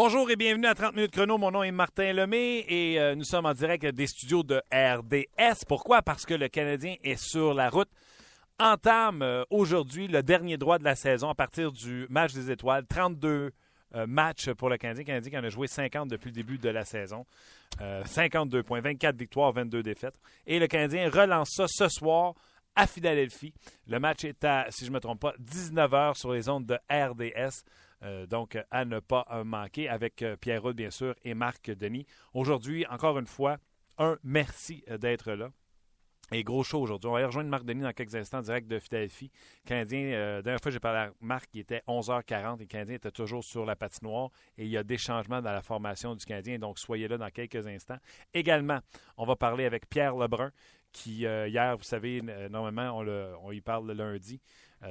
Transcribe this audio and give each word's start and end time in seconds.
Bonjour 0.00 0.30
et 0.30 0.36
bienvenue 0.36 0.68
à 0.68 0.76
30 0.76 0.94
minutes 0.94 1.10
chrono. 1.10 1.38
Mon 1.38 1.50
nom 1.50 1.64
est 1.64 1.72
Martin 1.72 2.12
Lemay 2.12 2.64
et 2.68 3.00
euh, 3.00 3.16
nous 3.16 3.24
sommes 3.24 3.46
en 3.46 3.52
direct 3.52 3.84
des 3.84 4.06
studios 4.06 4.44
de 4.44 4.62
RDS. 4.72 5.64
Pourquoi? 5.66 6.02
Parce 6.02 6.24
que 6.24 6.34
le 6.34 6.46
Canadien 6.46 6.94
est 7.02 7.20
sur 7.20 7.52
la 7.52 7.68
route. 7.68 7.88
Entame 8.60 9.22
euh, 9.22 9.42
aujourd'hui 9.50 10.06
le 10.06 10.22
dernier 10.22 10.56
droit 10.56 10.78
de 10.78 10.84
la 10.84 10.94
saison 10.94 11.30
à 11.30 11.34
partir 11.34 11.72
du 11.72 12.06
match 12.10 12.32
des 12.32 12.48
étoiles. 12.48 12.86
32 12.86 13.50
euh, 13.96 14.06
matchs 14.06 14.52
pour 14.52 14.70
le 14.70 14.76
Canadien. 14.76 15.02
Le 15.02 15.06
Canadien 15.06 15.30
qui 15.32 15.38
en 15.38 15.42
a 15.42 15.50
joué 15.50 15.66
50 15.66 16.08
depuis 16.08 16.28
le 16.28 16.34
début 16.34 16.58
de 16.58 16.68
la 16.68 16.84
saison. 16.84 17.26
52 18.04 18.62
points, 18.62 18.80
24 18.80 19.16
victoires, 19.16 19.50
22 19.50 19.82
défaites. 19.82 20.14
Et 20.46 20.60
le 20.60 20.68
Canadien 20.68 21.10
relance 21.10 21.50
ça 21.56 21.64
ce 21.66 21.88
soir 21.88 22.34
à 22.76 22.86
Philadelphie. 22.86 23.52
Le 23.88 23.98
match 23.98 24.22
est 24.22 24.44
à, 24.44 24.66
si 24.70 24.84
je 24.84 24.90
ne 24.90 24.94
me 24.94 25.00
trompe 25.00 25.18
pas, 25.18 25.34
19h 25.42 26.16
sur 26.16 26.32
les 26.32 26.48
ondes 26.48 26.66
de 26.66 26.78
RDS. 26.88 27.64
Euh, 28.02 28.26
donc, 28.26 28.58
à 28.70 28.84
ne 28.84 29.00
pas 29.00 29.26
manquer 29.44 29.88
avec 29.88 30.22
euh, 30.22 30.36
Pierre 30.36 30.62
bien 30.74 30.90
sûr, 30.90 31.14
et 31.24 31.34
Marc 31.34 31.70
Denis. 31.70 32.06
Aujourd'hui, 32.32 32.86
encore 32.86 33.18
une 33.18 33.26
fois, 33.26 33.58
un 33.98 34.18
merci 34.22 34.84
euh, 34.88 34.98
d'être 34.98 35.32
là. 35.32 35.50
Et 36.30 36.44
gros 36.44 36.62
show 36.62 36.80
aujourd'hui. 36.82 37.08
On 37.08 37.14
va 37.14 37.26
rejoindre 37.26 37.48
Marc 37.48 37.64
Denis 37.64 37.82
dans 37.82 37.92
quelques 37.92 38.14
instants, 38.14 38.42
direct 38.42 38.68
de 38.68 38.78
Philadelphie. 38.78 39.30
Canadien, 39.64 40.42
dernière 40.42 40.60
fois 40.60 40.70
j'ai 40.70 40.78
parlé 40.78 40.98
à 40.98 41.12
Marc, 41.22 41.48
il 41.54 41.60
était 41.60 41.82
11h40 41.88 42.56
et 42.56 42.60
le 42.60 42.66
Canadien 42.66 42.96
était 42.96 43.10
toujours 43.10 43.42
sur 43.42 43.64
la 43.64 43.76
patinoire 43.76 44.28
et 44.58 44.64
il 44.64 44.68
y 44.68 44.76
a 44.76 44.82
des 44.82 44.98
changements 44.98 45.40
dans 45.40 45.52
la 45.52 45.62
formation 45.62 46.14
du 46.14 46.26
Canadien, 46.26 46.58
donc 46.58 46.78
soyez 46.78 47.08
là 47.08 47.16
dans 47.16 47.30
quelques 47.30 47.66
instants. 47.66 47.96
Également, 48.34 48.80
on 49.16 49.24
va 49.24 49.36
parler 49.36 49.64
avec 49.64 49.88
Pierre 49.88 50.16
Lebrun, 50.16 50.52
qui 50.92 51.20
hier, 51.20 51.78
vous 51.78 51.82
savez, 51.82 52.20
normalement, 52.50 52.98
on 52.98 53.50
y 53.50 53.62
parle 53.62 53.86
le 53.86 53.94
lundi. 53.94 54.38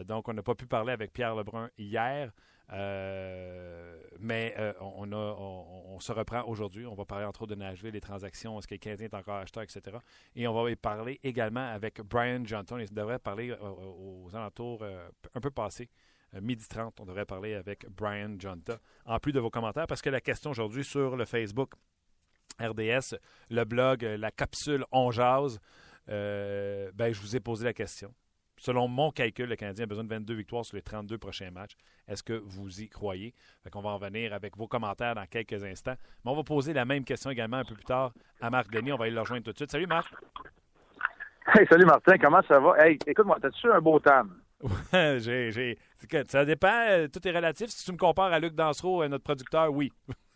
donc, 0.05 0.28
on 0.30 0.33
n'a 0.33 0.41
pas 0.41 0.55
pu 0.55 0.66
parler 0.66 0.91
avec 0.91 1.13
Pierre 1.13 1.35
Lebrun 1.35 1.69
hier. 1.78 2.31
Euh, 2.73 3.97
mais 4.19 4.53
euh, 4.57 4.73
on, 4.81 5.11
a, 5.11 5.15
on, 5.15 5.99
se 5.99 6.11
reprend 6.11 6.43
aujourd'hui. 6.43 6.85
On 6.85 6.95
va 6.95 7.05
parler 7.05 7.25
entre 7.25 7.43
autres 7.43 7.55
de 7.55 7.59
Nashville, 7.59 7.93
les 7.93 8.01
transactions, 8.01 8.57
est-ce 8.59 8.67
que 8.67 8.75
le 8.75 8.79
Canadien 8.79 9.07
est 9.07 9.13
encore 9.13 9.37
acheteur, 9.37 9.63
etc. 9.63 9.97
Et 10.35 10.47
on 10.47 10.53
va 10.53 10.69
y 10.69 10.75
parler 10.75 11.19
également 11.23 11.65
avec 11.71 12.01
Brian 12.01 12.43
Johnson. 12.43 12.77
Il 12.77 12.93
devrait 12.93 13.19
parler 13.19 13.51
euh, 13.51 13.57
aux, 13.59 14.29
alentours 14.35 14.83
un 15.33 15.39
peu 15.39 15.49
passés. 15.49 15.89
midi 16.41 16.65
30, 16.67 16.99
on 16.99 17.05
devrait 17.05 17.25
parler 17.25 17.53
avec 17.53 17.88
Brian 17.89 18.35
Johnson. 18.38 18.77
En 19.05 19.19
plus 19.19 19.31
de 19.31 19.39
vos 19.39 19.49
commentaires, 19.49 19.88
parce 19.88 20.01
que 20.01 20.09
la 20.09 20.21
question 20.21 20.51
aujourd'hui 20.51 20.83
sur 20.83 21.15
le 21.15 21.25
Facebook 21.25 21.73
RDS, 22.59 23.15
le 23.49 23.63
blog, 23.63 24.03
la 24.03 24.31
capsule 24.31 24.83
On 24.91 25.11
Jase, 25.11 25.59
ben, 26.07 27.13
je 27.13 27.21
vous 27.21 27.35
ai 27.35 27.39
posé 27.39 27.63
la 27.63 27.73
question 27.73 28.13
selon 28.58 28.88
mon 28.88 29.11
calcul, 29.11 29.47
le 29.47 29.55
Canadien 29.55 29.83
a 29.83 29.88
besoin 29.88 30.03
de 30.03 30.09
22 30.09 30.33
victoires 30.33 30.66
sur 30.66 30.75
les 30.75 30.81
32 30.81 31.17
prochains 31.17 31.52
matchs. 31.52 31.75
Est-ce 32.08 32.23
que 32.23 32.33
vous 32.33 32.81
y 32.81 32.89
croyez? 32.89 33.33
Fait 33.63 33.69
qu'on 33.69 33.81
va 33.81 33.91
en 33.91 33.97
venir 33.97 34.33
avec 34.33 34.58
vos 34.58 34.67
commentaires 34.67 35.16
dans 35.16 35.25
quelques 35.25 35.63
instants. 35.63 35.95
Mais 36.25 36.31
on 36.31 36.36
va 36.36 36.44
poser 36.44 36.73
la 36.73 36.85
même 36.85 37.03
question 37.03 37.30
également 37.30 37.58
un 37.58 37.66
peu 37.66 37.75
plus 37.75 37.85
tard 37.85 38.13
à 38.41 38.50
Marc 38.50 38.72
Denis. 38.72 38.91
On 38.91 38.97
va 38.97 39.05
aller 39.05 39.13
le 39.13 39.22
rejoindre 39.22 39.44
tout 39.44 39.52
de 39.52 39.58
suite. 39.58 39.72
Salut 39.72 39.88
Marc. 39.88 40.11
Hey, 41.53 41.66
salut 41.67 41.85
Martin, 41.85 42.17
comment 42.17 42.41
ça 42.45 42.59
va? 42.59 42.73
Hey, 42.78 43.00
écoute-moi, 43.08 43.38
t'as-tu 43.41 43.72
un 43.72 43.80
beau 43.80 44.00
temps? 44.00 44.23
Ouais, 44.61 45.17
j'ai, 45.19 45.52
j'ai... 45.52 45.78
Ça 46.28 46.44
dépend, 46.44 46.88
euh, 46.89 47.08
tout 47.08 47.25
est 47.25 47.31
relatif. 47.31 47.69
Si 47.69 47.85
tu 47.85 47.91
me 47.94 47.97
compares 47.97 48.33
à 48.33 48.39
Luc 48.39 48.53
Dansereau, 48.53 49.03
euh, 49.03 49.07
notre 49.07 49.24
producteur, 49.24 49.72
oui. 49.72 49.91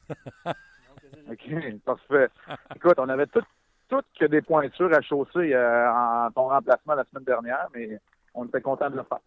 OK, 1.29 1.79
parfait. 1.85 2.29
Écoute, 2.75 2.95
on 2.97 3.09
avait 3.09 3.27
tout, 3.27 3.43
tout 3.89 4.01
que 4.17 4.25
des 4.25 4.41
pointures 4.41 4.93
à 4.93 5.01
chausser 5.01 5.53
euh, 5.53 5.91
en 5.91 6.31
ton 6.31 6.47
remplacement 6.47 6.95
la 6.95 7.03
semaine 7.11 7.25
dernière, 7.25 7.67
mais 7.73 7.99
on 8.33 8.45
était 8.45 8.61
content 8.61 8.89
de 8.89 8.97
le 8.97 9.03
faire. 9.03 9.19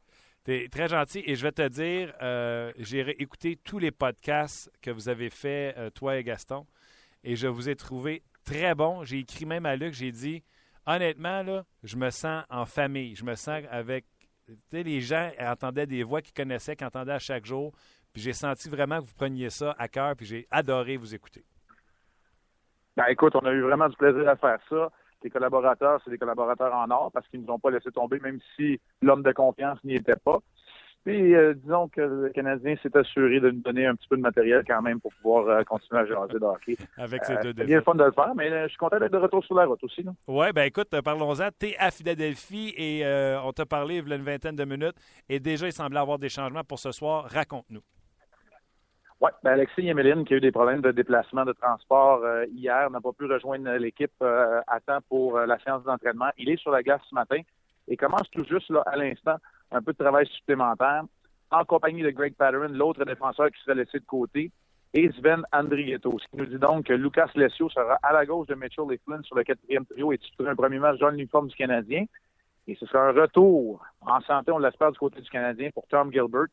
Tu 0.44 0.54
es 0.54 0.69
très 0.69 0.88
gentil 0.88 1.22
et 1.26 1.37
je 1.37 1.42
vais 1.42 1.53
te 1.53 1.66
dire, 1.69 2.12
euh, 2.22 2.72
j'ai 2.76 3.00
écouté 3.22 3.56
tous 3.56 3.78
les 3.78 3.91
podcasts 3.91 4.70
que 4.82 4.91
vous 4.91 5.09
avez 5.09 5.31
fait, 5.31 5.75
euh, 5.78 5.91
toi 5.91 6.16
et 6.16 6.25
Gaston, 6.25 6.66
et 7.22 7.37
je 7.37 7.47
vous 7.47 7.69
ai 7.69 7.76
trouvé 7.76 8.22
très 8.44 8.75
bon. 8.75 9.04
J'ai 9.04 9.20
écrit 9.20 9.47
même 9.47 9.64
à 9.64 9.76
Luc, 9.76 9.94
j'ai 9.94 10.12
dit, 10.12 10.44
honnêtement, 10.87 11.43
là, 11.43 11.64
je 11.82 11.97
me 11.97 12.10
sens 12.10 12.44
en 12.50 12.66
famille. 12.66 13.14
Je 13.14 13.25
me 13.25 13.34
sens 13.34 13.62
avec. 13.70 14.04
Tu 14.47 14.54
sais, 14.70 14.82
les 14.82 15.00
gens 15.00 15.31
entendaient 15.41 15.87
des 15.87 16.03
voix 16.03 16.20
qu'ils 16.20 16.34
connaissaient, 16.34 16.76
qu'ils 16.76 16.87
entendaient 16.87 17.12
à 17.12 17.19
chaque 17.19 17.47
jour. 17.47 17.72
Puis 18.12 18.22
j'ai 18.22 18.34
senti 18.34 18.69
vraiment 18.69 19.00
que 19.00 19.06
vous 19.06 19.14
preniez 19.14 19.50
ça 19.50 19.75
à 19.78 19.88
cœur, 19.88 20.14
puis 20.14 20.26
j'ai 20.26 20.47
adoré 20.50 20.97
vous 20.97 21.14
écouter. 21.14 21.44
Ben, 22.97 23.06
écoute, 23.09 23.34
on 23.34 23.41
a 23.41 23.50
eu 23.50 23.62
vraiment 23.62 23.88
du 23.88 23.97
plaisir 23.97 24.28
à 24.28 24.37
faire 24.37 24.59
ça 24.69 24.91
les 25.25 25.31
collaborateurs, 25.31 26.01
c'est 26.05 26.11
des 26.11 26.19
collaborateurs 26.19 26.73
en 26.75 26.89
or 26.91 27.11
parce 27.12 27.27
qu'ils 27.29 27.41
ne 27.41 27.47
nous 27.47 27.53
ont 27.55 27.59
pas 27.59 27.71
laissé 27.71 27.91
tomber, 27.91 28.21
même 28.21 28.39
si 28.55 28.79
l'homme 29.03 29.23
de 29.23 29.33
confiance 29.33 29.79
n'y 29.83 29.97
était 29.97 30.17
pas. 30.23 30.39
Puis, 31.05 31.35
euh, 31.35 31.53
disons 31.55 31.89
que 31.89 32.01
le 32.01 32.31
Canadien 32.31 32.77
s'est 32.83 32.97
assuré 32.97 33.39
de 33.39 33.51
nous 33.51 33.61
donner 33.61 33.85
un 33.85 33.95
petit 33.95 34.09
peu 34.09 34.17
de 34.17 34.23
matériel 34.23 34.65
quand 34.67 34.81
même 34.81 35.01
pour 35.01 35.12
pouvoir 35.15 35.49
euh, 35.49 35.62
continuer 35.62 36.01
à 36.01 36.07
jaser 36.07 36.39
de 36.39 36.45
hockey. 36.45 36.77
Avec 36.97 37.25
ces 37.27 37.37
deux 37.37 37.53
C'est 37.57 37.65
bien 37.65 37.77
le 37.77 37.83
fun 37.83 37.95
de 37.95 38.05
le 38.05 38.12
faire, 38.12 38.35
mais 38.35 38.49
je 38.62 38.69
suis 38.69 38.79
content 38.79 38.99
d'être 38.99 39.12
de 39.12 39.19
retour 39.19 39.45
sur 39.45 39.55
la 39.55 39.67
route 39.67 39.83
aussi. 39.85 40.03
Oui, 40.27 40.47
ben 40.55 40.62
écoute, 40.62 40.89
parlons-en. 41.05 41.49
Tu 41.59 41.67
es 41.67 41.77
à 41.79 41.91
Philadelphie 41.91 42.73
et 42.79 43.05
on 43.45 43.53
t'a 43.53 43.67
parlé 43.67 43.97
il 43.97 44.09
y 44.09 44.12
a 44.12 44.17
une 44.17 44.23
vingtaine 44.23 44.56
de 44.56 44.65
minutes 44.65 44.97
et 45.29 45.41
déjà, 45.41 45.67
il 45.67 45.73
semblait 45.73 46.01
avoir 46.01 46.19
des 46.19 46.31
changements 46.31 46.65
pour 46.65 46.79
ce 46.79 46.91
soir. 46.91 47.27
Raconte-nous. 47.29 47.83
Oui, 49.20 49.30
ben 49.42 49.52
Alexis 49.52 49.82
Yemeline, 49.82 50.25
qui 50.25 50.34
a 50.34 50.36
eu 50.36 50.41
des 50.41 50.50
problèmes 50.50 50.80
de 50.80 50.91
déplacement, 50.91 51.44
de 51.44 51.52
transport 51.52 52.22
euh, 52.25 52.44
hier, 52.47 52.91
n'a 52.91 53.00
pas 53.00 53.12
pu 53.12 53.26
rejoindre 53.26 53.70
l'équipe 53.76 54.12
euh, 54.22 54.60
à 54.66 54.80
temps 54.80 54.98
pour 55.08 55.38
euh, 55.38 55.47
la 55.47 55.58
séance 55.60 55.84
d'entraînement. 55.84 56.30
Il 56.36 56.50
est 56.50 56.56
sur 56.56 56.72
la 56.72 56.82
gare 56.82 57.00
ce 57.08 57.14
matin 57.14 57.41
et 57.88 57.97
commence 57.97 58.28
tout 58.32 58.44
juste 58.44 58.70
là, 58.70 58.82
à 58.86 58.97
l'instant 58.97 59.36
un 59.70 59.82
peu 59.82 59.92
de 59.92 59.98
travail 59.98 60.26
supplémentaire 60.26 61.04
en 61.50 61.64
compagnie 61.64 62.02
de 62.02 62.10
Greg 62.10 62.34
Patterson, 62.34 62.72
l'autre 62.72 63.04
défenseur 63.04 63.50
qui 63.50 63.60
serait 63.62 63.76
laissé 63.76 64.00
de 64.00 64.04
côté, 64.04 64.50
et 64.92 65.10
Sven 65.12 65.42
Andrietto. 65.52 66.19
Ce 66.19 66.28
qui 66.28 66.36
nous 66.36 66.46
dit 66.46 66.58
donc 66.58 66.86
que 66.86 66.92
Lucas 66.92 67.31
Lessio 67.34 67.69
sera 67.69 67.98
à 68.02 68.12
la 68.12 68.26
gauche 68.26 68.46
de 68.46 68.54
Mitchell 68.54 68.92
et 68.92 69.00
Flynn 69.04 69.22
sur 69.25 69.36
le 69.36 69.44
quatrième 69.44 69.84
trio 69.86 70.12
et 70.12 70.19
titulaire 70.19 70.52
un 70.52 70.56
premier 70.56 70.78
match 70.78 70.98
dans 70.98 71.10
l'uniforme 71.10 71.48
du 71.48 71.56
Canadien. 71.56 72.04
Et 72.66 72.76
ce 72.76 72.86
sera 72.86 73.08
un 73.08 73.12
retour 73.12 73.84
en 74.00 74.20
santé, 74.22 74.52
on 74.52 74.58
l'espère, 74.58 74.92
du 74.92 74.98
côté 74.98 75.20
du 75.20 75.28
Canadien 75.28 75.70
pour 75.75 75.86
Tom 75.88 76.12
Gilbert 76.12 76.46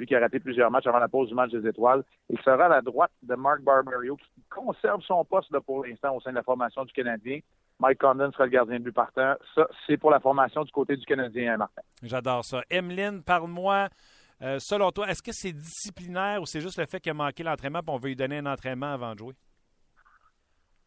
lui 0.00 0.06
qui 0.06 0.16
a 0.16 0.20
raté 0.20 0.40
plusieurs 0.40 0.70
matchs 0.70 0.86
avant 0.86 0.98
la 0.98 1.08
pause 1.08 1.28
du 1.28 1.34
match 1.34 1.52
des 1.52 1.68
étoiles. 1.68 2.02
Il 2.28 2.38
sera 2.40 2.64
à 2.64 2.68
la 2.68 2.80
droite 2.80 3.12
de 3.22 3.34
Mark 3.34 3.60
Barbario, 3.62 4.16
qui 4.16 4.42
conserve 4.48 5.02
son 5.02 5.24
poste 5.24 5.56
pour 5.60 5.84
l'instant 5.84 6.16
au 6.16 6.20
sein 6.20 6.30
de 6.30 6.36
la 6.36 6.42
formation 6.42 6.84
du 6.84 6.92
Canadien. 6.92 7.40
Mike 7.78 7.98
Condon 7.98 8.32
sera 8.32 8.44
le 8.44 8.50
gardien 8.50 8.78
de 8.78 8.84
but 8.84 8.92
partant. 8.92 9.34
Ça, 9.54 9.66
c'est 9.86 9.96
pour 9.96 10.10
la 10.10 10.20
formation 10.20 10.64
du 10.64 10.72
côté 10.72 10.96
du 10.96 11.04
Canadien, 11.06 11.56
Martin? 11.56 11.82
J'adore 12.02 12.44
ça. 12.44 12.62
Emeline, 12.70 13.22
parle-moi. 13.22 13.88
Euh, 14.42 14.58
selon 14.58 14.90
toi, 14.90 15.08
est-ce 15.08 15.22
que 15.22 15.32
c'est 15.32 15.52
disciplinaire 15.52 16.40
ou 16.40 16.46
c'est 16.46 16.60
juste 16.60 16.78
le 16.78 16.86
fait 16.86 16.98
qu'il 16.98 17.10
a 17.10 17.14
manqué 17.14 17.42
l'entraînement 17.42 17.80
et 17.80 17.90
on 17.90 17.98
veut 17.98 18.08
lui 18.08 18.16
donner 18.16 18.38
un 18.38 18.46
entraînement 18.46 18.92
avant 18.92 19.12
de 19.12 19.18
jouer? 19.18 19.34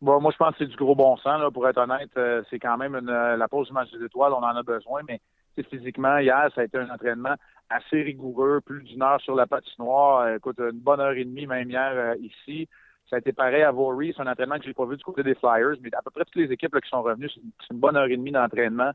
Bon, 0.02 0.20
moi, 0.20 0.32
je 0.32 0.38
pense 0.38 0.52
que 0.56 0.66
c'est 0.66 0.70
du 0.70 0.76
gros 0.76 0.96
bon 0.96 1.16
sens, 1.18 1.40
là, 1.40 1.50
pour 1.52 1.68
être 1.68 1.78
honnête. 1.78 2.12
Euh, 2.18 2.44
c'est 2.50 2.60
quand 2.60 2.78
même 2.78 2.96
une, 2.96 3.12
la 3.12 3.48
pause 3.48 3.68
du 3.68 3.74
match 3.74 3.92
des 3.92 4.04
étoiles, 4.04 4.34
on 4.34 4.44
en 4.44 4.56
a 4.56 4.64
besoin, 4.64 5.02
mais 5.08 5.22
physiquement, 5.62 6.18
hier, 6.18 6.50
ça 6.56 6.62
a 6.62 6.64
été 6.64 6.78
un 6.78 6.90
entraînement 6.90 7.36
assez 7.70 8.02
rigoureux, 8.02 8.62
plus 8.62 8.84
d'une 8.84 9.04
heure 9.04 9.22
sur 9.22 9.36
la 9.36 9.46
patinoire. 9.46 10.22
Euh, 10.22 10.38
écoute, 10.38 10.60
une 10.60 10.80
bonne 10.80 11.00
heure 11.00 11.12
et 11.12 11.26
demie 11.26 11.46
même 11.46 11.70
hier 11.70 11.92
euh, 11.94 12.16
ici. 12.22 12.68
Ça 13.10 13.18
a 13.18 13.20
été 13.20 13.34
pareil 13.34 13.62
à 13.62 13.72
Vaury. 13.72 14.14
C'est 14.16 14.24
un 14.24 14.32
entraînement 14.32 14.58
que 14.58 14.66
j'ai 14.66 14.74
pas 14.74 14.86
vu 14.86 14.98
du 14.98 15.04
côté 15.04 15.22
des 15.22 15.36
Flyers, 15.36 15.76
mais 15.82 15.94
à 15.94 16.02
peu 16.02 16.10
près 16.10 16.26
toutes 16.26 16.42
les 16.42 16.52
équipes 16.52 16.80
qui 16.80 16.90
sont 16.90 17.04
revenues, 17.04 17.30
c'est 17.30 17.74
une 17.74 17.80
bonne 17.80 17.96
heure 17.96 18.08
et 18.08 18.18
demie 18.18 18.32
d'entraînement, 18.32 18.92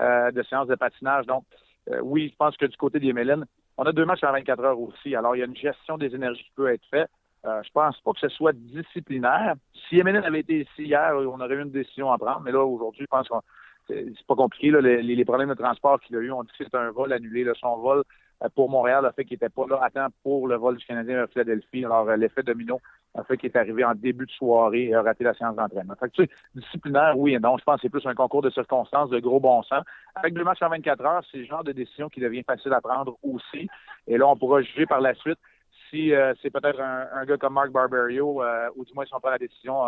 euh, 0.00 0.30
de 0.32 0.42
séance 0.42 0.66
de 0.66 0.74
patinage. 0.74 1.26
Donc, 1.26 1.44
oui, 2.02 2.30
je 2.30 2.36
pense 2.36 2.56
que 2.56 2.66
du 2.66 2.76
côté 2.76 3.00
des 3.00 3.12
Mélines, 3.12 3.46
on 3.76 3.84
a 3.84 3.92
deux 3.92 4.04
matchs 4.04 4.22
en 4.24 4.32
24 4.32 4.64
heures 4.64 4.80
aussi. 4.80 5.14
Alors, 5.14 5.34
il 5.34 5.40
y 5.40 5.42
a 5.42 5.46
une 5.46 5.56
gestion 5.56 5.96
des 5.96 6.14
énergies 6.14 6.44
qui 6.44 6.52
peut 6.54 6.72
être 6.72 6.84
faite. 6.90 7.10
Euh, 7.46 7.62
je 7.64 7.70
pense 7.72 7.98
pas 8.00 8.12
que 8.12 8.20
ce 8.20 8.28
soit 8.28 8.52
disciplinaire. 8.52 9.54
Si 9.88 9.98
Emeline 9.98 10.24
avait 10.24 10.40
été 10.40 10.60
ici 10.60 10.84
hier, 10.84 11.12
on 11.14 11.40
aurait 11.40 11.54
eu 11.54 11.62
une 11.62 11.70
décision 11.70 12.12
à 12.12 12.18
prendre. 12.18 12.40
Mais 12.40 12.52
là, 12.52 12.62
aujourd'hui, 12.64 13.02
je 13.02 13.06
pense 13.06 13.28
qu'on 13.28 13.40
c'est 13.90 14.26
pas 14.26 14.34
compliqué. 14.34 14.70
Là, 14.70 14.80
les, 14.80 15.24
problèmes 15.24 15.48
de 15.48 15.54
transport 15.54 16.00
qu'il 16.00 16.16
a 16.16 16.20
eu, 16.20 16.30
on 16.30 16.42
dit 16.42 16.50
que 16.58 16.64
c'est 16.64 16.74
un 16.74 16.90
vol 16.90 17.12
annulé. 17.12 17.44
Là, 17.44 17.52
son 17.60 17.76
vol 17.78 18.02
euh, 18.42 18.48
pour 18.54 18.70
Montréal 18.70 19.04
a 19.06 19.12
fait 19.12 19.24
qu'il 19.24 19.34
n'était 19.34 19.48
pas 19.48 19.66
là 19.68 19.80
à 19.82 19.90
temps 19.90 20.08
pour 20.22 20.48
le 20.48 20.56
vol 20.56 20.76
du 20.76 20.84
Canadien 20.84 21.22
à 21.22 21.26
Philadelphie. 21.26 21.84
Alors, 21.84 22.08
euh, 22.08 22.16
l'effet 22.16 22.42
domino 22.42 22.80
a 23.14 23.24
fait 23.24 23.36
qu'il 23.36 23.50
est 23.50 23.56
arrivé 23.56 23.84
en 23.84 23.94
début 23.94 24.26
de 24.26 24.30
soirée 24.30 24.84
et 24.86 24.94
a 24.94 25.02
raté 25.02 25.24
la 25.24 25.34
séance 25.34 25.56
d'entraînement. 25.56 25.94
Fait 25.98 26.08
que, 26.08 26.14
tu 26.14 26.24
sais, 26.24 26.30
disciplinaire, 26.54 27.18
oui 27.18 27.36
non. 27.40 27.58
Je 27.58 27.64
pense 27.64 27.76
que 27.76 27.82
c'est 27.82 27.88
plus 27.88 28.06
un 28.06 28.14
concours 28.14 28.42
de 28.42 28.50
circonstances, 28.50 29.10
de 29.10 29.18
gros 29.18 29.40
bon 29.40 29.62
sens. 29.62 29.84
Avec 30.14 30.34
deux 30.34 30.44
matchs 30.44 30.62
en 30.62 30.68
24 30.68 31.04
heures, 31.04 31.22
c'est 31.30 31.38
le 31.38 31.44
genre 31.44 31.64
de 31.64 31.72
décision 31.72 32.08
qui 32.08 32.20
devient 32.20 32.42
facile 32.42 32.72
à 32.72 32.80
prendre 32.80 33.16
aussi. 33.22 33.68
Et 34.06 34.16
là, 34.16 34.28
on 34.28 34.36
pourra 34.36 34.62
juger 34.62 34.86
par 34.86 35.00
la 35.00 35.14
suite 35.14 35.38
si 35.90 36.14
euh, 36.14 36.34
c'est 36.40 36.50
peut-être 36.50 36.80
un, 36.80 37.24
gars 37.24 37.36
comme 37.36 37.54
Mark 37.54 37.70
Barberio, 37.70 38.42
ou 38.76 38.84
du 38.84 38.92
moins 38.94 39.04
si 39.04 39.14
on 39.14 39.18
prend 39.18 39.30
la 39.30 39.38
décision 39.38 39.82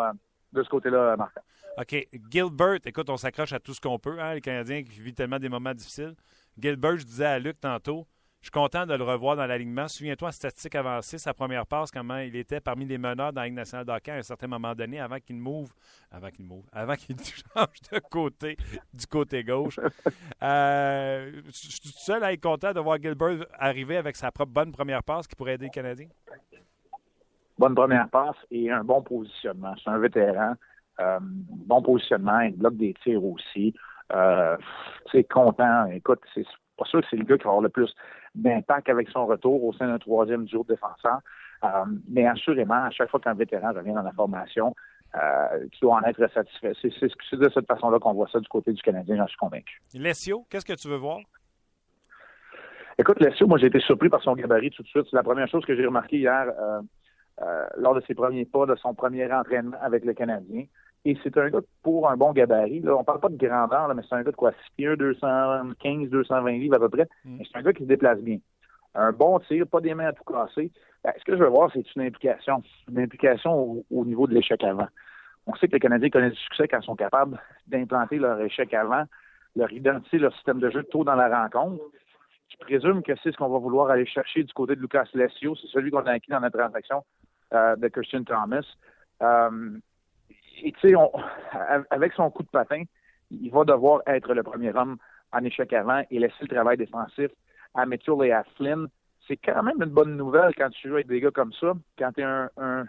de 0.52 0.62
ce 0.62 0.69
côté-là, 0.69 1.16
Marc. 1.16 1.37
OK. 1.78 2.08
Gilbert, 2.31 2.78
écoute, 2.84 3.08
on 3.08 3.16
s'accroche 3.16 3.52
à 3.52 3.60
tout 3.60 3.75
ce 3.75 3.81
qu'on 3.81 3.99
peut, 3.99 4.20
hein, 4.20 4.34
les 4.34 4.40
Canadiens 4.40 4.82
qui 4.82 5.00
vivent 5.00 5.14
tellement 5.14 5.38
des 5.38 5.49
moments 5.49 5.75
difficiles. 5.75 6.14
Gilbert, 6.58 6.99
je 6.99 7.04
disais 7.04 7.25
à 7.25 7.38
Luc 7.38 7.58
tantôt, 7.60 8.06
je 8.43 8.46
suis 8.46 8.50
content 8.50 8.84
de 8.87 8.94
le 8.94 9.04
revoir 9.04 9.37
dans 9.37 9.46
l'alignement. 9.46 9.87
Souviens-toi, 9.87 10.28
en 10.28 10.32
statistique 10.32 10.75
avancée, 10.75 11.16
sa 11.16 11.32
première 11.32 11.64
passe, 11.64 11.93
comment 11.93 12.19
il 12.19 12.34
était 12.34 12.60
parmi 12.60 12.84
les 12.84 12.99
meneurs 12.99 13.32
dans 13.32 13.40
la 13.40 13.46
Ligue 13.46 13.54
nationale 13.54 13.87
d'hockey 13.87 14.10
à 14.10 14.16
un 14.16 14.22
certain 14.22 14.49
moment 14.49 14.75
donné, 14.75 14.99
avant 14.99 15.20
qu'il 15.20 15.37
move, 15.37 15.72
avant 16.10 16.28
qu'il 16.28 16.44
move, 16.44 16.64
avant 16.72 16.96
qu'il 16.96 17.16
change 17.55 17.81
de 17.93 18.00
côté, 18.10 18.56
du 18.93 19.06
côté 19.06 19.44
gauche. 19.44 19.78
Euh, 20.43 21.40
je 21.46 21.52
suis 21.52 21.78
tout 21.78 21.98
seul 21.98 22.25
à 22.25 22.32
être 22.32 22.40
content 22.40 22.72
de 22.72 22.81
voir 22.81 23.00
Gilbert 23.00 23.46
arriver 23.52 23.96
avec 23.96 24.16
sa 24.16 24.32
propre 24.32 24.50
bonne 24.50 24.72
première 24.72 25.05
passe 25.05 25.28
qui 25.28 25.37
pourrait 25.37 25.55
aider 25.55 25.66
les 25.66 25.70
Canadiens. 25.70 26.08
Bonne 27.62 27.74
première 27.76 28.08
passe 28.08 28.36
et 28.50 28.72
un 28.72 28.82
bon 28.82 29.02
positionnement. 29.02 29.74
C'est 29.82 29.90
un 29.90 29.98
vétéran. 29.98 30.54
Euh, 31.00 31.18
bon 31.22 31.80
positionnement, 31.80 32.40
il 32.40 32.56
bloque 32.56 32.76
des 32.76 32.92
tirs 33.04 33.24
aussi. 33.24 33.72
Euh, 34.12 34.56
c'est 35.12 35.22
content. 35.22 35.86
Écoute, 35.86 36.18
c'est 36.34 36.44
pas 36.76 36.84
sûr 36.86 37.00
que 37.00 37.06
c'est 37.08 37.16
le 37.16 37.24
gars 37.24 37.38
qui 37.38 37.44
va 37.44 37.50
avoir 37.50 37.62
le 37.62 37.68
plus 37.68 37.94
d'impact 38.34 38.88
avec 38.88 39.08
son 39.10 39.26
retour 39.26 39.62
au 39.62 39.72
sein 39.74 39.86
d'un 39.86 39.98
troisième 39.98 40.44
duo 40.44 40.64
de 40.64 40.74
défenseur. 40.74 41.20
Euh, 41.62 41.68
mais 42.08 42.26
assurément, 42.26 42.82
à 42.82 42.90
chaque 42.90 43.10
fois 43.10 43.20
qu'un 43.20 43.34
vétéran 43.34 43.72
revient 43.72 43.92
dans 43.92 44.02
la 44.02 44.12
formation, 44.12 44.74
euh, 45.14 45.66
tu 45.70 45.78
dois 45.82 45.98
en 45.98 46.02
être 46.02 46.26
satisfait. 46.34 46.72
C'est 46.82 47.36
de 47.36 47.48
cette 47.54 47.66
façon-là 47.68 48.00
qu'on 48.00 48.14
voit 48.14 48.28
ça 48.32 48.40
du 48.40 48.48
côté 48.48 48.72
du 48.72 48.82
Canadien, 48.82 49.16
j'en 49.16 49.28
suis 49.28 49.36
convaincu. 49.36 49.80
Lessio, 49.94 50.44
qu'est-ce 50.50 50.66
que 50.66 50.72
tu 50.72 50.88
veux 50.88 50.96
voir? 50.96 51.20
Écoute, 52.98 53.20
Lessio, 53.20 53.46
moi 53.46 53.58
j'ai 53.58 53.68
été 53.68 53.78
surpris 53.80 54.08
par 54.08 54.20
son 54.22 54.34
gabarit 54.34 54.70
tout 54.70 54.82
de 54.82 54.88
suite. 54.88 55.06
C'est 55.08 55.16
la 55.16 55.22
première 55.22 55.48
chose 55.48 55.64
que 55.64 55.76
j'ai 55.76 55.86
remarqué 55.86 56.18
hier 56.18 56.46
euh, 56.60 56.80
euh, 57.42 57.66
lors 57.76 57.94
de 57.94 58.00
ses 58.06 58.14
premiers 58.14 58.44
pas, 58.44 58.66
de 58.66 58.74
son 58.76 58.94
premier 58.94 59.30
entraînement 59.32 59.76
avec 59.80 60.04
le 60.04 60.14
Canadien. 60.14 60.64
Et 61.04 61.16
c'est 61.22 61.36
un 61.36 61.50
gars 61.50 61.60
pour 61.82 62.08
un 62.08 62.16
bon 62.16 62.32
gabarit. 62.32 62.80
Là, 62.80 62.96
on 62.96 63.02
parle 63.02 63.20
pas 63.20 63.28
de 63.28 63.36
grandeur, 63.36 63.92
mais 63.94 64.02
c'est 64.08 64.14
un 64.14 64.22
gars 64.22 64.30
de 64.30 64.36
quoi? 64.36 64.52
6 64.52 64.56
pieds, 64.76 64.96
215, 64.96 66.10
220 66.10 66.50
livres 66.52 66.76
à 66.76 66.78
peu 66.78 66.88
près. 66.88 67.08
Mm. 67.24 67.38
C'est 67.44 67.58
un 67.58 67.62
gars 67.62 67.72
qui 67.72 67.82
se 67.82 67.88
déplace 67.88 68.20
bien. 68.20 68.38
Un 68.94 69.10
bon 69.10 69.40
tir, 69.40 69.66
pas 69.66 69.80
des 69.80 69.94
mains 69.94 70.08
à 70.08 70.12
tout 70.12 70.24
casser. 70.24 70.70
Ben, 71.02 71.12
ce 71.18 71.24
que 71.24 71.36
je 71.36 71.42
veux 71.42 71.48
voir, 71.48 71.70
c'est 71.72 71.84
une 71.96 72.02
implication. 72.02 72.62
Une 72.88 73.00
implication 73.00 73.84
au, 73.90 74.04
niveau 74.04 74.26
de 74.26 74.34
l'échec 74.34 74.62
avant. 74.62 74.86
On 75.46 75.54
sait 75.56 75.66
que 75.66 75.72
les 75.72 75.80
Canadiens 75.80 76.10
connaissent 76.10 76.34
du 76.34 76.40
succès 76.40 76.68
quand 76.68 76.80
ils 76.80 76.84
sont 76.84 76.94
capables 76.94 77.40
d'implanter 77.66 78.18
leur 78.18 78.40
échec 78.40 78.72
avant, 78.74 79.04
leur 79.56 79.72
identifier 79.72 80.20
leur 80.20 80.32
système 80.34 80.60
de 80.60 80.70
jeu 80.70 80.84
tôt 80.84 81.02
dans 81.02 81.16
la 81.16 81.42
rencontre. 81.42 81.82
Je 82.48 82.56
présume 82.58 83.02
que 83.02 83.12
c'est 83.22 83.32
ce 83.32 83.36
qu'on 83.36 83.48
va 83.48 83.58
vouloir 83.58 83.90
aller 83.90 84.06
chercher 84.06 84.44
du 84.44 84.52
côté 84.52 84.76
de 84.76 84.80
Lucas 84.80 85.06
Lessio. 85.14 85.56
C'est 85.56 85.68
celui 85.68 85.90
qu'on 85.90 86.06
a 86.06 86.12
acquis 86.12 86.30
dans 86.30 86.38
la 86.38 86.50
transaction 86.50 87.02
euh, 87.52 87.76
de 87.76 87.88
Christian 87.88 88.25
Thomas. 88.25 88.64
Euh, 89.22 89.78
et 90.62 90.72
tu 90.72 90.90
sais, 90.90 90.94
avec 91.90 92.12
son 92.12 92.31
coup 92.31 92.43
de 92.43 92.49
patin, 92.49 92.84
il 93.31 93.50
va 93.50 93.64
devoir 93.64 94.02
être 94.06 94.32
le 94.34 94.43
premier 94.43 94.75
homme 94.75 94.96
en 95.32 95.44
échec 95.44 95.72
avant 95.72 96.02
et 96.10 96.19
laisser 96.19 96.43
le 96.43 96.49
travail 96.49 96.76
défensif 96.76 97.31
à 97.75 97.87
Mitchell 97.87 98.22
et 98.25 98.32
à 98.32 98.44
Flynn. 98.56 98.87
C'est 99.26 99.37
quand 99.37 99.62
même 99.62 99.81
une 99.81 99.90
bonne 99.90 100.16
nouvelle 100.16 100.52
quand 100.56 100.70
tu 100.70 100.88
joues 100.88 100.94
avec 100.94 101.06
des 101.06 101.20
gars 101.20 101.31
comme 101.31 101.52
ça, 101.54 101.72
quand 101.99 102.12
tu 102.12 102.20
es 102.20 102.25
un, 102.25 102.87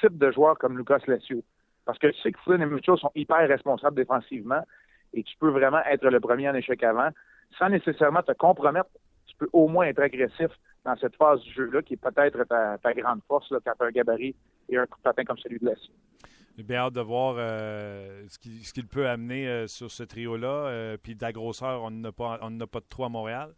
type 0.00 0.18
de 0.18 0.30
joueur 0.30 0.58
comme 0.58 0.76
Lucas 0.76 1.00
Lessio. 1.06 1.42
Parce 1.84 1.98
que 1.98 2.08
tu 2.08 2.20
sais 2.20 2.32
que 2.32 2.38
Flynn 2.40 2.62
et 2.62 2.66
Mitchell 2.66 2.98
sont 2.98 3.10
hyper 3.14 3.48
responsables 3.48 3.96
défensivement 3.96 4.62
et 5.14 5.22
tu 5.22 5.36
peux 5.38 5.50
vraiment 5.50 5.82
être 5.84 6.08
le 6.08 6.20
premier 6.20 6.48
en 6.48 6.54
échec 6.54 6.82
avant 6.82 7.08
sans 7.58 7.68
nécessairement 7.68 8.22
te 8.22 8.32
compromettre. 8.32 8.90
Tu 9.26 9.36
peux 9.36 9.48
au 9.52 9.68
moins 9.68 9.86
être 9.86 10.00
agressif 10.00 10.50
dans 10.84 10.96
cette 10.96 11.16
phase 11.16 11.40
du 11.42 11.52
jeu-là 11.52 11.82
qui 11.82 11.94
est 11.94 11.96
peut-être 11.96 12.44
ta, 12.44 12.94
grande 12.94 13.20
force 13.28 13.50
là, 13.50 13.58
quand 13.64 13.72
tu 13.78 13.84
as 13.84 13.86
un 13.86 13.90
gabarit 13.90 14.34
et 14.68 14.76
un 14.76 14.86
coup 14.86 14.98
de 14.98 15.02
patin 15.02 15.24
comme 15.24 15.38
celui 15.38 15.58
de 15.58 15.66
Lessio. 15.66 15.92
J'ai 16.56 16.64
bien 16.64 16.78
hâte 16.78 16.92
de 16.92 17.00
voir 17.00 17.36
euh, 17.38 18.26
ce 18.28 18.72
qu'il 18.72 18.86
peut 18.86 19.08
amener 19.08 19.48
euh, 19.48 19.66
sur 19.66 19.90
ce 19.90 20.02
trio-là. 20.02 20.66
Euh, 20.66 20.96
puis 21.02 21.14
de 21.14 21.22
la 21.22 21.32
grosseur, 21.32 21.82
on 21.82 21.90
n'a 21.90 22.12
pas, 22.12 22.38
pas 22.38 22.80
de 22.80 22.86
trois 22.88 23.06
à 23.06 23.08
Montréal. 23.08 23.54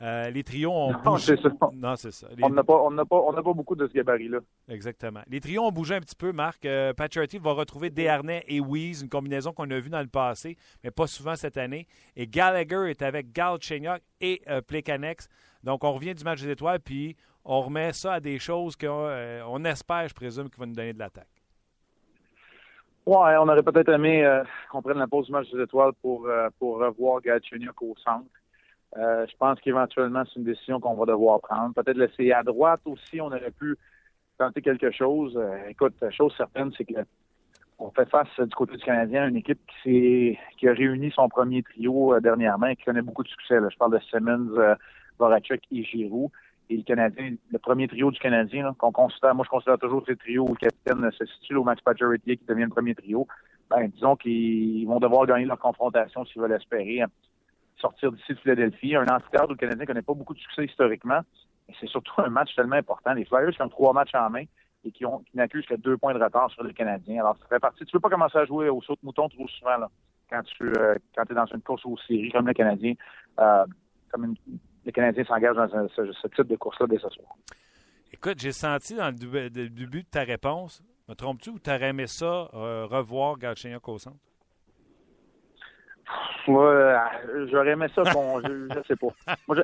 Les 0.00 0.44
trios 0.44 0.72
ont 0.72 0.92
bougé. 0.92 1.36
Non, 1.74 1.96
c'est 1.96 2.10
ça. 2.10 2.28
On 2.42 2.50
n'a 2.50 2.62
pas, 2.62 2.78
pas, 3.08 3.32
pas, 3.32 3.52
beaucoup 3.52 3.74
de 3.74 3.86
ce 3.86 3.92
gabarit-là. 3.92 4.38
Exactement. 4.68 5.20
Les 5.28 5.40
trios 5.40 5.62
ont 5.62 5.72
bougé 5.72 5.94
un 5.94 6.00
petit 6.00 6.16
peu, 6.16 6.32
Marc. 6.32 6.64
Euh, 6.64 6.92
va 7.40 7.52
retrouver 7.52 7.90
Desharnais 7.90 8.44
et 8.48 8.60
Weeze, 8.60 9.02
une 9.02 9.08
combinaison 9.08 9.52
qu'on 9.52 9.70
a 9.70 9.78
vue 9.78 9.90
dans 9.90 10.00
le 10.00 10.06
passé, 10.06 10.56
mais 10.82 10.90
pas 10.90 11.06
souvent 11.06 11.36
cette 11.36 11.56
année. 11.56 11.86
Et 12.16 12.26
Gallagher 12.26 12.90
est 12.90 13.02
avec 13.02 13.32
Gal 13.32 13.58
Chenyok 13.60 14.00
et 14.20 14.42
euh, 14.48 14.60
Plekanex. 14.60 15.28
Donc, 15.62 15.84
on 15.84 15.92
revient 15.92 16.14
du 16.14 16.24
match 16.24 16.42
des 16.42 16.50
étoiles, 16.50 16.80
puis 16.80 17.16
on 17.44 17.60
remet 17.60 17.92
ça 17.92 18.14
à 18.14 18.20
des 18.20 18.38
choses 18.38 18.76
qu'on 18.76 19.64
espère, 19.64 20.08
je 20.08 20.14
présume, 20.14 20.48
qu'il 20.50 20.58
va 20.58 20.66
nous 20.66 20.74
donner 20.74 20.92
de 20.92 20.98
l'attaque. 20.98 21.28
Ouais, 23.06 23.36
on 23.36 23.48
aurait 23.48 23.62
peut-être 23.62 23.90
aimé 23.90 24.24
euh, 24.24 24.42
qu'on 24.70 24.80
prenne 24.80 24.98
la 24.98 25.06
pause 25.06 25.26
du 25.26 25.32
match 25.32 25.50
des 25.50 25.62
étoiles 25.62 25.92
pour, 26.00 26.26
euh, 26.26 26.48
pour 26.58 26.78
revoir 26.78 27.20
Galchenyuk 27.20 27.82
au 27.82 27.94
centre. 28.02 28.24
Euh, 28.96 29.26
je 29.28 29.36
pense 29.36 29.60
qu'éventuellement, 29.60 30.22
c'est 30.26 30.38
une 30.38 30.44
décision 30.44 30.80
qu'on 30.80 30.94
va 30.94 31.06
devoir 31.06 31.40
prendre. 31.40 31.74
Peut-être 31.74 31.96
laisser 31.96 32.32
à 32.32 32.42
droite 32.42 32.80
aussi, 32.84 33.20
on 33.20 33.26
aurait 33.26 33.50
pu 33.50 33.76
tenter 34.38 34.62
quelque 34.62 34.90
chose. 34.90 35.38
écoute, 35.68 35.94
chose 36.10 36.34
certaine, 36.36 36.72
c'est 36.76 36.84
que 36.84 37.00
on 37.78 37.90
fait 37.90 38.08
face 38.08 38.28
du 38.38 38.54
côté 38.54 38.76
du 38.76 38.84
Canadien 38.84 39.24
à 39.24 39.26
une 39.26 39.36
équipe 39.36 39.60
qui, 39.82 40.38
qui 40.58 40.68
a 40.68 40.72
réuni 40.72 41.10
son 41.10 41.28
premier 41.28 41.62
trio 41.62 42.18
dernièrement 42.20 42.68
et 42.68 42.76
qui 42.76 42.84
connaît 42.84 43.02
beaucoup 43.02 43.24
de 43.24 43.28
succès. 43.28 43.56
Je 43.68 43.76
parle 43.76 43.94
de 43.94 44.00
Simmons, 44.10 44.76
Voracek 45.18 45.62
et 45.72 45.82
Giroud 45.82 46.30
et 46.70 46.76
le 46.76 46.82
Canadien, 46.82 47.34
le 47.50 47.58
premier 47.58 47.88
trio 47.88 48.10
du 48.10 48.18
Canadien, 48.18 48.74
qu'on 48.78 48.92
considère, 48.92 49.34
moi 49.34 49.44
je 49.44 49.50
considère 49.50 49.78
toujours 49.78 50.02
ce 50.06 50.12
trio 50.12 50.44
où 50.44 50.48
le 50.48 50.54
capitaine 50.54 51.10
se 51.12 51.24
situe 51.26 51.56
au 51.56 51.64
Max 51.64 51.82
Pacioretty 51.82 52.38
qui 52.38 52.44
devient 52.46 52.64
le 52.64 52.70
premier 52.70 52.94
trio. 52.94 53.26
Ben, 53.70 53.88
disons 53.88 54.16
qu'ils 54.16 54.86
vont 54.86 54.98
devoir 54.98 55.26
gagner 55.26 55.44
leur 55.44 55.58
confrontation 55.58 56.24
s'ils 56.24 56.40
veulent 56.40 56.52
espérer 56.52 57.02
sortir 57.80 58.12
d'ici 58.12 58.34
de 58.34 58.38
Philadelphie. 58.38 58.96
Un 58.96 59.06
amphithéâtre 59.06 59.48
où 59.48 59.52
le 59.52 59.58
Canadien 59.58 59.86
connaît 59.86 60.02
pas 60.02 60.14
beaucoup 60.14 60.34
de 60.34 60.38
succès 60.38 60.64
historiquement. 60.64 61.20
Et 61.68 61.72
c'est 61.80 61.88
surtout 61.88 62.12
un 62.18 62.28
match 62.28 62.54
tellement 62.54 62.76
important. 62.76 63.14
Les 63.14 63.24
Flyers 63.24 63.52
qui 63.52 63.62
ont 63.62 63.68
trois 63.68 63.92
matchs 63.92 64.14
en 64.14 64.30
main 64.30 64.44
et 64.84 64.92
qui, 64.92 65.06
ont, 65.06 65.24
n'accusent 65.34 65.66
que 65.66 65.74
deux 65.74 65.96
points 65.96 66.14
de 66.14 66.22
retard 66.22 66.50
sur 66.50 66.62
le 66.62 66.72
Canadien. 66.72 67.20
Alors, 67.20 67.36
ça 67.38 67.46
fait 67.48 67.58
partie. 67.58 67.84
Tu 67.84 67.96
veux 67.96 68.00
pas 68.00 68.10
commencer 68.10 68.38
à 68.38 68.44
jouer 68.44 68.68
au 68.68 68.82
saut 68.82 68.94
de 68.94 69.00
mouton 69.02 69.28
trop 69.28 69.48
souvent 69.48 69.88
quand 70.30 70.42
tu 70.42 70.64
euh, 70.78 70.94
es 70.94 71.34
dans 71.34 71.46
une 71.46 71.62
course 71.62 71.84
aux 71.86 71.96
séries 72.06 72.30
comme 72.30 72.46
le 72.46 72.54
Canadien, 72.54 72.94
euh, 73.40 73.64
comme 74.10 74.24
une, 74.24 74.36
les 74.84 74.92
Canadiens 74.92 75.24
s'engagent 75.24 75.56
dans 75.56 75.88
ce, 75.88 76.28
type 76.28 76.46
de 76.46 76.56
course-là 76.56 76.86
dès 76.86 76.98
ce 76.98 77.08
soir. 77.10 77.36
Écoute, 78.12 78.38
j'ai 78.38 78.52
senti 78.52 78.94
dans 78.94 79.06
le 79.06 79.48
début 79.50 80.02
de 80.02 80.08
ta 80.08 80.22
réponse, 80.22 80.82
me 81.08 81.14
trompes-tu 81.14 81.50
ou 81.50 81.58
t'aurais 81.58 81.88
aimé 81.88 82.06
ça, 82.06 82.48
euh, 82.54 82.86
revoir 82.86 83.38
Galchenyuk 83.38 83.88
au 83.88 83.98
centre? 83.98 84.16
J'aurais 86.46 87.70
aimé 87.70 87.86
ça 87.94 88.02
qu'on. 88.12 88.40
je, 88.44 88.52
ne 88.78 88.82
sais 88.86 88.96
pas. 88.96 89.08
Moi, 89.48 89.56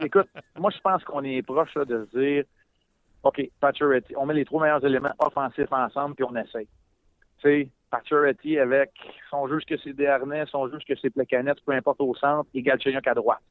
écoute, 0.00 0.28
moi, 0.58 0.70
je 0.70 0.80
pense 0.80 1.04
qu'on 1.04 1.24
est 1.24 1.42
proche 1.42 1.74
de 1.74 2.06
se 2.12 2.18
dire 2.18 2.44
OK, 3.22 3.40
Pacioretty, 3.60 4.14
on 4.16 4.26
met 4.26 4.34
les 4.34 4.44
trois 4.44 4.62
meilleurs 4.62 4.84
éléments 4.84 5.14
offensifs 5.18 5.72
ensemble 5.72 6.14
puis 6.14 6.24
on 6.24 6.34
essaye. 6.36 6.66
Tu 7.38 7.48
sais, 7.48 7.68
Pacioretty 7.90 8.58
avec 8.58 8.90
son 9.30 9.46
juge 9.48 9.64
que 9.64 9.76
c'est 9.76 9.92
Desharnais, 9.92 10.46
son 10.46 10.68
juge 10.68 10.84
que 10.86 10.94
c'est 11.00 11.10
Plecanet, 11.10 11.54
peu 11.64 11.72
importe 11.72 12.00
au 12.00 12.14
centre, 12.14 12.48
et 12.54 12.62
Galchenyuk 12.62 13.06
à 13.06 13.14
droite 13.14 13.42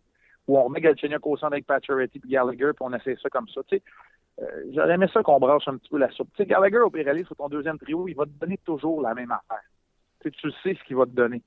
où 0.48 0.58
on 0.58 0.64
remet 0.64 0.82
Galchenyuk 0.82 1.26
au 1.26 1.38
centre 1.38 1.54
avec 1.54 1.66
Pacioretty 1.66 2.22
et 2.24 2.28
Gallagher, 2.28 2.72
puis 2.74 2.82
on 2.82 2.94
essaie 2.94 3.16
ça 3.22 3.30
comme 3.30 3.48
ça. 3.50 3.62
Tu 3.68 3.78
sais, 3.78 3.84
euh, 4.42 4.72
J'aurais 4.74 4.96
aimé 4.96 5.08
ça 5.14 5.22
qu'on 5.24 5.40
brasse 5.40 5.68
un 5.68 5.78
petit 5.78 5.90
peu 5.90 5.98
la 5.98 6.10
soupe. 6.12 6.30
Tu 6.36 6.44
sais, 6.44 6.46
Gallagher 6.46 6.80
au 6.80 6.90
Pirelli 6.90 7.26
sur 7.26 7.36
ton 7.36 7.50
deuxième 7.50 7.78
trio, 7.78 8.08
il 8.08 8.16
va 8.16 8.26
te 8.26 8.32
donner 8.32 8.58
toujours 8.66 9.02
la 9.02 9.14
même 9.14 9.32
affaire. 9.32 9.64
Tu, 10.22 10.30
sais, 10.30 10.36
tu 10.38 10.52
sais 10.64 10.76
ce 10.76 10.84
qu'il 10.86 10.96
va 10.96 11.06
te 11.06 11.12
donner. 11.12 11.42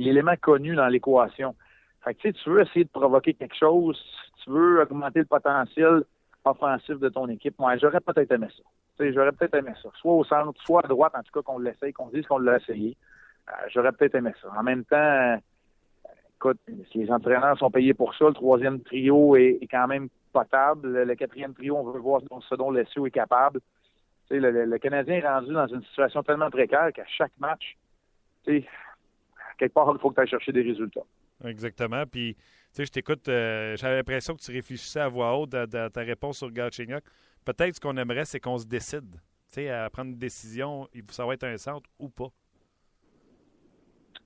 L'élément 0.00 0.34
connu 0.40 0.74
dans 0.74 0.88
l'équation. 0.88 1.54
Fait 2.02 2.14
que, 2.14 2.20
tu, 2.20 2.28
sais, 2.28 2.32
tu 2.32 2.50
veux 2.50 2.62
essayer 2.62 2.84
de 2.84 2.90
provoquer 2.90 3.34
quelque 3.34 3.54
chose, 3.54 4.02
tu 4.42 4.50
veux 4.50 4.80
augmenter 4.80 5.20
le 5.20 5.26
potentiel 5.26 6.04
offensif 6.44 6.98
de 6.98 7.08
ton 7.10 7.28
équipe. 7.28 7.58
Moi, 7.58 7.76
j'aurais 7.76 8.00
peut-être 8.00 8.32
aimé 8.32 8.46
ça. 8.48 8.62
Tu 8.98 9.04
sais, 9.04 9.12
j'aurais 9.12 9.32
peut-être 9.32 9.54
aimé 9.54 9.72
ça. 9.82 9.90
Soit 10.00 10.14
au 10.14 10.24
centre, 10.24 10.58
soit 10.62 10.84
à 10.84 10.88
droite, 10.88 11.12
en 11.14 11.22
tout 11.22 11.32
cas, 11.32 11.42
qu'on 11.42 11.58
l'essaye, 11.58 11.92
qu'on 11.92 12.08
dise 12.08 12.26
qu'on 12.26 12.38
l'a 12.38 12.56
essayé. 12.56 12.96
Euh, 13.48 13.52
j'aurais 13.68 13.92
peut-être 13.92 14.14
aimé 14.14 14.32
ça. 14.40 14.48
En 14.58 14.62
même 14.62 14.84
temps, 14.84 15.38
écoute, 16.36 16.60
les 16.94 17.10
entraîneurs 17.10 17.58
sont 17.58 17.70
payés 17.70 17.92
pour 17.92 18.14
ça. 18.14 18.24
Le 18.26 18.32
troisième 18.32 18.80
trio 18.80 19.36
est, 19.36 19.68
quand 19.70 19.86
même 19.86 20.08
potable. 20.32 21.04
Le, 21.04 21.14
quatrième 21.14 21.52
trio, 21.52 21.76
on 21.76 21.84
veut 21.90 22.00
voir 22.00 22.22
ce 22.48 22.54
dont 22.54 22.70
Lessio 22.70 23.06
est 23.06 23.10
capable. 23.10 23.60
Le, 24.30 24.64
le, 24.64 24.78
Canadien 24.78 25.16
est 25.16 25.28
rendu 25.28 25.52
dans 25.52 25.66
une 25.66 25.82
situation 25.82 26.22
tellement 26.22 26.50
précaire 26.50 26.90
qu'à 26.94 27.04
chaque 27.06 27.32
match, 27.38 27.76
quelque 29.60 29.74
part, 29.74 29.90
il 29.94 30.00
faut 30.00 30.08
que 30.10 30.14
tu 30.14 30.20
ailles 30.22 30.28
chercher 30.28 30.52
des 30.52 30.62
résultats. 30.62 31.04
Exactement. 31.44 32.04
Puis, 32.06 32.34
tu 32.34 32.40
sais, 32.72 32.86
je 32.86 32.90
t'écoute, 32.90 33.28
euh, 33.28 33.76
j'avais 33.76 33.96
l'impression 33.96 34.34
que 34.34 34.40
tu 34.40 34.50
réfléchissais 34.50 35.00
à 35.00 35.08
voix 35.08 35.38
haute 35.38 35.50
dans, 35.50 35.90
ta 35.90 36.00
réponse 36.00 36.38
sur 36.38 36.50
Galchenyuk. 36.50 37.04
Peut-être 37.44 37.76
ce 37.76 37.80
qu'on 37.80 37.96
aimerait, 37.96 38.24
c'est 38.24 38.40
qu'on 38.40 38.58
se 38.58 38.66
décide. 38.66 39.12
Tu 39.12 39.54
sais, 39.54 39.70
à 39.70 39.88
prendre 39.90 40.10
une 40.10 40.18
décision, 40.18 40.88
ça 41.10 41.26
va 41.26 41.34
être 41.34 41.44
un 41.44 41.56
centre 41.58 41.88
ou 41.98 42.08
pas. 42.08 42.28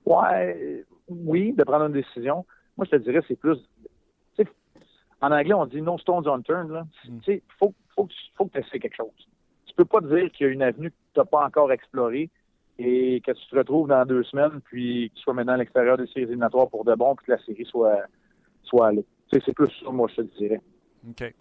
Ouais, 0.05 0.85
oui, 1.07 1.51
de 1.53 1.63
prendre 1.63 1.85
une 1.85 1.93
décision. 1.93 2.45
Moi, 2.77 2.85
je 2.89 2.97
te 2.97 3.03
dirais, 3.03 3.21
c'est 3.27 3.39
plus. 3.39 3.57
En 5.21 5.31
anglais, 5.31 5.53
on 5.53 5.65
dit 5.65 5.81
no 5.81 5.97
stones 5.97 6.27
unturned. 6.27 6.85
Mm. 7.05 7.19
Il 7.27 7.41
faut, 7.57 7.73
faut, 7.95 8.07
faut 8.35 8.45
que 8.45 8.51
tu 8.51 8.59
essaies 8.59 8.79
quelque 8.79 8.97
chose. 8.97 9.29
Tu 9.65 9.73
peux 9.73 9.85
pas 9.85 10.01
dire 10.01 10.29
qu'il 10.31 10.45
y 10.45 10.49
a 10.49 10.53
une 10.53 10.61
avenue 10.61 10.91
que 10.91 10.95
tu 11.13 11.19
n'as 11.19 11.25
pas 11.25 11.45
encore 11.45 11.71
explorée 11.71 12.29
et 12.77 13.21
que 13.25 13.31
tu 13.31 13.47
te 13.47 13.55
retrouves 13.55 13.87
dans 13.87 14.05
deux 14.05 14.23
semaines, 14.23 14.59
puis 14.65 15.09
que 15.09 15.15
tu 15.15 15.21
sois 15.21 15.33
maintenant 15.33 15.53
à 15.53 15.57
l'extérieur 15.57 15.97
des 15.97 16.07
séries 16.07 16.23
éliminatoires 16.23 16.69
pour 16.69 16.83
de 16.83 16.93
bon, 16.95 17.15
puis 17.15 17.27
que 17.27 17.31
la 17.31 17.43
série 17.45 17.65
soit, 17.65 18.01
soit 18.63 18.87
allée. 18.87 19.05
C'est 19.31 19.53
plus 19.53 19.71
ça, 19.83 19.89
moi, 19.91 20.09
je 20.15 20.21
te 20.21 20.37
dirais. 20.37 20.61
OK. 21.07 21.33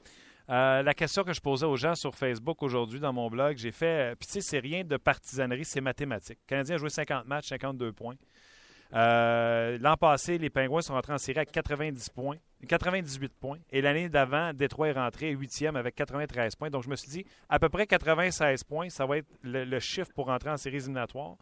Euh, 0.51 0.83
la 0.83 0.95
question 0.95 1.25
que 1.25 1.33
je 1.33 1.41
posais 1.41 1.65
aux 1.65 1.77
gens 1.77 1.95
sur 1.95 2.15
Facebook 2.15 2.63
aujourd'hui 2.63 3.01
dans 3.01 3.13
mon 3.13 3.31
blog, 3.31 3.57
j'ai 3.57 3.73
fait. 3.73 4.15
Puis, 4.19 4.27
tu 4.27 4.33
sais, 4.35 4.41
c'est 4.41 4.59
rien 4.59 4.85
de 4.85 4.97
partisanerie, 4.97 5.65
c'est 5.65 5.81
mathématique. 5.81 6.39
Le 6.47 6.49
Canadien 6.49 6.75
a 6.75 6.79
joué 6.79 6.91
50 6.91 7.27
matchs, 7.27 7.49
52 7.49 7.93
points. 7.93 8.17
Euh, 8.93 9.79
l'an 9.81 9.97
passé, 9.97 10.39
les 10.39 10.51
Pingouins 10.51 10.83
sont 10.83 10.93
rentrés 10.93 11.15
en 11.15 11.19
série 11.19 11.39
avec 11.39 11.51
90 11.51 12.11
points, 12.11 12.37
98 12.65 13.33
points. 13.35 13.59
Et 13.71 13.81
l'année 13.81 14.09
d'avant, 14.09 14.53
Détroit 14.53 14.89
est 14.89 14.93
rentré 14.93 15.35
8e 15.35 15.77
avec 15.77 15.95
93 15.95 16.57
points. 16.57 16.71
Donc, 16.71 16.85
je 16.85 16.89
me 16.89 16.97
suis 16.97 17.11
dit, 17.11 17.27
à 17.49 17.59
peu 17.59 17.69
près 17.69 17.87
96 17.87 18.65
points, 18.65 18.89
ça 18.91 19.07
va 19.07 19.19
être 19.19 19.29
le, 19.43 19.79
chiffre 19.81 20.11
pour 20.15 20.27
rentrer 20.27 20.51
en 20.51 20.57
série 20.57 20.77
éliminatoire. 20.77 21.37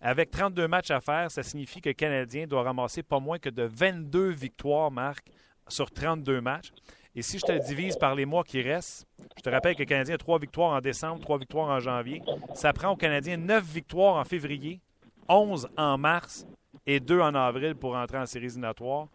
Avec 0.00 0.30
32 0.30 0.66
matchs 0.66 0.90
à 0.90 1.00
faire, 1.00 1.30
ça 1.30 1.42
signifie 1.42 1.80
que 1.80 1.90
le 1.90 1.94
Canadien 1.94 2.46
doit 2.46 2.62
ramasser 2.62 3.02
pas 3.02 3.20
moins 3.20 3.38
que 3.38 3.50
de 3.50 3.62
22 3.62 4.30
victoires, 4.30 4.90
Marc, 4.90 5.26
sur 5.68 5.90
32 5.90 6.40
matchs. 6.40 6.72
Et 7.14 7.22
si 7.22 7.38
je 7.38 7.44
te 7.44 7.66
divise 7.66 7.96
par 7.96 8.14
les 8.14 8.24
mois 8.24 8.42
qui 8.42 8.62
restent, 8.62 9.06
je 9.36 9.42
te 9.42 9.50
rappelle 9.50 9.74
que 9.74 9.80
le 9.80 9.86
Canadien 9.86 10.14
a 10.14 10.18
3 10.18 10.38
victoires 10.38 10.72
en 10.72 10.80
décembre, 10.80 11.20
3 11.20 11.38
victoires 11.38 11.68
en 11.68 11.78
janvier. 11.78 12.22
Ça 12.54 12.72
prend 12.72 12.90
au 12.90 12.96
Canadien 12.96 13.36
9 13.36 13.62
victoires 13.64 14.16
en 14.16 14.24
février, 14.24 14.80
11 15.28 15.68
en 15.76 15.98
mars 15.98 16.46
et 16.86 17.00
2 17.00 17.20
en 17.20 17.34
avril 17.34 17.74
pour 17.74 17.94
entrer 17.94 18.18
en 18.18 18.26
séries 18.26 18.46
éliminatoires. 18.46 19.08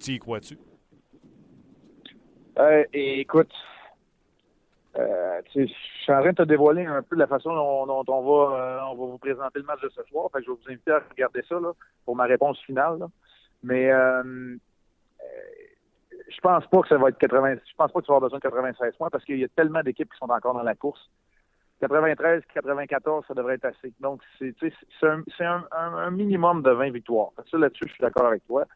Tu 0.00 0.12
y 0.12 0.18
crois-tu? 0.18 0.58
Euh, 2.58 2.84
écoute, 2.92 3.52
euh, 4.98 5.40
je 5.54 5.64
suis 5.66 6.12
en 6.12 6.20
train 6.20 6.30
de 6.30 6.36
te 6.36 6.42
dévoiler 6.42 6.84
un 6.84 7.02
peu 7.02 7.16
la 7.16 7.26
façon 7.26 7.54
dont, 7.54 8.04
on, 8.06 8.22
va, 8.22 8.56
euh, 8.56 8.80
on 8.90 8.94
va 8.94 9.06
vous 9.12 9.18
présenter 9.18 9.58
le 9.58 9.64
match 9.64 9.80
de 9.80 9.88
ce 9.88 10.02
soir. 10.04 10.28
Fait 10.32 10.42
je 10.42 10.50
vais 10.50 10.56
vous 10.56 10.70
inviter 10.70 10.90
à 10.90 11.02
regarder 11.10 11.42
ça 11.48 11.56
pour 12.04 12.16
ma 12.16 12.24
réponse 12.24 12.58
finale. 12.60 12.98
Mais 13.62 13.90
euh, 13.90 14.56
je 16.28 16.40
pense 16.40 16.66
pas 16.66 16.82
que 16.82 16.88
ça 16.88 16.98
va 16.98 17.08
être 17.08 17.18
80. 17.18 17.54
Je 17.54 17.74
pense 17.76 17.92
pas 17.92 18.00
que 18.00 18.04
tu 18.04 18.12
vas 18.12 18.16
avoir 18.16 18.30
besoin 18.30 18.38
de 18.38 18.42
96 18.42 18.96
points 18.96 19.08
parce 19.10 19.24
qu'il 19.24 19.38
y 19.38 19.44
a 19.44 19.48
tellement 19.48 19.82
d'équipes 19.82 20.12
qui 20.12 20.18
sont 20.18 20.30
encore 20.30 20.54
dans 20.54 20.62
la 20.62 20.74
course. 20.74 21.10
93, 21.80 22.42
94, 22.54 23.24
ça 23.26 23.34
devrait 23.34 23.54
être 23.54 23.64
assez. 23.64 23.92
Donc, 23.98 24.20
c'est 24.38 24.54
un, 25.44 25.64
un, 25.72 26.10
minimum 26.12 26.62
de 26.62 26.70
20 26.70 26.90
victoires. 26.90 27.30
Ça, 27.50 27.58
là-dessus, 27.58 27.84
je 27.88 27.94
suis 27.94 28.02
d'accord 28.02 28.26
avec 28.26 28.46
toi. 28.46 28.66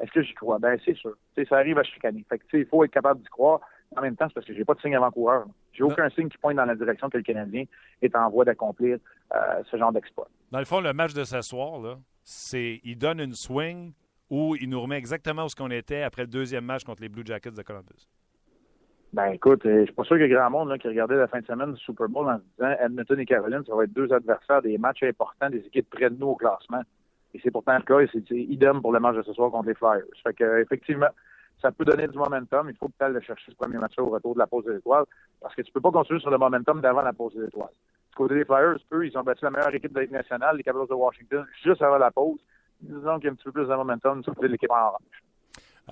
Est-ce 0.00 0.10
que 0.12 0.22
j'y 0.22 0.34
crois? 0.34 0.58
Ben, 0.58 0.78
c'est 0.84 0.96
sûr. 0.96 1.14
ça 1.48 1.56
arrive 1.56 1.78
à 1.78 1.82
chicaner. 1.84 2.24
Fait 2.28 2.38
que, 2.38 2.56
il 2.56 2.66
faut 2.66 2.84
être 2.84 2.90
capable 2.90 3.20
d'y 3.20 3.28
croire. 3.28 3.60
En 3.96 4.02
même 4.02 4.16
temps, 4.16 4.26
c'est 4.28 4.34
parce 4.34 4.46
que 4.46 4.54
j'ai 4.54 4.64
pas 4.64 4.74
de 4.74 4.80
signe 4.80 4.96
avant-coureur. 4.96 5.46
J'ai 5.72 5.84
aucun 5.84 6.08
signe 6.10 6.28
qui 6.28 6.38
pointe 6.38 6.56
dans 6.56 6.64
la 6.64 6.74
direction 6.74 7.08
que 7.08 7.16
le 7.16 7.22
Canadien 7.22 7.64
est 8.02 8.16
en 8.16 8.28
voie 8.28 8.44
d'accomplir 8.44 8.98
euh, 9.34 9.38
ce 9.70 9.76
genre 9.76 9.92
d'exploit. 9.92 10.28
Dans 10.50 10.58
le 10.58 10.64
fond, 10.64 10.80
le 10.80 10.92
match 10.92 11.14
de 11.14 11.22
ce 11.22 11.40
soir, 11.42 11.80
là, 11.80 11.96
c'est 12.24 12.80
il 12.82 12.96
donne 12.96 13.20
une 13.20 13.34
swing 13.34 13.92
où 14.30 14.56
il 14.56 14.68
nous 14.68 14.80
remet 14.80 14.96
exactement 14.96 15.44
où 15.44 15.48
ce 15.48 15.54
qu'on 15.54 15.70
était 15.70 16.02
après 16.02 16.22
le 16.22 16.28
deuxième 16.28 16.64
match 16.64 16.82
contre 16.82 17.02
les 17.02 17.08
Blue 17.08 17.24
Jackets 17.24 17.52
de 17.52 17.62
Columbus. 17.62 18.08
Ben 19.12 19.26
écoute, 19.26 19.64
euh, 19.64 19.80
je 19.80 19.84
suis 19.84 19.94
pas 19.94 20.02
sûr 20.02 20.16
qu'il 20.16 20.26
y 20.26 20.30
ait 20.30 20.34
grand 20.34 20.50
monde 20.50 20.70
là, 20.70 20.76
qui 20.76 20.88
regardait 20.88 21.14
la 21.14 21.28
fin 21.28 21.40
de 21.40 21.46
semaine 21.46 21.72
du 21.72 21.80
Super 21.80 22.08
Bowl 22.08 22.26
en 22.28 22.38
se 22.38 22.42
disant 22.56 22.76
Edmonton 22.84 23.20
et 23.20 23.26
Caroline, 23.26 23.62
ça 23.64 23.72
va 23.72 23.84
être 23.84 23.92
deux 23.92 24.12
adversaires 24.12 24.60
des 24.60 24.76
matchs 24.76 25.04
importants 25.04 25.50
des 25.50 25.64
équipes 25.64 25.88
près 25.88 26.10
de 26.10 26.16
nous 26.16 26.26
au 26.26 26.34
classement. 26.34 26.82
Et 27.34 27.40
c'est 27.42 27.50
pourtant 27.50 27.76
le 27.76 27.82
cas, 27.82 27.98
et 28.00 28.08
c'est 28.12 28.30
idem 28.30 28.80
pour 28.80 28.92
le 28.92 29.00
match 29.00 29.16
de 29.16 29.22
ce 29.22 29.32
soir 29.32 29.50
contre 29.50 29.68
les 29.68 29.74
Flyers. 29.74 30.04
Fait 30.22 30.34
que 30.34 30.62
effectivement, 30.62 31.08
ça 31.60 31.72
peut 31.72 31.84
donner 31.84 32.06
du 32.06 32.16
momentum. 32.16 32.68
Il 32.70 32.76
faut 32.76 32.88
peut-être 32.88 33.10
aller 33.10 33.24
chercher 33.24 33.50
ce 33.50 33.56
premier 33.56 33.78
match 33.78 33.94
au 33.98 34.08
retour 34.08 34.34
de 34.34 34.38
la 34.38 34.46
pause 34.46 34.64
des 34.64 34.76
étoiles, 34.76 35.04
parce 35.40 35.54
que 35.54 35.62
tu 35.62 35.72
peux 35.72 35.80
pas 35.80 35.90
continuer 35.90 36.20
sur 36.20 36.30
le 36.30 36.38
momentum 36.38 36.80
d'avant 36.80 37.02
la 37.02 37.12
pause 37.12 37.34
des 37.34 37.44
étoiles. 37.44 37.72
Du 38.10 38.16
côté 38.16 38.34
des 38.34 38.44
Flyers, 38.44 38.78
eux, 38.92 39.06
ils 39.06 39.18
ont 39.18 39.22
battu 39.22 39.44
la 39.44 39.50
meilleure 39.50 39.74
équipe 39.74 39.92
de 39.92 39.96
la 39.96 40.02
Ligue 40.02 40.12
nationale, 40.12 40.56
les 40.56 40.62
Capitals 40.62 40.88
de 40.88 40.94
Washington, 40.94 41.44
juste 41.64 41.82
avant 41.82 41.98
la 41.98 42.10
pause. 42.10 42.38
Disons 42.80 43.16
qu'il 43.16 43.24
y 43.24 43.28
a 43.28 43.32
un 43.32 43.34
petit 43.34 43.44
peu 43.44 43.52
plus 43.52 43.66
de 43.66 43.74
momentum 43.74 44.20
du 44.20 44.30
côté 44.30 44.46
de 44.46 44.52
l'équipe 44.52 44.70
en 44.70 44.88
orange. 44.88 45.22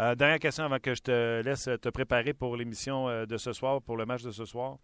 Euh, 0.00 0.14
dernière 0.14 0.38
question 0.38 0.64
avant 0.64 0.78
que 0.78 0.94
je 0.94 1.02
te 1.02 1.42
laisse 1.42 1.68
te 1.80 1.88
préparer 1.90 2.32
pour 2.32 2.56
l'émission 2.56 3.08
euh, 3.08 3.26
de 3.26 3.36
ce 3.36 3.52
soir, 3.52 3.82
pour 3.82 3.96
le 3.96 4.06
match 4.06 4.22
de 4.22 4.30
ce 4.30 4.44
soir. 4.44 4.76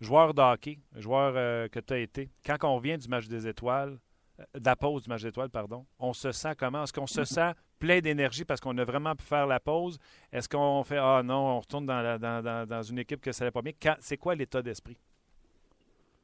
Joueur 0.00 0.34
de 0.34 0.42
hockey, 0.42 0.78
joueur 0.96 1.34
euh, 1.36 1.68
que 1.68 1.80
tu 1.80 1.94
as 1.94 1.98
été, 1.98 2.30
quand 2.44 2.56
on 2.62 2.76
revient 2.76 2.98
du 2.98 3.08
match 3.08 3.26
des 3.26 3.48
étoiles, 3.48 3.98
de 4.38 4.64
la 4.64 4.76
pause 4.76 5.02
du 5.04 5.08
match 5.08 5.22
des 5.22 5.28
étoiles, 5.28 5.50
pardon, 5.50 5.84
on 5.98 6.12
se 6.12 6.32
sent 6.32 6.54
comment? 6.58 6.84
Est-ce 6.84 6.92
qu'on 6.92 7.06
se 7.06 7.24
sent 7.24 7.52
plein 7.78 8.00
d'énergie 8.00 8.44
parce 8.44 8.60
qu'on 8.60 8.76
a 8.78 8.84
vraiment 8.84 9.14
pu 9.14 9.24
faire 9.24 9.46
la 9.46 9.60
pause? 9.60 9.98
Est-ce 10.32 10.48
qu'on 10.48 10.82
fait 10.84 10.98
Ah 10.98 11.22
non, 11.24 11.56
on 11.56 11.60
retourne 11.60 11.86
dans, 11.86 12.66
dans, 12.66 12.82
une 12.82 12.98
équipe 12.98 13.20
que 13.20 13.32
ça 13.32 13.44
n'allait 13.44 13.52
pas 13.52 13.62
bien? 13.62 13.72
C'est 14.00 14.16
quoi 14.16 14.34
l'état 14.34 14.62
d'esprit? 14.62 14.96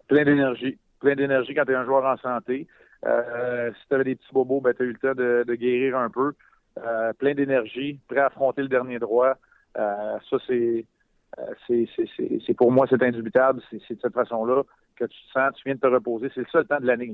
Plein 0.08 0.24
d'énergie. 0.24 0.78
Plein 0.98 1.14
d'énergie 1.14 1.54
quand 1.54 1.64
tu 1.64 1.72
es 1.72 1.76
un 1.76 1.84
joueur 1.84 2.04
en 2.04 2.16
santé. 2.16 2.66
si 3.02 3.88
tu 3.88 3.94
avais 3.94 4.04
des 4.04 4.16
petits 4.16 4.32
bobos, 4.32 4.60
ben, 4.60 4.74
tu 4.74 4.82
as 4.82 4.86
eu 4.86 4.92
le 4.92 4.98
temps 4.98 5.14
de 5.14 5.54
guérir 5.54 5.96
un 5.96 6.10
peu. 6.10 6.34
Euh, 6.78 7.12
plein 7.14 7.34
d'énergie, 7.34 7.98
prêt 8.08 8.20
à 8.20 8.26
affronter 8.26 8.62
le 8.62 8.68
dernier 8.68 8.98
droit. 8.98 9.34
Euh, 9.76 10.18
ça, 10.30 10.36
c'est, 10.46 10.86
euh, 11.38 11.54
c'est, 11.66 11.88
c'est, 12.46 12.54
pour 12.54 12.70
moi, 12.70 12.86
c'est 12.88 13.02
indubitable. 13.02 13.60
C'est, 13.70 13.78
de 13.78 14.00
cette 14.00 14.14
façon-là 14.14 14.62
que 14.96 15.04
tu 15.04 15.18
te 15.26 15.32
sens, 15.32 15.52
tu 15.56 15.62
viens 15.64 15.74
de 15.74 15.80
te 15.80 15.86
reposer. 15.86 16.30
C'est 16.34 16.40
le 16.40 16.46
seul 16.46 16.66
temps 16.66 16.80
de 16.80 16.86
l'année. 16.86 17.12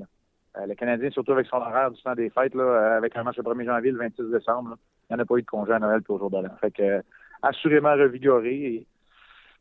Le 0.66 0.74
Canadien, 0.74 1.10
surtout 1.10 1.32
avec 1.32 1.46
son 1.46 1.56
horaire 1.56 1.90
du 1.90 2.00
temps 2.02 2.14
des 2.14 2.30
fêtes, 2.30 2.54
là, 2.54 2.96
avec 2.96 3.16
un 3.16 3.22
match 3.22 3.36
le 3.36 3.42
1er 3.42 3.64
janvier, 3.64 3.90
le 3.90 3.98
26 3.98 4.30
décembre, 4.30 4.76
il 5.08 5.14
n'y 5.14 5.20
en 5.20 5.22
a 5.22 5.26
pas 5.26 5.36
eu 5.36 5.42
de 5.42 5.46
congé 5.46 5.72
à 5.72 5.78
Noël 5.78 6.02
pour 6.02 6.16
au 6.16 6.30
jour. 6.30 6.42
Fait 6.60 6.70
que, 6.70 7.02
assurément 7.42 7.92
revigoré. 7.92 8.54
Et 8.54 8.86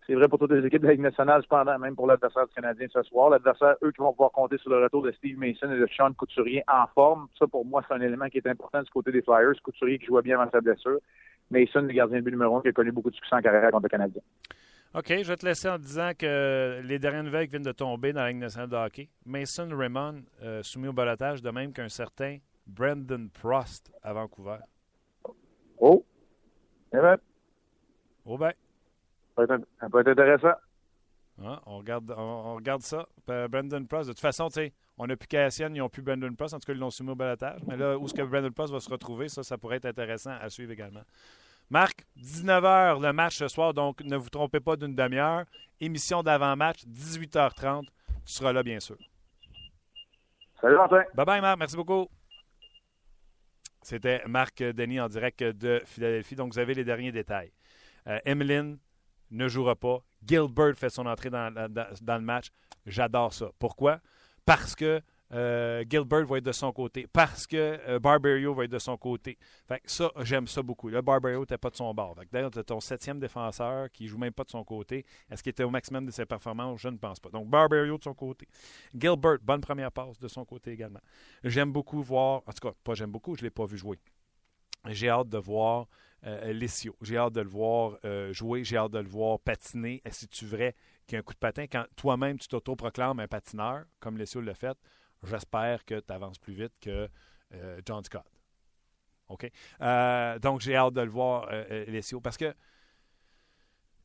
c'est 0.08 0.14
vrai 0.14 0.28
pour 0.28 0.40
toutes 0.40 0.52
les 0.52 0.66
équipes 0.66 0.82
de 0.82 0.88
la 0.88 0.94
Ligue 0.94 1.02
nationale, 1.02 1.42
cependant, 1.42 1.78
même 1.80 1.96
pour 1.96 2.08
l'adversaire 2.08 2.48
du 2.48 2.54
Canadien 2.54 2.88
ce 2.92 3.02
soir. 3.04 3.30
L'adversaire, 3.30 3.76
eux, 3.84 3.92
qui 3.92 4.02
vont 4.02 4.12
pouvoir 4.12 4.32
compter 4.32 4.58
sur 4.58 4.70
le 4.70 4.84
retour 4.84 5.02
de 5.02 5.12
Steve 5.12 5.38
Mason 5.38 5.72
et 5.72 5.80
de 5.80 5.88
Sean 5.96 6.14
Couturier 6.14 6.64
en 6.68 6.86
forme. 6.94 7.28
Ça, 7.38 7.48
pour 7.48 7.66
moi, 7.66 7.84
c'est 7.88 7.94
un 7.94 8.02
élément 8.02 8.28
qui 8.28 8.38
est 8.38 8.48
important 8.48 8.82
du 8.82 8.90
côté 8.92 9.12
des 9.12 9.22
Flyers. 9.22 9.62
Couturier 9.64 10.00
qui 10.00 10.06
joue 10.06 10.22
bien 10.22 10.40
avant 10.40 10.50
sa 10.52 10.62
blessure. 10.62 11.00
Mason, 11.52 11.82
le 11.82 11.94
gardien 11.94 12.20
de 12.20 12.24
but 12.24 12.32
numéro 12.32 12.58
un, 12.58 12.62
qui 12.62 12.70
a 12.70 12.72
connu 12.72 12.92
beaucoup 12.92 13.12
de 13.12 13.16
succès 13.16 13.36
en 13.36 13.42
carrière 13.42 13.70
contre 13.72 13.84
le 13.84 13.90
Canadien. 13.90 14.22
OK, 14.98 15.10
je 15.10 15.28
vais 15.28 15.36
te 15.36 15.46
laisser 15.46 15.68
en 15.68 15.78
disant 15.78 16.12
que 16.18 16.80
les 16.82 17.00
dernières 17.00 17.24
nouvelles 17.24 17.50
viennent 17.50 17.62
de 17.62 17.74
tomber 17.74 18.14
dans 18.14 18.22
la 18.22 18.30
Ligue 18.30 18.38
nationale 18.38 18.70
de 18.70 18.78
hockey. 18.78 19.10
Mason 19.26 19.68
Raymond 19.70 20.24
euh, 20.42 20.64
soumis 20.64 20.88
au 20.88 20.94
balotage, 20.94 21.42
de 21.42 21.50
même 21.50 21.74
qu'un 21.74 21.90
certain 21.90 22.38
Brandon 22.66 23.28
Prost 23.34 23.92
à 24.02 24.14
Vancouver. 24.14 24.60
Oh! 25.80 26.06
Eh 26.94 26.98
bien. 26.98 27.18
Oh 28.24 28.38
ben. 28.38 28.54
Ça 29.36 29.90
peut 29.90 30.00
être 30.00 30.08
intéressant. 30.08 30.58
Ah, 31.44 31.62
on, 31.66 31.80
regarde, 31.80 32.14
on, 32.16 32.56
regarde 32.56 32.82
ça. 32.82 33.06
Brandon 33.28 33.84
Prost, 33.84 34.08
de 34.08 34.14
toute 34.14 34.22
façon, 34.22 34.48
tu 34.48 34.54
sais, 34.54 34.74
on 34.98 35.08
n'a 35.08 35.18
plus 35.18 35.28
Cassian, 35.28 35.68
ils 35.74 35.80
n'ont 35.80 35.90
plus 35.90 36.04
Brandon 36.04 36.34
Prost. 36.34 36.54
En 36.54 36.60
tout 36.60 36.68
cas, 36.68 36.74
ils 36.74 36.80
l'ont 36.80 36.90
soumis 36.90 37.12
au 37.12 37.16
balatage. 37.16 37.60
Mais 37.68 37.76
là, 37.76 37.98
où 37.98 38.06
est-ce 38.06 38.14
que 38.14 38.22
Brandon 38.22 38.52
Prost 38.52 38.72
va 38.72 38.80
se 38.80 38.90
retrouver, 38.90 39.28
ça, 39.28 39.44
ça 39.44 39.58
pourrait 39.58 39.76
être 39.76 39.88
intéressant 39.88 40.38
à 40.40 40.50
suivre 40.50 40.72
également. 40.72 41.04
Marc, 41.70 42.06
19h 42.18 43.02
le 43.02 43.14
match 43.14 43.38
ce 43.38 43.48
soir, 43.48 43.74
donc 43.74 44.02
ne 44.02 44.16
vous 44.16 44.30
trompez 44.30 44.60
pas 44.60 44.76
d'une 44.76 44.96
demi-heure. 44.96 45.46
Émission 45.80 46.24
d'avant-match, 46.24 46.84
18h30. 46.86 47.86
Tu 48.26 48.34
seras 48.34 48.54
là, 48.54 48.64
bien 48.64 48.80
sûr. 48.80 48.98
Salut, 50.62 50.78
Martin. 50.78 51.04
Bye 51.14 51.26
bye, 51.26 51.42
Marc. 51.42 51.60
Merci 51.60 51.76
beaucoup. 51.76 52.08
C'était 53.82 54.24
Marc 54.26 54.64
Denis 54.64 55.00
en 55.00 55.08
direct 55.08 55.44
de 55.44 55.82
Philadelphie. 55.86 56.36
Donc, 56.36 56.54
vous 56.54 56.60
avez 56.60 56.74
les 56.74 56.84
derniers 56.84 57.12
détails. 57.12 57.52
Euh, 58.08 58.20
Emeline, 58.26 58.80
ne 59.32 59.48
jouera 59.48 59.76
pas. 59.76 60.00
Gilbert 60.26 60.76
fait 60.76 60.90
son 60.90 61.06
entrée 61.06 61.30
dans, 61.30 61.54
le 61.54 62.20
match. 62.20 62.48
J'adore 62.86 63.34
ça. 63.34 63.52
Pourquoi? 63.60 64.00
Parce 64.46 64.76
que 64.76 65.02
euh, 65.36 65.84
Gilbert 65.90 66.26
va 66.26 66.38
être 66.38 66.46
de 66.46 66.52
son 66.52 66.72
côté. 66.72 67.08
Parce 67.12 67.46
que 67.46 67.58
euh, 67.58 68.00
Barberio 68.00 68.54
va 68.54 68.64
être 68.64 68.72
de 68.72 68.80
son 68.80 68.98
côté. 68.98 69.38
Fait 69.68 69.82
ça, 69.86 70.12
j'aime 70.22 70.48
ça 70.48 70.62
beaucoup. 70.62 70.90
Là, 70.90 71.02
Barberio 71.02 71.42
n'était 71.42 71.58
pas 71.58 71.70
de 71.70 71.76
son 71.76 71.94
bord. 71.94 72.16
D'ailleurs, 72.32 72.52
tu 72.52 72.60
as 72.60 72.64
ton 72.64 72.80
septième 72.80 73.20
défenseur 73.20 73.92
qui 73.92 74.08
joue 74.08 74.18
même 74.18 74.34
pas 74.34 74.44
de 74.44 74.50
son 74.50 74.64
côté. 74.64 75.06
Est-ce 75.30 75.44
qu'il 75.44 75.50
était 75.50 75.64
au 75.64 75.70
maximum 75.70 76.06
de 76.06 76.12
ses 76.12 76.26
performances? 76.26 76.80
Je 76.82 76.90
ne 76.90 76.98
pense 76.98 77.20
pas. 77.20 77.30
Donc, 77.30 77.50
Barberio 77.50 77.98
de 77.98 78.04
son 78.04 78.14
côté. 78.14 78.48
Gilbert, 78.98 79.38
bonne 79.42 79.62
première 79.62 79.92
passe 79.92 80.20
de 80.20 80.28
son 80.28 80.46
côté 80.46 80.72
également. 80.72 81.02
J'aime 81.44 81.72
beaucoup 81.72 82.02
voir, 82.02 82.42
en 82.46 82.52
tout 82.52 82.70
cas, 82.70 82.74
pas 82.84 82.94
j'aime 82.94 83.12
beaucoup, 83.12 83.36
je 83.36 83.42
ne 83.42 83.48
l'ai 83.48 83.52
pas 83.52 83.66
vu 83.66 83.78
jouer. 83.78 84.00
J'ai 84.88 85.10
hâte 85.10 85.30
de 85.30 85.38
voir 85.38 85.88
euh, 86.26 86.68
J'ai 87.02 87.18
hâte 87.18 87.34
de 87.34 87.42
le 87.42 87.50
voir 87.50 87.98
euh, 88.06 88.34
jouer, 88.34 88.64
j'ai 88.64 88.78
hâte 88.78 88.92
de 88.92 89.00
le 89.00 89.08
voir 89.08 89.40
patiner. 89.40 90.02
Est-ce 90.06 90.26
que 90.26 90.32
tu 90.32 90.46
vrai 90.46 90.76
qu'il 91.06 91.16
y 91.16 91.18
a 91.18 91.20
un 91.20 91.24
coup 91.24 91.34
de 91.34 91.40
patin 91.40 91.66
quand 91.68 91.86
toi-même 91.96 92.40
tu 92.40 92.48
t'auto-proclames 92.48 93.20
un 93.20 93.28
patineur, 93.28 93.86
comme 94.00 94.18
Lessio 94.18 94.42
l'a 94.42 94.56
fait? 94.56 94.78
J'espère 95.24 95.86
que 95.86 96.00
tu 96.00 96.14
avances 96.14 96.38
plus 96.38 96.54
vite 96.54 96.74
que 96.80 97.10
euh, 97.54 97.82
John 97.86 98.04
Scott. 98.04 98.26
OK? 99.28 99.50
donc, 100.42 100.62
j'ai 100.62 100.76
hâte 100.76 100.94
de 100.94 101.02
le 101.02 101.10
voir, 101.10 101.50
Lessio, 101.88 102.22
parce 102.22 102.38
que 102.38 102.54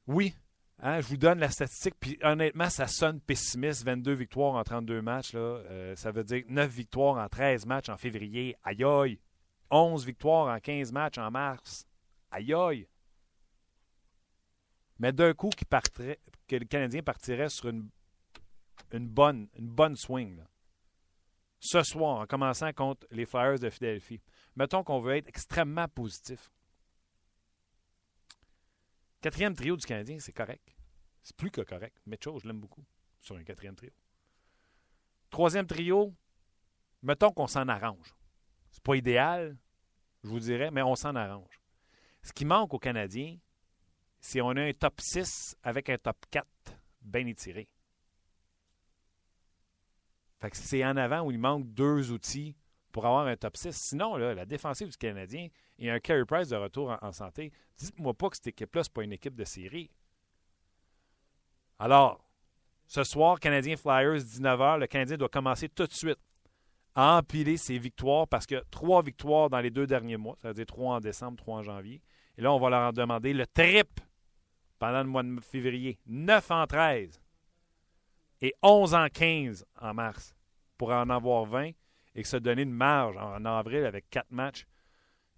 oui, 0.06 0.34
hein, 0.78 1.02
je 1.02 1.08
vous 1.08 1.18
donne 1.18 1.40
la 1.40 1.50
statistique, 1.50 1.94
puis 2.00 2.18
honnêtement, 2.22 2.70
ça 2.70 2.86
sonne 2.86 3.20
pessimiste. 3.20 3.84
22 3.84 4.14
victoires 4.14 4.54
en 4.54 4.64
32 4.64 5.02
matchs, 5.02 5.34
là, 5.34 5.94
ça 5.94 6.10
veut 6.10 6.24
dire 6.24 6.42
9 6.48 6.70
victoires 6.70 7.22
en 7.22 7.28
13 7.28 7.66
matchs 7.66 7.90
en 7.90 7.98
février. 7.98 8.56
Aïe 8.64 8.82
aïe! 8.82 9.20
11 9.70 10.06
victoires 10.06 10.54
en 10.54 10.58
15 10.58 10.90
matchs 10.92 11.18
en 11.18 11.30
mars. 11.30 11.86
Aïe 12.30 12.54
aïe! 12.54 12.88
Mais 15.00 15.12
d'un 15.12 15.32
coup, 15.32 15.48
qui 15.48 15.64
partirait, 15.64 16.20
que 16.46 16.56
le 16.56 16.66
Canadien 16.66 17.02
partirait 17.02 17.48
sur 17.48 17.70
une, 17.70 17.88
une, 18.92 19.08
bonne, 19.08 19.48
une 19.56 19.68
bonne 19.68 19.96
swing. 19.96 20.42
Ce 21.60 21.82
soir, 21.82 22.20
en 22.20 22.26
commençant 22.26 22.72
contre 22.72 23.06
les 23.10 23.26
Flyers 23.26 23.58
de 23.58 23.68
Philadelphie. 23.68 24.20
Mettons 24.56 24.82
qu'on 24.82 25.00
veut 25.00 25.16
être 25.16 25.28
extrêmement 25.28 25.86
positif. 25.88 26.50
Quatrième 29.20 29.54
trio 29.54 29.76
du 29.76 29.84
Canadien, 29.84 30.18
c'est 30.18 30.32
correct. 30.32 30.74
C'est 31.22 31.36
plus 31.36 31.50
que 31.50 31.60
correct. 31.60 31.94
Mitchell, 32.06 32.32
je 32.42 32.46
l'aime 32.46 32.60
beaucoup 32.60 32.82
sur 33.20 33.36
un 33.36 33.44
quatrième 33.44 33.76
trio. 33.76 33.92
Troisième 35.28 35.66
trio, 35.66 36.14
mettons 37.02 37.30
qu'on 37.30 37.46
s'en 37.46 37.68
arrange. 37.68 38.14
C'est 38.70 38.82
pas 38.82 38.94
idéal, 38.94 39.58
je 40.24 40.28
vous 40.28 40.40
dirais, 40.40 40.70
mais 40.70 40.82
on 40.82 40.96
s'en 40.96 41.14
arrange. 41.14 41.60
Ce 42.22 42.32
qui 42.32 42.46
manque 42.46 42.72
aux 42.72 42.78
Canadiens, 42.78 43.36
c'est 44.20 44.40
on 44.40 44.50
a 44.50 44.62
un 44.62 44.72
top 44.72 45.00
6 45.00 45.56
avec 45.62 45.90
un 45.90 45.98
top 45.98 46.16
4 46.30 46.46
bien 47.02 47.26
étiré. 47.26 47.68
Fait 50.40 50.50
que 50.50 50.56
c'est 50.56 50.84
en 50.84 50.96
avant 50.96 51.20
où 51.20 51.30
il 51.30 51.38
manque 51.38 51.66
deux 51.74 52.12
outils 52.12 52.56
pour 52.92 53.06
avoir 53.06 53.26
un 53.26 53.36
top 53.36 53.56
6. 53.56 53.76
Sinon, 53.76 54.16
la 54.16 54.46
défensive 54.46 54.88
du 54.88 54.96
Canadien 54.96 55.48
et 55.78 55.90
un 55.90 56.00
Carey 56.00 56.24
Price 56.24 56.48
de 56.48 56.56
retour 56.56 56.96
en, 57.00 57.12
santé, 57.12 57.52
dites-moi 57.76 58.14
pas 58.14 58.30
que 58.30 58.36
cette 58.36 58.48
équipe-là, 58.48 58.84
ce 58.84 58.90
pas 58.90 59.02
une 59.02 59.12
équipe 59.12 59.34
de 59.34 59.44
série. 59.44 59.90
Alors, 61.78 62.24
ce 62.86 63.04
soir, 63.04 63.38
Canadien 63.38 63.76
Flyers, 63.76 64.18
19h, 64.18 64.78
le 64.78 64.86
Canadien 64.86 65.16
doit 65.16 65.28
commencer 65.28 65.68
tout 65.68 65.86
de 65.86 65.92
suite 65.92 66.18
à 66.94 67.18
empiler 67.18 67.56
ses 67.56 67.78
victoires 67.78 68.26
parce 68.26 68.46
que 68.46 68.64
trois 68.70 69.02
victoires 69.02 69.48
dans 69.48 69.60
les 69.60 69.70
deux 69.70 69.86
derniers 69.86 70.16
mois, 70.16 70.36
ça 70.42 70.48
veut 70.48 70.54
dire 70.54 70.66
trois 70.66 70.96
en 70.96 71.00
décembre, 71.00 71.36
trois 71.36 71.58
en 71.58 71.62
janvier. 71.62 72.02
Et 72.36 72.42
là, 72.42 72.52
on 72.52 72.58
va 72.58 72.70
leur 72.70 72.92
demander 72.92 73.32
le 73.32 73.46
trip 73.46 74.00
pendant 74.78 75.02
le 75.02 75.08
mois 75.08 75.22
de 75.22 75.40
février. 75.40 75.98
9 76.06 76.50
en 76.50 76.66
13 76.66 77.20
et 78.42 78.54
11 78.62 78.94
en 78.94 79.08
15 79.08 79.64
en 79.80 79.94
mars 79.94 80.34
pour 80.78 80.90
en 80.90 81.10
avoir 81.10 81.44
20 81.44 81.70
et 82.14 82.22
que 82.22 82.28
se 82.28 82.36
donner 82.36 82.62
une 82.62 82.72
marge 82.72 83.16
en 83.16 83.44
avril 83.44 83.84
avec 83.84 84.08
quatre 84.10 84.30
matchs 84.30 84.66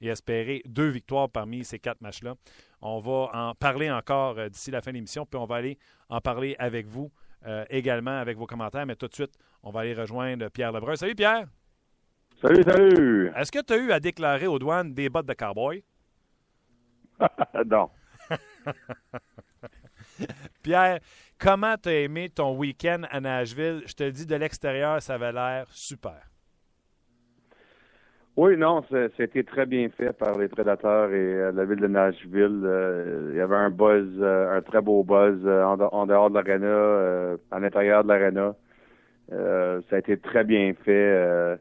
et 0.01 0.09
espérer 0.09 0.63
deux 0.67 0.89
victoires 0.89 1.31
parmi 1.31 1.65
ces 1.65 1.79
quatre 1.79 2.01
matchs-là. 2.01 2.35
On 2.81 2.99
va 2.99 3.31
en 3.33 3.55
parler 3.55 3.91
encore 3.91 4.39
euh, 4.39 4.49
d'ici 4.49 4.71
la 4.71 4.83
fin 4.83 4.91
de 4.91 4.97
l'émission, 4.97 5.25
puis 5.25 5.39
on 5.39 5.47
va 5.47 5.57
aller 5.57 5.79
en 6.09 6.21
parler 6.21 6.57
avec 6.59 6.87
vous 6.87 7.13
euh, 7.47 7.65
également 7.71 8.19
avec 8.19 8.37
vos 8.37 8.47
commentaires. 8.47 8.85
Mais 8.85 8.97
tout 8.97 9.07
de 9.07 9.15
suite, 9.15 9.33
on 9.63 9.71
va 9.71 9.81
aller 9.81 9.95
rejoindre 9.95 10.49
Pierre 10.49 10.73
Lebrun. 10.73 10.97
Salut 10.97 11.15
Pierre! 11.15 11.47
Salut, 12.41 12.63
salut! 12.65 13.33
Est-ce 13.37 13.53
que 13.53 13.63
tu 13.63 13.73
as 13.73 13.77
eu 13.77 13.93
à 13.93 14.01
déclarer 14.01 14.49
aux 14.49 14.59
douanes 14.59 14.93
des 14.93 15.09
bottes 15.09 15.27
de 15.27 15.35
cowboy? 15.35 15.85
non. 17.67 17.89
Pierre, 20.63 21.01
comment 21.39 21.77
tu 21.77 21.89
as 21.89 22.01
aimé 22.01 22.31
ton 22.31 22.57
week-end 22.57 23.03
à 23.11 23.21
Nashville? 23.21 23.83
Je 23.87 23.95
te 23.95 24.05
le 24.05 24.13
dis 24.13 24.27
de 24.27 24.37
l'extérieur, 24.37 25.01
ça 25.03 25.15
avait 25.15 25.33
l'air 25.33 25.67
super. 25.71 26.33
Oui, 28.35 28.57
non, 28.57 28.83
c'était 29.19 29.43
très 29.43 29.67
bien 29.67 29.91
fait 29.91 30.11
par 30.15 30.39
les 30.39 30.49
prédateurs 30.49 31.11
et 31.11 31.35
euh, 31.35 31.53
la 31.53 31.67
ville 31.67 31.81
de 31.81 31.87
Nashville. 31.87 32.63
Euh, 32.65 33.29
il 33.31 33.37
y 33.37 33.41
avait 33.41 33.57
un 33.57 33.69
buzz, 33.69 34.09
euh, 34.21 34.57
un 34.57 34.63
très 34.63 34.81
beau 34.81 35.05
buzz 35.05 35.47
en, 35.47 35.77
dehors 36.07 36.31
de 36.31 36.35
l'aréna, 36.35 37.37
à 37.51 37.61
l'intérieur 37.61 38.05
de 38.05 38.09
l'aréna. 38.09 38.55
ça 39.29 39.97
a 39.97 39.99
été 39.99 40.17
très 40.17 40.45
bien 40.45 40.73
fait. 40.83 41.59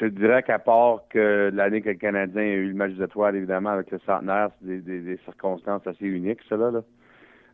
je 0.00 0.06
dirais 0.06 0.42
qu'à 0.42 0.58
part 0.58 1.02
que 1.10 1.50
l'année 1.54 1.80
que 1.80 1.90
le 1.90 1.94
Canadien 1.94 2.42
a 2.42 2.44
eu 2.44 2.68
le 2.68 2.74
match 2.74 2.94
d'étoiles, 2.94 3.36
évidemment, 3.36 3.70
avec 3.70 3.92
le 3.92 4.00
centenaire, 4.00 4.50
c'est 4.60 4.80
des, 4.80 5.16
circonstances 5.18 5.86
assez 5.86 6.06
uniques, 6.06 6.40
cela. 6.48 6.72
Là 6.72 6.82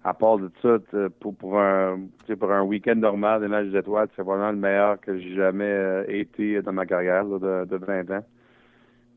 à 0.05 0.13
part 0.13 0.39
de 0.39 0.51
ça, 0.61 0.77
pour, 1.19 1.35
pour 1.35 1.59
un 1.59 1.99
pour 2.39 2.53
un 2.53 2.63
week-end 2.63 2.95
normal 2.97 3.41
des 3.41 3.49
matchs 3.49 3.69
d'étoiles, 3.69 4.09
c'est 4.15 4.23
vraiment 4.23 4.51
le 4.51 4.59
meilleur 4.59 5.01
que 5.01 5.19
j'ai 5.19 5.35
jamais 5.35 5.65
euh, 5.65 6.05
été 6.09 6.61
dans 6.61 6.73
ma 6.73 6.85
carrière 6.85 7.25
de, 7.25 7.65
de 7.65 7.77
20 7.77 8.11
ans. 8.11 8.25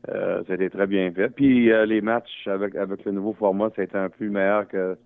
Euh, 0.08 0.42
C'était 0.48 0.70
très 0.70 0.86
bien 0.86 1.12
fait. 1.12 1.28
Puis 1.28 1.70
euh, 1.70 1.84
les 1.84 2.00
matchs 2.00 2.46
avec 2.46 2.74
avec 2.74 3.04
le 3.04 3.12
nouveau 3.12 3.34
format, 3.34 3.68
ça 3.76 3.82
a 3.82 3.84
été 3.84 3.98
un 3.98 4.08
peu 4.08 4.28
meilleur 4.28 4.66
que, 4.66 4.96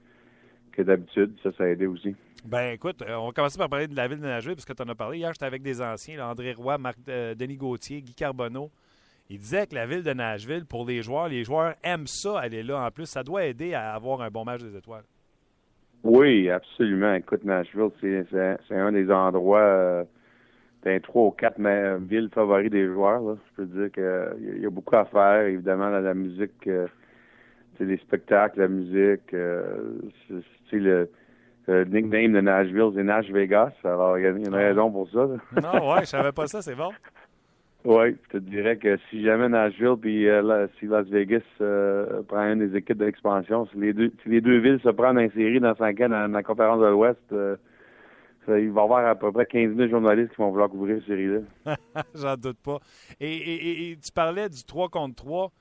que 0.70 0.82
d'habitude. 0.82 1.34
Ça, 1.42 1.50
ça 1.58 1.64
a 1.64 1.66
aidé 1.68 1.86
aussi. 1.86 2.14
Ben 2.44 2.72
écoute, 2.72 3.02
euh, 3.02 3.16
on 3.16 3.26
va 3.26 3.32
commencer 3.32 3.58
par 3.58 3.68
parler 3.68 3.88
de 3.88 3.96
la 3.96 4.06
ville 4.06 4.18
de 4.20 4.26
Nashville, 4.26 4.54
parce 4.54 4.64
que 4.64 4.72
tu 4.72 4.82
en 4.82 4.88
as 4.88 4.94
parlé. 4.94 5.18
Hier, 5.18 5.32
j'étais 5.32 5.46
avec 5.46 5.62
des 5.62 5.80
anciens, 5.80 6.24
André 6.24 6.52
Roy, 6.52 6.78
Marc, 6.78 6.98
Denis 7.06 7.56
Gauthier, 7.56 8.02
Guy 8.02 8.14
Carbonneau. 8.14 8.70
Il 9.30 9.38
disait 9.38 9.66
que 9.66 9.74
la 9.74 9.86
ville 9.86 10.02
de 10.02 10.12
Nashville, 10.12 10.66
pour 10.66 10.84
les 10.84 11.02
joueurs, 11.02 11.28
les 11.28 11.44
joueurs 11.44 11.74
aiment 11.82 12.06
ça, 12.06 12.38
aller 12.38 12.62
là 12.62 12.84
en 12.84 12.90
plus. 12.90 13.06
Ça 13.06 13.22
doit 13.22 13.44
aider 13.44 13.74
à 13.74 13.94
avoir 13.94 14.20
un 14.20 14.30
bon 14.30 14.44
match 14.44 14.60
des 14.60 14.76
étoiles. 14.76 15.04
Oui, 16.04 16.50
absolument. 16.50 17.14
Écoute, 17.14 17.44
Nashville, 17.44 17.90
c'est 18.00 18.74
un 18.74 18.92
des 18.92 19.10
endroits, 19.10 19.60
euh, 19.60 20.04
d'un 20.84 20.98
trois 20.98 21.26
ou 21.26 21.30
quatre 21.30 21.60
villes 22.00 22.28
favoris 22.34 22.70
des 22.70 22.86
joueurs. 22.86 23.36
Je 23.36 23.56
peux 23.56 23.66
dire 23.66 23.92
qu'il 23.92 24.60
y, 24.60 24.66
a 24.66 24.70
beaucoup 24.70 24.96
à 24.96 25.04
faire. 25.04 25.46
Évidemment, 25.46 25.90
dans 25.90 26.00
la 26.00 26.14
musique, 26.14 26.66
euh, 26.66 26.86
les 27.78 27.98
spectacles, 27.98 28.60
la 28.60 28.68
musique. 28.68 29.32
Euh, 29.32 30.00
c'est 30.70 30.78
le, 30.78 31.08
le, 31.68 31.84
nickname 31.84 32.32
de 32.32 32.40
Nashville, 32.40 32.90
c'est 32.96 33.04
Nash 33.04 33.30
Vegas. 33.30 33.72
Alors, 33.84 34.18
il 34.18 34.24
y, 34.24 34.26
a 34.26 34.30
une 34.30 34.54
ah. 34.54 34.56
raison 34.56 34.90
pour 34.90 35.08
ça. 35.08 35.26
non, 35.62 35.92
ouais, 35.92 36.00
je 36.00 36.06
savais 36.06 36.32
pas 36.32 36.48
ça, 36.48 36.62
c'est 36.62 36.74
bon. 36.74 36.90
Oui, 37.84 38.16
je 38.24 38.28
te 38.28 38.36
dirais 38.38 38.76
que 38.76 38.96
si 39.10 39.24
jamais 39.24 39.48
Nashville 39.48 39.96
puis 40.00 40.28
euh, 40.28 40.68
si 40.78 40.86
Las 40.86 41.06
Vegas 41.08 41.40
euh, 41.60 42.22
prend 42.22 42.52
une 42.52 42.68
des 42.68 42.76
équipes 42.76 42.98
d'expansion, 42.98 43.66
si 43.72 43.78
les 43.78 43.92
deux 43.92 44.12
si 44.22 44.28
les 44.28 44.40
deux 44.40 44.58
villes 44.58 44.80
se 44.84 44.88
prennent 44.90 45.18
en 45.18 45.28
série 45.30 45.58
dans 45.58 45.74
cinq 45.74 46.00
ans 46.00 46.08
dans, 46.08 46.30
la 46.30 46.42
conférence 46.44 46.80
de 46.80 46.86
l'Ouest, 46.86 47.18
euh, 47.32 47.56
il 48.46 48.70
va 48.70 48.82
y 48.82 48.84
avoir 48.84 49.06
à 49.06 49.14
peu 49.16 49.32
près 49.32 49.46
15 49.46 49.76
000 49.76 49.88
journalistes 49.88 50.30
qui 50.30 50.36
vont 50.36 50.50
vouloir 50.50 50.68
couvrir 50.68 50.98
cette 50.98 51.08
série-là. 51.08 51.40
J'en 52.14 52.36
doute 52.36 52.58
pas. 52.58 52.78
Et, 53.20 53.96
tu 54.02 54.12
parlais 54.12 54.48
du 54.48 54.64
3 54.64 54.88
contre 54.88 55.16
3. 55.16 55.52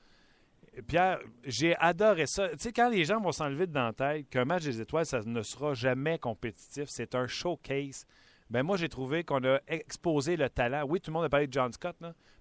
Pierre, 0.88 1.20
j'ai 1.46 1.76
adoré 1.78 2.26
ça. 2.28 2.50
Tu 2.50 2.58
sais, 2.60 2.72
quand 2.72 2.90
les 2.90 3.04
gens 3.04 3.20
vont 3.20 3.32
s'enlever 3.32 3.68
de 3.68 3.74
dans 3.74 3.86
la 3.86 3.94
tête 3.94 4.30
qu'un 4.30 4.46
match 4.46 4.64
des 4.64 4.80
étoiles, 4.80 5.06
ça 5.06 5.22
ne 5.26 5.42
sera 5.42 5.74
jamais 5.74 6.18
compétitif, 6.18 6.86
c'est 6.88 7.14
un 7.14 7.28
showcase 7.28 8.06
ben 8.52 8.64
moi, 8.64 8.76
j'ai 8.76 8.90
trouvé 8.90 9.24
qu'on 9.24 9.42
a 9.46 9.60
exposé 9.70 10.36
le 10.36 10.50
talent. 10.50 10.84
Oui, 10.88 11.00
tout 11.00 11.10
le 11.10 11.14
monde 11.14 11.24
a 11.24 11.30
parlé 11.30 11.48
de 11.48 11.54
John 11.54 11.72
Scott, 11.72 11.96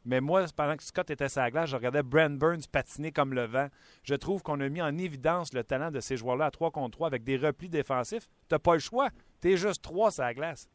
mais 0.05 0.21
moi, 0.21 0.45
pendant 0.57 0.75
que 0.75 0.83
Scott 0.83 1.09
était 1.09 1.29
sur 1.29 1.41
la 1.41 1.53
glace, 1.53 1.71
je 1.71 1.77
regardais 1.77 2.03
Brent 2.03 2.37
Burns 2.37 2.67
patiner 2.71 3.13
comme 3.13 3.33
le 3.33 3.45
vent. 3.45 3.69
Je 4.03 4.17
trouve 4.17 4.43
qu'on 4.43 4.59
a 4.61 4.69
mis 4.69 4.83
en 4.83 4.99
évidence 4.99 5.55
le 5.55 5.63
talent 5.63 5.93
de 5.93 6.01
ces 6.01 6.17
joueurs-là 6.17 6.47
à 6.47 6.51
3 6.51 6.73
contre 6.73 6.97
3 6.97 7.07
avec 7.07 7.23
des 7.23 7.37
replis 7.37 7.69
défensifs. 7.69 8.27
Tu 8.49 8.55
n'as 8.55 8.59
pas 8.59 8.75
le 8.75 8.81
choix. 8.81 9.11
Tu 9.41 9.53
es 9.53 9.57
juste 9.57 9.85
3 9.85 10.11
sur 10.11 10.25
la 10.25 10.35
glace. 10.35 10.69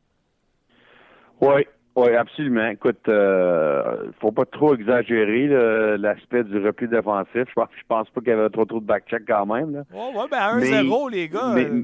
Oui, 1.41 1.67
oui, 1.97 2.15
absolument. 2.15 2.67
Écoute, 2.67 3.01
il 3.07 3.11
euh, 3.11 4.11
faut 4.21 4.31
pas 4.31 4.45
trop 4.45 4.73
exagérer 4.73 5.47
l'aspect 5.97 6.45
du 6.45 6.65
repli 6.65 6.87
défensif. 6.87 7.43
Je 7.49 7.53
pense, 7.53 7.67
pense 7.89 8.09
pas 8.09 8.21
qu'il 8.21 8.29
y 8.29 8.33
avait 8.33 8.49
trop 8.49 8.63
trop 8.63 8.79
de 8.79 8.85
back-check 8.85 9.23
quand 9.27 9.45
même. 9.47 9.83
Oui, 9.91 9.99
ouais, 10.15 10.27
ben 10.31 10.37
à 10.37 10.57
1-0, 10.57 11.11
les 11.11 11.27
gars. 11.27 11.55
Euh, 11.57 11.83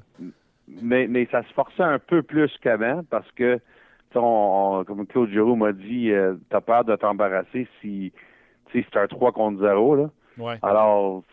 mais, 0.81 1.07
mais 1.07 1.27
ça 1.31 1.43
se 1.43 1.53
forçait 1.53 1.84
un 1.84 1.99
peu 1.99 2.21
plus 2.21 2.51
qu'avant 2.62 3.01
parce 3.10 3.29
que, 3.31 3.60
comme 4.13 5.05
Claude 5.07 5.29
Giroux 5.29 5.55
m'a 5.55 5.73
dit, 5.73 6.12
euh, 6.12 6.36
t'as 6.49 6.62
peur 6.62 6.86
de 6.86 6.95
t'embarrasser 6.95 7.67
si, 7.81 8.12
si 8.71 8.86
c'est 8.91 8.99
un 8.99 9.07
3 9.07 9.31
contre 9.31 9.60
0. 9.62 9.95
Là. 9.95 10.10
Ouais. 10.38 10.57
Alors, 10.62 11.23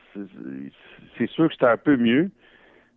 c'est 1.16 1.28
sûr 1.30 1.48
que 1.48 1.54
c'était 1.54 1.66
un 1.66 1.76
peu 1.76 1.96
mieux. 1.96 2.30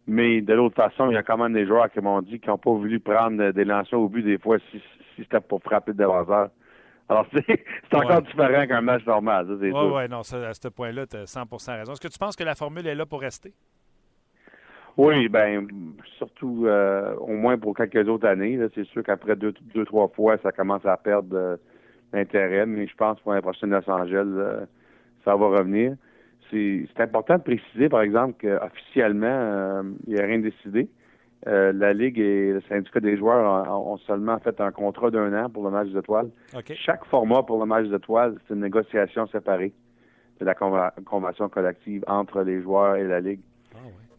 Mais 0.08 0.42
de 0.42 0.54
l'autre 0.54 0.76
façon, 0.76 1.10
il 1.12 1.14
y 1.14 1.18
a 1.18 1.24
quand 1.24 1.38
même 1.38 1.54
des 1.54 1.68
joueurs 1.68 1.90
qui 1.92 2.00
m'ont 2.00 2.22
dit 2.22 2.40
qu'ils 2.40 2.50
n'ont 2.50 2.58
pas 2.58 2.72
voulu 2.72 3.00
prendre 3.00 3.52
des 3.52 3.64
lancers 3.64 4.00
au 4.00 4.10
but 4.10 4.24
des 4.24 4.40
fois 4.40 4.58
si, 4.72 4.80
si 4.80 5.22
c'était 5.22 5.40
pour 5.40 5.62
frapper 5.62 5.94
de 5.94 6.04
hasard. 6.04 6.50
Alors, 7.08 7.26
c'est 7.34 7.96
encore 7.96 8.22
différent 8.22 8.66
qu'un 8.66 8.82
match 8.82 9.06
normal. 9.06 9.46
Oui, 9.50 9.70
oui, 9.72 10.10
non, 10.10 10.20
à 10.20 10.54
ce 10.54 10.68
point-là, 10.70 11.06
tu 11.06 11.18
as 11.18 11.28
100 11.28 11.42
raison. 11.68 11.92
Est-ce 11.92 12.02
que 12.02 12.08
tu 12.08 12.18
penses 12.18 12.36
que 12.36 12.44
la 12.44 12.56
formule 12.56 12.88
est 12.88 12.96
là 12.96 13.06
pour 13.06 13.22
rester? 13.22 13.54
Oui, 14.98 15.30
ben 15.30 15.68
surtout 16.18 16.66
euh, 16.66 17.16
au 17.16 17.34
moins 17.34 17.58
pour 17.58 17.76
quelques 17.76 18.08
autres 18.08 18.28
années. 18.28 18.60
C'est 18.76 18.86
sûr 18.86 19.04
qu'après 19.04 19.36
deux, 19.36 19.54
deux, 19.74 19.86
trois 19.86 20.08
fois, 20.10 20.38
ça 20.44 20.52
commence 20.52 20.86
à 20.86 20.98
perdre 20.98 21.36
euh, 21.36 21.58
l'intérêt, 22.14 22.66
mais 22.66 22.88
je 22.88 22.96
pense 22.96 23.20
pour 23.22 23.34
la 23.34 23.42
prochaine 23.42 23.72
Los 23.72 23.90
Angeles, 23.90 24.28
euh, 24.28 24.66
ça 25.24 25.36
va 25.36 25.48
revenir. 25.48 25.96
C'est 26.52 27.00
important 27.00 27.38
de 27.38 27.44
préciser, 27.44 27.88
par 27.88 28.02
exemple, 28.02 28.34
qu'officiellement, 28.42 29.84
il 30.06 30.14
n'y 30.14 30.20
a 30.20 30.26
rien 30.26 30.40
décidé. 30.40 30.90
la 31.46 31.94
Ligue 31.94 32.20
et 32.20 32.52
le 32.52 32.62
syndicat 32.68 33.00
des 33.00 33.16
joueurs 33.16 33.72
ont, 33.88 33.96
seulement 34.00 34.38
fait 34.40 34.60
un 34.60 34.72
contrat 34.74 35.12
d'un 35.12 35.34
an 35.46 35.50
pour 35.50 35.64
le 35.64 35.70
match 35.70 35.88
d'étoiles. 35.92 36.30
Chaque 36.76 37.06
format 37.06 37.44
pour 37.44 37.58
le 37.58 37.66
match 37.66 37.88
d'étoiles, 37.88 38.36
c'est 38.46 38.54
une 38.54 38.60
négociation 38.60 39.28
séparée 39.28 39.72
de 40.42 40.46
la 40.46 40.54
convention 40.54 41.48
collective 41.48 42.04
entre 42.08 42.42
les 42.42 42.62
joueurs 42.62 42.98
et 42.98 43.08
la 43.08 43.22
Ligue. 43.22 43.40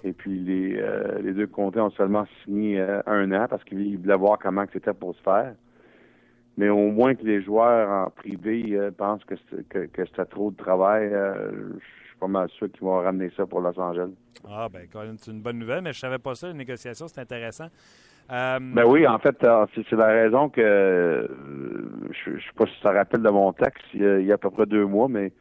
Et 0.05 0.13
puis 0.13 0.39
les, 0.39 0.77
euh, 0.79 1.21
les 1.23 1.33
deux 1.33 1.47
comtés 1.47 1.81
ont 1.81 1.91
seulement 1.91 2.27
signé 2.45 2.81
euh, 2.81 3.01
un 3.07 3.31
an 3.33 3.47
parce 3.49 3.63
qu'ils 3.65 3.99
voulaient 3.99 4.17
voir 4.17 4.39
comment 4.39 4.65
c'était 4.73 4.95
pour 4.95 5.15
se 5.15 5.23
faire. 5.23 5.55
Mais 6.57 6.69
au 6.69 6.91
moins 6.91 7.15
que 7.15 7.25
les 7.25 7.43
joueurs 7.43 7.89
en 7.89 8.11
privé 8.11 8.65
euh, 8.73 8.91
pensent 8.91 9.25
que, 9.25 9.35
que, 9.71 9.87
que 9.87 10.05
c'était 10.05 10.25
trop 10.27 10.51
de 10.51 10.57
travail, 10.57 11.11
je 11.11 11.85
suis 12.09 12.19
pas 12.19 12.27
mal 12.27 12.49
sûr 12.51 12.71
qu'ils 12.71 12.83
vont 12.83 13.01
ramener 13.01 13.31
ça 13.37 13.47
pour 13.47 13.61
Los 13.61 13.79
Angeles. 13.79 14.11
Ah 14.49 14.69
ben 14.71 14.89
Colin, 14.93 15.15
c'est 15.19 15.31
une 15.31 15.41
bonne 15.41 15.59
nouvelle, 15.59 15.83
mais 15.83 15.93
je 15.93 16.01
savais 16.01 16.19
pas 16.19 16.35
ça, 16.35 16.49
les 16.49 16.55
négociations, 16.55 17.07
c'est 17.07 17.21
intéressant. 17.21 17.69
Ben 18.29 18.85
oui, 18.87 19.07
en 19.07 19.19
fait, 19.19 19.37
c'est 19.75 19.93
la 19.93 20.07
raison 20.07 20.49
que 20.49 21.29
je, 22.25 22.31
ne 22.31 22.37
sais 22.39 22.53
pas 22.57 22.65
si 22.67 22.73
ça 22.83 22.91
rappelle 22.93 23.23
de 23.23 23.29
mon 23.29 23.53
texte 23.53 23.85
il 23.93 24.23
y, 24.23 24.33
a, 24.33 24.35
à 24.35 24.39
peu 24.39 24.51
près 24.51 24.65
deux 24.65 24.87
mois, 24.87 25.07
mais 25.09 25.33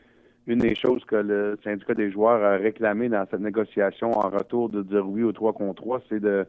une 0.47 0.59
des 0.59 0.75
choses 0.75 1.03
que 1.05 1.15
le 1.15 1.57
syndicat 1.63 1.93
des 1.93 2.11
joueurs 2.11 2.43
a 2.43 2.57
réclamé 2.57 3.09
dans 3.09 3.25
cette 3.29 3.41
négociation 3.41 4.11
en 4.11 4.29
retour 4.29 4.69
de 4.69 4.81
dire 4.81 5.07
oui 5.07 5.23
au 5.23 5.31
3 5.31 5.53
contre 5.53 5.81
3, 5.81 6.01
c'est 6.09 6.19
de 6.19 6.45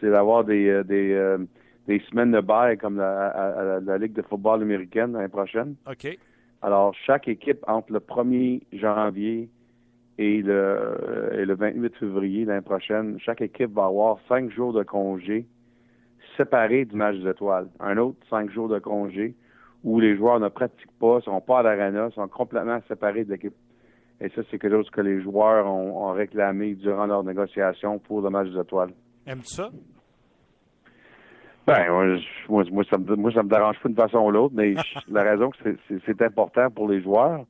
c'est 0.00 0.10
d'avoir 0.10 0.44
des 0.44 0.68
euh, 0.68 0.82
des, 0.82 1.12
euh, 1.12 1.38
des 1.86 2.00
semaines 2.10 2.32
de 2.32 2.40
bail 2.40 2.76
comme 2.78 2.96
la, 2.96 3.80
la, 3.82 3.98
Ligue 3.98 4.12
de 4.12 4.22
football 4.22 4.62
américaine 4.62 5.12
l'année 5.12 5.28
prochaine. 5.28 5.76
OK. 5.88 6.18
Alors, 6.62 6.94
chaque 7.06 7.26
équipe, 7.28 7.64
entre 7.66 7.92
le 7.92 8.00
1er 8.00 8.60
janvier 8.72 9.48
et 10.18 10.42
le, 10.42 11.30
et 11.32 11.44
le 11.46 11.54
28 11.54 11.96
février 11.96 12.44
l'année 12.44 12.60
prochaine, 12.60 13.18
chaque 13.18 13.40
équipe 13.40 13.72
va 13.72 13.86
avoir 13.86 14.18
cinq 14.28 14.50
jours 14.50 14.72
de 14.74 14.82
congé 14.82 15.46
séparés 16.36 16.84
du 16.84 16.96
match 16.96 17.16
des 17.16 17.30
étoiles. 17.30 17.68
Un 17.80 17.96
autre 17.96 18.18
cinq 18.28 18.50
jours 18.50 18.68
de 18.68 18.78
congé 18.78 19.34
où 19.84 20.00
les 20.00 20.16
joueurs 20.16 20.40
ne 20.40 20.48
pratiquent 20.48 20.98
pas, 20.98 21.20
sont 21.22 21.40
pas 21.40 21.60
à 21.60 21.62
l'arena, 21.62 22.10
sont 22.10 22.28
complètement 22.28 22.80
séparés 22.88 23.24
de 23.24 23.32
l'équipe. 23.32 23.54
Et 24.20 24.28
ça, 24.30 24.42
c'est 24.50 24.58
quelque 24.58 24.76
chose 24.76 24.90
que 24.90 25.00
les 25.00 25.22
joueurs 25.22 25.66
ont, 25.66 26.12
réclamé 26.12 26.74
durant 26.74 27.06
leur 27.06 27.24
négociation 27.24 27.98
pour 27.98 28.20
le 28.20 28.28
match 28.28 28.48
des 28.48 28.60
étoiles. 28.60 28.90
Aimes-tu 29.26 29.54
ça? 29.54 29.70
Ben, 31.66 31.90
moi, 32.48 32.64
moi, 32.70 32.84
ça 32.90 32.98
me, 32.98 33.16
moi, 33.16 33.32
ça 33.32 33.42
me 33.42 33.48
dérange 33.48 33.78
pas 33.80 33.88
d'une 33.88 33.96
façon 33.96 34.18
ou 34.18 34.30
l'autre, 34.30 34.54
mais 34.54 34.74
la 35.08 35.22
raison 35.22 35.50
que 35.50 35.76
c'est 35.88 36.22
important 36.22 36.70
pour 36.70 36.88
les 36.88 37.00
joueurs, 37.00 37.44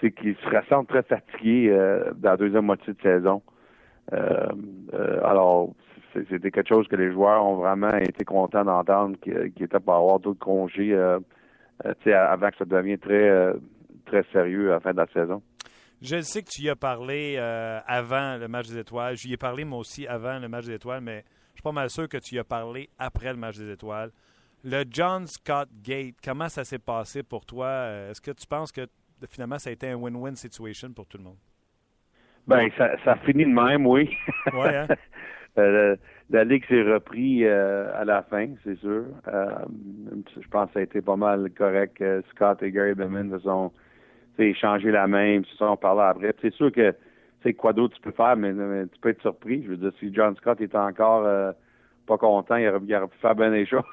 c'est 0.00 0.12
qu'ils 0.12 0.36
se 0.36 0.48
ressentent 0.48 0.88
très 0.88 1.02
fatigués 1.02 1.70
euh, 1.70 2.12
dans 2.16 2.30
la 2.30 2.36
deuxième 2.36 2.66
moitié 2.66 2.92
de 2.92 3.02
saison. 3.02 3.42
Euh, 4.12 4.46
euh, 4.94 5.24
alors, 5.24 5.70
c'était 6.12 6.50
quelque 6.50 6.68
chose 6.68 6.86
que 6.88 6.96
les 6.96 7.12
joueurs 7.12 7.44
ont 7.44 7.56
vraiment 7.56 7.94
été 7.96 8.24
contents 8.24 8.64
d'entendre, 8.64 9.16
qui, 9.22 9.30
qui 9.56 9.64
était 9.64 9.80
pour 9.80 9.94
avoir 9.94 10.20
d'autres 10.20 10.40
congés 10.40 10.94
avant 11.84 12.50
que 12.50 12.56
ça 12.58 12.64
devienne 12.64 12.98
très, 12.98 13.52
très 14.06 14.24
sérieux 14.32 14.70
à 14.70 14.74
la 14.74 14.80
fin 14.80 14.92
de 14.92 14.98
la 14.98 15.06
saison. 15.08 15.42
Je 16.02 16.20
sais 16.22 16.42
que 16.42 16.48
tu 16.48 16.62
y 16.62 16.70
as 16.70 16.76
parlé 16.76 17.36
avant 17.38 18.36
le 18.38 18.48
match 18.48 18.68
des 18.68 18.78
étoiles. 18.78 19.16
J'y 19.16 19.32
ai 19.32 19.36
parlé 19.36 19.64
moi 19.64 19.78
aussi 19.78 20.06
avant 20.06 20.38
le 20.38 20.48
match 20.48 20.66
des 20.66 20.74
étoiles, 20.74 21.00
mais 21.00 21.24
je 21.50 21.56
suis 21.56 21.62
pas 21.62 21.72
mal 21.72 21.90
sûr 21.90 22.08
que 22.08 22.18
tu 22.18 22.36
y 22.36 22.38
as 22.38 22.44
parlé 22.44 22.88
après 22.98 23.32
le 23.32 23.38
match 23.38 23.58
des 23.58 23.70
étoiles. 23.70 24.10
Le 24.64 24.84
John 24.90 25.26
Scott 25.26 25.68
Gate, 25.82 26.16
comment 26.22 26.48
ça 26.48 26.64
s'est 26.64 26.78
passé 26.78 27.22
pour 27.22 27.46
toi? 27.46 27.88
Est-ce 28.10 28.20
que 28.20 28.30
tu 28.30 28.46
penses 28.46 28.72
que 28.72 28.86
finalement, 29.28 29.58
ça 29.58 29.70
a 29.70 29.72
été 29.72 29.88
un 29.88 29.96
win-win 29.96 30.34
situation 30.34 30.92
pour 30.92 31.06
tout 31.06 31.18
le 31.18 31.24
monde? 31.24 31.38
Ben, 32.46 32.68
ça, 32.76 32.90
ça 33.04 33.16
finit 33.24 33.44
de 33.44 33.50
même, 33.50 33.86
oui. 33.86 34.10
Ouais, 34.52 34.76
hein? 34.76 34.86
Euh, 35.58 35.96
la 36.30 36.44
Ligue 36.44 36.64
s'est 36.68 36.82
repris 36.82 37.44
euh, 37.44 37.90
à 37.94 38.04
la 38.04 38.22
fin, 38.22 38.48
c'est 38.64 38.78
sûr. 38.78 39.04
Euh, 39.28 39.48
je 40.40 40.48
pense 40.48 40.68
que 40.68 40.74
ça 40.74 40.80
a 40.80 40.82
été 40.82 41.00
pas 41.00 41.16
mal 41.16 41.50
correct. 41.56 42.02
Scott 42.30 42.62
et 42.62 42.70
Gary 42.70 42.94
Bettman 42.94 43.30
se 43.30 43.40
sont 43.40 43.72
échangé 44.38 44.90
la 44.90 45.06
même, 45.06 45.44
se 45.44 45.56
sont 45.56 45.76
parlé 45.76 46.02
après. 46.02 46.34
C'est 46.40 46.54
sûr 46.54 46.72
que 46.72 46.94
c'est 47.42 47.54
quoi 47.54 47.72
d'autre 47.72 47.96
tu 47.96 48.00
peux 48.00 48.12
faire, 48.12 48.36
mais, 48.36 48.52
tu 48.52 48.98
peux 49.00 49.10
être 49.10 49.20
surpris. 49.20 49.62
Je 49.64 49.70
veux 49.70 49.76
dire, 49.76 49.92
si 49.98 50.14
John 50.14 50.34
Scott 50.36 50.60
est 50.60 50.74
encore 50.74 51.54
pas 52.06 52.16
content, 52.16 52.56
il 52.56 52.68
aurait, 52.68 52.80
il 52.80 53.08
pu 53.08 53.18
faire 53.20 53.34
bien 53.34 53.50
les 53.50 53.66
choses 53.66 53.84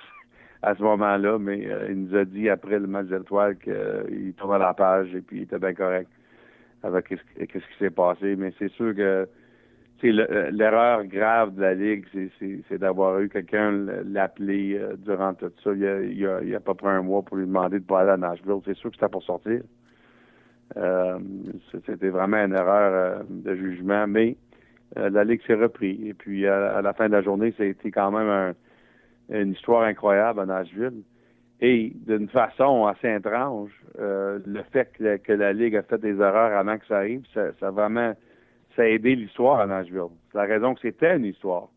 à 0.62 0.76
ce 0.76 0.82
moment-là, 0.82 1.38
mais 1.39 1.65
euh, 1.67 1.88
il 1.89 2.04
nous 2.04 2.15
a 2.15 2.26
dit 2.26 2.50
après 2.50 2.80
le 2.80 2.88
match 2.88 3.08
d'étoiles 3.08 3.58
qu'il 3.58 3.74
euh, 3.74 4.32
tournait 4.38 4.60
la 4.60 4.74
page 4.74 5.13
et 5.13 5.22
puis 5.22 5.38
il 5.38 5.43
était 5.43 5.60
bien 5.60 5.74
correct 5.74 6.10
avec 6.84 7.08
ce, 7.10 7.43
qui 7.46 7.60
s'est 7.80 7.89
passé. 7.89 8.36
Mais 8.36 8.54
c'est 8.58 8.72
sûr 8.72 8.96
que 8.96 9.02
euh, 9.02 9.26
l'erreur 10.03 11.05
grave 11.05 11.55
de 11.55 11.62
la 11.62 11.73
Ligue, 11.73 12.05
c'est 12.67 12.77
d'avoir 12.77 13.19
eu 13.19 13.29
quelqu'un 13.29 13.71
l'appeler 14.05 14.79
durant 14.99 15.33
tout 15.33 15.51
ça. 15.63 15.71
Il 15.73 15.79
y, 15.79 15.88
a, 15.88 16.41
il, 16.41 16.49
y 16.49 16.55
a, 16.55 16.60
pas 16.60 16.73
près 16.73 16.89
un 16.89 17.01
mois 17.01 17.21
pour 17.21 17.38
lui 17.38 17.45
demander 17.45 17.79
de 17.79 17.86
pas 17.86 18.01
aller 18.01 18.12
à 18.12 18.17
Nashville. 18.17 18.62
C'est 18.65 18.75
sûr 18.75 18.89
que 18.89 18.95
c'était 18.95 19.10
pour 19.10 19.23
sortir. 19.23 19.62
c'était 21.86 22.10
vraiment 22.10 22.38
une 22.38 22.53
erreur 22.53 23.23
de 23.29 23.55
jugement, 23.55 24.07
mais 24.07 24.38
la 24.95 25.23
Ligue 25.23 25.41
s'est 25.47 25.55
repris. 25.55 26.07
Et 26.07 26.13
puis 26.13 26.47
à, 26.47 26.81
la 26.81 26.93
fin 26.93 27.07
de 27.07 27.13
la 27.13 27.21
journée, 27.21 27.53
ça 27.57 27.63
a 27.63 27.67
été 27.67 27.91
quand 27.91 28.12
même 28.12 28.29
un 28.29 28.53
une 29.29 29.53
histoire 29.53 29.83
incroyable 29.83 30.39
à 30.41 30.45
Nashville. 30.45 31.03
Et 31.60 31.91
d'une 32.05 32.29
façon 32.29 32.86
assez 32.86 33.12
étrange, 33.12 33.71
euh, 33.99 34.39
le 34.45 34.62
fait 34.71 34.91
que, 34.93 35.33
la 35.33 35.53
Ligue 35.53 35.75
a 35.75 35.81
fait 35.81 35.97
des 35.97 36.15
erreurs 36.15 36.55
avant 36.55 36.77
que 36.77 36.86
ça 36.86 36.97
arrive, 36.97 37.23
ça, 37.33 37.47
ça 37.60 37.69
a 37.69 37.71
vraiment 37.71 38.13
ça 38.78 38.84
a 38.84 38.86
aidé 38.86 39.16
l'histoire 39.16 39.60
à 39.60 39.66
Nashville. 39.66 40.13
C'est 40.32 40.38
la 40.38 40.46
raison 40.46 40.76
que 40.76 40.82
c'était 40.82 41.18
une 41.18 41.26
histoire. 41.26 41.68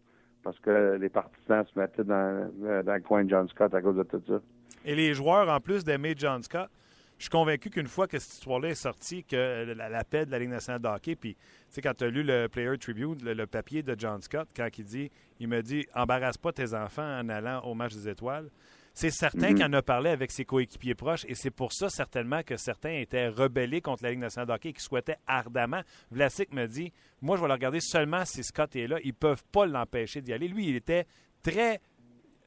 Parce 0.42 0.58
que 0.60 0.96
les 1.00 1.08
partisans 1.08 1.64
se 1.66 1.78
mettaient 1.78 2.04
dans, 2.04 2.50
dans 2.84 2.94
le 2.94 3.00
coin 3.00 3.24
de 3.24 3.30
John 3.30 3.48
Scott 3.48 3.74
à 3.74 3.82
cause 3.82 3.96
de 3.96 4.02
tout 4.04 4.22
ça. 4.26 4.40
Et 4.84 4.94
les 4.94 5.14
joueurs, 5.14 5.48
en 5.48 5.60
plus 5.60 5.84
d'aimer 5.84 6.14
John 6.16 6.42
Scott, 6.42 6.70
je 7.18 7.24
suis 7.24 7.30
convaincu 7.30 7.68
qu'une 7.68 7.86
fois 7.86 8.06
que 8.06 8.18
cette 8.18 8.32
histoire-là 8.32 8.70
est 8.70 8.74
sortie, 8.74 9.24
que 9.24 9.74
la, 9.74 10.04
paix 10.04 10.24
de 10.24 10.30
la 10.30 10.38
Ligue 10.38 10.48
nationale 10.48 10.80
de 10.80 10.88
hockey, 10.88 11.16
puis 11.16 11.34
tu 11.34 11.40
sais, 11.68 11.82
quand 11.82 11.92
tu 11.92 12.04
as 12.04 12.08
lu 12.08 12.22
le 12.22 12.48
Player 12.48 12.78
Tribune, 12.78 13.18
le, 13.22 13.46
papier 13.46 13.82
de 13.82 13.94
John 13.98 14.22
Scott, 14.22 14.48
quand 14.56 14.68
il 14.78 14.84
dit, 14.84 15.10
il 15.38 15.48
me 15.48 15.60
dit, 15.60 15.86
embarrasse 15.94 16.38
pas 16.38 16.52
tes 16.52 16.72
enfants 16.72 17.20
en 17.20 17.28
allant 17.28 17.60
au 17.64 17.74
match 17.74 17.92
des 17.92 18.08
étoiles. 18.08 18.48
C'est 18.92 19.10
certain 19.10 19.50
mhm. 19.50 19.54
qu'il 19.54 19.64
en 19.64 19.72
a 19.72 19.82
parlé 19.82 20.10
avec 20.10 20.30
ses 20.30 20.44
coéquipiers 20.44 20.94
proches 20.94 21.24
et 21.28 21.34
c'est 21.34 21.50
pour 21.50 21.72
ça 21.72 21.88
certainement 21.88 22.42
que 22.42 22.56
certains 22.56 22.94
étaient 22.94 23.28
rebellés 23.28 23.80
contre 23.80 24.02
la 24.02 24.10
Ligue 24.10 24.20
nationale 24.20 24.48
de 24.48 24.52
hockey 24.52 24.70
et 24.70 24.72
qui 24.72 24.82
souhaitaient 24.82 25.18
ardemment. 25.26 25.80
Vlasic 26.10 26.52
me 26.52 26.66
dit 26.66 26.92
Moi, 27.22 27.36
je 27.36 27.42
vais 27.42 27.48
le 27.48 27.54
regarder 27.54 27.80
seulement 27.80 28.24
si 28.24 28.42
Scott 28.42 28.74
est 28.76 28.86
là. 28.86 28.98
Ils 29.04 29.08
ne 29.08 29.12
peuvent 29.12 29.44
pas 29.52 29.66
l'empêcher 29.66 30.20
d'y 30.20 30.32
aller. 30.32 30.48
Lui, 30.48 30.68
il 30.68 30.76
était 30.76 31.06
très 31.42 31.80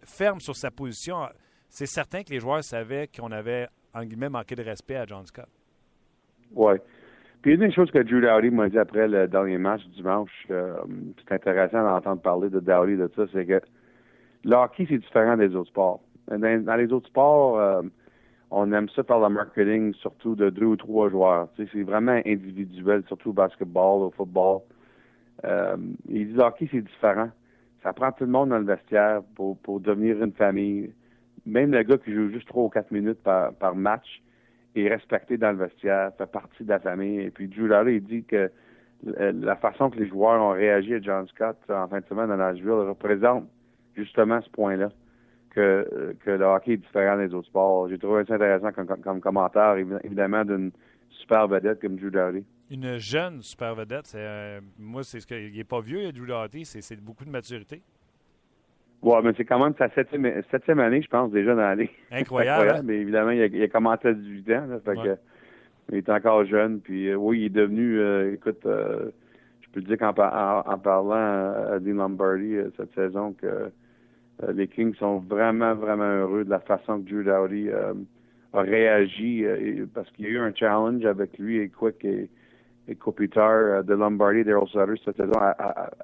ferme 0.03 0.39
sur 0.39 0.55
sa 0.55 0.69
position. 0.69 1.27
C'est 1.69 1.85
certain 1.85 2.23
que 2.23 2.29
les 2.29 2.39
joueurs 2.39 2.63
savaient 2.63 3.07
qu'on 3.07 3.31
avait 3.31 3.67
en 3.93 4.03
guillemets, 4.03 4.29
manquer 4.29 4.55
de 4.55 4.63
respect 4.63 4.95
à 4.95 5.05
John 5.05 5.25
Scott. 5.25 5.47
Oui. 6.55 6.75
Puis 7.41 7.53
une 7.53 7.59
des 7.59 7.71
choses 7.71 7.91
que 7.91 7.99
Drew 7.99 8.21
Dowdy 8.21 8.49
m'a 8.49 8.69
dit 8.69 8.79
après 8.79 9.07
le 9.07 9.27
dernier 9.27 9.57
match 9.57 9.83
du 9.83 9.97
dimanche, 9.97 10.31
euh, 10.49 10.75
c'est 11.19 11.35
intéressant 11.35 11.83
d'entendre 11.83 12.21
parler 12.21 12.49
de 12.49 12.59
Dowdy 12.59 12.95
de 12.95 13.11
ça, 13.15 13.23
c'est 13.33 13.45
que 13.45 13.61
le 14.45 14.55
hockey, 14.55 14.85
c'est 14.89 14.97
différent 14.97 15.37
des 15.37 15.53
autres 15.55 15.69
sports. 15.69 16.01
Dans, 16.27 16.75
les 16.77 16.91
autres 16.93 17.07
sports, 17.07 17.59
euh, 17.59 17.81
on 18.49 18.71
aime 18.71 18.89
ça 18.89 19.03
par 19.03 19.19
le 19.19 19.29
marketing, 19.29 19.93
surtout 19.95 20.35
de 20.35 20.49
deux 20.49 20.65
ou 20.65 20.75
trois 20.75 21.09
joueurs. 21.09 21.49
c'est 21.57 21.83
vraiment 21.83 22.21
individuel, 22.25 23.03
surtout 23.07 23.31
au 23.31 23.33
basketball, 23.33 24.03
au 24.03 24.11
football. 24.11 24.61
Euh, 25.45 25.75
dit 26.07 26.25
le 26.25 26.41
hockey, 26.41 26.69
c'est 26.71 26.81
différent. 26.81 27.29
Ça 27.81 27.91
prend 27.91 28.11
tout 28.11 28.23
le 28.23 28.31
monde 28.31 28.49
dans 28.49 28.59
le 28.59 28.65
vestiaire 28.65 29.21
pour, 29.35 29.57
pour 29.57 29.81
devenir 29.81 30.23
une 30.23 30.31
famille 30.31 30.93
même 31.45 31.71
le 31.71 31.83
gars 31.83 31.97
qui 31.97 32.13
joue 32.13 32.29
juste 32.29 32.47
trois 32.47 32.63
ou 32.63 32.69
quatre 32.69 32.91
minutes 32.91 33.21
par, 33.21 33.75
match 33.75 34.21
est 34.75 34.87
respecté 34.87 35.37
dans 35.37 35.51
le 35.51 35.57
vestiaire, 35.57 36.11
fait 36.17 36.31
partie 36.31 36.63
de 36.63 36.69
la 36.69 36.79
famille. 36.79 37.19
Et 37.19 37.29
puis 37.29 37.47
Drew 37.47 37.89
il 37.89 38.03
dit 38.03 38.23
que 38.23 38.49
la 39.03 39.55
façon 39.57 39.89
que 39.89 39.99
les 39.99 40.07
joueurs 40.07 40.41
ont 40.41 40.51
réagi 40.53 40.95
à 40.95 41.01
John 41.01 41.27
Scott 41.27 41.57
en 41.69 41.87
fin 41.87 41.99
de 41.99 42.05
semaine 42.05 42.31
à 42.31 42.37
Nashville 42.37 42.71
représente 42.71 43.45
justement 43.95 44.41
ce 44.41 44.49
point-là, 44.49 44.89
que, 45.53 46.15
que 46.23 46.31
le 46.31 46.45
hockey 46.45 46.73
est 46.73 46.77
différent 46.77 47.17
des 47.17 47.33
autres 47.33 47.47
sports. 47.47 47.89
J'ai 47.89 47.97
trouvé 47.97 48.23
ça 48.25 48.35
intéressant 48.35 48.71
comme, 48.71 49.21
commentaire, 49.21 49.75
évidemment, 50.03 50.43
d'une 50.45 50.71
super 51.09 51.47
vedette 51.47 51.81
comme 51.81 51.95
Drew 51.95 52.09
Doughty. 52.09 52.43
Une 52.71 52.97
jeune 52.97 53.41
super 53.41 53.75
vedette, 53.75 54.07
c'est 54.07 54.19
euh, 54.19 54.61
moi, 54.79 55.03
c'est 55.03 55.19
ce 55.19 55.27
que 55.27 55.35
il 55.35 55.59
est 55.59 55.63
pas 55.63 55.81
vieux, 55.81 56.11
Drew 56.11 56.25
Doughty, 56.25 56.65
c'est 56.65 56.99
beaucoup 57.01 57.25
de 57.25 57.29
maturité. 57.29 57.81
Ouais, 59.03 59.21
mais 59.21 59.31
c'est 59.35 59.43
quand 59.43 59.61
même 59.61 59.73
sa 59.77 59.89
septième, 59.89 60.41
septième 60.49 60.79
année, 60.79 61.01
je 61.01 61.09
pense, 61.09 61.29
déjà 61.29 61.53
dans 61.53 61.61
la 61.61 61.71
Incroyable. 62.11 62.61
Incroyable. 62.61 62.87
Mais 62.87 62.95
évidemment, 62.95 63.31
il 63.31 63.41
a, 63.41 63.45
il 63.47 63.61
a, 63.61 63.67
commencé 63.67 64.07
à 64.07 64.13
18 64.13 64.51
ans. 64.51 64.65
Là, 64.67 64.79
fait 64.79 64.95
que, 64.95 65.17
il 65.91 65.97
est 65.97 66.09
encore 66.09 66.45
jeune. 66.45 66.79
Puis 66.79 67.09
euh, 67.09 67.15
oui, 67.15 67.41
il 67.41 67.45
est 67.45 67.49
devenu, 67.49 67.99
euh, 67.99 68.33
écoute, 68.33 68.65
euh, 68.65 69.09
je 69.61 69.69
peux 69.71 69.81
te 69.81 69.87
dire 69.87 69.97
qu'en 69.97 70.09
en, 70.09 70.77
parlant 70.77 71.73
à 71.73 71.79
Dean 71.79 71.95
Lombardi 71.95 72.55
cette 72.77 72.93
saison, 72.93 73.33
que 73.33 73.71
les 74.53 74.67
Kings 74.67 74.95
sont 74.95 75.19
vraiment, 75.19 75.75
vraiment 75.75 76.03
heureux 76.03 76.43
de 76.43 76.49
la 76.49 76.59
façon 76.59 77.01
que 77.01 77.09
Drew 77.09 77.23
Dowdy 77.23 77.69
a 77.69 78.61
réagi 78.61 79.45
parce 79.93 80.09
qu'il 80.11 80.25
y 80.25 80.27
a 80.29 80.31
eu 80.31 80.39
un 80.39 80.53
challenge 80.53 81.05
avec 81.05 81.37
lui 81.37 81.59
et 81.59 81.69
Quick 81.69 82.03
et, 82.03 82.29
et 82.87 82.95
Kopitar 82.95 83.83
de 83.83 83.93
Lombardi 83.93 84.39
et 84.39 84.43
Daryl 84.43 84.67
Sutter 84.67 85.01
cette 85.05 85.17
saison. 85.17 85.39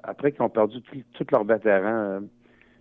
après 0.02 0.32
qu'ils 0.32 0.42
ont 0.42 0.48
perdu 0.48 0.80
tous 1.14 1.26
leurs 1.30 1.44
vétérans 1.44 2.20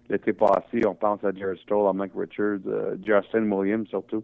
l'été 0.10 0.34
passé, 0.34 0.82
on 0.86 0.96
pense 0.96 1.24
à 1.24 1.32
Jared 1.32 1.58
Stoll, 1.60 1.88
à 1.88 1.94
Mike 1.94 2.14
Richards, 2.16 2.68
euh, 2.68 2.96
Justin 3.04 3.50
Williams 3.52 3.88
surtout. 3.88 4.24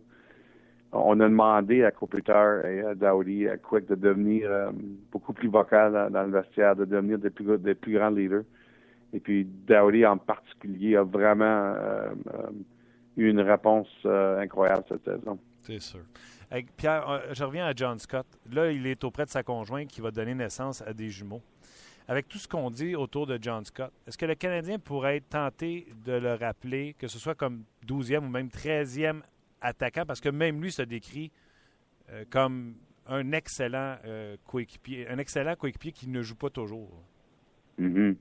On 0.91 1.19
a 1.19 1.27
demandé 1.27 1.83
à 1.83 1.91
Kopitar 1.91 2.65
et 2.65 2.81
à 2.81 2.95
Dowdy, 2.95 3.47
à 3.49 3.57
Quick, 3.57 3.87
de 3.87 3.95
devenir 3.95 4.49
euh, 4.49 4.71
beaucoup 5.11 5.33
plus 5.33 5.49
vocal 5.49 6.09
dans, 6.11 6.23
le 6.23 6.31
vestiaire, 6.31 6.75
de 6.75 6.85
devenir 6.85 7.19
des 7.19 7.29
plus, 7.29 7.57
des 7.57 7.75
plus 7.75 7.93
grands 7.93 8.09
leaders. 8.09 8.43
Et 9.15 9.19
puis 9.19 9.45
Dowdy 9.45 10.05
en 10.05 10.17
particulier 10.17 10.97
a 10.97 11.03
vraiment 11.03 11.73
euh, 11.77 12.09
eu 13.17 13.29
une 13.29 13.39
réponse 13.39 13.87
incroyable 14.05 14.83
cette 14.89 15.05
saison. 15.05 15.39
C'est 15.61 15.79
sûr. 15.79 16.01
Pierre, 16.77 17.23
je 17.31 17.43
reviens 17.43 17.65
à 17.65 17.73
John 17.75 17.97
Scott. 17.97 18.27
Là, 18.51 18.71
il 18.71 18.85
est 18.85 19.03
auprès 19.03 19.25
de 19.25 19.29
sa 19.29 19.41
conjointe 19.41 19.87
qui 19.87 19.99
va 19.99 20.11
donner 20.11 20.35
naissance 20.35 20.81
à 20.81 20.93
des 20.93 21.09
jumeaux 21.09 21.41
avec 22.07 22.27
tout 22.27 22.37
ce 22.37 22.47
qu'on 22.47 22.69
dit 22.69 22.95
autour 22.95 23.25
de 23.25 23.39
John 23.41 23.65
Scott, 23.65 23.91
est-ce 24.05 24.17
que 24.17 24.25
le 24.25 24.35
Canadien 24.35 24.77
pourrait 24.79 25.17
être 25.17 25.29
tenté 25.29 25.87
de 26.05 26.13
le 26.13 26.35
rappeler, 26.35 26.95
que 26.99 27.07
ce 27.07 27.17
soit 27.17 27.35
comme 27.35 27.63
12e 27.87 28.25
ou 28.25 28.29
même 28.29 28.47
13e 28.47 29.21
attaquant, 29.61 30.05
parce 30.05 30.21
que 30.21 30.29
même 30.29 30.61
lui 30.61 30.71
se 30.71 30.83
décrit 30.83 31.31
euh, 32.11 32.23
comme 32.29 32.75
un 33.07 33.31
excellent 33.31 33.97
euh, 34.05 34.37
coéquipier, 34.45 35.07
un 35.07 35.17
excellent 35.17 35.55
coéquipier 35.55 35.91
qui 35.91 36.07
ne 36.07 36.21
joue 36.21 36.35
pas 36.35 36.49
toujours. 36.49 36.91
Mm-hmm. 37.79 38.15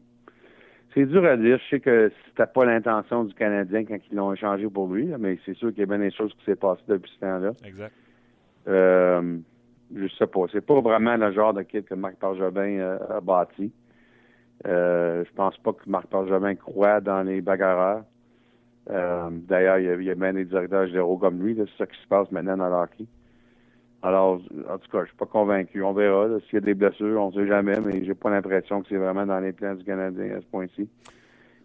C'est 0.95 1.07
dur 1.07 1.25
à 1.25 1.37
dire. 1.37 1.59
Je 1.59 1.69
sais 1.69 1.81
que 1.81 2.13
c'était 2.27 2.47
pas 2.47 2.65
l'intention 2.65 3.25
du 3.25 3.35
Canadien 3.35 3.85
quand 3.85 3.99
ils 4.11 4.17
l'ont 4.17 4.33
échangé 4.33 4.69
pour 4.69 4.93
lui, 4.93 5.07
mais 5.19 5.39
c'est 5.45 5.55
sûr 5.55 5.71
qu'il 5.71 5.81
y 5.81 5.83
a 5.83 5.87
bien 5.87 5.99
des 5.99 6.13
choses 6.13 6.33
qui 6.35 6.45
s'est 6.45 6.57
passées 6.57 6.83
depuis 6.87 7.11
ce 7.17 7.21
temps-là. 7.21 7.53
Exact. 7.65 7.93
Euh, 8.69 9.39
je 9.95 10.09
sais 10.17 10.27
pas. 10.27 10.43
C'est 10.53 10.65
pas 10.65 10.81
vraiment 10.81 11.17
le 11.17 11.33
genre 11.33 11.53
d'équipe 11.53 11.89
que 11.89 11.95
Marc 11.95 12.17
Parjobin 12.17 12.79
euh, 12.79 12.99
a 13.11 13.21
bâti. 13.21 13.73
Euh, 14.67 15.25
je 15.25 15.33
pense 15.35 15.57
pas 15.59 15.73
que 15.73 15.89
Marc 15.89 16.07
Parjobin 16.07 16.55
croit 16.55 17.01
dans 17.01 17.23
les 17.23 17.41
bagarreurs. 17.41 18.05
Euh, 18.91 19.31
d'ailleurs, 19.31 19.79
il 19.79 19.85
y, 19.87 19.89
a, 19.89 19.95
il 19.95 20.05
y 20.05 20.11
a 20.11 20.15
bien 20.15 20.33
des 20.33 20.45
directeurs 20.45 20.87
généraux 20.87 21.19
comme 21.19 21.43
lui. 21.43 21.57
C'est 21.57 21.79
ça 21.79 21.87
qui 21.87 22.01
se 22.01 22.07
passe 22.07 22.31
maintenant 22.31 22.57
dans 22.57 22.69
l'hockey. 22.69 23.07
Alors, 24.05 24.39
en 24.69 24.79
tout 24.79 24.91
cas, 24.91 25.01
je 25.01 25.07
suis 25.07 25.17
pas 25.17 25.25
convaincu. 25.25 25.83
On 25.83 25.95
verra. 25.95 26.29
S'il 26.41 26.55
y 26.55 26.57
a 26.59 26.61
des 26.61 26.75
blessures, 26.75 27.23
on 27.23 27.31
ne 27.31 27.33
sait 27.33 27.47
jamais, 27.47 27.81
mais 27.81 28.05
j'ai 28.05 28.13
pas 28.13 28.29
l'impression 28.29 28.83
que 28.83 28.89
c'est 28.91 28.99
vraiment 28.99 29.25
dans 29.25 29.41
les 29.41 29.53
plans 29.53 29.75
du 29.75 29.83
Canadien 29.83 30.37
à 30.37 30.41
ce 30.41 30.47
point-ci. 30.47 30.87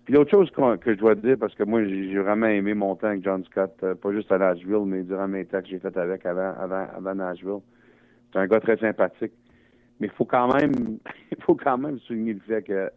Puis 0.05 0.13
l'autre 0.13 0.31
chose 0.31 0.49
que 0.49 0.93
je 0.93 0.97
dois 0.97 1.15
dire, 1.15 1.35
parce 1.37 1.53
que 1.53 1.63
moi, 1.63 1.83
j'ai 1.83 2.17
vraiment 2.17 2.47
aimé 2.47 2.73
mon 2.73 2.95
temps 2.95 3.07
avec 3.07 3.25
John 3.25 3.43
Scott, 3.43 3.83
pas 4.01 4.11
juste 4.13 4.31
à 4.31 4.37
Nashville, 4.37 4.85
mais 4.85 5.03
durant 5.03 5.27
mes 5.27 5.43
temps 5.45 5.61
que 5.61 5.67
j'ai 5.67 5.79
fait 5.79 5.95
avec 5.97 6.25
avant, 6.25 6.53
avant, 6.57 6.87
avant 6.95 7.13
Nashville. 7.13 7.59
C'est 8.31 8.39
un 8.39 8.47
gars 8.47 8.61
très 8.61 8.77
sympathique. 8.77 9.33
Mais 9.99 10.07
il 10.07 10.13
faut 10.13 10.23
quand 10.23 10.53
même 10.53 10.71
il 11.31 11.43
faut 11.43 11.55
quand 11.55 11.77
même 11.77 11.99
souligner 11.99 12.35
le 12.35 12.39
fait 12.39 12.63
que 12.63 12.89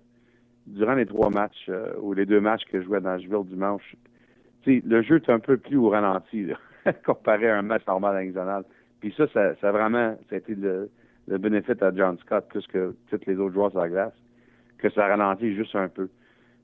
durant 0.69 0.95
les 0.95 1.07
trois 1.07 1.31
matchs 1.31 1.67
euh, 1.69 1.93
ou 2.01 2.13
les 2.13 2.27
deux 2.27 2.41
matchs 2.41 2.65
que 2.71 2.81
je 2.81 2.87
jouais 2.87 3.01
dans 3.01 3.11
Nashville 3.11 3.45
dimanche, 3.45 3.97
le 4.67 5.03
jeu 5.03 5.17
est 5.17 5.31
un 5.31 5.41
peu 5.41 5.57
plus 5.57 5.79
au 5.79 5.89
ralenti 5.89 6.47
là, 6.47 6.57
comparé 7.05 7.51
à 7.51 7.59
un 7.59 7.63
match 7.63 7.85
normal 7.89 8.25
national. 8.25 8.65
Puis 9.03 9.13
ça, 9.17 9.27
ça, 9.35 9.57
ça, 9.57 9.71
a 9.71 9.73
vraiment 9.73 10.17
ça 10.31 10.37
a 10.37 10.39
été 10.39 10.55
le, 10.55 10.89
le 11.27 11.39
bénéfice 11.39 11.83
à 11.83 11.93
John 11.93 12.17
Scott 12.19 12.47
plus 12.49 12.65
que 12.69 12.95
tous 13.11 13.21
les 13.27 13.37
autres 13.37 13.53
joueurs 13.53 13.73
sur 13.73 13.81
la 13.81 13.89
glace, 13.89 14.15
que 14.79 14.89
ça 14.91 15.09
ralentit 15.09 15.57
juste 15.57 15.75
un 15.75 15.89
peu. 15.89 16.09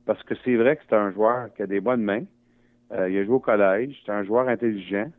Parce 0.07 0.23
que 0.23 0.37
c'est 0.45 0.55
vrai 0.55 0.77
que 0.77 0.83
c'est 0.89 0.95
un 0.95 1.11
joueur 1.11 1.53
qui 1.55 1.63
a 1.63 1.67
des 1.67 1.81
bonnes 1.81 2.03
mains. 2.03 2.23
Euh, 2.93 3.11
il 3.11 3.19
a 3.19 3.25
joué 3.25 3.35
au 3.35 3.41
collège, 3.41 4.01
c'est 4.07 4.13
un 4.13 4.23
joueur 4.23 4.49
intelligent, 4.49 5.11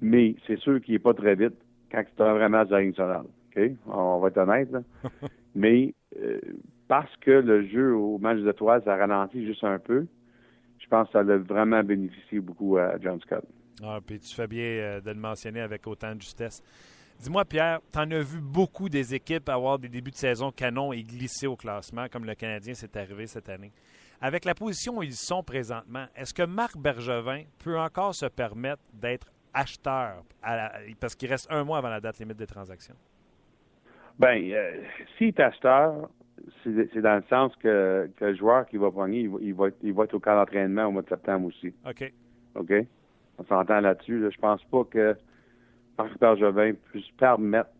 mais 0.00 0.34
c'est 0.46 0.58
sûr 0.58 0.80
qu'il 0.80 0.94
n'est 0.94 0.98
pas 0.98 1.12
très 1.12 1.34
vite 1.34 1.54
quand 1.92 2.02
c'est 2.16 2.22
un 2.24 2.32
vrai 2.32 2.48
match 2.48 2.70
national. 2.70 3.24
OK? 3.54 3.62
On 3.86 4.18
va 4.18 4.28
être 4.28 4.38
honnête, 4.38 4.72
là. 4.72 4.80
mais 5.54 5.92
euh, 6.18 6.40
parce 6.88 7.14
que 7.18 7.32
le 7.32 7.66
jeu 7.66 7.94
au 7.94 8.16
match 8.16 8.38
d'étoiles, 8.38 8.82
ça 8.82 8.96
ralentit 8.96 9.44
juste 9.44 9.62
un 9.62 9.78
peu, 9.78 10.06
je 10.84 10.88
pense 10.88 11.06
que 11.08 11.12
ça 11.12 11.20
a 11.20 11.36
vraiment 11.38 11.82
bénéficié 11.82 12.40
beaucoup 12.40 12.76
à 12.76 12.98
John 13.00 13.18
Scott. 13.20 13.44
Ah, 13.82 13.98
puis 14.04 14.20
tu 14.20 14.34
fais 14.34 14.46
bien 14.46 14.64
euh, 14.64 15.00
de 15.00 15.10
le 15.10 15.18
mentionner 15.18 15.60
avec 15.60 15.86
autant 15.86 16.14
de 16.14 16.20
justesse. 16.20 16.62
Dis-moi, 17.20 17.44
Pierre, 17.44 17.80
tu 17.92 17.98
en 17.98 18.10
as 18.10 18.20
vu 18.20 18.40
beaucoup 18.40 18.88
des 18.88 19.14
équipes 19.14 19.48
avoir 19.48 19.78
des 19.78 19.88
débuts 19.88 20.10
de 20.10 20.16
saison 20.16 20.50
canon 20.50 20.92
et 20.92 21.02
glisser 21.02 21.46
au 21.46 21.56
classement, 21.56 22.06
comme 22.10 22.24
le 22.24 22.34
Canadien 22.34 22.74
s'est 22.74 22.96
arrivé 22.98 23.26
cette 23.26 23.48
année. 23.48 23.72
Avec 24.20 24.44
la 24.44 24.54
position 24.54 24.98
où 24.98 25.02
ils 25.02 25.14
sont 25.14 25.42
présentement, 25.42 26.06
est-ce 26.16 26.34
que 26.34 26.42
Marc 26.42 26.76
Bergevin 26.76 27.42
peut 27.58 27.78
encore 27.78 28.14
se 28.14 28.26
permettre 28.26 28.82
d'être 28.92 29.28
acheteur 29.52 30.22
parce 31.00 31.14
qu'il 31.14 31.30
reste 31.30 31.50
un 31.50 31.64
mois 31.64 31.78
avant 31.78 31.88
la 31.88 32.00
date 32.00 32.18
limite 32.18 32.36
des 32.36 32.46
transactions? 32.46 32.96
Bien, 34.18 34.36
euh, 34.36 34.82
s'il 35.16 35.28
est 35.28 35.40
acheteur, 35.40 36.08
c'est 36.64 37.00
dans 37.00 37.16
le 37.16 37.24
sens 37.28 37.54
que, 37.56 38.08
le 38.20 38.34
joueur 38.34 38.66
qui 38.66 38.76
va 38.76 38.90
prendre, 38.90 39.12
il 39.14 39.28
va, 39.54 39.68
il 39.82 39.92
va, 39.92 40.04
être 40.04 40.14
au 40.14 40.20
camp 40.20 40.34
d'entraînement 40.34 40.86
au 40.86 40.90
mois 40.90 41.02
de 41.02 41.08
septembre 41.08 41.46
aussi. 41.46 41.72
OK. 41.88 42.12
OK? 42.56 42.72
On 43.38 43.44
s'entend 43.44 43.80
là-dessus. 43.80 44.24
Je 44.30 44.38
pense 44.38 44.62
pas 44.64 44.84
que 44.84 45.16
Marc 45.98 46.18
Bergevin 46.18 46.72
puisse 46.90 47.10
permettre 47.18 47.70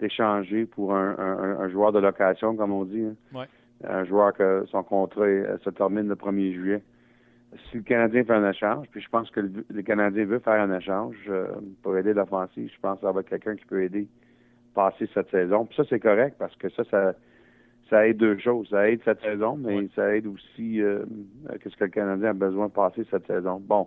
d'échanger 0.00 0.66
pour 0.66 0.94
un, 0.94 1.68
joueur 1.68 1.92
de 1.92 2.00
location, 2.00 2.56
comme 2.56 2.72
on 2.72 2.84
dit. 2.84 3.04
Hein. 3.34 3.46
Un 3.84 4.04
joueur 4.04 4.32
que 4.32 4.64
son 4.70 4.82
contrat 4.82 5.26
se 5.64 5.70
termine 5.70 6.08
le 6.08 6.14
1er 6.14 6.52
juillet. 6.52 6.82
Si 7.70 7.78
le 7.78 7.82
Canadien 7.82 8.24
fait 8.24 8.32
un 8.32 8.48
échange, 8.48 8.86
puis 8.90 9.02
je 9.02 9.08
pense 9.08 9.30
que 9.30 9.40
le, 9.40 9.82
Canadien 9.82 10.24
veut 10.24 10.38
faire 10.38 10.60
un 10.60 10.74
échange 10.74 11.16
euh, 11.28 11.48
pour 11.82 11.96
aider 11.98 12.14
l'offensive, 12.14 12.70
je 12.74 12.80
pense 12.80 13.04
avoir 13.04 13.24
quelqu'un 13.24 13.56
qui 13.56 13.66
peut 13.66 13.82
aider 13.82 14.08
passer 14.74 15.08
cette 15.12 15.30
saison. 15.30 15.66
Puis 15.66 15.76
ça, 15.76 15.84
c'est 15.88 16.00
correct 16.00 16.36
parce 16.38 16.56
que 16.56 16.70
ça, 16.70 16.82
ça, 16.90 17.14
ça 17.92 18.08
aide 18.08 18.16
deux 18.16 18.38
choses. 18.38 18.68
Ça 18.70 18.88
aide 18.88 19.00
cette 19.04 19.20
saison, 19.20 19.56
mais 19.56 19.86
ça 19.94 20.16
aide 20.16 20.26
aussi 20.26 20.80
euh, 20.80 21.04
qu'est-ce 21.60 21.76
que 21.76 21.84
le 21.84 21.90
Canadien 21.90 22.30
a 22.30 22.32
besoin 22.32 22.68
de 22.68 22.72
passer 22.72 23.04
cette 23.10 23.26
saison. 23.26 23.60
Bon, 23.60 23.86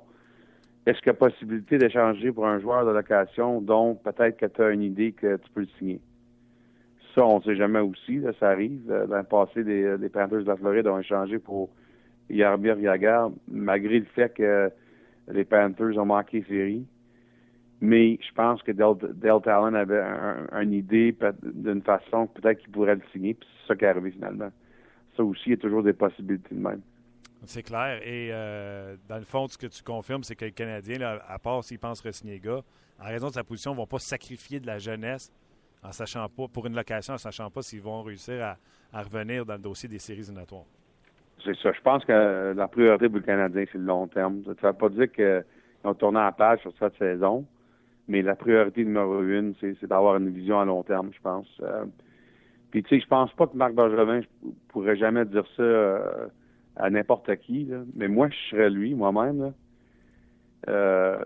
est-ce 0.86 1.00
qu'il 1.00 1.08
y 1.08 1.10
a 1.10 1.13
possibilité 1.13 1.80
d'échanger 1.80 2.32
pour 2.32 2.46
un 2.46 2.60
joueur 2.60 2.86
de 2.86 2.91
location 2.91 3.62
dont 3.62 3.96
peut-être 3.96 4.38
que 4.38 4.46
tu 4.46 4.62
as 4.62 4.70
une 4.70 4.84
idée 4.84 5.12
que 5.12 5.38
tu 5.38 5.50
peux 5.52 5.62
le 5.62 5.68
signer? 5.80 6.00
Ça, 7.15 7.26
on 7.26 7.39
ne 7.39 7.44
sait 7.44 7.56
jamais 7.56 7.80
aussi. 7.80 8.22
ça 8.39 8.50
arrive. 8.50 8.84
Euh, 8.91 9.08
dans 9.08 9.18
le 9.18 9.24
passé, 9.24 9.63
les, 9.63 9.98
les 9.98 10.10
Panthers 10.10 10.44
de 10.44 10.48
la 10.48 10.56
Floride 10.56 10.86
ont 10.86 11.00
échangé 11.00 11.39
pour 11.39 11.70
Yarbir 12.30 12.78
Yagar, 12.80 13.32
malgré 13.48 14.00
le 14.00 14.06
fait 14.13 14.32
que 14.36 14.70
les 15.32 15.46
Panthers 15.46 15.98
ont 15.98 16.06
manqué 16.06 16.46
série. 16.48 16.86
Mais 17.82 18.18
je 18.22 18.34
pense 18.34 18.64
que 18.64 18.72
Del, 18.72 19.42
Talon 19.44 19.74
avait 19.74 20.02
une 20.54 20.74
idée 20.74 21.16
d'une 21.44 21.82
façon 21.82 22.28
peut-être 22.28 22.60
qu'il 22.60 22.72
pourrait 22.72 22.96
le 22.96 23.02
signer, 23.12 23.34
puis 23.34 23.48
c'est 23.62 23.68
ça 23.68 23.76
qui 23.76 23.86
est 23.86 23.90
arrivé 23.90 24.12
finalement. 24.12 24.50
Ça 25.18 25.24
aussi, 25.24 25.44
il 25.48 25.52
y 25.52 25.54
a 25.54 25.58
toujours 25.58 25.84
des 25.84 25.94
possibilités 25.94 26.56
de 26.56 26.60
même. 26.60 26.82
C'est 27.46 27.64
clair. 27.64 28.00
Et 28.04 28.30
euh, 28.32 28.96
dans 29.08 29.18
le 29.18 29.24
fond, 29.24 29.48
ce 29.48 29.58
que 29.58 29.68
tu 29.68 29.84
confirmes, 29.84 30.24
c'est 30.24 30.36
que 30.36 30.46
le 30.46 30.52
Canadien, 30.52 30.98
là, 30.98 31.22
à 31.28 31.38
part 31.38 31.64
s'il 31.64 31.80
pense 31.80 32.02
re-signer 32.02 32.40
gars, 32.40 32.62
en 33.00 33.06
raison 33.06 33.28
de 33.28 33.34
sa 33.34 33.44
position, 33.44 33.72
ne 33.72 33.78
vont 33.78 33.88
pas 33.88 34.00
sacrifier 34.00 34.60
de 34.60 34.68
la 34.68 34.80
jeunesse 34.80 35.32
en 35.84 35.92
sachant 35.92 36.28
pas, 36.30 36.48
pour 36.48 36.66
une 36.66 36.76
location, 36.76 37.14
en 37.14 37.18
sachant 37.18 37.50
pas 37.52 37.62
s'ils 37.62 37.82
vont 37.82 38.02
réussir 38.02 38.44
à, 38.44 39.02
revenir 39.02 39.46
dans 39.46 39.56
le 39.56 39.60
dossier 39.60 39.90
des 39.90 40.00
séries 40.00 40.22
éliminatoires. 40.22 40.66
C'est 41.44 41.56
ça. 41.58 41.72
Je 41.74 41.82
pense 41.82 42.04
que 42.06 42.54
la 42.56 42.68
priorité 42.68 43.08
pour 43.08 43.18
le 43.18 43.24
Canadien, 43.24 43.66
c'est 43.72 43.78
le 43.78 43.84
long 43.84 44.08
terme. 44.08 44.42
Ça 44.46 44.52
ne 44.52 44.72
veut 44.72 44.74
pas 44.74 44.90
dire 44.90 45.12
qu'ils 45.12 45.44
ont 45.84 45.94
tourné 45.94 46.20
à 46.20 46.26
la 46.26 46.32
page 46.32 46.62
sur 46.62 46.72
cette 46.80 46.98
saison, 46.98 47.46
mais 48.08 48.22
la 48.22 48.36
priorité 48.36 48.84
numéro 48.84 49.22
une, 49.22 49.54
c'est 49.60 49.86
d'avoir 49.86 50.18
une 50.18 50.30
vision 50.30 50.60
à 50.60 50.65
long 50.65 50.84
terme, 50.84 51.12
je 51.13 51.22
pense. 51.22 51.48
Euh, 51.62 51.86
puis, 52.72 52.84
tu 52.84 52.89
sais, 52.89 53.02
je 53.02 53.08
pense 53.08 53.32
pas 53.34 53.48
que 53.48 53.56
Marc 53.56 53.74
Bergevin 53.74 54.22
pourrait 54.68 54.98
jamais 54.98 55.26
dire 55.26 55.46
ça. 55.56 55.63
Euh, 55.63 56.28
à 56.76 56.89
n'importe 56.89 57.34
qui, 57.38 57.70
mais 57.96 58.08
moi, 58.08 58.30
je 58.30 58.50
serais 58.50 58.70
lui, 58.70 58.94
moi-même. 58.96 59.54
Euh, 60.68 61.24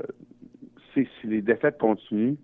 si 0.94 1.08
les 1.24 1.42
défaites 1.42 1.78
continuent, 1.78 2.36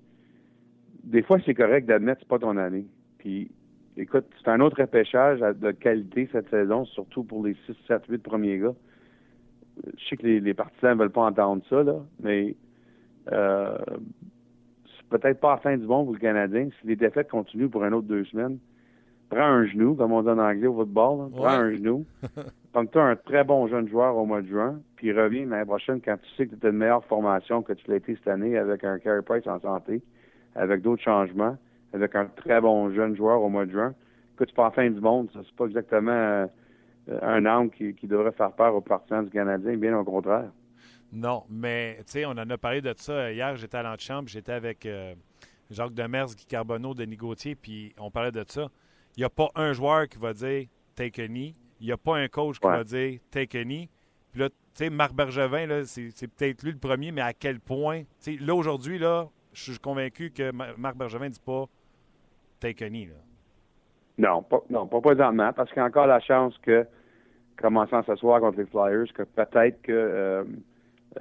des 1.04 1.22
fois, 1.22 1.38
c'est 1.46 1.54
correct 1.54 1.86
d'admettre 1.86 2.20
que 2.20 2.26
c'est 2.26 2.30
pas 2.30 2.40
ton 2.40 2.58
année. 2.58 2.86
Puis, 3.20 3.52
écoute, 3.98 4.26
c'est 4.40 4.50
un 4.50 4.60
autre 4.60 4.82
repêchage 4.82 5.40
de 5.40 5.72
qualité 5.72 6.28
cette 6.32 6.50
saison, 6.50 6.86
surtout 6.86 7.24
pour 7.24 7.46
les 7.46 7.56
6, 7.66 7.76
7, 7.88 8.04
8 8.08 8.18
premiers 8.20 8.60
gars. 8.60 8.76
Je 9.98 10.06
sais 10.08 10.18
que 10.18 10.26
les, 10.26 10.54
partisans 10.54 10.96
ne 10.96 11.02
veulent 11.02 11.12
pas 11.12 11.26
entendre 11.26 11.62
ça, 11.70 11.84
là, 11.84 12.00
mais 12.22 12.56
euh, 13.32 13.78
peut-être 15.10 15.40
pas 15.40 15.52
la 15.52 15.58
fin 15.58 15.78
du 15.78 15.86
monde 15.86 16.06
pour 16.06 16.14
le 16.14 16.20
Canadien. 16.20 16.70
Si 16.80 16.88
les 16.88 16.96
défaites 16.96 17.30
continuent 17.30 17.70
pour 17.70 17.84
un 17.84 17.92
autre 17.92 18.08
deux 18.08 18.26
semaines, 18.26 18.58
prends 19.30 19.42
un 19.42 19.66
genou, 19.66 19.96
comme 19.96 20.12
on 20.12 20.22
dit 20.22 20.30
en 20.30 20.40
anglais 20.40 20.68
au 20.68 20.76
football, 20.76 21.30
prends 21.32 21.48
un 21.48 21.72
genou, 21.72 22.06
Prends-toi 22.76 23.04
un 23.04 23.16
très 23.16 23.46
bon 23.46 23.70
jeune 23.70 23.88
joueur 23.88 24.18
au 24.18 24.26
mois 24.26 24.42
de 24.42 24.48
juin, 24.48 24.82
puis 24.98 25.14
reviens 25.14 25.46
l'année 25.46 25.64
prochaine 25.64 26.02
quand 26.04 26.18
tu 26.18 26.30
sais 26.36 26.46
que 26.46 26.56
tu 26.56 26.68
as 26.68 26.72
une 26.72 26.76
meilleure 26.76 27.06
formation 27.06 27.62
que 27.62 27.72
tu 27.72 27.90
l'as 27.90 27.96
été 27.96 28.16
cette 28.16 28.28
année 28.28 28.58
avec 28.58 28.84
un 28.84 29.00
Carey 29.00 29.22
Price 29.22 29.48
en 29.48 29.62
santé, 29.62 30.02
avec 30.56 30.82
d'autres 30.82 31.02
changements, 31.02 31.56
avec 31.94 32.14
un 32.16 32.26
très 32.26 32.60
bon 32.60 32.94
jeune 32.94 33.16
joueur 33.16 33.42
au 33.42 33.48
mois 33.48 33.66
de 33.66 33.72
juin. 33.72 33.94
Écoute, 34.34 34.50
c'est 34.50 34.56
pas 34.58 34.66
la 34.66 34.72
fin 34.72 34.90
du 34.90 35.00
monde, 35.00 35.30
ça. 35.32 35.40
C'est 35.46 35.56
pas 35.56 35.68
exactement 35.68 36.12
euh, 36.12 36.48
un 37.22 37.46
angle 37.46 37.72
qui, 37.72 38.08
devrait 38.08 38.34
faire 38.34 38.52
peur 38.52 38.76
aux 38.76 38.82
partisans 38.82 39.24
du 39.24 39.32
Canadien, 39.32 39.78
bien 39.78 39.98
au 39.98 40.04
contraire. 40.04 40.52
Non, 41.16 41.46
mais 41.50 41.96
tu 42.00 42.12
sais, 42.12 42.26
on 42.26 42.32
en 42.32 42.50
a 42.50 42.58
parlé 42.58 42.82
de 42.82 42.94
ça 42.98 43.32
hier. 43.32 43.56
J'étais 43.56 43.78
à 43.78 43.84
l'antichambre, 43.84 44.28
j'étais 44.28 44.52
avec 44.52 44.86
euh, 44.86 45.16
Jacques 45.72 45.94
Demers, 45.94 46.28
Guy 46.28 46.46
Carbonneau, 46.46 46.94
Denis 46.94 47.16
Gauthier, 47.16 47.56
puis 47.56 47.94
on 47.98 48.12
parlait 48.12 48.32
de 48.32 48.44
ça. 48.48 48.68
Il 49.16 49.22
n'y 49.22 49.26
a 49.26 49.30
pas 49.30 49.50
un 49.56 49.72
joueur 49.74 50.08
qui 50.08 50.18
va 50.18 50.34
dire 50.34 50.68
take 50.96 51.24
a 51.24 51.28
knee 51.28 51.56
il 51.80 51.88
n'y 51.88 51.92
a 51.92 51.98
pas 51.98 52.18
un 52.18 52.28
coach 52.28 52.60
qui 52.60 52.68
va 52.68 52.84
dire 52.84 53.20
take 53.32 53.60
a 53.60 53.64
knee. 53.64 53.90
Puis 54.32 54.42
là, 54.42 54.50
tu 54.50 54.56
sais, 54.74 54.90
Marc 54.90 55.14
Bergevin, 55.14 55.68
là, 55.68 55.86
c'est, 55.86 56.28
peut-être 56.28 56.64
lui 56.64 56.72
le 56.72 56.78
premier, 56.78 57.12
mais 57.12 57.22
à 57.22 57.34
quel 57.34 57.60
point. 57.60 58.02
Tu 58.22 58.38
sais, 58.38 58.44
là, 58.44 58.54
aujourd'hui, 58.54 58.98
là, 58.98 59.28
je 59.54 59.72
suis 59.72 59.80
convaincu 59.80 60.32
que 60.32 60.52
Marc 60.52 60.98
Bergevin 60.98 61.26
ne 61.26 61.30
dit 61.30 61.42
pas 61.46 61.66
take 62.60 62.84
a 62.84 62.90
knee. 62.90 63.06
Là. 63.06 63.16
Non, 64.18 64.44
pas, 64.44 64.62
non, 64.70 64.88
pas 64.88 65.02
présentement, 65.02 65.52
parce 65.54 65.70
qu'il 65.70 65.78
y 65.78 65.82
a 65.82 65.86
encore 65.86 66.08
la 66.08 66.20
chance 66.20 66.58
que, 66.60 66.86
commençant 67.58 68.04
ce 68.04 68.16
soir 68.16 68.40
contre 68.42 68.58
les 68.58 68.66
Flyers, 68.66 69.12
que 69.14 69.24
peut-être 69.24 69.82
que 69.82 69.92
euh, 69.92 70.44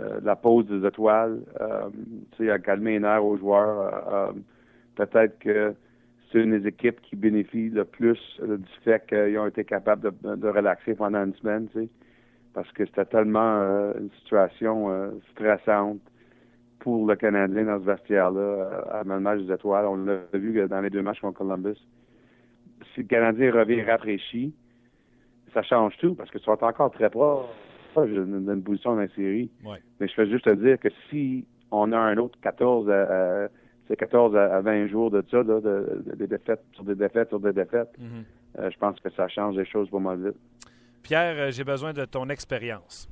euh, 0.01 0.21
la 0.23 0.37
pause 0.37 0.67
des 0.67 0.87
étoiles 0.87 1.41
euh, 1.61 2.53
a 2.53 2.59
calmé 2.59 2.93
les 2.93 3.01
nerfs 3.01 3.25
aux 3.25 3.37
joueurs. 3.37 4.35
peut-être 4.97 5.39
que 5.39 5.75
c'est 6.35 6.43
une 6.43 6.59
des 6.59 6.67
équipes 6.67 7.01
qui 7.03 7.15
bénéficie 7.15 7.71
le 7.71 7.85
plus 7.85 8.19
euh, 8.43 8.57
du 8.57 8.69
fait 8.83 9.07
qu'ils 9.07 9.39
ont 9.39 9.47
été 9.47 9.65
capables 9.65 10.13
de, 10.21 10.49
relaxer 10.49 10.95
pendant 10.95 11.25
une 11.25 11.35
semaine, 11.35 11.69
tu 11.69 11.83
sais, 11.83 11.89
parce 12.53 12.71
que 12.73 12.85
c'était 12.87 13.05
tellement 13.05 13.61
euh, 13.61 13.93
une 14.01 14.11
situation 14.19 14.91
euh, 14.91 15.11
stressante 15.31 16.01
pour 16.81 17.07
le 17.07 17.15
Canadien 17.15 17.65
dans 17.65 17.79
ce 17.79 17.85
vestiaire-là, 17.85 18.85
à 18.91 19.05
le 19.05 19.21
match 19.21 19.43
des 19.43 19.53
étoiles. 19.55 19.87
On 19.87 19.97
l'a 19.97 20.19
vu 20.33 20.67
dans 20.69 20.81
les 20.81 20.91
deux 20.91 21.03
matchs 21.03 21.21
contre 21.21 21.39
Columbus. 21.39 21.79
Si 22.95 23.03
le 23.03 23.07
Canadien 23.07 23.53
revient 23.53 23.83
rafraîchi, 23.83 24.53
ça 25.55 25.63
change 25.63 25.97
tout, 25.99 26.15
parce 26.15 26.31
que 26.31 26.39
tu 26.39 26.47
vas 26.47 26.59
encore 26.61 26.91
très 26.91 27.11
proche 27.95 28.11
d'une 28.11 28.63
position 28.63 28.95
dans 28.95 29.01
la 29.01 29.09
série. 29.09 29.51
Ouais. 29.65 29.79
Mais 30.01 30.09
je 30.09 30.15
fais 30.15 30.29
juste 30.29 30.45
te 30.45 30.55
dire 30.55 30.79
que 30.79 30.89
si 31.09 31.47
on 31.71 31.93
a 31.93 31.99
un 31.99 32.17
autre 32.19 32.39
14 32.43 32.91
à 32.91 33.49
c'est 33.89 33.97
14 33.97 34.37
à, 34.37 34.61
20 34.61 34.87
jours 34.89 35.11
de 35.11 35.23
ça, 35.31 35.43
là, 35.43 35.61
de, 35.61 36.03
des 36.17 36.27
défaites 36.27 36.63
sur 36.73 36.85
des 36.85 36.95
défaites 36.95 37.29
sur 37.29 37.41
des 37.41 37.53
défaites. 37.53 37.91
Mm-hmm. 37.99 38.61
Euh, 38.61 38.71
je 38.71 38.79
pense 38.79 38.99
que 39.01 39.11
ça 39.11 39.29
change 39.29 39.57
les 39.57 39.67
choses 39.67 39.91
pour 39.91 40.01
moi 40.01 40.17
vite. 40.17 40.37
Pierre, 41.03 41.37
euh, 41.37 41.51
j'ai 41.51 41.65
besoin 41.65 41.93
de 41.93 42.05
ton 42.05 42.29
expérience. 42.29 43.09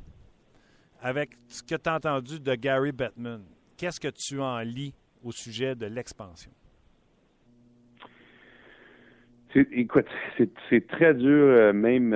Avec 1.03 1.37
ce 1.49 1.63
que 1.63 1.75
tu 1.75 1.89
as 1.89 1.97
entendu 1.97 2.41
de 2.41 2.55
Gary 2.55 2.93
Bettman, 2.93 3.43
qu'est-ce 3.77 4.01
que 4.01 4.09
tu 4.09 4.41
en 4.41 4.61
lis 4.61 4.95
au 5.23 5.33
sujet 5.33 5.75
de 5.75 5.87
l'expansion? 5.87 6.53
Écoute, 9.55 10.07
c'est 10.39 10.87
très 10.87 11.13
dur, 11.13 11.29
euh, 11.29 11.73
même, 11.75 12.15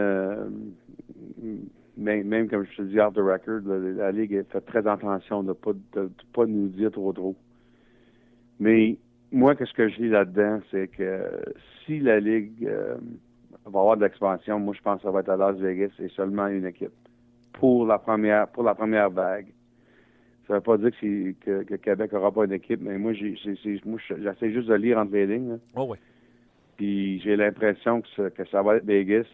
même, 1.96 2.26
même, 2.26 2.48
comme 2.48 2.64
je 2.64 2.76
te 2.76 2.82
dis, 2.82 3.00
off 3.00 3.14
the 3.14 3.18
record, 3.18 3.60
la, 3.64 4.12
Ligue 4.12 4.44
fait 4.50 4.60
très 4.60 4.86
attention 4.86 5.42
de 5.42 5.48
ne 5.48 5.52
pas, 5.52 5.72
de, 5.94 6.10
pas 6.32 6.46
nous 6.46 6.68
dire 6.68 6.90
trop 6.90 7.12
trop. 7.12 7.34
Mais 8.60 8.96
moi, 9.32 9.54
qu'est-ce 9.54 9.72
que 9.72 9.88
je 9.88 10.00
lis 10.00 10.08
là-dedans, 10.08 10.60
c'est 10.70 10.88
que 10.88 11.28
si 11.84 12.00
la 12.00 12.20
Ligue 12.20 12.66
euh, 12.66 12.96
va 13.64 13.80
avoir 13.80 13.96
de 13.96 14.02
l'expansion, 14.02 14.58
moi, 14.58 14.74
je 14.76 14.82
pense 14.82 14.98
que 14.98 15.04
ça 15.04 15.10
va 15.10 15.20
être 15.20 15.28
à 15.30 15.36
Las 15.36 15.56
Vegas 15.56 15.90
et 15.98 16.08
seulement 16.08 16.46
une 16.46 16.66
équipe 16.66 16.92
pour 17.54 17.86
la 17.86 17.98
première 17.98 18.48
pour 18.48 18.62
la 18.62 18.74
première 18.74 19.10
vague. 19.10 19.46
Ça 20.46 20.52
ne 20.52 20.58
veut 20.58 20.62
pas 20.62 20.78
dire 20.78 20.92
que, 21.00 21.62
que, 21.64 21.74
Québec 21.74 22.12
n'aura 22.12 22.30
pas 22.30 22.44
une 22.44 22.52
équipe, 22.52 22.80
mais 22.80 22.98
moi, 22.98 23.12
j'essaie 23.12 24.52
juste 24.52 24.68
de 24.68 24.74
lire 24.74 24.96
entre 24.98 25.12
les 25.12 25.26
lignes. 25.26 25.58
Oh 25.74 25.88
oui. 25.90 25.98
Puis 26.76 27.20
j'ai 27.20 27.34
l'impression 27.34 28.02
que, 28.02 28.28
que 28.28 28.44
ça 28.46 28.62
va 28.62 28.76
être 28.76 28.84
Vegas. 28.84 29.26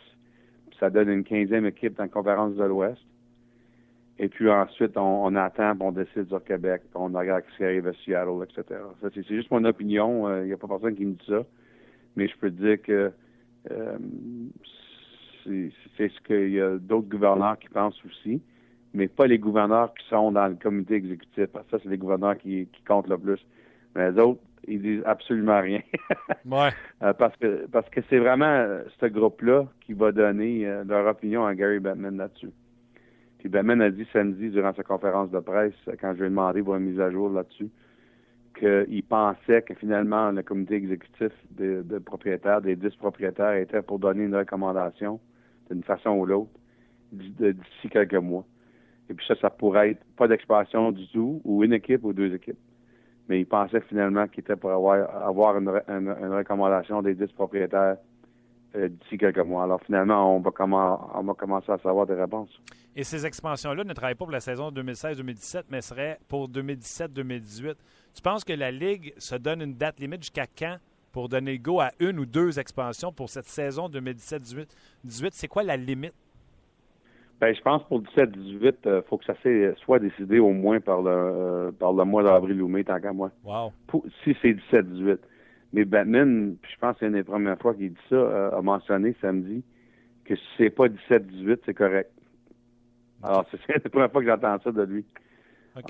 Ça 0.83 0.91
donne 0.91 1.11
une 1.11 1.23
quinzième 1.23 1.65
équipe 1.65 1.97
dans 1.97 2.03
la 2.03 2.09
conférence 2.09 2.57
de 2.57 2.65
l'Ouest. 2.65 3.01
Et 4.19 4.29
puis 4.29 4.51
ensuite, 4.51 4.97
on, 4.97 5.33
attend, 5.37 5.75
on 5.79 5.93
décide 5.93 6.27
sur 6.27 6.43
Québec, 6.43 6.83
on 6.97 7.07
regarde 7.07 7.45
ce 7.53 7.57
qui 7.57 7.65
arrive 7.65 7.87
à 7.87 7.93
Seattle, 7.93 8.43
etc. 8.43 8.81
Ça, 9.01 9.09
c'est, 9.15 9.25
juste 9.25 9.49
mon 9.53 9.65
opinion. 9.65 10.29
Il 10.29 10.33
euh, 10.33 10.45
n'y 10.47 10.53
a 10.53 10.57
pas 10.57 10.67
personne 10.67 10.97
qui 10.97 11.05
me 11.07 11.13
dit 11.13 11.25
ça. 11.29 11.45
Mais 12.17 12.27
je 12.27 12.37
peux 12.37 12.51
dire 12.51 12.83
que 12.83 13.13
euh, 13.71 13.99
c'est, 15.45 16.09
ce 16.09 16.21
qu'il 16.27 16.51
y 16.51 16.61
a 16.61 16.79
d'autres 16.79 17.09
gouverneurs 17.09 17.61
qui 17.61 17.69
pensent 17.69 18.05
aussi, 18.05 18.43
mais 18.93 19.07
pas 19.07 19.29
les 19.29 19.39
gouverneurs 19.39 19.95
qui 19.95 20.05
sont 20.09 20.33
dans 20.33 20.49
le 20.49 20.57
comité 20.57 20.95
exécutif. 20.95 21.47
Parce 21.53 21.65
que 21.67 21.77
ça, 21.77 21.79
c'est 21.85 21.91
les 21.91 21.99
gouverneurs 21.99 22.37
qui, 22.39 22.67
comptent 22.89 23.09
le 23.09 23.19
plus. 23.19 23.39
Mais 23.95 24.11
les 24.11 24.19
autres, 24.19 24.41
ils 24.69 24.81
disent 24.81 25.03
absolument 25.05 25.61
rien. 25.61 25.81
ouais. 26.45 26.71
Euh, 27.03 27.13
parce 27.13 27.37
que 27.37 27.67
parce 27.67 27.89
que 27.91 28.01
c'est 28.09 28.19
vraiment 28.19 28.81
ce 29.01 29.07
groupe-là 29.07 29.67
qui 29.81 29.93
va 29.93 30.13
donner 30.13 30.65
leur 30.87 31.07
opinion 31.07 31.45
à 31.45 31.55
Gary 31.55 31.81
Batman 31.81 32.17
là-dessus. 32.17 32.51
Puis 33.43 33.49
Batman 33.49 33.83
a 33.83 33.91
dit 33.91 34.07
samedi 34.13 34.51
durant 34.51 34.73
sa 34.73 34.85
conférence 34.85 35.33
de 35.33 35.41
presse, 35.41 35.75
quand 36.01 36.15
je 36.15 36.21
lui 36.21 36.27
ai 36.27 36.31
demandé 36.31 36.63
pour 36.63 36.77
une 36.77 36.85
mise 36.85 37.01
à 37.01 37.11
jour 37.11 37.29
là-dessus, 37.29 37.71
qu'il 38.57 39.03
pensait 39.03 39.63
que 39.63 39.75
finalement 39.75 40.31
le 40.31 40.45
comité 40.45 40.77
exécutif 40.77 41.33
de, 41.51 41.99
propriétaires, 41.99 42.61
des 42.63 42.77
dix 42.77 42.95
propriétaires, 42.95 43.55
était 43.55 43.83
pour 43.83 43.99
donner 43.99 44.25
une 44.25 44.37
recommandation 44.37 45.19
d'une 45.69 45.83
façon 45.83 46.11
ou 46.11 46.25
l'autre 46.25 46.53
d'ici 47.11 47.89
quelques 47.91 48.15
mois. 48.15 48.45
Et 49.11 49.15
puis 49.15 49.27
ça, 49.27 49.35
ça 49.41 49.51
pourrait 49.51 49.91
être 49.91 50.05
pas 50.17 50.29
d'expansion 50.29 50.93
du 50.93 51.09
tout, 51.09 51.41
ou 51.45 51.65
une 51.65 51.73
équipe 51.73 52.05
ou 52.05 52.13
deux 52.13 52.33
équipes. 52.33 52.59
Mais 53.33 53.41
il 53.41 53.47
pensait 53.47 53.81
finalement 53.89 54.29
qu'il 54.29 54.41
était 54.41 54.57
pour 54.57 54.71
avoir, 54.73 55.27
avoir 55.27 55.57
une, 55.57 55.71
recommandation 55.71 57.01
des 57.01 57.15
dix 57.15 57.33
propriétaires 57.33 57.97
euh, 58.77 58.91
d'ici 58.91 59.17
quelques 59.17 59.39
mois. 59.39 59.65
Alors 59.65 59.81
finalement, 59.81 60.37
on 60.37 60.41
va, 60.41 60.51
on 61.15 61.23
va 61.23 61.33
commencer 61.33 61.73
à 61.73 61.79
savoir 61.79 62.07
des 62.07 62.13
réponses. 62.13 62.51
Et 62.95 63.05
ces 63.05 63.25
expansions-là 63.25 63.85
ne 63.85 63.93
travaillent 63.95 64.17
pas 64.17 64.27
pour 64.27 64.33
la 64.33 64.41
saison 64.41 64.71
2016-2017, 64.71 65.63
mais 65.71 65.81
seraient 65.81 66.19
pour 66.29 66.51
2017-2018. 66.51 67.75
Tu 68.13 68.21
penses 68.21 68.45
que 68.45 68.53
la 68.53 68.71
Ligue 68.71 69.15
se 69.17 69.37
donne 69.37 69.63
une 69.63 69.77
date 69.77 69.99
limite 69.99 70.25
jusqu'à 70.25 70.47
quand 70.47 70.77
pour 71.11 71.31
donner 71.31 71.59
go 71.59 71.81
à 71.81 71.93
une 72.01 72.19
ou 72.19 72.27
deux 72.27 72.59
expansions 72.59 73.15
pour 73.15 73.31
cette 73.31 73.47
saison 73.47 73.89
2017-2018? 73.89 74.67
C'est 75.31 75.49
quoi 75.49 75.63
la 75.63 75.79
limite? 75.79 76.13
Bien, 77.43 77.53
je 77.53 77.61
pense 77.61 77.83
pour 77.89 78.01
17-18, 78.03 78.75
il 78.85 78.89
euh, 78.89 79.03
faut 79.03 79.19
que 79.19 79.25
ça 79.25 79.35
soit 79.85 79.99
décidé 79.99 80.39
au 80.39 80.53
moins 80.53 80.79
par 80.79 81.03
le, 81.03 81.11
euh, 81.11 81.73
par 81.73 81.93
le 81.93 82.05
mois 82.05 82.23
d'avril 82.23 82.63
ou 82.63 82.69
mai, 82.69 82.85
tant 82.85 83.01
qu'à 83.01 83.13
moi. 83.13 83.33
Wow. 83.43 83.73
si 84.23 84.37
c'est 84.41 84.53
17-18. 84.73 85.19
Mais 85.73 85.85
Batman, 85.85 86.55
je 86.63 86.77
pense 86.79 86.93
que 86.93 87.01
c'est 87.01 87.07
une 87.07 87.15
des 87.15 87.25
premières 87.25 87.59
fois 87.59 87.75
qu'il 87.75 87.91
dit 87.91 88.01
ça, 88.09 88.15
euh, 88.15 88.57
a 88.57 88.63
mentionné 88.63 89.17
samedi 89.21 89.65
que 90.25 90.37
si 90.37 90.45
c'est 90.57 90.71
pas 90.71 90.87
17-18, 90.87 91.59
c'est 91.67 91.75
correct. 91.75 92.13
Alors, 93.25 93.45
c'est 93.67 93.83
la 93.83 93.91
première 93.91 94.13
fois 94.13 94.21
que 94.23 94.29
j'entends 94.29 94.61
ça 94.61 94.71
de 94.71 94.83
lui. 94.83 95.05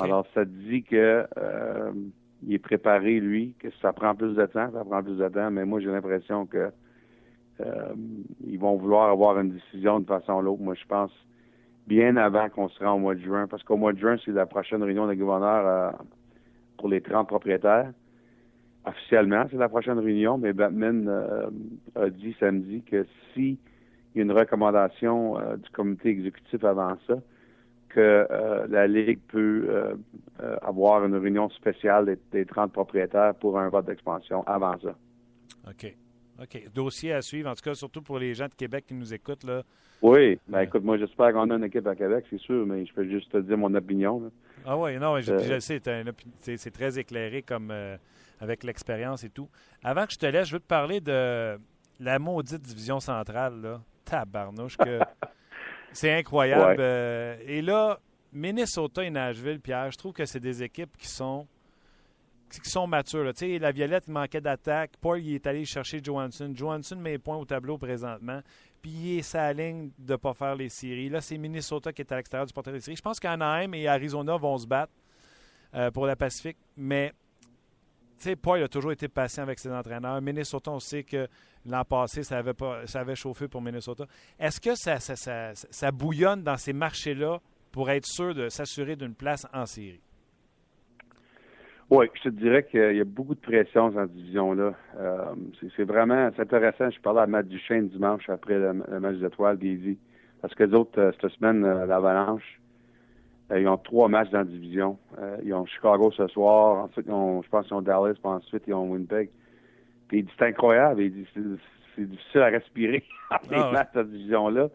Alors, 0.01 0.27
ça 0.33 0.47
dit 0.47 0.83
que 0.85 1.27
euh, 1.37 1.93
il 2.45 2.55
est 2.55 2.59
préparé, 2.61 3.21
lui, 3.21 3.55
que 3.59 3.69
ça 3.83 3.93
prend 3.93 4.15
plus 4.15 4.35
de 4.35 4.47
temps, 4.47 4.71
ça 4.73 4.85
prend 4.87 5.03
plus 5.03 5.19
de 5.19 5.29
temps, 5.29 5.51
mais 5.51 5.67
moi, 5.67 5.81
j'ai 5.81 5.91
l'impression 5.91 6.47
que 6.47 6.71
euh, 7.61 7.95
ils 8.47 8.59
vont 8.59 8.77
vouloir 8.77 9.11
avoir 9.11 9.39
une 9.39 9.51
décision 9.51 10.01
de 10.01 10.07
façon 10.07 10.33
ou 10.33 10.41
l'autre. 10.41 10.63
Moi, 10.63 10.77
je 10.81 10.87
pense 10.87 11.13
bien 11.87 12.17
avant 12.17 12.49
qu'on 12.49 12.69
se 12.69 12.85
au 12.85 12.99
mois 12.99 13.15
de 13.15 13.21
juin, 13.21 13.47
parce 13.47 13.63
qu'au 13.63 13.77
mois 13.77 13.93
de 13.93 13.99
juin, 13.99 14.17
c'est 14.25 14.33
la 14.33 14.47
prochaine 14.47 14.83
réunion 14.83 15.07
des 15.07 15.17
gouverneurs 15.17 15.67
euh, 15.67 15.91
pour 16.79 16.89
les 16.89 17.01
30 17.01 17.29
propriétaires. 17.29 17.91
Officiellement, 18.85 19.45
c'est 19.51 19.59
la 19.59 19.69
prochaine 19.69 19.99
réunion, 19.99 20.39
mais 20.39 20.53
Batman 20.53 21.09
a 21.95 22.11
dit 22.11 22.35
samedi 22.41 22.83
que 22.83 23.07
si 23.33 23.59
il 24.15 24.19
y 24.19 24.21
a 24.21 24.25
une 24.25 24.33
recommandation 24.33 25.39
euh, 25.39 25.57
du 25.57 25.71
comité 25.71 26.11
exécutif 26.11 26.63
avant 26.65 26.97
ça 27.07 27.15
que 27.89 28.27
euh, 28.31 28.67
la 28.69 28.87
Ligue 28.87 29.21
peut 29.29 29.67
euh, 29.69 29.95
avoir 30.63 31.05
une 31.05 31.15
réunion 31.15 31.51
spéciale 31.51 32.17
des, 32.31 32.47
30 32.47 32.73
propriétaires 32.73 33.35
pour 33.35 33.59
un 33.59 33.69
vote 33.69 33.87
d'expansion 33.87 34.43
avant 34.47 34.75
ça. 34.83 34.95
OK. 35.69 35.95
OK. 36.43 36.63
Dossier 36.75 37.13
à 37.13 37.23
suivre, 37.23 37.49
en 37.49 37.55
tout 37.55 37.63
cas, 37.63 37.75
surtout 37.75 38.03
pour 38.03 38.19
les 38.19 38.35
gens 38.35 38.47
de 38.49 38.55
Québec 38.55 38.85
qui 38.89 38.95
nous 38.95 39.15
écoutent. 39.15 39.45
Là. 39.45 39.63
Oui. 40.03 40.39
Ben, 40.49 40.61
écoute, 40.63 40.83
moi, 40.83 40.99
j'espère 40.99 41.33
qu'on 41.33 41.51
a 41.51 41.55
une 41.55 41.65
équipe 41.65 41.87
à 41.87 41.95
Québec, 41.95 42.25
c'est 42.29 42.41
sûr, 42.41 42.67
mais 42.67 42.85
je 42.85 42.93
peux 42.93 43.09
juste 43.09 43.31
te 43.31 43.39
dire 43.39 43.57
mon 43.57 43.73
opinion. 43.75 44.31
Ah 44.65 44.77
oui, 44.77 44.97
non, 44.99 45.21
je, 45.21 45.39
je 45.39 45.61
sais, 45.61 45.81
c'est 46.57 46.71
très 46.71 46.99
éclairé 46.99 47.43
comme 47.43 47.73
avec 48.41 48.65
l'expérience 48.65 49.25
et 49.25 49.31
tout. 49.31 49.49
Avant 49.85 50.07
que 50.07 50.13
je 50.13 50.19
te 50.19 50.27
laisse, 50.27 50.49
je 50.49 50.55
veux 50.55 50.61
te 50.61 50.67
parler 50.67 51.01
de 51.01 51.57
la 52.01 52.19
maudite 52.19 52.63
division 52.63 52.99
centrale. 52.99 53.61
Là 53.61 53.81
tabarnouche 54.13 54.77
que 54.77 55.01
c'est 55.93 56.13
incroyable. 56.13 56.77
Euh, 56.81 57.37
et 57.47 57.63
là, 57.63 57.99
Minnesota 58.33 59.05
et 59.05 59.11
Nashville, 59.11 59.61
Pierre, 59.61 59.91
je 59.91 59.99
trouve 59.99 60.13
que 60.13 60.25
c'est 60.25 60.41
des 60.41 60.63
équipes 60.63 60.97
qui 60.99 61.09
sont 61.09 61.47
qui 62.61 62.71
sont 62.71 62.87
matures. 62.87 63.33
La 63.41 63.73
Violette, 63.73 64.09
manquait 64.09 64.41
d'attaque. 64.41 64.93
Paul, 65.01 65.21
il 65.23 65.35
est 65.35 65.47
allé 65.47 65.65
chercher 65.65 66.01
Johansson. 66.03 66.53
Johansson 66.55 66.97
met 66.97 67.19
point 67.19 67.37
au 67.37 67.45
tableau 67.45 67.79
présentement. 67.79 68.41
Puis 68.81 68.91
il 68.91 69.19
est 69.19 69.23
sa 69.23 69.53
ligne 69.53 69.91
de 69.99 70.13
ne 70.13 70.17
pas 70.17 70.35
faire 70.35 70.57
les 70.57 70.69
séries. 70.69 71.09
Là, 71.09 71.21
c'est 71.21 71.39
Minnesota 71.39 71.93
qui 71.93 72.03
est 72.03 72.13
à 72.13 72.17
l'extérieur 72.17 72.47
du 72.47 72.53
portail 72.53 72.75
des 72.75 72.81
séries. 72.81 72.97
Je 72.97 73.03
pense 73.03 73.21
qu'Anaheim 73.21 73.73
et 73.75 73.87
Arizona 73.87 74.37
vont 74.37 74.59
se 74.59 74.67
battre 74.67 74.93
euh, 75.75 75.91
pour 75.91 76.07
la 76.07 76.17
Pacifique. 76.17 76.59
Mais 76.77 77.13
Paul 78.41 78.63
a 78.63 78.69
toujours 78.69 78.93
été 78.93 79.09
patient 79.09 79.43
avec 79.43 79.59
ses 79.59 79.71
entraîneurs. 79.71 80.21
Minnesota, 80.21 80.71
on 80.71 80.81
sait 80.81 81.03
que 81.03 81.29
l'an 81.67 81.85
passé, 81.85 82.23
ça 82.23 82.39
avait, 82.39 82.55
pas, 82.55 82.87
ça 82.87 83.01
avait 83.01 83.15
chauffé 83.15 83.49
pour 83.49 83.63
Minnesota. 83.63 84.07
Est-ce 84.39 84.61
que 84.61 84.75
ça, 84.75 84.99
ça, 85.01 85.93
bouillonne 85.93 86.43
dans 86.43 86.57
ces 86.57 86.73
marchés-là 86.73 87.41
pour 87.71 87.91
être 87.91 88.07
sûr 88.07 88.35
de 88.35 88.49
s'assurer 88.49 88.97
d'une 88.97 89.15
place 89.15 89.47
en 89.53 89.67
série? 89.67 90.01
Oui, 91.95 92.07
je 92.15 92.23
te 92.23 92.29
dirais 92.31 92.65
qu'il 92.65 92.97
y 92.97 93.01
a 93.03 93.05
beaucoup 93.05 93.35
de 93.35 93.41
pression 93.41 93.91
dans 93.91 94.01
cette 94.01 94.15
division-là. 94.15 94.73
Euh, 94.99 95.35
c'est 95.77 95.85
vraiment 95.85 96.31
intéressant. 96.39 96.89
Je 96.89 96.99
parlais 97.01 97.21
à 97.21 97.27
Matt 97.27 97.47
Duchesne 97.47 97.89
dimanche 97.89 98.31
après 98.31 98.59
le, 98.59 98.73
match 98.73 99.17
d'étoiles, 99.17 99.59
dit 99.59 99.99
parce 100.41 100.55
que 100.55 100.65
les 100.65 100.73
autres, 100.73 100.99
euh, 100.99 101.13
cette 101.21 101.33
semaine, 101.33 101.63
euh, 101.67 101.85
l'Avalanche, 101.85 102.63
ils 103.55 103.69
ont 103.69 103.77
trois 103.77 104.09
matchs 104.09 104.31
dans 104.31 104.39
la 104.39 104.45
division. 104.45 104.99
Ils 105.45 105.53
ont 105.53 105.67
Chicago 105.67 106.11
ce 106.13 106.27
soir, 106.29 106.85
ensuite 106.85 107.05
ils 107.07 107.13
ont, 107.13 107.43
je 107.43 107.49
pense 107.51 107.67
qu'ils 107.67 107.75
ont 107.75 107.83
Dallas, 107.83 108.15
puis 108.15 108.23
ensuite 108.25 108.63
ils 108.67 108.73
ont 108.73 108.91
Winnipeg. 108.91 109.29
Puis 110.09 110.21
il 110.21 110.25
dit 110.25 110.33
c'est 110.39 110.47
incroyable, 110.47 111.03
il 111.03 111.13
dit 111.13 111.27
c'est 111.35 112.09
difficile 112.09 112.41
à 112.41 112.47
respirer 112.47 113.05
les 113.51 113.57
ah 113.59 113.71
matchs 113.71 113.93
de 113.93 114.01
cette 114.01 114.11
division-là. 114.11 114.71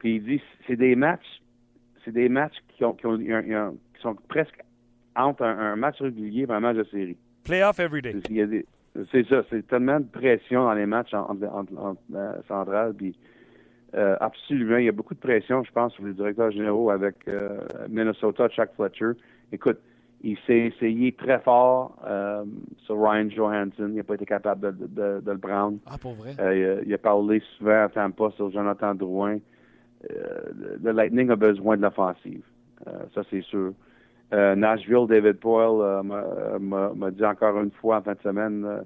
Puis 0.00 0.16
il 0.16 0.24
dit 0.24 0.42
c'est 0.66 0.74
des 0.74 0.96
matchs, 0.96 1.42
c'est 2.04 2.10
des 2.10 2.28
matchs 2.28 2.56
qui 2.70 2.84
ont, 2.84 2.94
qui, 2.94 3.06
ont, 3.06 3.18
qui 3.18 4.02
sont 4.02 4.16
presque 4.26 4.64
entre 5.20 5.44
un, 5.44 5.76
match 5.76 6.00
régulier 6.00 6.46
et 6.48 6.52
un 6.52 6.60
match 6.60 6.76
de 6.76 6.84
série. 6.84 7.16
Playoff 7.44 7.78
every 7.78 8.02
day. 8.02 8.16
C'est 9.12 9.26
ça, 9.28 9.42
c'est 9.48 9.66
tellement 9.66 10.00
de 10.00 10.06
pression 10.06 10.64
dans 10.64 10.74
les 10.74 10.86
matchs 10.86 11.14
entre, 11.14 11.44
euh, 12.14 12.32
centrales 12.48 12.94
puis 12.94 13.14
euh, 13.94 14.16
absolument. 14.20 14.76
Il 14.76 14.84
y 14.84 14.88
a 14.88 14.92
beaucoup 14.92 15.14
de 15.14 15.20
pression, 15.20 15.64
je 15.64 15.72
pense, 15.72 15.92
sur 15.94 16.04
les 16.04 16.12
directeurs 16.12 16.50
généraux 16.50 16.90
avec 16.90 17.16
euh, 17.28 17.60
Minnesota, 17.88 18.48
Chuck 18.48 18.70
Fletcher. 18.76 19.12
Écoute, 19.52 19.78
il 20.22 20.36
s'est 20.46 20.58
essayé 20.58 21.12
très 21.12 21.40
fort 21.40 21.96
euh, 22.06 22.44
sur 22.84 23.00
Ryan 23.00 23.28
Johansson. 23.30 23.88
Il 23.88 23.94
n'a 23.94 24.04
pas 24.04 24.14
été 24.14 24.26
capable 24.26 24.76
de, 24.76 25.22
le 25.26 25.38
prendre. 25.38 25.78
Ah, 25.86 25.96
pour 25.98 26.12
vrai? 26.12 26.34
il, 26.86 26.94
a, 26.94 26.98
parlé 26.98 27.42
souvent 27.56 27.84
à 27.84 27.88
Tampa 27.88 28.30
sur 28.36 28.50
Jonathan 28.50 28.94
Drouin. 28.94 29.38
le 30.08 30.92
Lightning 30.92 31.30
a 31.30 31.36
besoin 31.36 31.76
de 31.76 31.82
l'offensive. 31.82 32.44
ça, 33.14 33.22
c'est 33.30 33.42
sûr. 33.42 33.72
Euh, 34.32 34.54
Nashville, 34.54 35.06
David 35.08 35.38
Poyle 35.38 35.80
euh, 35.80 36.58
m'a 36.58 37.10
dit 37.10 37.24
encore 37.24 37.60
une 37.60 37.72
fois 37.72 37.98
en 37.98 38.02
fin 38.02 38.14
de 38.14 38.20
semaine 38.20 38.84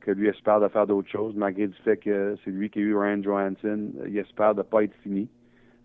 que 0.00 0.10
lui 0.10 0.28
espère 0.28 0.58
de 0.58 0.68
faire 0.68 0.86
d'autres 0.86 1.10
choses, 1.10 1.34
malgré 1.36 1.68
du 1.68 1.76
fait 1.84 1.98
que 1.98 2.34
c'est 2.42 2.50
lui 2.50 2.70
qui 2.70 2.78
a 2.80 2.82
eu 2.82 2.96
Ryan 2.96 3.22
Johansson. 3.22 3.90
Il 4.06 4.16
espère 4.18 4.54
de 4.54 4.60
ne 4.60 4.64
pas 4.64 4.82
être 4.82 4.94
fini. 5.02 5.28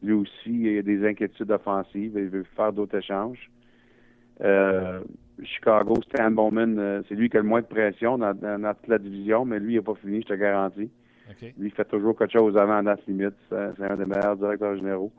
Lui 0.02 0.14
aussi, 0.14 0.48
il 0.48 0.80
a 0.80 0.82
des 0.82 1.06
inquiétudes 1.06 1.52
offensives 1.52 2.18
et 2.18 2.22
il 2.22 2.30
veut 2.30 2.46
faire 2.56 2.74
d'autres 2.74 2.98
échanges. 2.98 3.52
Chicago, 5.44 5.96
Stan 6.08 6.32
Bowman, 6.32 7.04
c'est 7.08 7.16
lui 7.16 7.30
qui 7.30 7.38
a 7.38 7.42
le 7.42 7.48
moins 7.48 7.62
de 7.62 7.68
pression 7.68 8.18
dans, 8.18 8.34
toute 8.34 8.88
la 8.88 8.98
division, 8.98 9.46
mais 9.46 9.60
lui, 9.60 9.74
il 9.74 9.78
n'a 9.78 9.84
pas 9.84 9.96
fini, 9.96 10.22
je 10.22 10.28
te 10.28 10.34
garantis. 10.34 10.90
Lui, 11.42 11.68
il 11.68 11.72
fait 11.72 11.86
toujours 11.86 12.18
quelque 12.18 12.40
chose 12.40 12.58
avant 12.58 12.82
la 12.82 12.96
date 12.96 13.06
limite. 13.08 13.36
C'est 13.50 13.84
un 13.84 13.98
des 13.98 14.06
meilleurs 14.06 14.38
directeurs 14.38 14.78
généraux. 14.78 15.12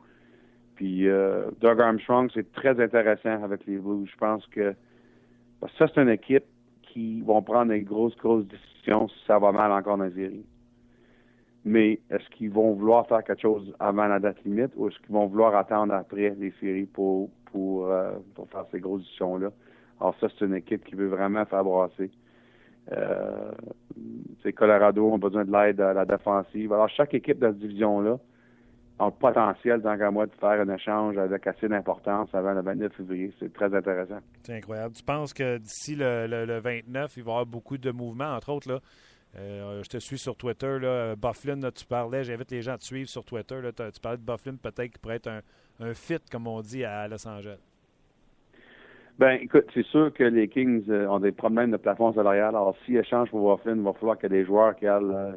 Puis 0.81 1.07
euh, 1.07 1.51
Doug 1.59 1.79
Armstrong, 1.79 2.31
c'est 2.33 2.51
très 2.53 2.81
intéressant 2.81 3.43
avec 3.43 3.67
les 3.67 3.77
Blues. 3.77 4.09
Je 4.11 4.17
pense 4.17 4.43
que 4.47 4.73
ça, 5.77 5.85
c'est 5.87 6.01
une 6.01 6.09
équipe 6.09 6.45
qui 6.81 7.21
vont 7.21 7.43
prendre 7.43 7.69
des 7.69 7.81
grosses, 7.81 8.17
grosses 8.17 8.47
décisions 8.47 9.07
si 9.07 9.25
ça 9.27 9.37
va 9.37 9.51
mal 9.51 9.71
encore 9.71 9.99
dans 9.99 10.05
la 10.05 10.11
série. 10.11 10.43
Mais 11.65 11.99
est-ce 12.09 12.27
qu'ils 12.31 12.49
vont 12.49 12.73
vouloir 12.73 13.05
faire 13.05 13.23
quelque 13.23 13.43
chose 13.43 13.71
avant 13.79 14.07
la 14.07 14.19
date 14.19 14.43
limite 14.43 14.71
ou 14.75 14.87
est-ce 14.87 14.97
qu'ils 15.01 15.13
vont 15.13 15.27
vouloir 15.27 15.55
attendre 15.55 15.93
après 15.93 16.31
les 16.31 16.51
séries 16.59 16.87
pour, 16.87 17.29
pour, 17.51 17.85
euh, 17.85 18.13
pour 18.33 18.49
faire 18.49 18.65
ces 18.71 18.79
grosses 18.79 19.03
décisions-là? 19.03 19.51
Alors 19.99 20.15
ça, 20.19 20.29
c'est 20.29 20.45
une 20.45 20.55
équipe 20.55 20.83
qui 20.83 20.95
veut 20.95 21.09
vraiment 21.09 21.45
faire 21.45 21.63
brasser. 21.63 22.09
Euh, 22.91 23.51
Colorado 24.55 25.11
ont 25.11 25.19
besoin 25.19 25.45
de 25.45 25.51
l'aide 25.51 25.79
à 25.79 25.93
la 25.93 26.05
défensive. 26.05 26.73
Alors, 26.73 26.89
chaque 26.89 27.13
équipe 27.13 27.37
de 27.37 27.49
cette 27.49 27.59
division-là 27.59 28.17
a 28.99 29.05
le 29.05 29.11
potentiel, 29.11 29.81
tant 29.81 29.97
qu'à 29.97 30.11
moi, 30.11 30.25
de 30.25 30.31
faire 30.39 30.61
un 30.61 30.69
échange 30.69 31.17
avec 31.17 31.47
assez 31.47 31.67
d'importance 31.67 32.29
avant 32.33 32.53
le 32.53 32.61
29 32.61 32.93
février. 32.93 33.33
C'est 33.39 33.51
très 33.51 33.73
intéressant. 33.73 34.19
C'est 34.43 34.55
incroyable. 34.55 34.93
Tu 34.93 35.03
penses 35.03 35.33
que 35.33 35.57
d'ici 35.57 35.95
le, 35.95 36.59
29, 36.59 37.17
il 37.17 37.23
va 37.23 37.31
y 37.31 37.33
avoir 37.33 37.45
beaucoup 37.45 37.77
de 37.77 37.91
mouvements, 37.91 38.35
entre 38.35 38.51
autres, 38.51 38.69
là, 38.69 38.79
euh, 39.39 39.81
je 39.81 39.89
te 39.89 39.97
suis 39.97 40.17
sur 40.17 40.35
Twitter. 40.35 40.77
Là, 40.79 41.15
Bufflin, 41.15 41.59
tu 41.73 41.85
parlais, 41.85 42.23
j'invite 42.23 42.51
les 42.51 42.61
gens 42.61 42.73
à 42.73 42.77
te 42.77 42.83
suivre 42.83 43.09
sur 43.09 43.23
Twitter. 43.23 43.59
tu 43.75 44.01
parlais 44.01 44.17
de 44.17 44.23
Bufflin, 44.23 44.55
peut-être 44.55 44.91
qu'il 44.91 44.99
pourrait 44.99 45.15
être 45.15 45.27
un, 45.27 45.41
un, 45.79 45.93
fit, 45.93 46.19
comme 46.31 46.47
on 46.47 46.61
dit, 46.61 46.83
à 46.83 47.07
Los 47.07 47.25
Angeles. 47.27 47.59
Ben, 49.21 49.37
écoute, 49.41 49.65
c'est 49.73 49.85
sûr 49.85 50.11
que 50.13 50.23
les 50.23 50.47
Kings 50.47 50.89
euh, 50.89 51.07
ont 51.07 51.19
des 51.19 51.31
problèmes 51.31 51.71
de 51.71 51.77
plafond 51.77 52.13
salarial. 52.13 52.49
Alors, 52.49 52.75
s'ils 52.85 52.97
échangent 52.97 53.29
pour 53.29 53.55
Bufflin, 53.55 53.75
il 53.75 53.83
va 53.83 53.93
falloir 53.93 54.17
qu'il 54.17 54.31
y 54.31 54.35
ait 54.35 54.39
des 54.39 54.45
joueurs 54.45 54.75
qui 54.75 54.87
aillent, 54.87 55.35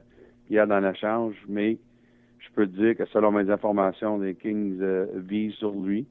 euh, 0.53 0.67
dans 0.67 0.81
l'échange. 0.81 1.35
Mais 1.49 1.77
je 2.45 2.53
peux 2.55 2.67
te 2.67 2.77
dire 2.77 2.97
que 2.97 3.07
selon 3.07 3.33
mes 3.33 3.51
informations, 3.51 4.19
les 4.19 4.35
Kings 4.35 4.79
euh, 4.81 5.07
visent 5.17 5.55
sur 5.55 5.73
lui. 5.73 6.07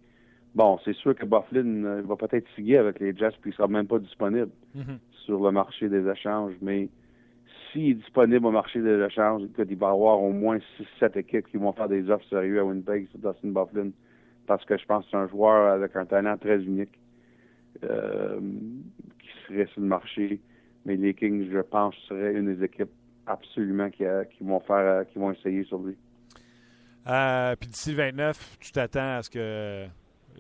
Bon, 0.56 0.80
c'est 0.86 0.96
sûr 0.96 1.16
que 1.16 1.26
Bufflin 1.26 1.84
euh, 1.84 2.02
va 2.06 2.16
peut-être 2.16 2.48
signer 2.56 2.78
avec 2.78 3.00
les 3.00 3.16
Jets 3.16 3.38
puis 3.42 3.52
il 3.52 3.54
sera 3.54 3.68
même 3.68 3.88
pas 3.88 4.00
disponible 4.00 4.52
mm-hmm. 4.76 4.98
sur 5.26 5.44
le 5.44 5.52
marché 5.52 5.90
des 5.90 6.08
échanges. 6.08 6.54
Mais 6.62 6.90
s'il 7.72 7.92
est 7.92 7.94
disponible 7.96 8.46
au 8.46 8.52
marché 8.52 8.82
des 8.82 9.00
échanges, 9.00 9.44
il 9.58 9.78
va 9.78 9.88
y 9.88 9.90
avoir 9.90 10.22
au 10.22 10.32
moins 10.32 10.60
6-7 11.02 11.18
équipes 11.18 11.48
qui 11.48 11.58
vont 11.58 11.74
faire 11.74 11.90
des 11.90 12.10
offres 12.10 12.28
sérieuses 12.30 12.60
à 12.60 12.66
Winnipeg 12.66 13.08
sur 13.10 13.20
Dustin 13.20 13.50
Bufflin 13.50 13.90
parce 14.46 14.64
que 14.66 14.78
je 14.78 14.86
pense 14.86 15.06
que 15.06 15.12
c'est 15.12 15.18
un 15.18 15.28
joueur 15.28 15.74
avec 15.74 15.96
un 15.96 16.06
talent 16.06 16.38
très 16.38 16.62
unique 16.62 17.00
euh, 17.84 18.40
qui 19.20 19.30
serait 19.48 19.66
sur 19.68 19.82
le 19.82 19.88
marché. 19.88 20.40
Mais 20.86 20.98
les 20.98 21.14
Kings, 21.14 21.50
je 21.52 21.60
pense, 21.60 21.96
seraient 22.10 22.34
une 22.34 22.54
des 22.54 22.64
équipes 22.64 22.92
absolument 23.26 23.90
qui, 23.90 24.04
qui 24.38 24.44
vont 24.44 24.60
faire 24.60 25.08
qui 25.08 25.18
vont 25.18 25.32
essayer 25.32 25.64
sur 25.64 25.80
lui. 25.80 25.96
Euh, 27.08 27.56
puis 27.60 27.70
d'ici 27.70 27.92
le 27.92 27.98
29, 27.98 28.58
tu 28.60 28.72
t'attends 28.72 29.18
à 29.18 29.24
ce 29.24 29.30
que 29.30 29.86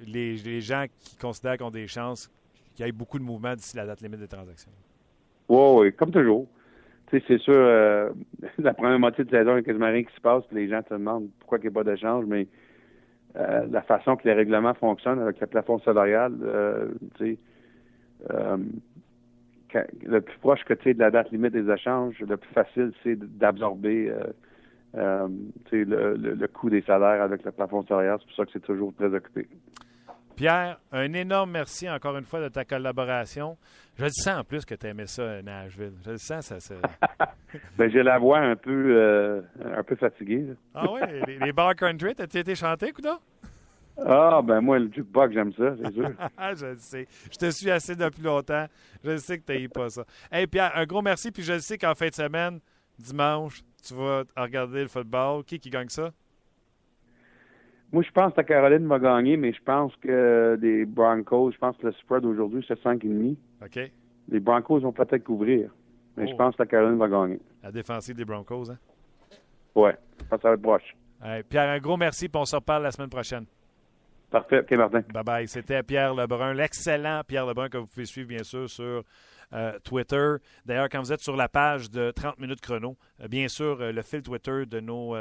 les, 0.07 0.61
gens 0.61 0.85
qui 0.99 1.17
considèrent 1.17 1.57
qu'ils 1.57 1.65
ont 1.65 1.71
des 1.71 1.87
chances, 1.87 2.31
qu'il 2.75 2.85
y 2.85 2.89
ait 2.89 2.91
beaucoup 2.91 3.19
de 3.19 3.23
mouvements 3.23 3.55
d'ici 3.55 3.75
la 3.75 3.85
date 3.85 4.01
limite 4.01 4.19
des 4.19 4.27
transactions. 4.27 4.71
Oui, 5.49 5.87
oui, 5.87 5.93
comme 5.93 6.11
toujours. 6.11 6.47
Tu 7.07 7.19
sais, 7.19 7.25
c'est 7.27 7.37
sûr, 7.39 7.53
euh, 7.55 8.09
la 8.57 8.73
première 8.73 8.99
moitié 8.99 9.25
de 9.25 9.29
saison, 9.29 9.51
il 9.51 9.55
y 9.55 9.59
a 9.59 9.63
quasiment 9.63 9.87
rien 9.87 10.03
qui 10.03 10.15
se 10.15 10.21
passe, 10.21 10.45
puis 10.45 10.55
les 10.55 10.69
gens 10.69 10.81
se 10.87 10.93
demandent 10.93 11.29
pourquoi 11.39 11.57
il 11.57 11.61
n'y 11.61 11.67
a 11.67 11.71
pas 11.71 11.83
d'échange, 11.83 12.25
mais 12.25 12.47
euh, 13.35 13.65
la 13.69 13.81
façon 13.81 14.15
que 14.15 14.27
les 14.27 14.33
règlements 14.33 14.73
fonctionnent 14.73 15.19
avec 15.19 15.39
le 15.41 15.47
plafond 15.47 15.79
salarial, 15.79 16.33
tu 17.17 17.25
sais, 17.25 17.37
le 20.05 20.21
plus 20.21 20.37
proche 20.37 20.63
que 20.63 20.73
tu 20.75 20.89
es 20.91 20.93
de 20.93 20.99
la 20.99 21.11
date 21.11 21.31
limite 21.31 21.51
des 21.51 21.69
échanges, 21.69 22.17
le 22.19 22.37
plus 22.37 22.53
facile, 22.53 22.93
c'est 23.03 23.17
d'absorber 23.17 24.13
euh, 24.95 25.27
le, 25.71 26.15
le, 26.15 26.47
coût 26.47 26.69
des 26.69 26.81
salaires 26.81 27.21
avec 27.21 27.43
le 27.43 27.51
plafond 27.51 27.83
salarial. 27.85 28.17
C'est 28.19 28.27
pour 28.27 28.35
ça 28.35 28.45
que 28.45 28.51
c'est 28.53 28.65
toujours 28.65 28.93
très 28.93 29.13
occupé. 29.13 29.47
Pierre, 30.35 30.79
un 30.91 31.13
énorme 31.13 31.51
merci 31.51 31.89
encore 31.89 32.17
une 32.17 32.25
fois 32.25 32.41
de 32.41 32.49
ta 32.49 32.65
collaboration. 32.65 33.57
Je 33.97 34.05
le 34.05 34.09
sens 34.09 34.39
en 34.39 34.43
plus 34.43 34.65
que 34.65 34.73
tu 34.73 34.87
aimais 34.87 35.05
ça, 35.05 35.41
Nashville. 35.41 35.93
Je 36.03 36.11
le 36.11 36.17
sens, 36.17 36.45
ça. 36.45 36.59
ça... 36.59 36.75
ben, 37.77 37.91
j'ai 37.91 38.01
la 38.01 38.17
voix 38.17 38.39
un 38.39 38.55
peu, 38.55 38.95
euh, 38.97 39.41
un 39.63 39.83
peu 39.83 39.95
fatiguée. 39.95 40.47
Ah 40.73 40.85
oui, 40.91 41.01
les, 41.27 41.37
les 41.37 41.53
bar 41.53 41.75
country, 41.75 42.15
t'as-tu 42.15 42.39
été 42.39 42.55
chanté, 42.55 42.91
Couda? 42.91 43.19
Ah, 43.97 44.41
ben 44.43 44.61
moi, 44.61 44.79
le 44.79 44.91
jukebox, 44.91 45.33
j'aime 45.33 45.53
ça, 45.53 45.75
c'est 45.77 45.93
sûr. 45.93 46.09
je 46.55 46.65
le 46.65 46.77
sais. 46.77 47.07
Je 47.31 47.37
te 47.37 47.51
suis 47.51 47.69
assez 47.69 47.95
depuis 47.95 48.23
longtemps. 48.23 48.65
Je 49.03 49.17
sais 49.17 49.37
que 49.37 49.53
tu 49.53 49.69
pas 49.69 49.89
ça. 49.89 50.03
Hey, 50.31 50.47
Pierre, 50.47 50.71
un 50.75 50.85
gros 50.85 51.01
merci. 51.01 51.31
Puis 51.31 51.43
je 51.43 51.59
sais 51.59 51.77
qu'en 51.77 51.93
fin 51.93 52.07
de 52.07 52.13
semaine, 52.13 52.59
dimanche, 52.97 53.61
tu 53.83 53.93
vas 53.93 54.23
regarder 54.37 54.81
le 54.81 54.87
football. 54.87 55.43
Qui 55.43 55.59
qui 55.59 55.69
gagne 55.69 55.89
ça? 55.89 56.11
Moi, 57.91 58.01
je 58.01 58.11
pense 58.11 58.33
que 58.33 58.37
la 58.37 58.43
Caroline 58.43 58.87
va 58.87 58.97
gagner, 58.97 59.37
mais 59.37 59.53
je 59.53 59.61
pense 59.63 59.95
que 59.97 60.57
les 60.59 60.85
Broncos, 60.85 61.51
je 61.51 61.57
pense 61.59 61.77
que 61.77 61.85
le 61.85 61.93
spread 61.93 62.25
aujourd'hui, 62.25 62.65
c'est 62.67 62.81
5,5. 62.81 63.35
OK. 63.63 63.91
Les 64.29 64.39
Broncos 64.39 64.79
vont 64.79 64.91
peut-être 64.91 65.23
couvrir, 65.23 65.69
mais 66.17 66.27
je 66.27 66.33
oh. 66.33 66.37
pense 66.37 66.55
que 66.55 66.63
la 66.63 66.67
Caroline 66.67 66.97
va 66.97 67.07
gagner. 67.07 67.39
La 67.61 67.71
défensive 67.71 68.15
des 68.15 68.25
Broncos, 68.25 68.71
hein? 68.71 68.77
Ouais, 69.75 69.95
ça 70.29 70.37
va 70.37 70.53
être 70.53 70.61
proche. 70.61 70.95
Pierre, 71.49 71.69
un 71.69 71.79
gros 71.79 71.97
merci, 71.97 72.27
puis 72.27 72.39
on 72.41 72.45
se 72.45 72.55
reparle 72.55 72.83
la 72.83 72.91
semaine 72.91 73.09
prochaine. 73.09 73.45
Parfait. 74.29 74.61
OK, 74.61 74.71
Martin. 74.71 75.01
Bye 75.13 75.23
bye. 75.23 75.47
C'était 75.47 75.83
Pierre 75.83 76.15
Lebrun, 76.15 76.53
l'excellent 76.53 77.21
Pierre 77.27 77.45
Lebrun 77.45 77.69
que 77.69 77.77
vous 77.77 77.85
pouvez 77.85 78.05
suivre, 78.05 78.29
bien 78.29 78.43
sûr, 78.43 78.67
sur 78.67 79.03
euh, 79.53 79.77
Twitter. 79.83 80.35
D'ailleurs, 80.65 80.89
quand 80.89 80.99
vous 80.99 81.11
êtes 81.11 81.21
sur 81.21 81.35
la 81.35 81.49
page 81.49 81.89
de 81.91 82.11
30 82.11 82.39
minutes 82.39 82.61
chrono, 82.61 82.97
euh, 83.21 83.27
bien 83.27 83.47
sûr, 83.47 83.81
euh, 83.81 83.91
le 83.91 84.01
fil 84.01 84.21
Twitter 84.21 84.65
de 84.65 84.79
nos 84.79 85.15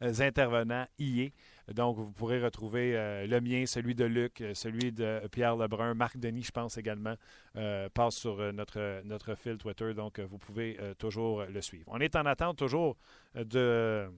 intervenants 0.00 0.86
y 0.98 1.22
est. 1.22 1.32
Donc, 1.74 1.96
vous 1.96 2.10
pourrez 2.10 2.42
retrouver 2.42 2.92
le 3.26 3.40
mien, 3.40 3.66
celui 3.66 3.94
de 3.94 4.06
Luc, 4.06 4.42
celui 4.54 4.90
de 4.90 5.20
Pierre 5.30 5.54
Lebrun, 5.54 5.92
Marc 5.92 6.16
Denis, 6.16 6.44
je 6.44 6.50
pense 6.50 6.78
également, 6.78 7.14
passe 7.92 8.16
sur 8.16 8.52
notre, 8.54 9.02
notre 9.04 9.34
fil 9.34 9.58
Twitter. 9.58 9.92
Donc, 9.92 10.18
vous 10.18 10.38
pouvez 10.38 10.78
toujours 10.98 11.44
le 11.44 11.60
suivre. 11.60 11.84
On 11.88 12.00
est 12.00 12.16
en 12.16 12.24
attente 12.24 12.56
toujours 12.56 12.96
de 13.34 14.08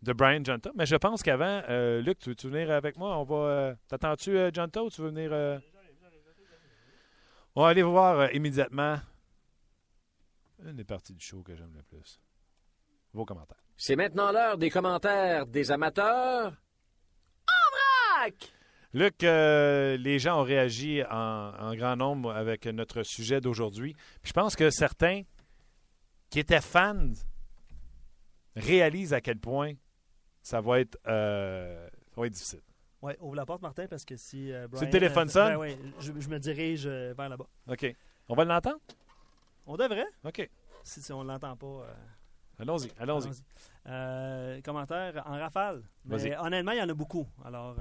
de 0.00 0.12
Brian 0.14 0.42
Junta. 0.42 0.70
Mais 0.74 0.86
je 0.86 0.96
pense 0.96 1.22
qu'avant, 1.22 1.62
Luc, 2.00 2.18
tu 2.18 2.30
veux 2.30 2.50
venir 2.50 2.70
avec 2.70 2.96
moi? 2.96 3.18
On 3.18 3.24
va. 3.24 3.74
T'attends-tu 3.88 4.34
Junta 4.54 4.82
ou 4.82 4.88
tu 4.88 5.02
veux 5.02 5.10
venir. 5.10 5.60
On 7.54 7.62
va 7.62 7.68
aller 7.68 7.82
voir 7.82 8.18
euh, 8.18 8.28
immédiatement 8.32 8.98
une 10.64 10.76
des 10.76 10.84
parties 10.84 11.12
du 11.12 11.24
show 11.24 11.42
que 11.42 11.54
j'aime 11.54 11.74
le 11.74 11.82
plus. 11.82 12.20
Vos 13.12 13.24
commentaires. 13.26 13.62
C'est 13.76 13.96
maintenant 13.96 14.32
l'heure 14.32 14.56
des 14.56 14.70
commentaires 14.70 15.46
des 15.46 15.70
amateurs. 15.70 16.54
En 17.46 18.20
vrac! 18.20 18.52
Luc, 18.94 19.22
euh, 19.24 19.96
les 19.96 20.18
gens 20.18 20.40
ont 20.40 20.44
réagi 20.44 21.02
en, 21.10 21.74
grand 21.74 21.96
nombre 21.96 22.32
avec 22.32 22.66
notre 22.66 23.02
sujet 23.02 23.40
d'aujourd'hui. 23.40 23.96
Je 24.22 24.32
pense 24.32 24.54
que 24.54 24.70
certains 24.70 25.22
qui 26.30 26.38
étaient 26.38 26.60
fans 26.60 27.12
réalisent 28.56 29.14
à 29.14 29.20
quel 29.20 29.38
point 29.38 29.72
ça 30.42 30.60
va 30.60 30.80
être, 30.80 30.98
euh, 31.06 31.88
ça 32.14 32.20
va 32.20 32.26
être 32.26 32.32
difficile. 32.32 32.60
Oui, 33.02 33.14
ouvre 33.20 33.34
la 33.34 33.44
porte, 33.44 33.62
Martin, 33.62 33.86
parce 33.88 34.04
que 34.04 34.16
si. 34.16 34.52
Euh, 34.52 34.68
le 34.80 34.88
téléphone 34.88 35.28
euh, 35.28 35.32
sonne? 35.32 35.52
Ben, 35.54 35.58
oui, 35.58 35.76
je, 35.98 36.28
me 36.28 36.38
dirige 36.38 36.84
euh, 36.86 37.12
vers 37.16 37.28
là-bas. 37.28 37.46
OK. 37.68 37.96
On 38.28 38.34
va 38.36 38.44
l'entendre? 38.44 38.78
On 39.66 39.76
devrait. 39.76 40.06
OK. 40.24 40.48
Si, 40.84 41.02
si 41.02 41.12
on 41.12 41.24
ne 41.24 41.28
l'entend 41.28 41.56
pas. 41.56 41.86
Allons-y, 42.60 42.92
allons-y. 43.00 43.28
Allons 43.84 44.62
commentaire 44.62 45.20
en 45.26 45.32
rafale. 45.32 45.82
Mais 46.04 46.36
honnêtement, 46.36 46.72
il 46.72 46.78
y 46.78 46.82
en 46.82 46.88
a 46.88 46.94
beaucoup. 46.94 47.26
Alors. 47.44 47.74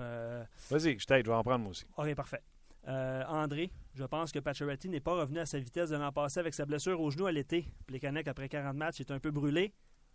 Vas-y, 0.69 0.97
je 0.97 1.05
t'aide, 1.05 1.26
je 1.26 1.32
vais 1.32 1.38
en 1.38 1.43
prendre 1.43 1.59
moi 1.59 1.69
aussi. 1.72 1.86
OK, 1.97 2.15
parfait. 2.15 2.41
André, 2.88 3.72
je 3.93 4.03
pense 4.03 4.32
que 4.32 4.39
Pacioretty 4.39 4.89
n'est 4.89 4.99
pas 5.01 5.13
revenu 5.13 5.38
à 5.38 5.45
sa 5.45 5.59
vitesse 5.59 5.91
de 5.91 5.97
l'an 5.97 6.11
passé 6.11 6.39
avec 6.39 6.55
sa 6.55 6.65
blessure 6.65 6.99
au 6.99 7.11
genou 7.11 7.28
à 7.28 7.32
l'été. 7.32 7.67
Plekanec, 7.86 8.28
après 8.28 8.49
40 8.49 8.76
matchs, 8.76 9.01
est 9.01 9.11
un 9.11 9.19
peu 9.19 9.30
brûlé. 9.30 9.72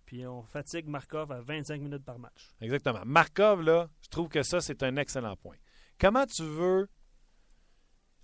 Puis 0.07 0.25
on 0.25 0.43
fatigue 0.45 0.87
Markov 0.87 1.33
à 1.33 1.41
25 1.41 1.81
minutes 1.81 2.05
par 2.05 2.19
match. 2.19 2.55
Exactement. 2.61 3.03
Markov, 3.05 3.63
là, 3.63 3.91
je 4.01 4.09
trouve 4.09 4.29
que 4.29 4.43
ça, 4.43 4.61
c'est 4.61 4.83
un 4.83 4.97
excellent 4.97 5.37
point. 5.37 5.57
Comment 5.99 6.27
tu 6.27 6.45
veux. 6.45 6.89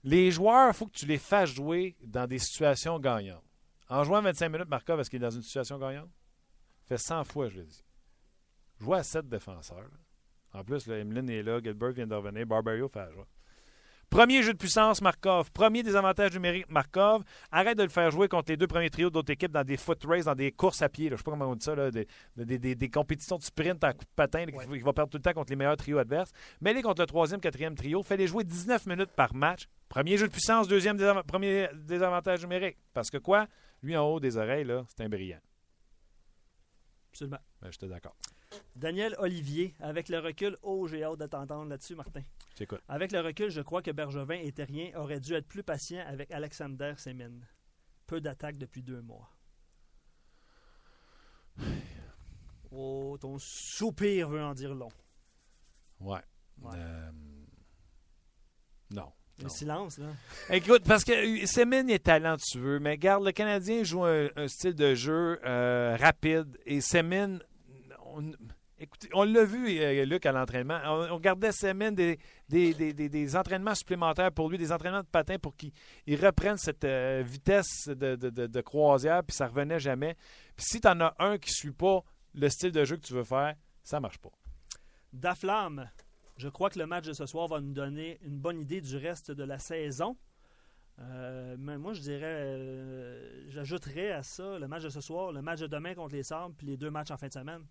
Les 0.05 0.31
joueurs, 0.33 0.71
il 0.71 0.75
faut 0.75 0.87
que 0.87 0.97
tu 0.97 1.07
les 1.07 1.19
fasses 1.19 1.51
jouer 1.51 1.97
dans 2.03 2.27
des 2.27 2.39
situations 2.39 2.99
gagnantes. 2.99 3.45
En 3.89 4.03
jouant 4.03 4.23
25 4.23 4.49
minutes, 4.49 4.69
Markov, 4.69 4.99
est-ce 5.01 5.11
qu'il 5.11 5.19
est 5.19 5.27
dans 5.27 5.31
une 5.31 5.43
situation 5.43 5.79
gagnante? 5.79 6.11
Fait 6.87 6.99
100 6.99 7.25
fois, 7.25 7.49
je 7.49 7.59
le 7.59 7.65
dis. 7.65 7.85
Joue 8.81 8.95
à 8.95 9.03
7 9.03 9.29
défenseurs. 9.29 9.91
En 10.53 10.65
plus, 10.65 10.87
là, 10.87 10.99
Emeline 10.99 11.31
est 11.31 11.43
là, 11.43 11.61
Gilbert 11.63 11.93
vient 11.93 12.07
de 12.07 12.15
revenir, 12.15 12.47
Barbario 12.47 12.89
fait 12.89 12.99
la 12.99 13.11
joie. 13.13 13.29
Premier 14.13 14.43
jeu 14.43 14.53
de 14.53 14.59
puissance, 14.59 15.01
Markov. 15.01 15.51
Premier 15.53 15.83
désavantage 15.83 16.35
numérique, 16.35 16.69
Markov. 16.69 17.23
Arrête 17.51 17.79
de 17.79 17.83
le 17.83 17.89
faire 17.89 18.11
jouer 18.11 18.29
contre 18.29 18.51
les 18.53 18.59
deux 18.59 18.67
premiers 18.67 18.91
trios 18.91 19.09
d'autres 19.09 19.33
équipes 19.33 19.53
dans 19.53 19.65
des 19.65 19.79
foot 19.79 20.05
races, 20.05 20.27
dans 20.27 20.35
des 20.35 20.53
courses 20.53 20.83
à 20.83 20.91
pied. 20.91 21.09
là. 21.09 21.17
Je 21.17 21.21
sais 21.21 21.25
pas 21.25 21.31
comment 21.31 21.47
on 21.47 21.55
dit 21.57 21.65
ça, 21.65 21.75
là, 21.75 21.91
des, 21.91 22.07
des- 22.37 22.59
des- 22.59 22.75
des 22.75 22.91
compétitions 22.91 23.39
de 23.39 23.43
sprint 23.43 23.83
en 23.83 23.93
coup 23.93 24.05
de 24.05 24.11
patin 24.15 24.45
là, 24.45 24.53
Ouais. 24.55 24.67
qu'il 24.67 24.85
va 24.85 24.93
perdre 24.93 25.11
tout 25.11 25.17
le 25.17 25.23
temps 25.23 25.33
contre 25.33 25.49
les 25.51 25.57
meilleurs 25.57 25.79
trios 25.79 25.97
adverses. 25.97 26.31
Mêlez 26.61 26.83
contre 26.83 27.01
le 27.01 27.07
troisième, 27.07 27.41
quatrième 27.41 27.75
trio. 27.75 28.03
Fais-les 28.03 28.27
jouer 28.27 28.45
19 28.45 28.85
minutes 28.85 29.11
par 29.17 29.35
match. 29.35 29.67
Premier 29.89 30.19
jeu 30.19 30.27
de 30.29 30.33
puissance, 30.33 30.69
deuxième 30.69 30.99
premier 31.27 31.69
désavantage 31.75 32.43
numérique. 32.43 32.77
Parce 32.93 33.09
que 33.11 33.17
quoi? 33.17 33.47
Lui 33.83 33.97
en 33.97 34.05
haut 34.05 34.21
des 34.21 34.37
oreilles, 34.37 34.65
là, 34.65 34.85
c'est 34.95 35.03
un 35.05 35.09
brillant. 35.09 35.41
Absolument. 37.13 37.39
Ben, 37.63 37.69
J'étais 37.73 37.89
d'accord. 37.89 38.15
Daniel 38.77 39.15
Olivier, 39.19 39.75
avec 39.81 40.09
le 40.09 40.19
recul, 40.19 40.57
oh, 40.63 40.87
j'ai 40.87 41.03
hâte 41.05 41.19
de 41.19 41.27
t'entendre 41.27 41.69
là-dessus, 41.71 41.95
Martin. 41.95 42.23
J'écoute. 42.57 42.81
Avec 42.89 43.13
le 43.13 43.21
recul, 43.21 43.51
je 43.51 43.61
crois 43.61 43.83
que 43.83 43.91
Bergevin 43.91 44.39
et 44.39 44.53
Terrien 44.53 44.91
auraient 44.97 45.21
dû 45.21 45.35
être 45.35 45.47
plus 45.49 45.63
patients 45.63 46.05
avec 46.07 46.31
Alexander 46.31 46.95
Semin. 46.99 47.31
Peu 48.07 48.21
d'attaques 48.21 48.59
depuis 48.59 48.83
deux 48.83 49.01
mois. 49.03 49.29
Oh, 52.75 53.19
ton 53.21 53.37
soupir 53.39 54.31
veut 54.31 54.43
en 54.43 54.55
dire 54.55 54.75
long. 54.75 54.89
Ouais. 56.01 56.21
Ouais. 56.63 56.71
Euh, 56.75 57.11
Non. 58.91 59.13
Le 59.39 59.45
Non. 59.45 59.49
silence, 59.51 59.99
là. 59.99 60.07
Écoute, 60.49 60.83
parce 60.87 61.05
que 61.05 61.13
euh, 61.13 61.45
Semin 61.47 61.87
est 61.89 62.05
talentueux, 62.05 62.79
mais 62.79 62.97
garde, 62.97 63.25
le 63.27 63.33
Canadien 63.33 63.83
joue 63.85 64.05
un, 64.05 64.29
un 64.37 64.49
style 64.49 64.75
de 64.75 64.95
jeu 64.95 65.39
euh, 65.45 65.97
rapide 66.01 66.59
et 66.65 66.81
Semin, 66.81 67.41
on, 68.17 68.33
écoutez, 68.79 69.09
on 69.13 69.25
l'a 69.25 69.45
vu, 69.45 69.79
euh, 69.79 70.05
Luc, 70.05 70.27
à 70.27 70.33
l'entraînement. 70.33 70.81
On, 70.85 71.15
on 71.15 71.21
gardait 71.21 71.53
Semin 71.53 71.93
des, 71.93 72.19
des, 72.49 72.75
des- 72.75 73.37
entraînements 73.37 73.75
supplémentaires 73.75 74.33
pour 74.33 74.49
lui, 74.49 74.59
des 74.59 74.73
entraînements 74.73 75.03
de 75.03 75.07
patin 75.07 75.39
pour 75.39 75.57
qu'il 75.57 75.73
il 76.07 76.25
reprenne 76.25 76.57
cette 76.57 76.85
euh, 76.85 77.23
vitesse 77.25 77.89
de, 77.89 78.61
croisière, 78.61 79.23
puis 79.25 79.35
ça 79.37 79.47
revenait 79.47 79.79
jamais. 79.81 80.17
Puis 80.57 80.67
si 80.67 80.81
tu 80.81 80.89
en 80.89 81.01
as 81.01 81.15
un 81.19 81.39
qui 81.39 81.51
ne 81.51 81.55
suit 81.55 81.73
pas 81.73 82.01
le 82.35 82.49
style 82.49 82.73
de 82.73 82.85
jeu 82.85 82.97
que 82.97 83.03
tu 83.07 83.15
veux 83.15 83.25
faire, 83.25 83.55
ça 83.83 84.01
marche 84.01 84.19
pas. 84.19 84.31
Daflamme, 85.13 85.91
je 86.37 86.49
crois 86.49 86.71
que 86.71 86.79
le 86.79 86.87
match 86.87 87.07
de 87.07 87.13
ce 87.13 87.27
soir 87.27 87.49
va 87.49 87.61
nous 87.61 87.73
donner 87.75 88.19
une 88.23 88.39
bonne 88.39 88.59
idée 88.59 88.81
du 88.81 88.97
reste 88.97 89.31
de 89.31 89.45
la 89.45 89.59
saison. 89.59 90.17
Euh, 90.99 91.57
mais 91.59 91.79
moi, 91.79 91.93
je 91.95 92.01
dirais, 92.01 92.21
euh, 92.23 93.51
j'ajouterais 93.51 94.13
à 94.13 94.23
ça 94.23 94.59
le 94.59 94.69
match 94.69 94.83
de 94.83 94.89
ce 94.89 95.01
soir, 95.01 95.33
le 95.33 95.43
match 95.43 95.61
de 95.61 95.67
demain 95.67 95.95
contre 95.95 96.15
les 96.15 96.23
Sabres, 96.23 96.55
puis 96.57 96.67
les 96.67 96.77
deux 96.77 96.91
matchs 96.91 97.11
en 97.11 97.17
fin 97.17 97.29
de 97.29 97.33
semaine. 97.33 97.65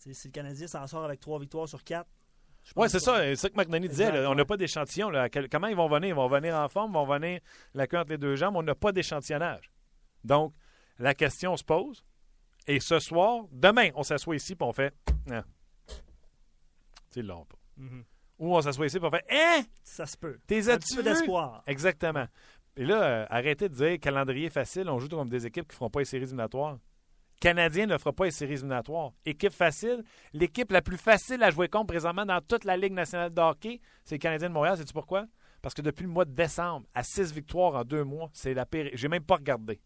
Si 0.00 0.28
le 0.28 0.32
Canadien 0.32 0.66
s'en 0.66 0.86
sort 0.86 1.04
avec 1.04 1.20
trois 1.20 1.38
victoires 1.38 1.68
sur 1.68 1.84
quatre. 1.84 2.08
Oui, 2.76 2.88
c'est 2.88 3.00
ça. 3.00 3.18
C'est 3.18 3.36
ça 3.36 3.48
que 3.50 3.56
McDonald's 3.56 3.90
disait. 3.90 4.04
Exact, 4.04 4.20
là. 4.22 4.30
On 4.30 4.34
n'a 4.34 4.42
ouais. 4.42 4.46
pas 4.46 4.56
d'échantillon. 4.56 5.10
Comment 5.50 5.66
ils 5.66 5.76
vont 5.76 5.88
venir? 5.88 6.08
Ils 6.10 6.14
vont 6.14 6.28
venir 6.28 6.54
en 6.54 6.68
forme, 6.68 6.92
ils 6.92 6.94
vont 6.94 7.06
venir 7.06 7.40
la 7.74 7.86
queue 7.86 7.98
entre 7.98 8.10
les 8.10 8.18
deux 8.18 8.36
jambes. 8.36 8.56
On 8.56 8.62
n'a 8.62 8.74
pas 8.74 8.92
d'échantillonnage. 8.92 9.70
Donc, 10.24 10.54
la 10.98 11.14
question 11.14 11.56
se 11.56 11.64
pose. 11.64 12.04
Et 12.66 12.80
ce 12.80 12.98
soir, 12.98 13.44
demain, 13.52 13.90
on 13.94 14.02
s'assoit 14.02 14.36
ici 14.36 14.52
et 14.52 14.56
on 14.60 14.72
fait. 14.72 14.94
Ah. 15.30 15.44
Tu 15.86 15.94
sais, 17.10 17.20
ils 17.20 17.26
l'ont 17.26 17.44
pas. 17.44 17.58
Mhm. 17.76 18.04
Ou 18.38 18.56
on 18.56 18.60
s'assoit 18.60 18.86
ici 18.86 18.96
et 18.98 19.02
on 19.02 19.10
fait. 19.10 19.24
Hein? 19.30 19.62
Ça 19.82 20.06
se 20.06 20.16
peut. 20.16 20.38
T'es 20.46 20.70
Un 20.70 20.78
petit 20.78 20.96
peu 20.96 21.02
d'espoir. 21.02 21.62
Exactement. 21.66 22.26
Et 22.76 22.84
là, 22.84 23.02
euh, 23.02 23.26
arrêtez 23.28 23.68
de 23.68 23.74
dire 23.74 23.98
calendrier 24.00 24.48
facile, 24.48 24.88
on 24.88 24.98
joue 24.98 25.08
comme 25.08 25.28
des 25.28 25.46
équipes 25.46 25.66
qui 25.66 25.74
ne 25.74 25.76
feront 25.78 25.90
pas 25.90 25.98
les 26.00 26.04
séries 26.04 26.22
éliminatoires. 26.22 26.78
Canadien 27.40 27.86
ne 27.86 27.96
fera 27.96 28.12
pas 28.12 28.26
les 28.26 28.30
séries 28.30 28.52
éliminatoires. 28.52 29.12
Équipe 29.24 29.52
facile, 29.52 30.04
l'équipe 30.34 30.70
la 30.70 30.82
plus 30.82 30.98
facile 30.98 31.42
à 31.42 31.50
jouer 31.50 31.68
contre 31.68 31.86
présentement 31.86 32.26
dans 32.26 32.40
toute 32.42 32.64
la 32.64 32.76
Ligue 32.76 32.92
nationale 32.92 33.32
de 33.32 33.40
hockey, 33.40 33.80
c'est 34.04 34.16
le 34.16 34.18
Canadien 34.18 34.48
de 34.48 34.54
Montréal. 34.54 34.76
Sais-tu 34.76 34.92
pourquoi? 34.92 35.26
Parce 35.62 35.74
que 35.74 35.82
depuis 35.82 36.02
le 36.02 36.10
mois 36.10 36.26
de 36.26 36.32
décembre, 36.32 36.86
à 36.94 37.02
six 37.02 37.32
victoires 37.32 37.74
en 37.74 37.84
deux 37.84 38.04
mois, 38.04 38.30
c'est 38.34 38.54
la 38.54 38.66
pire. 38.66 38.90
J'ai 38.92 39.08
même 39.08 39.24
pas 39.24 39.36
regardé. 39.36 39.80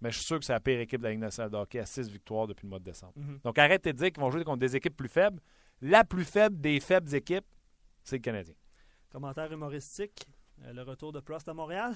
Mais 0.00 0.10
je 0.10 0.16
suis 0.16 0.26
sûr 0.26 0.38
que 0.38 0.44
c'est 0.44 0.52
la 0.52 0.60
pire 0.60 0.80
équipe 0.80 1.00
de 1.00 1.04
la 1.04 1.10
Ligue 1.10 1.20
nationale 1.20 1.50
de 1.50 1.56
hockey 1.56 1.78
à 1.78 1.86
six 1.86 2.10
victoires 2.10 2.46
depuis 2.46 2.64
le 2.64 2.70
mois 2.70 2.78
de 2.80 2.84
décembre. 2.84 3.12
Mhm. 3.16 3.40
Donc 3.44 3.58
arrêtez 3.58 3.92
de 3.92 3.98
dire 3.98 4.10
qu'ils 4.10 4.20
vont 4.20 4.30
jouer 4.30 4.44
contre 4.44 4.58
des 4.58 4.74
équipes 4.74 4.96
plus 4.96 5.08
faibles. 5.08 5.40
La 5.80 6.04
plus 6.04 6.24
faible 6.24 6.60
des 6.60 6.80
faibles 6.80 7.14
équipes, 7.14 7.46
c'est 8.02 8.16
le 8.16 8.22
Canadien. 8.22 8.54
Commentaire 9.10 9.52
humoristique. 9.52 10.26
Euh, 10.64 10.72
le 10.72 10.82
retour 10.82 11.12
de 11.12 11.20
Prost 11.20 11.48
à 11.48 11.54
Montréal. 11.54 11.94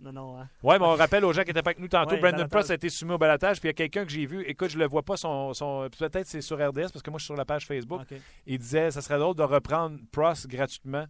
Non, 0.00 0.12
non. 0.12 0.38
Hein. 0.40 0.48
Oui, 0.62 0.76
mais 0.78 0.84
on 0.86 0.94
rappelle 0.94 1.24
aux 1.24 1.32
gens 1.32 1.42
qui 1.42 1.50
étaient 1.50 1.62
pas 1.62 1.70
avec 1.70 1.80
nous 1.80 1.88
tantôt, 1.88 2.12
Ouais, 2.14 2.20
Brandon. 2.20 2.48
Prost 2.48 2.70
a 2.70 2.74
été 2.74 2.88
soumis 2.88 3.12
au 3.12 3.18
balatage, 3.18 3.60
puis 3.60 3.68
il 3.68 3.70
y 3.70 3.74
a 3.74 3.74
quelqu'un 3.74 4.04
que 4.04 4.10
j'ai 4.10 4.24
vu, 4.26 4.42
écoute, 4.46 4.70
je 4.70 4.78
le 4.78 4.86
vois 4.86 5.02
pas, 5.02 5.16
son, 5.16 5.52
son 5.52 5.88
peut-être 5.98 6.26
c'est 6.26 6.40
sur 6.40 6.56
RDS, 6.56 6.90
parce 6.92 7.02
que 7.02 7.10
moi 7.10 7.18
je 7.18 7.24
suis 7.24 7.32
sur 7.32 7.36
la 7.36 7.44
page 7.44 7.66
Facebook, 7.66 8.00
OK. 8.02 8.18
il 8.46 8.58
disait, 8.58 8.90
ça 8.90 9.02
serait 9.02 9.18
drôle 9.18 9.36
de 9.36 9.42
reprendre 9.42 9.98
Prost 10.10 10.46
gratuitement. 10.46 11.04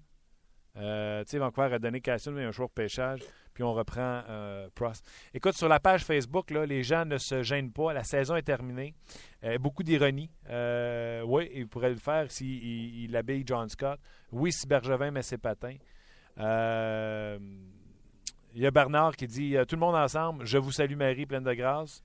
Euh, 0.76 1.22
tu 1.24 1.30
sais, 1.30 1.38
Vancouver 1.38 1.74
a 1.74 1.78
donné 1.78 2.00
Cassius, 2.00 2.34
mais 2.34 2.44
un 2.44 2.52
jour 2.52 2.68
de 2.68 2.72
pêchage, 2.72 3.20
puis 3.54 3.62
on 3.62 3.74
reprend 3.74 4.22
euh, 4.28 4.68
Prost. 4.74 5.04
Écoute, 5.34 5.54
sur 5.54 5.68
la 5.68 5.80
page 5.80 6.04
Facebook, 6.04 6.50
là, 6.50 6.66
les 6.66 6.82
gens 6.82 7.04
ne 7.04 7.18
se 7.18 7.42
gênent 7.42 7.72
pas, 7.72 7.92
la 7.92 8.04
saison 8.04 8.36
est 8.36 8.42
terminée. 8.42 8.94
Euh, 9.44 9.58
beaucoup 9.58 9.82
d'ironie. 9.82 10.30
Oui, 10.48 11.50
il 11.54 11.66
pourrait 11.68 11.90
le 11.90 11.96
faire 11.96 12.30
s'il 12.30 12.64
il, 12.64 13.04
il 13.04 13.16
habille 13.16 13.44
John 13.46 13.68
Scott. 13.68 13.98
Oui, 14.32 14.52
si 14.52 14.66
Bergevin 14.66 15.10
met 15.10 15.22
ses 15.22 15.38
patins. 15.38 15.76
Euh, 16.38 17.38
il 18.54 18.60
y 18.62 18.66
a 18.66 18.70
Bernard 18.70 19.16
qui 19.16 19.26
dit 19.26 19.56
euh, 19.56 19.64
Tout 19.64 19.76
le 19.76 19.80
monde 19.80 19.94
ensemble, 19.94 20.44
je 20.46 20.58
vous 20.58 20.72
salue 20.72 20.96
Marie, 20.96 21.26
pleine 21.26 21.44
de 21.44 21.52
grâce. 21.54 22.02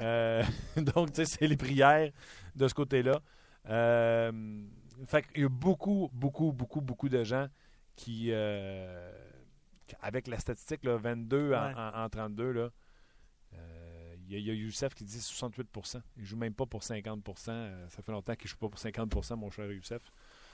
Euh, 0.00 0.42
donc, 0.76 1.12
tu 1.12 1.24
sais, 1.24 1.24
c'est 1.24 1.46
les 1.46 1.56
prières 1.56 2.10
de 2.54 2.68
ce 2.68 2.74
côté-là. 2.74 3.20
Euh, 3.68 4.62
fait 5.06 5.26
qu'il 5.26 5.42
y 5.42 5.44
a 5.44 5.48
beaucoup, 5.48 6.10
beaucoup, 6.12 6.52
beaucoup, 6.52 6.80
beaucoup 6.80 7.08
de 7.08 7.22
gens 7.24 7.48
qui, 7.96 8.28
euh, 8.30 9.12
avec 10.00 10.26
la 10.28 10.38
statistique, 10.38 10.84
là, 10.84 10.96
22 10.96 11.52
en, 11.54 11.68
Ouais. 11.68 11.74
en- 11.76 12.02
en 12.04 12.08
32, 12.08 12.52
là, 12.52 12.70
il 13.52 14.34
y, 14.34 14.36
a- 14.36 14.38
il 14.38 14.46
y 14.46 14.50
a 14.50 14.54
Youssef 14.54 14.94
qui 14.94 15.02
dit 15.04 15.18
68% 15.20 16.00
Il 16.16 16.24
joue 16.24 16.36
même 16.36 16.54
pas 16.54 16.64
pour 16.66 16.84
50% 16.84 17.50
Euh, 17.52 17.88
Ça 17.88 18.00
fait 18.00 18.12
longtemps 18.12 18.36
qu'il 18.36 18.48
joue 18.48 18.56
pas 18.58 18.68
pour 18.68 18.78
50% 18.78 19.36
mon 19.36 19.50
cher 19.50 19.70
Youssef. 19.72 20.02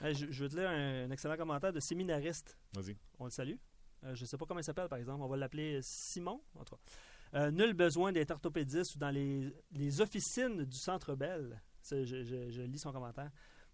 Hey, 0.02 0.14
je, 0.14 0.30
je 0.30 0.44
veux 0.44 0.48
te 0.48 0.56
lire 0.56 0.70
un, 0.70 1.04
un 1.04 1.10
excellent 1.10 1.36
commentaire 1.36 1.74
de 1.74 1.80
séminariste. 1.80 2.56
Vas-y. 2.74 2.96
On 3.18 3.24
le 3.26 3.30
salue. 3.30 3.56
Euh, 4.04 4.14
je 4.14 4.22
ne 4.22 4.26
sais 4.26 4.36
pas 4.36 4.46
comment 4.46 4.60
il 4.60 4.64
s'appelle, 4.64 4.88
par 4.88 4.98
exemple. 4.98 5.22
On 5.22 5.28
va 5.28 5.36
l'appeler 5.36 5.80
Simon. 5.82 6.40
Euh, 7.34 7.50
nul 7.50 7.74
besoin 7.74 8.12
d'être 8.12 8.30
orthopédiste 8.30 8.94
ou 8.96 8.98
dans 8.98 9.10
les, 9.10 9.52
les 9.72 10.00
officines 10.00 10.64
du 10.64 10.76
Centre 10.76 11.14
Bell. 11.14 11.60
Je, 11.90 12.62
lis 12.62 12.78
son 12.78 12.92
commentaire. 12.92 13.30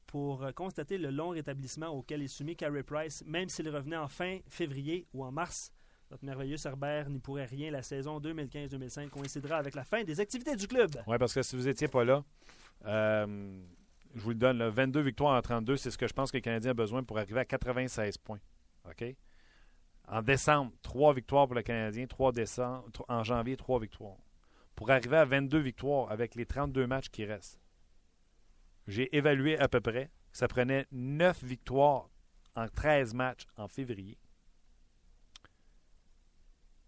Pour 0.07 0.43
euh, 0.43 0.53
constater 0.53 0.99
le 0.99 1.11
long 1.11 1.31
rétablissement 1.31 1.89
auquel 1.89 2.23
est 2.23 2.29
soumis 2.29 2.57
Carey 2.57 2.83
Price, 2.83 3.23
même 3.27 3.49
s'il 3.49 3.68
revenait 3.68 3.97
en 3.97 4.09
fin 4.09 4.39
février 4.49 5.07
ou 5.12 5.25
en 5.25 5.31
mars. 5.31 5.73
Notre 6.11 6.25
merveilleux 6.25 6.59
Cerbère 6.59 7.09
n'y 7.09 7.20
pourrait 7.20 7.47
rien. 7.47 7.70
La 7.70 7.83
saison 7.83 8.20
2015-2005 8.20 9.09
coïncidera 9.09 9.57
avec 9.57 9.75
la 9.75 9.85
fin 9.85 10.05
des 10.05 10.20
activités 10.20 10.57
du 10.57 10.66
club. 10.66 10.91
Oui, 11.07 11.16
parce 11.18 11.33
que 11.33 11.43
si 11.43 11.57
vous 11.57 11.64
n'étiez 11.64 11.89
pas 11.89 12.05
là, 12.05 12.23
je 14.14 14.20
vous 14.20 14.31
le 14.31 14.37
donne, 14.37 14.59
là, 14.59 14.68
22 14.68 15.01
victoires 15.01 15.37
en 15.37 15.41
32, 15.41 15.77
c'est 15.77 15.91
ce 15.91 15.97
que 15.97 16.07
je 16.07 16.12
pense 16.12 16.31
que 16.31 16.37
le 16.37 16.43
Canadien 16.43 16.73
a 16.73 16.75
besoin 16.75 17.03
pour 17.03 17.18
arriver 17.18 17.41
à 17.41 17.45
96 17.47 18.18
points. 18.18 18.41
OK? 18.85 19.05
En 20.12 20.20
décembre, 20.20 20.72
3 20.82 21.14
victoires 21.14 21.46
pour 21.46 21.54
le 21.54 21.62
Canadien, 21.62 22.06
3 22.06 22.32
décembre, 22.32 22.86
en 23.08 23.24
janvier, 23.24 23.56
3 23.56 23.80
victoires. 23.80 24.18
Pour 24.74 24.90
arriver 24.90 25.16
à 25.16 25.24
22 25.24 25.58
victoires 25.58 26.10
avec 26.10 26.34
les 26.34 26.44
32 26.44 26.86
matchs 26.86 27.08
qui 27.08 27.24
restent, 27.24 27.58
j'ai 28.86 29.16
évalué 29.16 29.58
à 29.58 29.68
peu 29.68 29.80
près 29.80 30.10
que 30.30 30.36
ça 30.36 30.48
prenait 30.48 30.86
9 30.92 31.42
victoires 31.42 32.10
en 32.54 32.68
13 32.68 33.14
matchs 33.14 33.46
en 33.56 33.68
février 33.68 34.18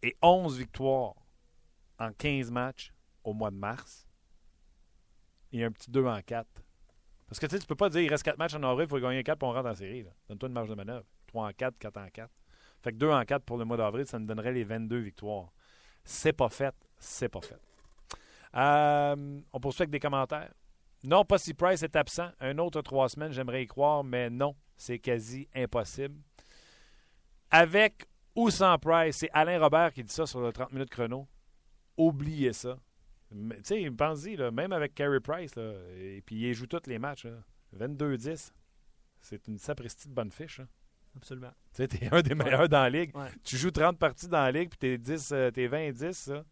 et 0.03 0.15
11 0.21 0.59
victoires 0.59 1.15
en 1.99 2.13
15 2.13 2.51
matchs 2.51 2.93
au 3.23 3.33
mois 3.33 3.51
de 3.51 3.57
mars 3.57 4.07
et 5.51 5.65
un 5.65 5.73
petit 5.73 5.91
2 5.91 6.05
en 6.05 6.21
4. 6.21 6.47
Parce 7.27 7.41
que 7.41 7.47
tu 7.47 7.59
tu 7.59 7.67
peux 7.67 7.75
pas 7.75 7.89
dire 7.89 8.03
il 8.03 8.11
reste 8.11 8.25
4 8.25 8.37
matchs 8.37 8.55
en 8.55 8.63
avril, 8.65 8.85
il 8.87 8.91
faut 8.91 9.01
gagner 9.01 9.25
4 9.25 9.39
pour 9.39 9.49
on 9.49 9.53
rentre 9.55 9.71
en 9.71 9.75
série. 9.75 10.05
Donne-toi 10.29 10.49
une 10.51 10.55
marge 10.55 10.69
de 10.69 10.75
manœuvre. 10.75 11.07
3 11.29 11.49
en 11.49 11.53
4, 11.55 11.79
4 11.79 11.97
en 11.97 12.09
4. 12.11 12.31
Fait 12.85 12.93
que 12.93 12.99
2 12.99 13.09
en 13.11 13.25
4 13.25 13.43
pour 13.45 13.57
le 13.57 13.65
mois 13.65 13.79
d'avril, 13.79 14.07
ça 14.07 14.19
nous 14.19 14.27
donnerait 14.27 14.53
les 14.53 14.63
22 14.63 14.99
victoires. 14.99 15.51
C'est 16.05 16.35
pas 16.35 16.51
fait, 16.51 16.75
c'est 16.99 17.31
pas 17.31 17.41
fait. 17.41 17.59
Euh, 18.55 19.41
on 19.55 19.59
poursuit 19.59 19.85
avec 19.85 19.91
des 19.91 19.99
commentaires. 19.99 20.53
Non, 21.03 21.25
pas 21.25 21.39
si 21.39 21.55
Price 21.55 21.83
est 21.83 21.97
absent. 21.97 22.29
Un 22.41 22.59
autre 22.59 22.83
trois 22.83 23.09
semaines, 23.09 23.33
j'aimerais 23.33 23.63
y 23.63 23.67
croire, 23.67 24.05
mais 24.05 24.29
non, 24.29 24.55
c'est 24.77 24.99
quasi 24.99 25.49
impossible. 25.55 26.15
Avec 27.51 28.07
ou 28.35 28.51
sans 28.51 28.79
Price, 28.79 29.17
c'est 29.17 29.31
Alain 29.33 29.59
Robert 29.59 29.95
qui 29.95 30.05
dit 30.05 30.13
ça 30.13 30.27
sur 30.27 30.43
le 30.43 30.53
30 30.53 30.73
minutes 30.73 30.91
chrono. 30.91 31.27
Oubliez 31.97 32.53
ça. 32.53 32.79
Tu 33.31 33.39
sais, 33.63 33.91
pense-y, 33.91 34.37
là, 34.37 34.51
même 34.51 34.73
avec 34.73 34.95
Carey 34.95 35.21
Price, 35.21 35.57
et 35.57 36.23
puis 36.27 36.37
il 36.37 36.53
joue 36.53 36.67
tous 36.67 36.87
les 36.87 36.99
matchs. 36.99 37.25
là. 37.25 37.39
22-10. 37.79 38.53
C'est 39.23 39.49
une 39.49 39.57
sapristi 39.59 40.09
de 40.09 40.13
bonne 40.13 40.31
fiche. 40.31 40.61
hein. 40.61 40.69
Absolument. 41.17 41.53
Tu 41.75 41.83
sais, 41.83 41.89
t'es 41.89 42.09
un 42.13 42.23
des 42.23 42.35
meilleurs 42.35 42.69
dans 42.69 42.83
la 42.83 42.91
ligue. 42.91 43.15
Ouais. 43.17 43.29
Tu 43.43 43.57
joues 43.57 43.71
30 43.71 43.99
parties 43.99 44.29
dans 44.29 44.43
la 44.43 44.53
ligue, 44.53 44.71
puis 44.71 44.79
t'es 44.79 44.99
10, 44.99 45.33
euh, 45.33 45.51
t'es 45.51 45.67
20 45.67 45.79
et 45.79 45.93
10, 45.93 46.13
ça. 46.13 46.45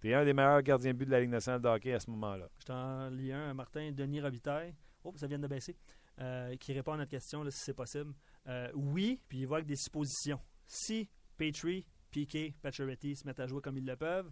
T'es 0.00 0.14
un 0.14 0.24
des 0.24 0.32
meilleurs 0.34 0.62
gardiens 0.62 0.92
de 0.92 0.98
but 0.98 1.06
de 1.06 1.10
la 1.12 1.20
Ligue 1.20 1.30
nationale 1.30 1.60
de 1.62 1.68
hockey 1.68 1.92
à 1.94 2.00
ce 2.00 2.10
moment-là. 2.10 2.48
Je 2.60 2.64
t'en 2.66 3.08
lis 3.08 3.32
un, 3.32 3.54
Martin 3.54 3.90
Denis 3.92 4.20
Robitaille. 4.20 4.74
Oh, 5.02 5.12
ça 5.16 5.26
vient 5.26 5.38
de 5.38 5.46
baisser. 5.46 5.76
euh, 6.20 6.54
qui 6.56 6.72
répond 6.72 6.92
à 6.92 6.96
notre 6.98 7.10
question, 7.10 7.42
là, 7.42 7.50
si 7.50 7.58
c'est 7.58 7.74
possible. 7.74 8.12
Euh, 8.46 8.70
oui, 8.74 9.20
puis 9.28 9.38
il 9.40 9.46
va 9.46 9.56
avec 9.56 9.66
des 9.66 9.76
suppositions. 9.76 10.38
Si 10.66 11.08
Petrie, 11.36 11.86
Piquet, 12.10 12.54
Pacioretty 12.62 13.16
se 13.16 13.26
mettent 13.26 13.40
à 13.40 13.46
jouer 13.46 13.60
comme 13.60 13.76
ils 13.78 13.84
le 13.86 13.96
peuvent, 13.96 14.30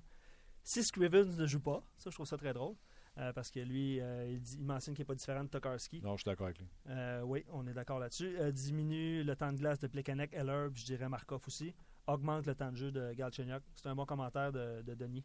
si 0.63 0.85
Scrivens 0.85 1.37
ne 1.37 1.47
joue 1.47 1.59
pas, 1.61 1.83
ça 1.99 2.11
je 2.11 2.15
trouve 2.15 2.27
ça 2.27 2.37
très 2.37 2.53
drôle, 2.53 2.77
euh, 3.19 3.33
parce 3.33 3.51
que 3.51 3.61
lui, 3.61 4.01
euh, 4.01 4.27
il, 4.31 4.41
dit- 4.41 4.57
il 4.59 4.65
mentionne 4.65 4.95
qu'il 4.95 5.03
n'est 5.03 5.07
pas 5.07 5.15
différent 5.15 5.45
de 5.45 5.49
Tokarski. 5.49 6.01
Non, 6.03 6.17
je 6.17 6.23
suis 6.23 6.31
d'accord 6.31 6.47
avec 6.47 6.59
lui. 6.59 6.67
Euh, 6.89 7.23
oui, 7.23 7.45
on 7.51 7.67
est 7.67 7.75
d'accord 7.75 7.99
là-dessus. 7.99 8.37
Euh, 8.39 8.51
diminue 8.53 9.23
le 9.23 9.37
temps 9.37 9.53
de 9.53 9.59
glace 9.59 9.79
de 9.81 9.87
Plekanec, 9.87 10.33
Heller, 10.33 10.71
puis 10.73 10.81
je 10.83 10.87
dirais 10.87 11.09
Markov 11.09 11.43
aussi. 11.47 11.75
Augmente 12.07 12.47
le 12.47 12.55
temps 12.55 12.73
de 12.73 12.77
jeu 12.77 12.91
de 12.91 13.13
Galchenyuk. 13.13 13.63
C'est 13.75 13.89
un 13.89 13.95
bon 13.95 14.07
commentaire 14.07 14.51
de, 14.53 14.83
de 14.83 14.95
Denis. 14.95 15.25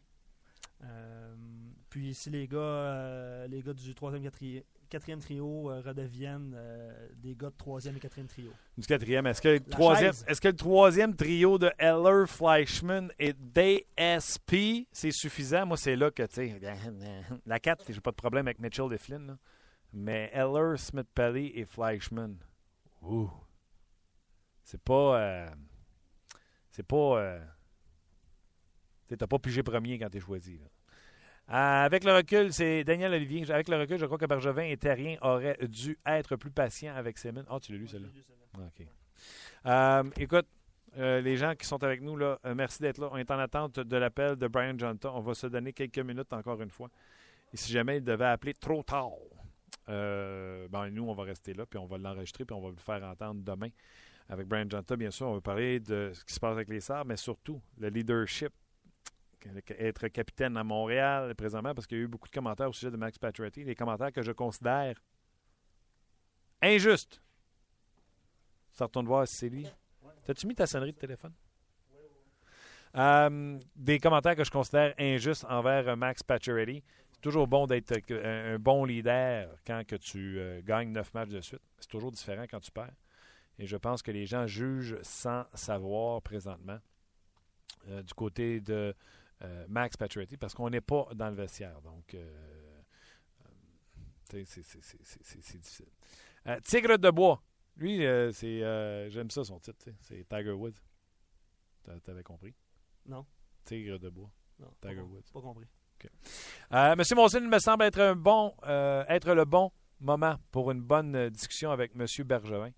Puis 1.90 2.14
si 2.14 2.30
les 2.30 2.46
gars, 2.46 2.58
euh, 2.58 3.46
les 3.48 3.62
gars 3.62 3.72
du 3.74 3.92
3e, 3.94 4.22
4e, 4.22 4.62
4e 4.88 5.18
trio 5.20 5.70
euh, 5.70 5.80
redeviennent 5.80 6.52
euh, 6.56 7.08
des 7.16 7.34
gars 7.34 7.50
de 7.50 7.54
3e 7.56 7.96
et 7.96 8.00
4e 8.00 8.26
trio. 8.26 8.50
Du 8.76 8.86
quatrième, 8.86 9.26
est-ce 9.26 9.40
que, 9.42 9.48
le 9.48 9.60
troisième, 9.60 10.12
est-ce 10.26 10.40
que 10.40 10.48
le 10.48 10.56
troisième 10.56 11.14
trio 11.14 11.58
de 11.58 11.70
Eller, 11.78 12.26
Fleischman 12.26 13.10
et 13.18 13.32
DSP, 13.34 14.86
c'est 14.92 15.10
suffisant? 15.12 15.66
Moi, 15.66 15.76
c'est 15.76 15.96
là 15.96 16.10
que, 16.10 16.22
tu 16.24 16.34
sais, 16.34 16.60
la 17.46 17.58
4, 17.60 17.92
j'ai 17.92 18.00
pas 18.00 18.10
de 18.10 18.16
problème 18.16 18.46
avec 18.46 18.58
Mitchell 18.58 18.92
et 18.92 18.98
Flynn, 18.98 19.26
là. 19.26 19.38
mais 19.92 20.30
Eller, 20.32 20.76
Smith 20.76 21.08
Pelly 21.14 21.52
et 21.54 21.64
Fleischman, 21.64 22.36
ouh, 23.02 23.30
c'est 24.64 24.80
pas. 24.82 25.20
euh, 25.20 25.48
c'est 26.70 26.86
pas. 26.86 26.96
euh, 27.20 27.40
t'as 29.16 29.26
pas 29.26 29.38
pigé 29.38 29.62
premier 29.62 29.98
quand 29.98 30.10
t'es 30.10 30.20
choisi. 30.20 30.58
là. 30.58 30.66
Euh, 31.50 31.54
avec 31.54 32.04
le 32.04 32.12
recul, 32.14 32.52
c'est 32.52 32.84
Daniel 32.84 33.12
Olivier. 33.14 33.50
Avec 33.50 33.68
le 33.68 33.78
recul, 33.78 33.98
je 33.98 34.04
crois 34.04 34.18
que 34.18 34.26
Bergevin 34.26 34.64
et 34.64 34.76
Terrien 34.76 35.16
auraient 35.22 35.56
dû 35.66 35.98
être 36.04 36.36
plus 36.36 36.50
patients 36.50 36.94
avec 36.94 37.16
Semin. 37.16 37.42
Ah, 37.48 37.58
tu 37.60 37.72
l'as 37.72 37.78
lu, 37.78 37.86
celle-là? 37.86 38.08
OK. 38.58 38.86
Euh, 39.66 40.04
écoute, 40.18 40.46
euh, 40.98 41.20
les 41.22 41.36
gens 41.36 41.54
qui 41.54 41.66
sont 41.66 41.82
avec 41.82 42.02
nous, 42.02 42.16
là, 42.16 42.38
merci 42.54 42.82
d'être 42.82 42.98
là. 42.98 43.08
On 43.12 43.16
est 43.16 43.30
en 43.30 43.38
attente 43.38 43.80
de 43.80 43.96
l'appel 43.96 44.36
de 44.36 44.46
Brian 44.46 44.76
Jonta. 44.76 45.10
On 45.14 45.20
va 45.20 45.34
se 45.34 45.46
donner 45.46 45.72
quelques 45.72 45.98
minutes 45.98 46.32
encore 46.34 46.60
une 46.60 46.70
fois. 46.70 46.90
Et 47.52 47.56
si 47.56 47.72
jamais 47.72 47.96
il 47.96 48.04
devait 48.04 48.26
appeler 48.26 48.52
trop 48.52 48.82
tard, 48.82 49.12
ben, 49.86 50.90
nous, 50.90 51.08
on 51.08 51.14
va 51.14 51.22
rester 51.22 51.54
là, 51.54 51.64
puis 51.64 51.78
on 51.78 51.86
va 51.86 51.96
l'enregistrer, 51.96 52.44
puis 52.44 52.54
on 52.54 52.60
va 52.60 52.68
le 52.68 52.76
faire 52.76 53.02
entendre 53.04 53.40
demain. 53.42 53.68
Avec 54.28 54.46
Brian 54.46 54.68
Jonta, 54.68 54.96
bien 54.96 55.10
sûr, 55.10 55.28
on 55.28 55.34
va 55.34 55.40
parler 55.40 55.80
de 55.80 56.10
ce 56.12 56.22
qui 56.26 56.34
se 56.34 56.40
passe 56.40 56.52
avec 56.52 56.68
les 56.68 56.80
Sabres, 56.80 57.06
mais 57.06 57.16
surtout 57.16 57.62
le 57.78 57.88
leadership. 57.88 58.52
Être 59.78 60.08
capitaine 60.08 60.56
à 60.56 60.64
Montréal 60.64 61.34
présentement, 61.34 61.74
parce 61.74 61.86
qu'il 61.86 61.98
y 61.98 62.00
a 62.00 62.04
eu 62.04 62.08
beaucoup 62.08 62.28
de 62.28 62.32
commentaires 62.32 62.68
au 62.68 62.72
sujet 62.72 62.90
de 62.90 62.96
Max 62.96 63.18
Pacioretty, 63.18 63.64
des 63.64 63.74
commentaires 63.74 64.12
que 64.12 64.22
je 64.22 64.32
considère 64.32 65.00
injustes. 66.62 67.22
Tu 68.76 68.82
retournes 68.82 69.06
voir 69.06 69.26
si 69.26 69.36
c'est 69.36 69.48
lui. 69.48 69.66
T'as-tu 70.24 70.46
mis 70.46 70.54
ta 70.54 70.66
sonnerie 70.66 70.92
de 70.92 70.98
téléphone? 70.98 71.32
Euh, 72.96 73.58
des 73.76 73.98
commentaires 73.98 74.34
que 74.34 74.44
je 74.44 74.50
considère 74.50 74.94
injustes 74.98 75.44
envers 75.48 75.88
euh, 75.88 75.96
Max 75.96 76.22
Pacioretty. 76.22 76.82
C'est 77.12 77.20
toujours 77.20 77.46
bon 77.46 77.66
d'être 77.66 77.92
euh, 78.10 78.52
un, 78.52 78.54
un 78.54 78.58
bon 78.58 78.84
leader 78.84 79.54
quand 79.66 79.86
que 79.86 79.96
tu 79.96 80.38
euh, 80.38 80.62
gagnes 80.62 80.90
neuf 80.92 81.12
matchs 81.12 81.28
de 81.28 81.40
suite. 81.40 81.62
C'est 81.78 81.90
toujours 81.90 82.10
différent 82.12 82.44
quand 82.50 82.60
tu 82.60 82.70
perds. 82.70 82.94
Et 83.58 83.66
je 83.66 83.76
pense 83.76 84.02
que 84.02 84.10
les 84.10 84.24
gens 84.24 84.46
jugent 84.46 84.96
sans 85.02 85.44
savoir 85.54 86.22
présentement 86.22 86.78
euh, 87.88 88.02
du 88.02 88.14
côté 88.14 88.60
de 88.60 88.94
euh, 89.42 89.66
Max 89.68 89.96
Pacioretty 89.96 90.36
parce 90.36 90.54
qu'on 90.54 90.70
n'est 90.70 90.80
pas 90.80 91.08
dans 91.14 91.28
le 91.30 91.34
vestiaire. 91.36 91.80
Donc, 91.82 92.14
euh, 92.14 92.80
c'est- 94.30 94.46
difficile. 95.36 95.86
Euh, 96.46 96.58
Tigre 96.60 96.98
de 96.98 97.10
bois. 97.10 97.42
Lui, 97.76 97.98
c'est 98.32 98.60
j'aime 99.10 99.30
ça 99.30 99.44
son 99.44 99.58
titre. 99.60 99.86
C'est 100.00 100.26
Tiger 100.28 100.52
Woods. 100.52 100.72
T'a- 101.84 102.00
T'avais 102.00 102.22
compris? 102.22 102.54
Non. 103.06 103.24
Tigre 103.64 103.98
de 103.98 104.08
bois. 104.10 104.30
Non, 104.58 104.70
Tiger 104.80 104.96
pas, 104.96 105.02
Woods. 105.02 105.22
pas 105.32 105.40
compris. 105.40 105.66
Euh, 106.72 106.94
Monsieur 106.96 107.16
Monson 107.16 107.40
me 107.40 107.58
semble 107.58 107.84
être 107.84 108.00
un 108.00 108.14
bon, 108.14 108.54
euh, 108.64 109.04
être 109.08 109.32
le 109.34 109.44
bon 109.44 109.72
moment 110.00 110.36
pour 110.52 110.70
une 110.70 110.80
bonne 110.80 111.28
discussion 111.30 111.70
avec 111.72 111.94
Monsieur 111.94 112.22
Bergevin. 112.24 112.70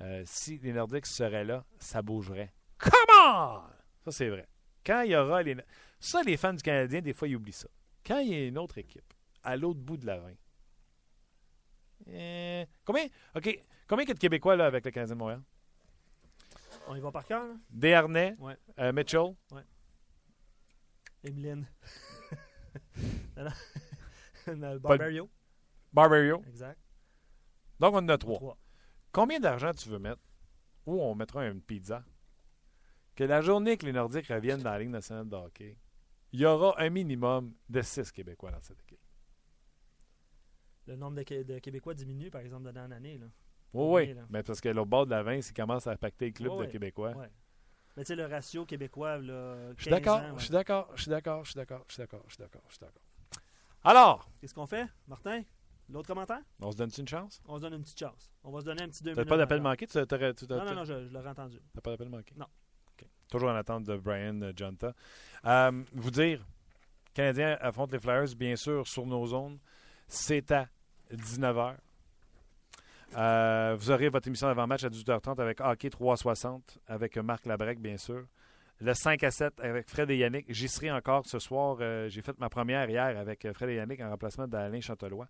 Euh, 0.00 0.22
si 0.26 0.58
les 0.58 0.72
Nordiques 0.72 1.06
seraient 1.06 1.44
là, 1.44 1.64
ça 1.78 2.02
bougerait. 2.02 2.52
Come 2.78 2.92
on! 3.16 3.60
Ça, 4.04 4.10
c'est 4.12 4.28
vrai. 4.28 4.48
Quand 4.84 5.02
il 5.02 5.10
y 5.12 5.16
aura 5.16 5.42
les. 5.42 5.56
Ça, 6.00 6.22
les 6.22 6.36
fans 6.36 6.52
du 6.54 6.62
Canadien, 6.62 7.00
des 7.00 7.12
fois, 7.12 7.28
ils 7.28 7.36
oublient 7.36 7.52
ça. 7.52 7.68
Quand 8.06 8.18
il 8.20 8.28
y 8.28 8.34
a 8.34 8.46
une 8.46 8.58
autre 8.58 8.78
équipe 8.78 9.12
à 9.42 9.56
l'autre 9.56 9.80
bout 9.80 9.96
de 9.96 10.06
la 10.06 10.22
reine. 10.22 10.36
Euh, 12.08 12.64
combien? 12.84 13.06
OK. 13.34 13.58
Combien 13.88 14.04
il 14.04 14.08
y 14.08 14.10
a 14.12 14.14
de 14.14 14.18
Québécois 14.18 14.56
là, 14.56 14.66
avec 14.66 14.84
le 14.84 14.90
Canadien 14.90 15.14
de 15.14 15.18
Montréal? 15.18 15.42
On 16.86 16.94
y 16.94 17.00
va 17.00 17.10
par 17.10 17.24
cœur? 17.26 17.44
Desharnais, 17.70 18.34
Ouais. 18.38 18.56
euh, 18.78 18.92
Mitchell, 18.92 19.34
Emeline. 21.24 21.66
Non. 23.36 23.50
Non, 24.56 24.76
Barbario. 24.80 25.28
Barbario. 25.92 26.42
Exact. 26.48 26.78
Donc, 27.80 27.94
on 27.94 27.98
en 27.98 28.08
a 28.08 28.18
trois. 28.18 28.36
Trois. 28.38 28.58
Combien 29.12 29.40
d'argent 29.40 29.72
tu 29.72 29.88
veux 29.88 29.98
mettre? 29.98 30.20
Ou 30.86 31.00
on 31.00 31.14
mettra 31.14 31.46
une 31.46 31.60
pizza? 31.60 32.04
Que 33.14 33.24
la 33.24 33.42
journée 33.42 33.76
que 33.76 33.86
les 33.86 33.92
Nordiques 33.92 34.28
reviennent 34.28 34.62
dans 34.62 34.70
la 34.70 34.78
Ligue 34.78 34.90
nationale 34.90 35.28
de 35.28 35.36
hockey, 35.36 35.76
il 36.32 36.40
y 36.40 36.44
aura 36.46 36.74
un 36.80 36.90
minimum 36.90 37.52
de 37.68 37.82
six 37.82 38.10
Québécois 38.12 38.50
dans 38.50 38.60
cette 38.62 38.80
équipe. 38.82 38.98
Le 40.86 40.96
nombre 40.96 41.16
de, 41.16 41.22
Qué- 41.22 41.44
de 41.44 41.58
Québécois 41.58 41.94
diminue, 41.94 42.30
par 42.30 42.40
exemple, 42.40 42.64
de 42.64 42.70
l'année 42.70 42.94
en 42.94 42.96
année. 42.96 43.18
Là. 43.18 43.26
Oui, 43.74 44.06
oui. 44.08 44.14
Oui. 44.16 44.22
Mais 44.30 44.42
parce 44.42 44.60
que 44.60 44.68
l'autre 44.70 44.88
bord 44.88 45.04
de 45.06 45.10
la 45.10 45.22
20, 45.22 45.34
ils 45.34 45.52
commencent 45.52 45.86
à 45.86 45.96
pacter 45.96 46.26
le 46.26 46.32
club 46.32 46.52
Oui, 46.52 46.58
de 46.60 46.62
oui. 46.64 46.68
Québécois. 46.72 47.12
Ouais. 47.14 47.30
Mais 47.96 48.04
tu 48.04 48.08
sais, 48.08 48.16
le 48.16 48.26
ratio 48.26 48.64
québécois, 48.64 49.18
là, 49.18 49.72
Je 49.76 49.82
suis 49.82 49.90
15 49.90 50.00
d'accord, 50.00 50.38
je 50.38 50.44
suis 50.44 50.52
d'accord, 50.52 50.92
je 50.94 51.02
suis 51.02 51.10
d'accord, 51.10 51.44
je 51.44 51.50
suis 51.50 51.56
d'accord, 51.58 51.84
je 51.88 51.92
suis 51.92 51.98
d'accord, 52.00 52.22
je 52.28 52.32
suis 52.34 52.40
d'accord, 52.40 52.62
je 52.68 52.74
suis 52.74 52.80
d'accord. 52.80 53.02
Alors, 53.84 54.30
Qu'est-ce 54.40 54.54
qu'on 54.54 54.66
fait, 54.66 54.86
Martin? 55.06 55.42
L'autre 55.90 56.06
commentaire? 56.06 56.40
on 56.60 56.70
se 56.70 56.76
donne 56.76 56.90
une 56.98 57.08
chance? 57.08 57.40
On 57.46 57.56
se 57.56 57.62
donne 57.62 57.74
une 57.74 57.82
petite 57.82 57.98
chance. 57.98 58.30
On 58.44 58.50
va 58.50 58.60
se 58.60 58.66
donner 58.66 58.82
un 58.82 58.88
petit 58.88 59.02
deux 59.02 59.12
T'as 59.12 59.22
minutes. 59.22 59.28
pas 59.30 59.36
d'appel 59.38 59.60
manqué? 59.62 59.86
Tu 59.86 59.96
Non, 59.98 60.04
t'as- 60.06 60.64
non, 60.64 60.74
non, 60.74 60.84
je, 60.84 61.06
je 61.08 61.12
l'aurais 61.12 61.30
entendu. 61.30 61.58
T'as 61.74 61.80
pas 61.80 61.90
d'appel 61.92 62.08
manqué? 62.10 62.34
Non. 62.36 62.46
Toujours 63.30 63.50
en 63.50 63.54
attente 63.54 63.84
de 63.84 63.96
Brian 63.96 64.40
Jonta. 64.56 64.94
Euh, 65.44 65.82
vous 65.92 66.10
dire, 66.10 66.44
Canadiens 67.14 67.56
affrontent 67.60 67.92
les 67.92 67.98
Flyers, 67.98 68.34
bien 68.36 68.56
sûr, 68.56 68.86
sur 68.86 69.06
nos 69.06 69.26
zones. 69.26 69.58
C'est 70.06 70.50
à 70.50 70.68
19h. 71.12 71.74
Euh, 73.16 73.76
vous 73.78 73.90
aurez 73.90 74.08
votre 74.08 74.28
émission 74.28 74.46
d'avant-match 74.48 74.84
à 74.84 74.88
18h30 74.88 75.40
avec 75.40 75.60
Hockey 75.60 75.90
360, 75.90 76.78
avec 76.86 77.16
Marc 77.18 77.46
Labrec, 77.46 77.80
bien 77.80 77.96
sûr. 77.96 78.24
Le 78.80 78.94
5 78.94 79.22
à 79.24 79.30
7 79.30 79.60
avec 79.60 79.88
Fred 79.88 80.10
et 80.10 80.16
Yannick. 80.16 80.46
J'y 80.48 80.68
serai 80.68 80.90
encore 80.90 81.26
ce 81.26 81.38
soir. 81.38 81.78
Euh, 81.80 82.08
J'ai 82.08 82.22
fait 82.22 82.38
ma 82.38 82.48
première 82.48 82.88
hier 82.88 83.18
avec 83.18 83.46
Fred 83.52 83.70
et 83.70 83.74
Yannick 83.74 84.00
en 84.00 84.10
remplacement 84.10 84.46
d'Alain 84.46 84.80
Chantelois. 84.80 85.28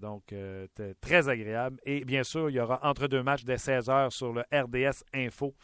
Donc, 0.00 0.32
euh, 0.32 0.66
très 1.00 1.28
agréable. 1.28 1.78
Et 1.84 2.04
bien 2.04 2.24
sûr, 2.24 2.50
il 2.50 2.56
y 2.56 2.60
aura 2.60 2.80
entre 2.82 3.06
deux 3.06 3.22
matchs 3.22 3.44
dès 3.44 3.54
16h 3.56 4.10
sur 4.10 4.32
le 4.32 4.42
RDS 4.52 5.04
Info. 5.14 5.54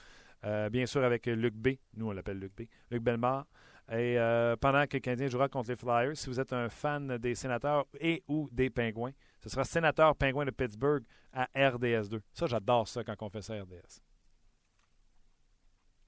Euh, 0.44 0.70
bien 0.70 0.86
sûr, 0.86 1.04
avec 1.04 1.26
Luc 1.26 1.54
B. 1.54 1.70
Nous, 1.94 2.08
on 2.08 2.12
l'appelle 2.12 2.38
Luc 2.38 2.54
B. 2.56 2.62
Luc 2.90 3.02
Bellemare. 3.02 3.46
Et 3.90 4.18
euh, 4.18 4.56
pendant 4.56 4.86
que 4.86 4.96
le 4.96 5.00
Canadien 5.00 5.26
jouera 5.26 5.48
contre 5.48 5.70
les 5.70 5.76
Flyers, 5.76 6.16
si 6.16 6.28
vous 6.28 6.38
êtes 6.38 6.52
un 6.52 6.68
fan 6.68 7.18
des 7.18 7.34
sénateurs 7.34 7.86
et 7.98 8.22
ou 8.28 8.48
des 8.52 8.70
Pingouins, 8.70 9.10
ce 9.40 9.48
sera 9.48 9.64
sénateur 9.64 10.14
Pingouin 10.14 10.44
de 10.44 10.52
Pittsburgh 10.52 11.02
à 11.32 11.48
RDS2. 11.56 12.20
Ça, 12.32 12.46
j'adore 12.46 12.86
ça 12.86 13.02
quand 13.02 13.16
on 13.20 13.28
fait 13.30 13.42
ça 13.42 13.54
à 13.54 13.62
RDS. 13.62 14.00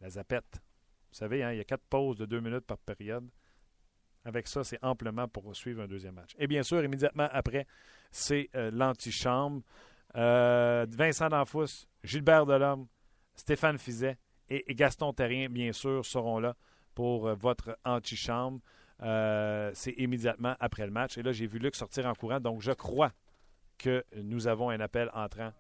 La 0.01 0.11
zapette. 0.11 0.63
Vous 1.11 1.17
savez, 1.17 1.43
hein, 1.43 1.53
il 1.53 1.59
y 1.59 1.61
a 1.61 1.65
quatre 1.65 1.85
pauses 1.91 2.19
de 2.19 2.25
deux 2.25 2.41
minutes 2.41 2.67
par 2.67 2.79
période. 2.79 3.29
Avec 4.25 4.47
ça, 4.47 4.63
c'est 4.63 4.79
amplement 4.83 5.27
pour 5.27 5.55
suivre 5.57 5.83
un 5.83 5.89
deuxième 5.89 6.15
match. 6.15 6.35
Et 6.39 6.47
bien 6.47 6.63
sûr, 6.63 6.85
immédiatement 6.85 7.29
après, 7.33 7.67
c'est 8.13 8.49
euh, 8.55 8.71
l'antichambre. 8.71 9.63
Vincent 10.15 11.29
D'Anfous, 11.31 11.87
Gilbert 12.05 12.47
Delhomme, 12.47 12.87
Stéphane 13.35 13.79
Fizet 13.79 14.17
et, 14.49 14.75
Gaston 14.75 15.13
Terrien, 15.13 15.49
bien 15.49 15.73
sûr, 15.73 16.05
seront 16.05 16.39
là 16.39 16.55
pour 16.95 17.27
euh, 17.27 17.35
votre 17.35 17.79
antichambre. 17.85 18.61
Euh, 19.03 19.71
c'est 19.75 19.93
immédiatement 19.93 20.55
après 20.61 20.87
le 20.87 20.93
match. 20.93 21.19
Et 21.19 21.23
là, 21.23 21.33
j'ai 21.33 21.47
vu 21.47 21.59
Luc 21.59 21.75
sortir 21.75 22.07
en 22.07 22.15
courant, 22.15 22.41
donc 22.41 22.61
je 22.61 22.73
crois 22.73 23.13
que 23.79 24.05
nous 24.17 24.47
avons 24.47 24.71
un 24.71 24.81
appel 24.81 25.11
entrant 25.13 25.53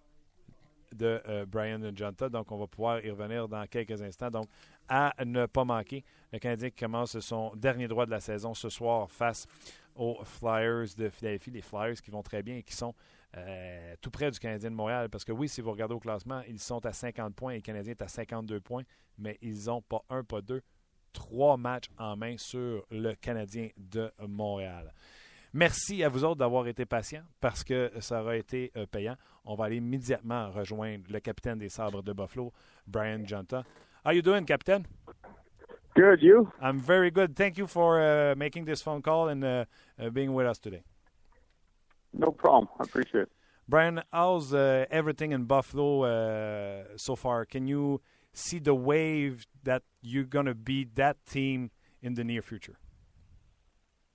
de 0.94 1.20
euh, 1.28 1.46
Brian 1.46 1.80
Jonta. 1.94 2.28
Donc, 2.28 2.52
on 2.52 2.58
va 2.58 2.66
pouvoir 2.66 3.04
y 3.04 3.10
revenir 3.10 3.48
dans 3.48 3.66
quelques 3.66 4.00
instants. 4.02 4.30
Donc, 4.30 4.46
à 4.88 5.14
ne 5.24 5.46
pas 5.46 5.64
manquer, 5.64 6.04
le 6.32 6.38
Canadien 6.38 6.70
commence 6.70 7.18
son 7.20 7.54
dernier 7.56 7.88
droit 7.88 8.06
de 8.06 8.10
la 8.10 8.20
saison 8.20 8.54
ce 8.54 8.68
soir 8.68 9.10
face 9.10 9.46
aux 9.96 10.18
Flyers 10.24 10.94
de 10.96 11.08
Philadelphie. 11.08 11.50
Les 11.50 11.62
Flyers 11.62 12.00
qui 12.00 12.10
vont 12.10 12.22
très 12.22 12.42
bien 12.42 12.56
et 12.56 12.62
qui 12.62 12.74
sont 12.74 12.94
euh, 13.36 13.94
tout 14.00 14.10
près 14.10 14.30
du 14.30 14.38
Canadien 14.38 14.70
de 14.70 14.74
Montréal. 14.74 15.08
Parce 15.08 15.24
que 15.24 15.32
oui, 15.32 15.48
si 15.48 15.60
vous 15.60 15.70
regardez 15.70 15.94
au 15.94 16.00
classement, 16.00 16.42
ils 16.48 16.58
sont 16.58 16.84
à 16.84 16.92
50 16.92 17.34
points 17.34 17.52
et 17.52 17.56
le 17.56 17.62
Canadien 17.62 17.92
est 17.92 18.02
à 18.02 18.08
52 18.08 18.60
points, 18.60 18.82
mais 19.18 19.38
ils 19.42 19.66
n'ont 19.66 19.82
pas 19.82 20.04
un, 20.10 20.24
pas 20.24 20.42
deux, 20.42 20.62
trois 21.12 21.56
matchs 21.56 21.90
en 21.98 22.16
main 22.16 22.36
sur 22.36 22.84
le 22.90 23.14
Canadien 23.14 23.68
de 23.76 24.10
Montréal. 24.26 24.92
Merci 25.54 26.02
à 26.02 26.08
vous 26.08 26.24
autres 26.24 26.38
d'avoir 26.38 26.66
été 26.66 26.86
patients 26.86 27.24
parce 27.40 27.62
que 27.62 27.92
ça 28.00 28.22
aura 28.22 28.36
été 28.36 28.72
euh, 28.76 28.86
payant. 28.86 29.16
On 29.44 29.54
va 29.54 29.66
aller 29.66 29.76
immédiatement 29.76 30.50
rejoindre 30.50 31.04
le 31.10 31.20
capitaine 31.20 31.58
des 31.58 31.68
Sabres 31.68 32.02
de 32.02 32.12
Buffalo, 32.14 32.52
Brian 32.86 33.26
Janta. 33.26 33.62
How 34.04 34.12
you 34.12 34.22
doing, 34.22 34.44
Captain? 34.46 34.82
Good, 35.94 36.22
you? 36.22 36.50
I'm 36.60 36.78
very 36.78 37.10
good. 37.10 37.36
Thank 37.36 37.58
you 37.58 37.66
for 37.66 38.00
uh, 38.00 38.34
making 38.34 38.64
this 38.64 38.80
phone 38.80 39.02
call 39.02 39.28
and 39.28 39.44
uh, 39.44 39.64
uh, 39.98 40.08
being 40.08 40.32
with 40.32 40.46
us 40.46 40.58
today. 40.58 40.82
No 42.12 42.30
problem. 42.30 42.68
I 42.78 42.84
appreciate 42.84 43.22
it. 43.22 43.32
Brian, 43.68 44.02
how's 44.12 44.52
uh, 44.52 44.86
everything 44.90 45.32
in 45.32 45.44
Buffalo 45.44 46.02
uh, 46.02 46.84
so 46.96 47.16
far? 47.16 47.44
Can 47.44 47.66
you 47.66 48.00
see 48.32 48.58
the 48.58 48.74
wave 48.74 49.46
that 49.62 49.82
you're 50.00 50.24
going 50.24 50.46
to 50.46 50.54
be 50.54 50.86
that 50.94 51.24
team 51.26 51.70
in 52.02 52.14
the 52.14 52.24
near 52.24 52.42
future? 52.42 52.78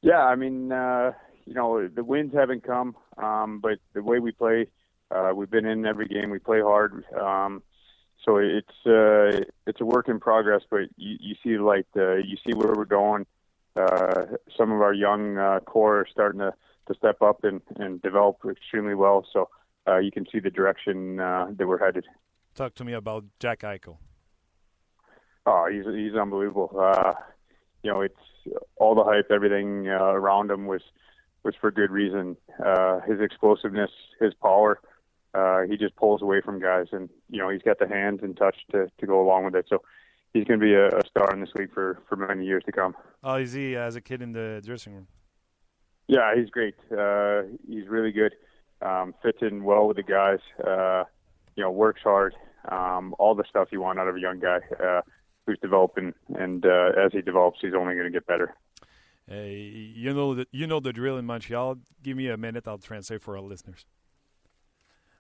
Yeah, 0.02 0.20
I 0.20 0.36
mean, 0.36 0.72
uh, 0.72 1.14
you 1.46 1.54
know, 1.54 1.88
the 1.88 2.04
wins 2.04 2.34
haven't 2.34 2.64
come, 2.64 2.96
um, 3.18 3.60
but 3.60 3.80
the 3.94 4.04
way 4.04 4.20
we 4.20 4.32
play, 4.32 4.68
uh, 5.10 5.32
we've 5.36 5.50
been 5.50 5.66
in 5.66 5.86
every 5.86 6.08
game. 6.08 6.30
We 6.30 6.40
play 6.40 6.62
hard, 6.62 7.04
um, 7.20 7.64
so 8.24 8.38
it's 8.38 8.86
uh, 8.86 9.46
it's 9.66 9.82
a 9.82 9.86
work 9.86 10.10
in 10.10 10.20
progress. 10.20 10.62
But 10.70 10.90
you, 10.98 11.18
you 11.20 11.36
see, 11.44 11.58
like, 11.58 11.88
uh, 11.96 12.16
you 12.16 12.38
see 12.46 12.54
where 12.54 12.74
we're 12.74 12.86
going. 12.86 13.26
Uh, 13.76 14.26
some 14.58 14.72
of 14.72 14.82
our 14.82 14.94
young 14.94 15.38
uh, 15.38 15.60
core 15.62 16.02
are 16.02 16.08
starting 16.12 16.40
to, 16.40 16.54
to 16.88 16.94
step 16.96 17.22
up 17.22 17.44
and, 17.44 17.62
and 17.78 18.02
develop 18.02 18.38
extremely 18.50 18.96
well. 18.96 19.26
So 19.32 19.50
uh, 19.88 19.98
you 19.98 20.12
can 20.12 20.26
see 20.32 20.40
the 20.40 20.50
direction 20.50 21.20
uh, 21.20 21.48
that 21.58 21.68
we're 21.68 21.84
headed. 21.84 22.06
Talk 22.56 22.76
to 22.76 22.84
me 22.84 22.94
about 22.94 23.26
Jack 23.40 23.62
Eichel. 23.62 23.98
Oh, 25.46 25.68
he's 25.72 25.86
he's 25.86 26.16
unbelievable. 26.16 26.72
Uh, 26.78 27.14
you 27.84 27.92
know, 27.92 28.02
it's 28.02 28.16
all 28.76 28.96
the 28.96 29.04
hype, 29.04 29.32
everything 29.32 29.88
uh, 29.88 30.12
around 30.14 30.52
him 30.52 30.66
was 30.68 30.82
was 31.44 31.56
for 31.62 31.72
good 31.72 31.92
reason. 31.92 32.36
Uh, 32.64 33.00
his 33.02 33.22
explosiveness, 33.22 33.92
his 34.20 34.34
power, 34.34 34.82
uh, 35.34 35.62
he 35.70 35.78
just 35.78 35.96
pulls 35.96 36.22
away 36.22 36.42
from 36.42 36.60
guys, 36.60 36.88
and 36.92 37.10
you 37.30 37.40
know 37.40 37.50
he's 37.50 37.62
got 37.62 37.80
the 37.80 37.88
hands 37.88 38.20
and 38.24 38.36
touch 38.36 38.58
to 38.72 38.88
to 39.00 39.06
go 39.06 39.22
along 39.22 39.46
with 39.46 39.56
it. 39.56 39.66
So 39.70 39.82
he's 40.34 40.46
going 40.46 40.60
to 40.60 40.66
be 40.66 40.74
a, 40.74 40.88
a 40.88 41.02
star 41.10 41.32
in 41.34 41.40
this 41.40 41.50
league 41.56 41.74
for 41.74 42.02
for 42.10 42.16
many 42.16 42.46
years 42.46 42.64
to 42.66 42.72
come. 42.72 42.96
Oh, 43.24 43.32
How 43.32 43.36
is 43.38 43.54
he 43.54 43.76
as 43.76 43.96
a 43.96 44.02
kid 44.02 44.22
in 44.22 44.32
the 44.32 44.62
dressing 44.66 44.94
room? 44.94 45.08
Yeah, 46.08 46.34
he's 46.36 46.50
great. 46.50 46.76
Uh, 46.92 47.44
he's 47.68 47.88
really 47.88 48.12
good. 48.12 48.34
Um, 48.82 49.14
fits 49.22 49.40
in 49.42 49.64
well 49.64 49.88
with 49.88 49.98
the 49.98 50.04
guys. 50.04 50.40
Uh, 50.66 51.04
you 51.56 51.64
know, 51.64 51.72
works 51.72 52.02
hard. 52.04 52.34
Um, 52.70 53.16
all 53.20 53.36
the 53.36 53.44
stuff 53.50 53.70
you 53.72 53.82
want 53.82 54.00
out 54.00 54.08
of 54.08 54.16
a 54.16 54.20
young 54.20 54.40
guy 54.40 54.60
uh, 54.84 55.02
who's 55.46 55.58
developing, 55.62 56.14
and 56.36 56.66
uh, 56.66 56.92
as 56.98 57.12
he 57.12 57.22
develops, 57.22 57.60
he's 57.62 57.74
only 57.74 57.94
going 57.94 58.06
to 58.06 58.12
get 58.12 58.28
better. 58.28 58.54
You 59.30 60.14
know 60.14 60.36
the 60.36 60.48
you 60.52 60.68
know 60.68 60.80
the 60.80 60.94
drill 60.94 61.18
in 61.18 61.26
Montreal. 61.26 61.78
Give 62.02 62.16
me 62.16 62.30
a 62.30 62.38
minute, 62.38 62.68
I'll 62.68 62.78
translate 62.78 63.22
for 63.22 63.36
our 63.36 63.44
listeners. 63.44 63.86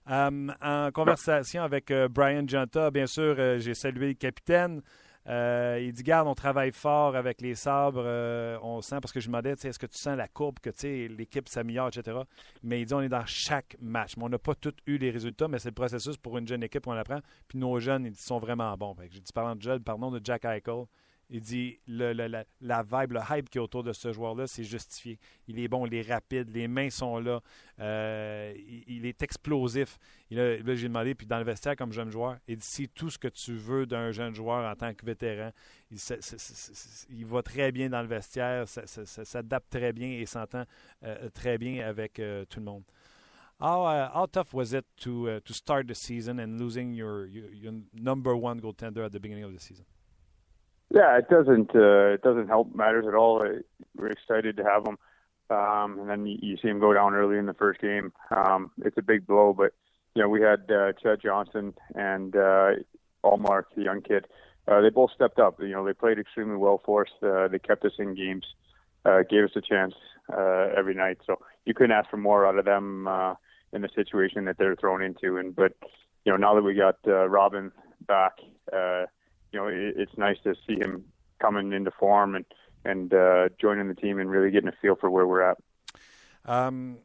Um, 0.10 0.54
en 0.62 0.92
conversation 0.92 1.64
avec 1.64 1.92
uh, 1.92 2.08
Brian 2.08 2.48
Janta, 2.48 2.90
bien 2.92 3.08
sûr, 3.08 3.36
euh, 3.38 3.60
j'ai 3.60 3.74
salué 3.74 4.08
le 4.08 4.14
capitaine. 4.14 4.82
Euh, 5.28 5.80
il 5.82 5.92
dit 5.92 6.04
Garde, 6.04 6.28
on 6.28 6.36
travaille 6.36 6.72
fort 6.72 7.16
avec 7.16 7.42
les 7.42 7.56
sabres. 7.56 8.04
Euh, 8.06 8.58
on 8.62 8.82
sent, 8.82 8.98
parce 9.02 9.12
que 9.12 9.20
je 9.20 9.26
lui 9.26 9.32
demandais 9.32 9.52
est-ce 9.52 9.80
que 9.80 9.86
tu 9.86 9.98
sens 9.98 10.16
la 10.16 10.28
courbe, 10.28 10.60
que 10.60 10.70
l'équipe 11.08 11.50
s'améliore, 11.50 11.90
etc. 11.90 12.20
Mais 12.64 12.82
il 12.82 12.86
dit 12.86 12.94
on 12.94 13.02
est 13.02 13.10
dans 13.10 13.26
chaque 13.26 13.76
match. 13.82 14.16
Mais 14.18 14.24
on 14.24 14.30
n'a 14.30 14.40
pas 14.40 14.56
tous 14.56 14.76
eu 14.86 14.98
les 14.98 15.12
résultats, 15.12 15.48
mais 15.48 15.60
c'est 15.60 15.70
le 15.70 15.76
processus 15.76 16.18
pour 16.18 16.38
une 16.38 16.48
jeune 16.48 16.64
équipe, 16.64 16.88
on 16.88 16.94
apprend. 16.94 17.20
Puis 17.48 17.60
nos 17.60 17.80
jeunes, 17.80 18.06
ils 18.06 18.16
sont 18.16 18.40
vraiment 18.40 18.76
bons. 18.78 18.96
J'ai 19.10 19.20
dit 19.20 19.34
parlant 19.34 19.56
de 19.56 19.62
jeunes, 19.62 19.84
pardon 19.84 20.12
de 20.12 20.22
Jack 20.24 20.46
Eichel. 20.46 20.86
Il 21.30 21.42
dit 21.42 21.78
le, 21.88 22.14
la, 22.14 22.46
la, 22.62 22.84
vibe, 22.84 23.14
le 23.14 23.20
hype 23.30 23.50
qui 23.50 23.58
est 23.58 23.62
autour 23.62 23.84
de 23.84 23.92
ce 23.92 24.14
joueur-là, 24.14 24.48
c'est 24.48 24.64
justifié. 24.64 25.20
Il 25.48 25.60
est 25.60 25.68
bon, 25.68 25.86
il 25.86 25.94
est 25.94 26.10
rapide, 26.10 26.50
les 26.54 26.70
mains 26.70 26.90
sont 26.90 27.20
là, 27.20 27.42
euh, 27.80 28.54
il, 28.88 29.06
est 29.06 29.22
explosif. 29.22 29.98
Là, 30.32 30.58
j'ai 30.76 30.88
demandé, 30.88 31.16
puis 31.16 31.28
dans 31.28 31.38
le 31.38 31.44
vestiaire 31.44 31.76
comme 31.76 31.92
jeune 31.92 32.10
joueur, 32.10 32.38
il 32.48 32.56
dit 32.56 32.66
c'est 32.66 32.88
tout 32.88 33.10
ce 33.10 33.18
que 33.18 33.28
tu 33.28 33.56
veux 33.56 33.86
d'un 33.86 34.12
jeune 34.12 34.34
joueur 34.34 34.72
en 34.72 34.76
tant 34.76 34.94
que 34.94 35.06
vétéran. 35.06 35.52
Il, 35.92 35.98
il 37.10 37.26
va 37.26 37.42
très 37.42 37.74
bien 37.74 37.90
dans 37.90 38.02
le 38.02 38.08
vestiaire, 38.08 38.66
s'adapte 38.68 39.70
très 39.70 39.92
bien 39.92 40.10
et 40.10 40.26
s'entend 40.26 40.64
euh, 41.04 41.30
très 41.32 41.58
bien 41.58 41.86
avec 41.86 42.20
euh, 42.20 42.46
tout 42.46 42.60
le 42.60 42.66
monde. 42.66 42.84
How, 43.60 43.86
uh, 43.86 44.10
how 44.14 44.28
tough 44.28 44.54
was 44.54 44.72
it 44.74 44.86
to, 44.98 45.30
uh, 45.30 45.40
to 45.44 45.54
start 45.54 45.88
the 45.88 45.96
season 45.96 46.40
and 46.40 46.60
losing 46.60 46.94
your, 46.94 47.26
your 47.26 47.74
number 47.92 48.38
one 48.38 48.62
goaltender 48.62 49.04
at 49.04 49.12
the 49.12 49.20
beginning 49.20 49.44
of 49.44 49.52
the 49.52 49.60
season? 49.60 49.84
Yeah, 50.90 51.18
it 51.18 51.28
doesn't 51.30 51.76
uh, 51.76 52.14
it 52.14 52.22
doesn't 52.22 52.48
help 52.48 52.74
matters 52.74 53.06
at 53.08 53.14
all. 53.14 53.46
We're 53.96 54.08
excited 54.08 54.56
to 54.58 54.64
have 54.64 54.88
him, 54.88 54.98
um, 55.50 56.00
and 56.00 56.10
then 56.10 56.26
you, 56.26 56.58
see 56.58 56.70
him 56.70 56.80
go 56.80 56.94
down 56.94 57.14
early 57.14 57.38
in 57.38 57.46
the 57.46 57.54
first 57.54 57.82
game. 57.82 58.14
Um, 58.32 58.72
it's 58.84 58.98
a 58.98 59.02
big 59.02 59.28
blow, 59.28 59.54
but 59.54 59.74
you 60.16 60.22
know 60.22 60.30
we 60.30 60.42
had 60.42 60.72
uh, 60.72 60.94
Chad 60.94 61.20
Johnson 61.22 61.74
and 61.94 62.36
uh, 62.36 62.72
Allmark, 63.24 63.66
the 63.76 63.84
young 63.84 64.02
kid. 64.02 64.28
Uh, 64.66 64.80
they 64.80 64.90
both 64.90 65.12
stepped 65.14 65.40
up. 65.40 65.60
You 65.60 65.72
know 65.72 65.86
they 65.86 65.94
played 65.94 66.20
extremely 66.20 66.56
well 66.56 66.82
for 66.86 67.02
us. 67.06 67.12
Uh, 67.22 67.50
they 67.50 67.60
kept 67.60 67.84
us 67.84 67.94
in 68.00 68.16
games, 68.16 68.46
uh, 69.04 69.24
gave 69.30 69.44
us 69.44 69.52
a 69.58 69.62
chance 69.62 69.94
uh, 70.32 70.70
every 70.78 70.96
night. 70.96 71.18
So 71.26 71.38
you 71.66 71.74
couldn't 71.74 71.92
ask 71.92 72.10
for 72.10 72.18
more 72.18 72.48
out 72.48 72.58
of 72.58 72.64
them 72.64 73.10
uh, 73.10 73.34
in 73.74 73.82
the 73.82 73.90
situation 73.94 74.46
that 74.46 74.58
they're 74.58 74.78
thrown 74.78 75.04
into. 75.04 75.36
And 75.36 75.54
but 75.54 75.74
you 76.24 76.32
know 76.32 76.38
now 76.38 76.56
that 76.56 76.64
we 76.64 76.76
got 76.76 76.96
uh, 77.06 77.28
Robin 77.28 77.74
back. 78.08 78.36
Uh, 78.72 79.08
you 79.52 79.60
know, 79.60 79.68
it, 79.68 79.96
it's 79.98 80.18
nice 80.18 80.38
to 80.44 80.56
see 80.68 80.76
him 80.76 81.06
coming 81.40 81.74
into 81.74 81.92
form 81.92 82.36
and 82.36 82.46
and 82.86 83.14
uh, 83.14 83.50
joining 83.60 83.88
the 83.88 83.96
team 83.96 84.20
and 84.20 84.30
really 84.30 84.50
getting 84.50 84.70
a 84.70 84.78
feel 84.82 84.96
for 84.96 85.10
where 85.10 85.28
we're 85.28 85.42
at. 85.42 85.58
Um, 86.46 87.00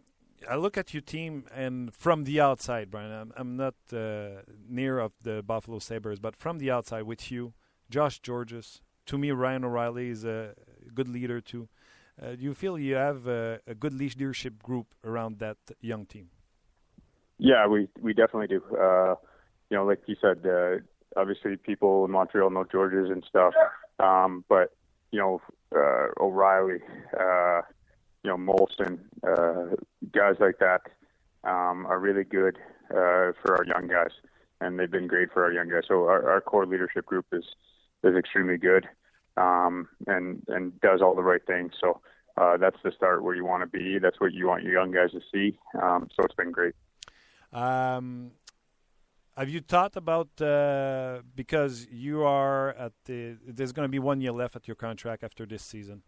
I 0.49 0.57
look 0.57 0.77
at 0.77 0.95
your 0.95 1.01
team 1.01 1.47
and 1.53 1.93
from 1.95 2.25
the 2.25 2.41
outside, 2.41 2.91
Brian. 2.91 3.11
I'm, 3.11 3.33
I'm 3.37 3.57
not 3.57 3.75
uh, 3.93 4.43
near 4.69 4.99
of 4.99 5.13
the 5.23 5.43
Buffalo 5.43 5.79
Sabers, 5.79 6.21
but 6.21 6.37
from 6.37 6.59
the 6.59 6.71
outside 6.71 7.03
with 7.03 7.33
you, 7.33 7.55
Josh 7.91 8.21
Georges. 8.21 8.81
To 9.07 9.19
me, 9.19 9.33
Ryan 9.33 9.65
O'Reilly 9.65 10.11
is 10.11 10.25
a 10.25 10.55
good 10.95 11.09
leader 11.09 11.41
too. 11.41 11.69
Uh, 12.21 12.33
do 12.37 12.43
you 12.43 12.55
feel 12.55 12.79
you 12.79 12.95
have 12.95 13.27
a, 13.27 13.61
a, 13.67 13.75
good 13.75 13.95
leadership 13.95 14.63
group 14.63 14.95
around 15.03 15.39
that 15.39 15.57
young 15.81 16.05
team? 16.05 16.29
Yeah, 17.39 17.67
we 17.67 17.89
we 18.01 18.13
definitely 18.13 18.49
do. 18.49 18.63
Uh, 18.77 19.15
you 19.71 19.77
know, 19.77 19.85
like 19.85 20.03
you 20.07 20.17
said, 20.21 20.47
uh, 20.47 20.77
obviously 21.17 21.57
people 21.57 22.05
in 22.05 22.11
Montreal 22.11 22.51
know 22.51 22.65
Georges 22.65 23.11
and 23.11 23.25
stuff. 23.29 23.55
Um, 23.99 24.45
but 24.49 24.73
you 25.11 25.19
know, 25.19 25.41
uh, 25.75 26.09
O'Reilly, 26.21 26.81
uh, 27.19 27.63
you 28.23 28.31
know, 28.31 28.37
Molson, 28.37 28.99
uh, 29.27 29.77
guys 30.13 30.37
like 30.41 30.59
that 30.59 30.83
um, 31.45 31.87
are 31.87 31.99
really 31.99 32.25
good 32.25 32.57
uh, 32.91 33.33
for 33.43 33.57
our 33.57 33.65
young 33.65 33.89
guys, 33.89 34.11
and 34.61 34.79
they've 34.79 34.91
been 34.91 35.07
great 35.07 35.33
for 35.33 35.45
our 35.45 35.53
young 35.53 35.69
guys. 35.69 35.85
So 35.89 36.05
our, 36.05 36.31
our 36.31 36.41
core 36.41 36.67
leadership 36.67 37.07
group 37.07 37.27
is 37.33 37.45
is 38.05 38.17
extremely 38.17 38.59
good, 38.59 38.89
um, 39.37 39.89
and 40.07 40.43
and 40.49 40.81
does 40.81 41.01
all 41.03 41.15
the 41.15 41.23
right 41.23 41.45
things. 41.47 41.73
So 41.81 42.01
uh, 42.37 42.57
that's 42.57 42.79
the 42.83 42.93
start 42.93 43.23
where 43.23 43.35
you 43.35 43.45
want 43.45 43.63
to 43.63 43.67
be. 43.67 43.99
That's 43.99 44.21
what 44.21 44.33
you 44.33 44.47
want 44.49 44.63
your 44.63 44.73
young 44.73 44.93
guys 44.93 45.11
to 45.13 45.21
see. 45.33 45.59
Um, 45.81 46.09
so 46.15 46.25
it's 46.25 46.35
been 46.35 46.53
great. 46.53 46.75
Um, 47.53 48.31
have 49.37 49.49
you 49.49 49.61
thought 49.61 49.97
about 49.97 50.29
uh, 50.41 51.21
because 51.35 51.87
you 51.91 52.23
are 52.23 52.71
at 52.71 52.93
the 53.07 53.37
there's 53.47 53.73
going 53.73 53.87
to 53.87 53.91
be 53.91 53.99
one 53.99 54.21
year 54.21 54.33
left 54.33 54.57
at 54.57 54.69
your 54.69 54.75
contract 54.77 55.25
after 55.25 55.47
this 55.47 55.63
season, 55.63 56.03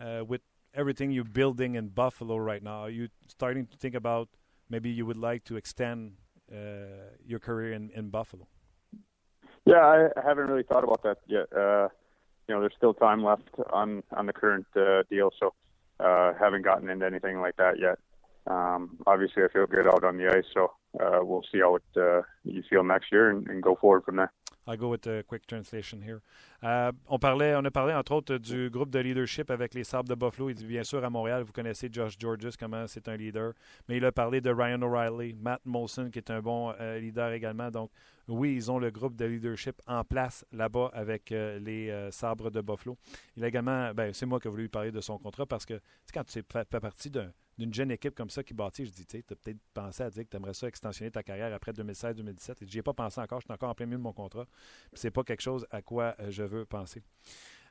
uh, 0.00 0.24
with 0.26 0.40
everything 0.74 1.10
you're 1.10 1.24
building 1.24 1.74
in 1.76 1.88
Buffalo 1.88 2.36
right 2.36 2.62
now? 2.62 2.80
Are 2.82 2.90
you 2.90 3.08
starting 3.28 3.66
to 3.66 3.76
think 3.76 3.94
about 3.94 4.28
maybe 4.68 4.90
you 4.90 5.06
would 5.06 5.16
like 5.16 5.44
to 5.44 5.56
extend 5.56 6.12
uh, 6.52 6.56
your 7.24 7.38
career 7.38 7.72
in, 7.72 7.90
in 7.90 8.10
Buffalo? 8.10 8.46
Yeah, 9.64 10.08
I 10.16 10.20
haven't 10.24 10.46
really 10.46 10.62
thought 10.62 10.84
about 10.84 11.02
that 11.02 11.18
yet. 11.26 11.46
Uh, 11.52 11.88
you 12.48 12.54
know, 12.54 12.60
there's 12.60 12.74
still 12.76 12.94
time 12.94 13.24
left 13.24 13.48
on 13.72 14.02
on 14.12 14.26
the 14.26 14.32
current 14.32 14.66
uh, 14.76 15.02
deal, 15.08 15.30
so 15.38 15.54
uh, 16.00 16.32
haven't 16.38 16.62
gotten 16.62 16.90
into 16.90 17.06
anything 17.06 17.40
like 17.40 17.56
that 17.56 17.78
yet. 17.78 17.98
Um, 18.46 18.98
obviously, 19.06 19.42
I 19.42 19.48
feel 19.52 19.66
good 19.66 19.88
out 19.88 20.04
on 20.04 20.18
the 20.18 20.28
ice, 20.28 20.44
so 20.54 20.72
uh, 21.00 21.20
we'll 21.22 21.44
see 21.52 21.60
how 21.60 21.76
it 21.76 21.82
uh, 21.96 22.22
you 22.44 22.62
feel 22.68 22.84
next 22.84 23.12
year 23.12 23.30
and, 23.30 23.46
and, 23.48 23.62
go 23.62 23.76
forward 23.80 24.04
from 24.04 24.16
there. 24.16 24.32
I'll 24.66 24.76
go 24.76 24.88
with 24.88 25.06
a 25.06 25.22
quick 25.22 25.46
translation 25.46 26.02
here. 26.02 26.22
Uh, 26.60 26.90
on, 27.08 27.18
parlait, 27.18 27.54
on 27.54 27.64
a 27.64 27.70
parlé 27.70 27.94
entre 27.94 28.12
autres 28.12 28.38
du 28.38 28.68
groupe 28.68 28.90
de 28.90 28.98
leadership 28.98 29.50
avec 29.50 29.74
les 29.74 29.84
Sabres 29.84 30.08
de 30.08 30.14
Buffalo. 30.16 30.50
Il 30.50 30.66
bien 30.66 30.82
sûr 30.82 31.04
à 31.04 31.10
Montréal, 31.10 31.44
vous 31.44 31.52
connaissez 31.52 31.88
Josh 31.92 32.16
Georges, 32.18 32.56
comment 32.58 32.86
c'est 32.88 33.08
un 33.08 33.16
leader. 33.16 33.52
Mais 33.88 33.98
il 33.98 34.04
a 34.04 34.10
parlé 34.10 34.40
de 34.40 34.50
Ryan 34.50 34.82
O'Reilly, 34.82 35.34
Matt 35.34 35.60
Molson, 35.64 36.10
qui 36.10 36.18
est 36.18 36.30
un 36.30 36.40
bon 36.40 36.74
euh, 36.80 36.98
leader 36.98 37.30
également. 37.30 37.70
Donc, 37.70 37.90
oui, 38.28 38.54
ils 38.56 38.70
ont 38.70 38.78
le 38.78 38.90
groupe 38.90 39.14
de 39.16 39.24
leadership 39.24 39.80
en 39.86 40.02
place 40.04 40.44
là-bas 40.52 40.90
avec 40.92 41.30
euh, 41.32 41.58
les 41.58 41.90
euh, 41.90 42.10
Sabres 42.10 42.50
de 42.50 42.60
Buffalo. 42.60 42.96
Il 43.36 43.44
a 43.44 43.48
également, 43.48 43.92
ben, 43.94 44.12
c'est 44.12 44.26
moi 44.26 44.40
qui 44.40 44.48
ai 44.48 44.50
voulu 44.50 44.64
lui 44.64 44.68
parler 44.68 44.90
de 44.90 45.00
son 45.00 45.18
contrat 45.18 45.46
parce 45.46 45.64
que 45.64 45.80
quand 46.12 46.24
tu 46.24 46.42
fais, 46.50 46.64
partie 46.64 47.10
d'un 47.10 47.30
d'une 47.58 47.72
jeune 47.72 47.90
équipe 47.90 48.14
comme 48.14 48.28
ça 48.28 48.42
qui 48.42 48.52
bâtit, 48.52 48.84
je 48.84 48.92
dis, 48.92 49.06
tu 49.06 49.16
as 49.16 49.22
peut-être 49.22 49.56
pensé 49.72 50.02
à 50.02 50.10
dire 50.10 50.24
que 50.24 50.28
tu 50.28 50.36
aimerais 50.36 50.52
ça 50.52 50.68
extensionner 50.68 51.10
ta 51.10 51.22
carrière 51.22 51.52
après 51.54 51.72
2016-2017. 51.72 52.62
Et 52.62 52.66
j'y 52.66 52.80
ai 52.80 52.82
pas 52.82 52.92
pensé 52.92 53.18
encore, 53.20 53.40
je 53.40 53.46
suis 53.46 53.52
encore 53.54 53.70
en 53.70 53.74
plein 53.74 53.86
milieu 53.86 53.98
de 53.98 54.02
mon 54.02 54.12
contrat. 54.12 54.44
C'est 54.92 55.10
pas 55.10 55.22
quelque 55.22 55.40
chose 55.40 55.66
à 55.70 55.80
quoi 55.80 56.14
euh, 56.20 56.30
je 56.30 56.42
veux 56.42 56.66
penser. 56.66 57.02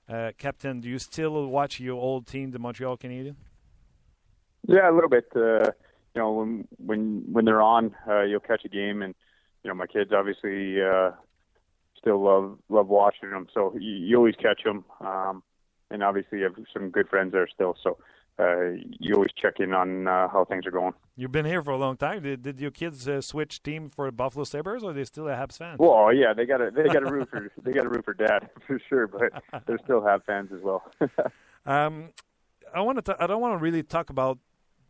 Uh, 0.08 0.32
Captain, 0.38 0.76
do 0.76 0.88
you 0.88 1.00
still 1.00 1.50
watch 1.50 1.80
your 1.80 2.00
old 2.02 2.26
team, 2.26 2.52
the 2.52 2.60
Montreal 2.60 2.98
Canadiens? 2.98 3.36
Yeah, 4.68 4.90
a 4.90 4.92
little 4.92 5.10
bit. 5.10 5.26
Uh, 5.36 5.72
you 6.16 6.22
know, 6.22 6.32
when 6.32 6.68
when 6.78 7.24
when 7.32 7.46
they're 7.46 7.62
on, 7.62 7.96
uh, 8.08 8.22
you'll 8.22 8.40
catch 8.40 8.66
a 8.66 8.70
game, 8.70 9.02
and 9.02 9.16
you 9.66 9.70
know, 9.70 9.76
my 9.76 9.88
kids 9.88 10.12
obviously 10.16 10.80
uh, 10.80 11.10
still 11.98 12.24
love 12.24 12.60
love 12.70 12.88
watching 12.88 13.32
them. 13.32 13.48
So 13.52 13.74
you, 13.74 13.94
you 13.94 14.16
always 14.16 14.36
catch 14.36 14.62
them, 14.64 14.86
um, 15.02 15.42
and 15.90 16.04
obviously 16.04 16.38
you 16.38 16.44
have 16.44 16.54
some 16.72 16.92
good 16.92 17.10
friends 17.10 17.32
there 17.32 17.48
still. 17.52 17.76
So 17.82 17.98
uh, 18.38 18.74
you 19.00 19.16
always 19.16 19.32
check 19.36 19.56
in 19.60 19.74
on 19.74 20.08
uh, 20.08 20.28
how 20.28 20.46
things 20.46 20.68
are 20.68 20.72
going. 20.72 20.94
You've 21.16 21.32
been 21.32 21.46
here 21.46 21.64
for 21.64 21.72
a 21.72 21.78
long 21.78 21.98
time. 21.98 22.22
Did, 22.22 22.44
did 22.44 22.60
your 22.62 22.70
kids 22.70 23.08
uh, 23.08 23.22
switch 23.22 23.64
team 23.64 23.90
for 23.90 24.12
Buffalo 24.12 24.44
Sabres, 24.44 24.84
or 24.84 24.92
are 24.92 24.94
they 24.94 25.04
still 25.04 25.28
a 25.28 25.32
Habs 25.32 25.58
fans? 25.58 25.80
Well, 25.80 26.14
yeah, 26.14 26.32
they 26.32 26.46
got 26.46 26.62
a 26.62 26.70
they 26.70 26.84
got 26.84 27.02
a 27.02 27.12
root 27.12 27.28
for 27.32 27.52
they 27.64 27.72
got 27.72 27.88
a 27.88 27.90
root 27.90 28.06
for 28.06 28.14
dad 28.14 28.48
for 28.68 28.80
sure, 28.88 29.08
but 29.08 29.32
they're 29.66 29.80
still 29.84 30.02
Habs 30.02 30.26
fans 30.26 30.52
as 30.56 30.62
well. 30.62 30.84
um, 31.66 32.10
I 32.72 32.82
want 32.82 33.04
to. 33.04 33.18
I 33.20 33.26
don't 33.26 33.42
want 33.42 33.58
to 33.58 33.64
really 33.64 33.82
talk 33.82 34.12
about 34.12 34.38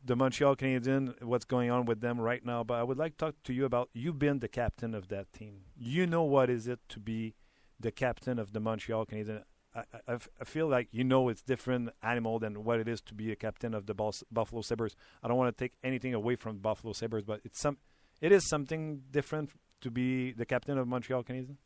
the 0.06 0.16
Montreal 0.16 0.56
Canadiens, 0.56 1.22
what's 1.24 1.46
going 1.46 1.72
on 1.72 1.86
with 1.86 2.00
them 2.00 2.22
right 2.22 2.46
now, 2.46 2.64
but 2.64 2.76
I 2.76 2.84
would 2.84 2.98
like 2.98 3.18
to 3.18 3.26
talk 3.26 3.36
to 3.46 3.54
you 3.54 3.66
about 3.66 3.90
you've 3.94 4.20
been 4.20 4.40
the 4.40 4.48
captain 4.48 4.94
of 4.94 5.08
that 5.08 5.34
team. 5.34 5.62
You 5.76 6.06
know 6.06 6.24
what 6.24 6.50
is 6.50 6.68
it 6.68 6.80
to 6.90 7.00
be 7.00 7.34
the 7.80 7.92
captain 7.92 8.38
of 8.38 8.54
the 8.54 8.60
Montreal 8.60 9.08
Canadiens. 9.08 9.44
I, 9.74 9.84
I, 10.08 10.18
I 10.40 10.44
feel 10.46 10.68
like 10.68 10.88
you 10.92 11.04
know 11.04 11.28
it's 11.30 11.42
different 11.42 11.90
animal 12.04 12.40
than 12.40 12.64
what 12.64 12.80
it 12.80 12.88
is 12.88 13.02
to 13.02 13.14
be 13.16 13.32
a 13.32 13.36
captain 13.36 13.74
of 13.74 13.88
the 13.88 13.96
Buffalo 13.96 14.62
Sabres. 14.62 14.96
I 15.24 15.28
don't 15.28 15.38
want 15.38 15.56
to 15.58 15.64
take 15.64 15.74
anything 15.84 16.14
away 16.14 16.36
from 16.36 16.60
Buffalo 16.60 16.94
Sabres, 16.94 17.24
but 17.24 17.42
it's 17.44 17.60
some, 17.60 17.78
it 18.22 18.32
is 18.32 18.48
something 18.48 19.02
different 19.10 19.52
to 19.82 19.90
be 19.90 20.32
the 20.32 20.46
captain 20.46 20.78
of 20.78 20.88
Montreal 20.88 21.24
Canadiens. 21.24 21.58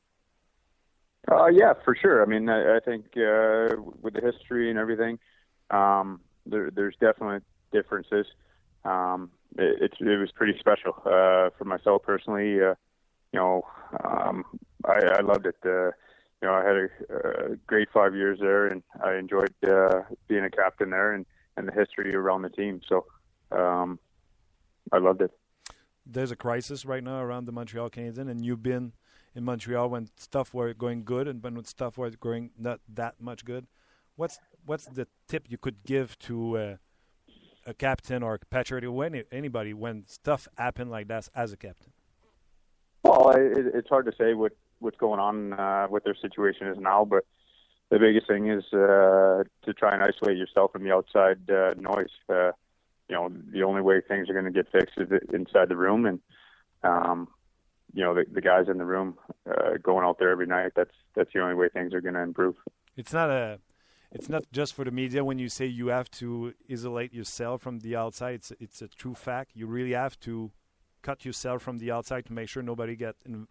Uh, 1.29 1.47
yeah, 1.47 1.73
for 1.83 1.95
sure. 1.95 2.23
I 2.23 2.25
mean, 2.25 2.49
I, 2.49 2.77
I 2.77 2.79
think 2.79 3.05
uh, 3.17 3.75
with 4.01 4.13
the 4.13 4.21
history 4.21 4.69
and 4.69 4.79
everything, 4.79 5.19
um, 5.69 6.21
there, 6.45 6.71
there's 6.71 6.95
definitely 6.99 7.39
differences. 7.71 8.25
Um, 8.85 9.31
it, 9.57 9.91
it, 9.99 10.07
it 10.07 10.17
was 10.17 10.31
pretty 10.31 10.57
special 10.59 10.93
uh, 11.05 11.49
for 11.57 11.65
myself 11.65 12.03
personally. 12.03 12.61
Uh, 12.61 12.75
you 13.31 13.39
know, 13.39 13.65
um, 14.03 14.43
I, 14.85 15.17
I 15.17 15.21
loved 15.21 15.45
it. 15.45 15.55
Uh, 15.65 15.91
you 16.41 16.47
know, 16.47 16.53
I 16.53 16.63
had 16.63 16.75
a, 16.75 17.51
a 17.53 17.55
great 17.67 17.89
five 17.93 18.15
years 18.15 18.39
there, 18.39 18.67
and 18.67 18.81
I 19.03 19.15
enjoyed 19.15 19.53
uh, 19.69 20.01
being 20.27 20.45
a 20.45 20.49
captain 20.49 20.89
there 20.89 21.13
and, 21.13 21.25
and 21.57 21.67
the 21.67 21.71
history 21.71 22.15
around 22.15 22.43
the 22.43 22.49
team. 22.49 22.81
So 22.87 23.05
um, 23.51 23.99
I 24.91 24.97
loved 24.97 25.21
it. 25.21 25.31
There's 26.05 26.31
a 26.31 26.35
crisis 26.35 26.85
right 26.85 27.03
now 27.03 27.21
around 27.21 27.45
the 27.45 27.51
Montreal 27.51 27.89
Canadiens, 27.89 28.29
and 28.29 28.43
you've 28.43 28.63
been 28.63 28.93
in 29.35 29.43
Montreal 29.43 29.89
when 29.89 30.09
stuff 30.17 30.53
were 30.53 30.73
going 30.73 31.03
good 31.03 31.27
and 31.27 31.41
been 31.41 31.55
when 31.55 31.65
stuff 31.65 31.97
was 31.97 32.15
going 32.15 32.51
not 32.57 32.79
that 32.87 33.15
much 33.19 33.45
good. 33.45 33.67
What's 34.15 34.39
what's 34.65 34.85
the 34.85 35.07
tip 35.27 35.45
you 35.49 35.57
could 35.57 35.83
give 35.83 36.17
to 36.19 36.57
uh, 36.57 36.75
a 37.65 37.73
captain 37.73 38.23
or 38.23 38.35
a 38.35 38.39
patcher 38.39 38.79
or 38.85 39.05
any, 39.05 39.23
anybody 39.31 39.73
when 39.73 40.05
stuff 40.07 40.47
happen 40.57 40.89
like 40.89 41.07
that 41.07 41.29
as 41.35 41.51
a 41.53 41.57
captain? 41.57 41.91
Well, 43.03 43.31
it, 43.31 43.73
it's 43.73 43.89
hard 43.89 44.05
to 44.05 44.13
say 44.17 44.33
what 44.33 44.53
what's 44.79 44.97
going 44.97 45.19
on, 45.19 45.53
uh, 45.53 45.87
what 45.87 46.03
their 46.03 46.15
situation 46.15 46.67
is 46.67 46.77
now, 46.79 47.05
but 47.05 47.25
the 47.89 47.99
biggest 47.99 48.27
thing 48.27 48.49
is 48.49 48.63
uh, 48.73 49.43
to 49.65 49.73
try 49.77 49.93
and 49.93 50.03
isolate 50.03 50.37
yourself 50.37 50.71
from 50.71 50.83
the 50.83 50.93
outside 50.93 51.49
uh, 51.49 51.73
noise. 51.77 52.11
Uh, 52.29 52.51
you 53.09 53.15
know, 53.15 53.31
the 53.51 53.63
only 53.63 53.81
way 53.81 54.01
things 54.07 54.29
are 54.29 54.33
going 54.33 54.45
to 54.45 54.51
get 54.51 54.71
fixed 54.71 54.97
is 54.97 55.09
inside 55.33 55.69
the 55.69 55.75
room, 55.75 56.05
and 56.05 56.19
um, 56.83 57.27
you 57.93 58.03
know, 58.03 58.13
the, 58.13 58.25
the 58.31 58.41
guys 58.41 58.67
in 58.69 58.77
the 58.77 58.85
room 58.85 59.17
uh, 59.49 59.77
going 59.81 60.05
out 60.05 60.19
there 60.19 60.29
every 60.29 60.45
night. 60.45 60.73
That's 60.75 60.93
that's 61.15 61.31
the 61.33 61.41
only 61.41 61.55
way 61.55 61.69
things 61.69 61.93
are 61.93 62.01
going 62.01 62.13
to 62.13 62.21
improve. 62.21 62.55
It's 62.95 63.11
not 63.11 63.29
a 63.29 63.59
it's 64.11 64.29
not 64.29 64.43
just 64.51 64.73
for 64.73 64.83
the 64.85 64.91
media 64.91 65.23
when 65.23 65.37
you 65.37 65.49
say 65.49 65.65
you 65.65 65.87
have 65.87 66.09
to 66.11 66.53
isolate 66.69 67.13
yourself 67.13 67.61
from 67.61 67.79
the 67.79 67.95
outside. 67.95 68.35
It's 68.35 68.51
it's 68.59 68.81
a 68.81 68.87
true 68.87 69.13
fact. 69.13 69.51
You 69.53 69.67
really 69.67 69.93
have 69.93 70.19
to 70.21 70.51
cut 71.01 71.25
yourself 71.25 71.61
from 71.61 71.77
the 71.77 71.91
outside 71.91 72.25
to 72.25 72.33
make 72.33 72.49
sure 72.49 72.63
nobody 72.63 72.95
get. 72.95 73.15
In, 73.25 73.47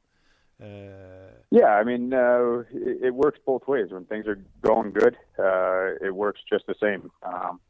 uh, 0.60 1.30
yeah, 1.50 1.68
I 1.68 1.84
mean, 1.84 2.12
uh, 2.12 2.64
it, 2.72 3.04
it, 3.04 3.14
works 3.14 3.38
both 3.46 3.68
ways. 3.68 3.90
When 3.90 4.04
things 4.06 4.26
are 4.26 4.40
going 4.60 4.90
good, 4.90 5.16
uh, 5.38 5.94
it 6.04 6.14
works 6.14 6.40
just 6.50 6.66
the 6.66 6.74
same. 6.82 7.10
Um, 7.22 7.60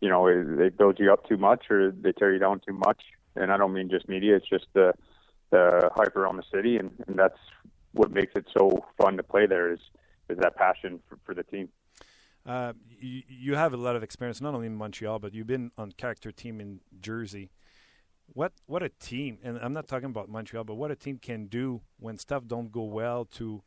you 0.00 0.08
know, 0.08 0.44
they 0.56 0.68
build 0.68 1.00
you 1.00 1.12
up 1.12 1.28
too 1.28 1.36
much 1.36 1.64
or 1.70 1.90
they 1.90 2.12
tear 2.12 2.32
you 2.32 2.38
down 2.38 2.60
too 2.60 2.74
much. 2.74 3.02
And 3.34 3.50
I 3.52 3.56
don't 3.56 3.72
mean 3.72 3.90
just 3.90 4.08
media; 4.08 4.36
it's 4.36 4.48
just 4.48 4.66
the 4.74 4.92
the 5.50 5.90
hype 5.94 6.14
around 6.16 6.36
the 6.36 6.44
city, 6.54 6.76
and, 6.76 6.90
and 7.06 7.18
that's 7.18 7.38
what 7.92 8.12
makes 8.12 8.34
it 8.36 8.46
so 8.56 8.84
fun 8.96 9.16
to 9.16 9.22
play 9.22 9.46
there. 9.46 9.72
Is 9.72 9.80
is 10.28 10.38
that 10.38 10.56
passion 10.56 11.00
for, 11.08 11.18
for 11.24 11.34
the 11.34 11.42
team. 11.42 11.68
Uh, 12.48 12.72
you, 12.98 13.22
you 13.28 13.54
have 13.56 13.74
a 13.74 13.76
lot 13.76 13.94
of 13.94 14.02
experience, 14.02 14.40
not 14.40 14.54
only 14.54 14.66
in 14.66 14.74
Montreal, 14.74 15.18
but 15.18 15.34
you've 15.34 15.46
been 15.46 15.70
on 15.76 15.92
character 15.92 16.32
team 16.32 16.60
in 16.60 16.80
Jersey. 16.98 17.50
What 18.32 18.52
what 18.66 18.82
a 18.82 18.88
team, 18.88 19.38
and 19.42 19.58
I'm 19.62 19.72
not 19.72 19.86
talking 19.86 20.08
about 20.08 20.28
Montreal, 20.28 20.64
but 20.64 20.76
what 20.76 20.90
a 20.90 20.96
team 20.96 21.18
can 21.18 21.46
do 21.46 21.82
when 21.98 22.16
stuff 22.16 22.46
don't 22.46 22.72
go 22.72 22.84
well 22.84 23.26
to 23.36 23.62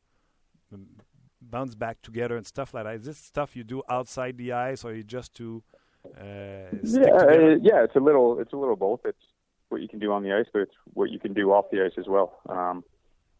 um, 0.73 0.87
bounce 1.41 1.75
back 1.75 2.01
together 2.01 2.37
and 2.37 2.45
stuff 2.45 2.73
like 2.73 2.85
that. 2.85 2.95
Is 2.95 3.05
this 3.05 3.17
stuff 3.17 3.55
you 3.55 3.63
do 3.63 3.83
outside 3.89 4.37
the 4.37 4.53
ice, 4.53 4.83
or 4.83 4.93
you 4.93 5.03
just 5.03 5.33
to 5.35 5.63
uh, 6.05 6.73
yeah, 6.83 7.11
uh, 7.11 7.55
yeah, 7.61 7.83
it's 7.83 7.95
a 7.95 7.99
little 7.99 8.39
it's 8.39 8.53
a 8.53 8.57
little 8.57 8.75
both. 8.75 9.01
It's 9.05 9.17
what 9.69 9.81
you 9.81 9.87
can 9.87 9.99
do 9.99 10.11
on 10.11 10.23
the 10.23 10.33
ice, 10.33 10.47
but 10.51 10.63
it's 10.63 10.75
what 10.93 11.09
you 11.09 11.19
can 11.19 11.33
do 11.33 11.51
off 11.51 11.65
the 11.71 11.83
ice 11.83 11.93
as 11.97 12.07
well. 12.07 12.39
Um, 12.49 12.83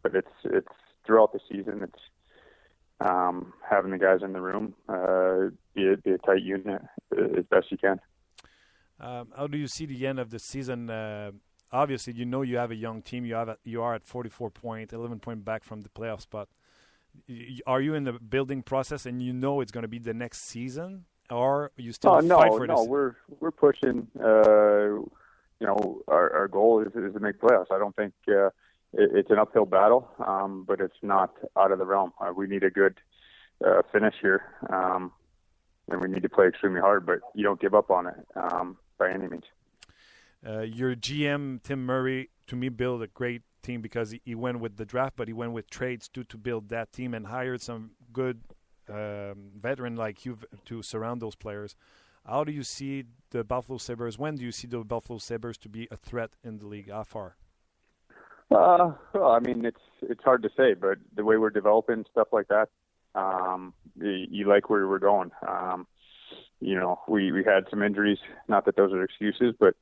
but 0.02 0.14
it's 0.14 0.30
it's 0.44 0.68
throughout 1.04 1.32
the 1.32 1.40
season. 1.50 1.80
It's 1.82 2.02
um, 3.00 3.52
having 3.68 3.90
the 3.90 3.98
guys 3.98 4.20
in 4.22 4.32
the 4.32 4.40
room, 4.40 4.74
uh, 4.88 5.50
be, 5.74 5.92
a, 5.92 5.96
be 5.96 6.12
a 6.12 6.18
tight 6.18 6.42
unit 6.42 6.82
uh, 7.16 7.38
as 7.38 7.44
best 7.46 7.70
you 7.70 7.78
can. 7.78 8.00
Um, 9.00 9.28
how 9.36 9.46
do 9.46 9.58
you 9.58 9.66
see 9.66 9.86
the 9.86 10.06
end 10.06 10.18
of 10.18 10.30
the 10.30 10.38
season? 10.38 10.88
Uh, 10.88 11.32
obviously, 11.72 12.12
you 12.12 12.24
know 12.24 12.42
you 12.42 12.56
have 12.56 12.70
a 12.70 12.76
young 12.76 13.02
team. 13.02 13.24
You 13.24 13.34
have 13.34 13.48
a, 13.48 13.56
you 13.64 13.82
are 13.82 13.94
at 13.94 14.04
44 14.04 14.50
point, 14.50 14.92
11 14.92 15.18
point 15.18 15.44
back 15.44 15.64
from 15.64 15.80
the 15.80 15.88
playoff 15.88 16.20
spot. 16.20 16.48
Are 17.66 17.80
you 17.80 17.94
in 17.94 18.04
the 18.04 18.12
building 18.14 18.62
process, 18.62 19.04
and 19.04 19.22
you 19.22 19.32
know 19.32 19.60
it's 19.60 19.72
going 19.72 19.82
to 19.82 19.88
be 19.88 19.98
the 19.98 20.14
next 20.14 20.48
season, 20.48 21.04
or 21.30 21.70
you 21.76 21.92
still 21.92 22.12
oh, 22.12 22.20
no, 22.20 22.38
fight 22.38 22.52
for 22.52 22.66
no, 22.66 22.74
this? 22.74 22.84
No, 22.84 22.90
we're 22.90 23.16
we're 23.40 23.50
pushing. 23.50 24.06
Uh, 24.18 25.04
you 25.62 25.68
know, 25.68 26.02
our, 26.08 26.32
our 26.32 26.48
goal 26.48 26.80
is, 26.80 26.88
is 26.88 27.14
to 27.14 27.20
make 27.20 27.38
playoffs. 27.38 27.70
I 27.70 27.78
don't 27.78 27.94
think 27.94 28.12
uh, 28.28 28.48
it's 28.94 29.30
an 29.30 29.38
uphill 29.38 29.64
battle, 29.64 30.08
um, 30.26 30.64
but 30.66 30.80
it's 30.80 30.96
not 31.02 31.32
out 31.56 31.72
of 31.72 31.78
the 31.78 31.86
realm. 31.86 32.12
Uh, 32.20 32.32
we 32.34 32.46
need 32.46 32.62
a 32.62 32.70
good 32.70 32.98
uh, 33.66 33.82
finish 33.90 34.14
here, 34.20 34.42
um, 34.70 35.12
and 35.88 36.00
we 36.00 36.08
need 36.08 36.22
to 36.22 36.28
play 36.28 36.46
extremely 36.46 36.80
hard. 36.80 37.06
But 37.06 37.20
you 37.34 37.42
don't 37.42 37.60
give 37.60 37.74
up 37.74 37.90
on 37.90 38.06
it 38.06 38.14
um, 38.36 38.76
by 38.98 39.10
any 39.10 39.28
means. 39.28 39.44
Uh, 40.46 40.60
your 40.60 40.94
GM 40.94 41.62
Tim 41.62 41.86
Murray, 41.86 42.30
to 42.48 42.56
me, 42.56 42.68
built 42.68 43.02
a 43.02 43.06
great 43.06 43.42
team 43.62 43.80
because 43.80 44.10
he, 44.10 44.20
he, 44.24 44.34
went 44.34 44.60
with 44.60 44.76
the 44.76 44.84
draft, 44.84 45.14
but 45.16 45.28
he 45.28 45.34
went 45.34 45.52
with 45.52 45.70
trades 45.70 46.08
too 46.08 46.24
to 46.24 46.36
build 46.36 46.68
that 46.68 46.92
team 46.92 47.14
and 47.14 47.28
hired 47.28 47.62
some 47.62 47.92
good 48.12 48.40
um, 48.88 49.52
veteran 49.60 49.96
like 49.96 50.26
you 50.26 50.36
to 50.64 50.82
surround 50.82 51.22
those 51.22 51.36
players. 51.36 51.76
How 52.26 52.44
do 52.44 52.52
you 52.52 52.62
see 52.62 53.04
the 53.30 53.42
Buffalo 53.44 53.78
Sabres? 53.78 54.18
When 54.18 54.36
do 54.36 54.44
you 54.44 54.52
see 54.52 54.66
the 54.66 54.84
Buffalo 54.84 55.18
Sabres 55.18 55.58
to 55.58 55.68
be 55.68 55.88
a 55.90 55.96
threat 55.96 56.30
in 56.44 56.58
the 56.58 56.66
league? 56.66 56.90
How 56.90 57.04
far? 57.04 57.36
Uh, 58.54 58.92
well, 59.14 59.32
I 59.32 59.38
mean, 59.40 59.64
it's 59.64 59.80
it's 60.02 60.22
hard 60.22 60.42
to 60.42 60.50
say, 60.56 60.74
but 60.74 60.98
the 61.14 61.24
way 61.24 61.36
we're 61.36 61.50
developing 61.50 62.04
stuff 62.10 62.28
like 62.32 62.48
that, 62.48 62.68
um, 63.14 63.72
you, 64.00 64.26
you 64.30 64.48
like 64.48 64.68
where 64.68 64.86
we're 64.86 64.98
going. 64.98 65.30
Um, 65.46 65.86
you 66.60 66.74
know, 66.74 67.00
we 67.08 67.32
we 67.32 67.44
had 67.44 67.64
some 67.70 67.82
injuries. 67.82 68.18
Not 68.48 68.64
that 68.66 68.76
those 68.76 68.92
are 68.92 69.02
excuses, 69.02 69.54
but 69.58 69.74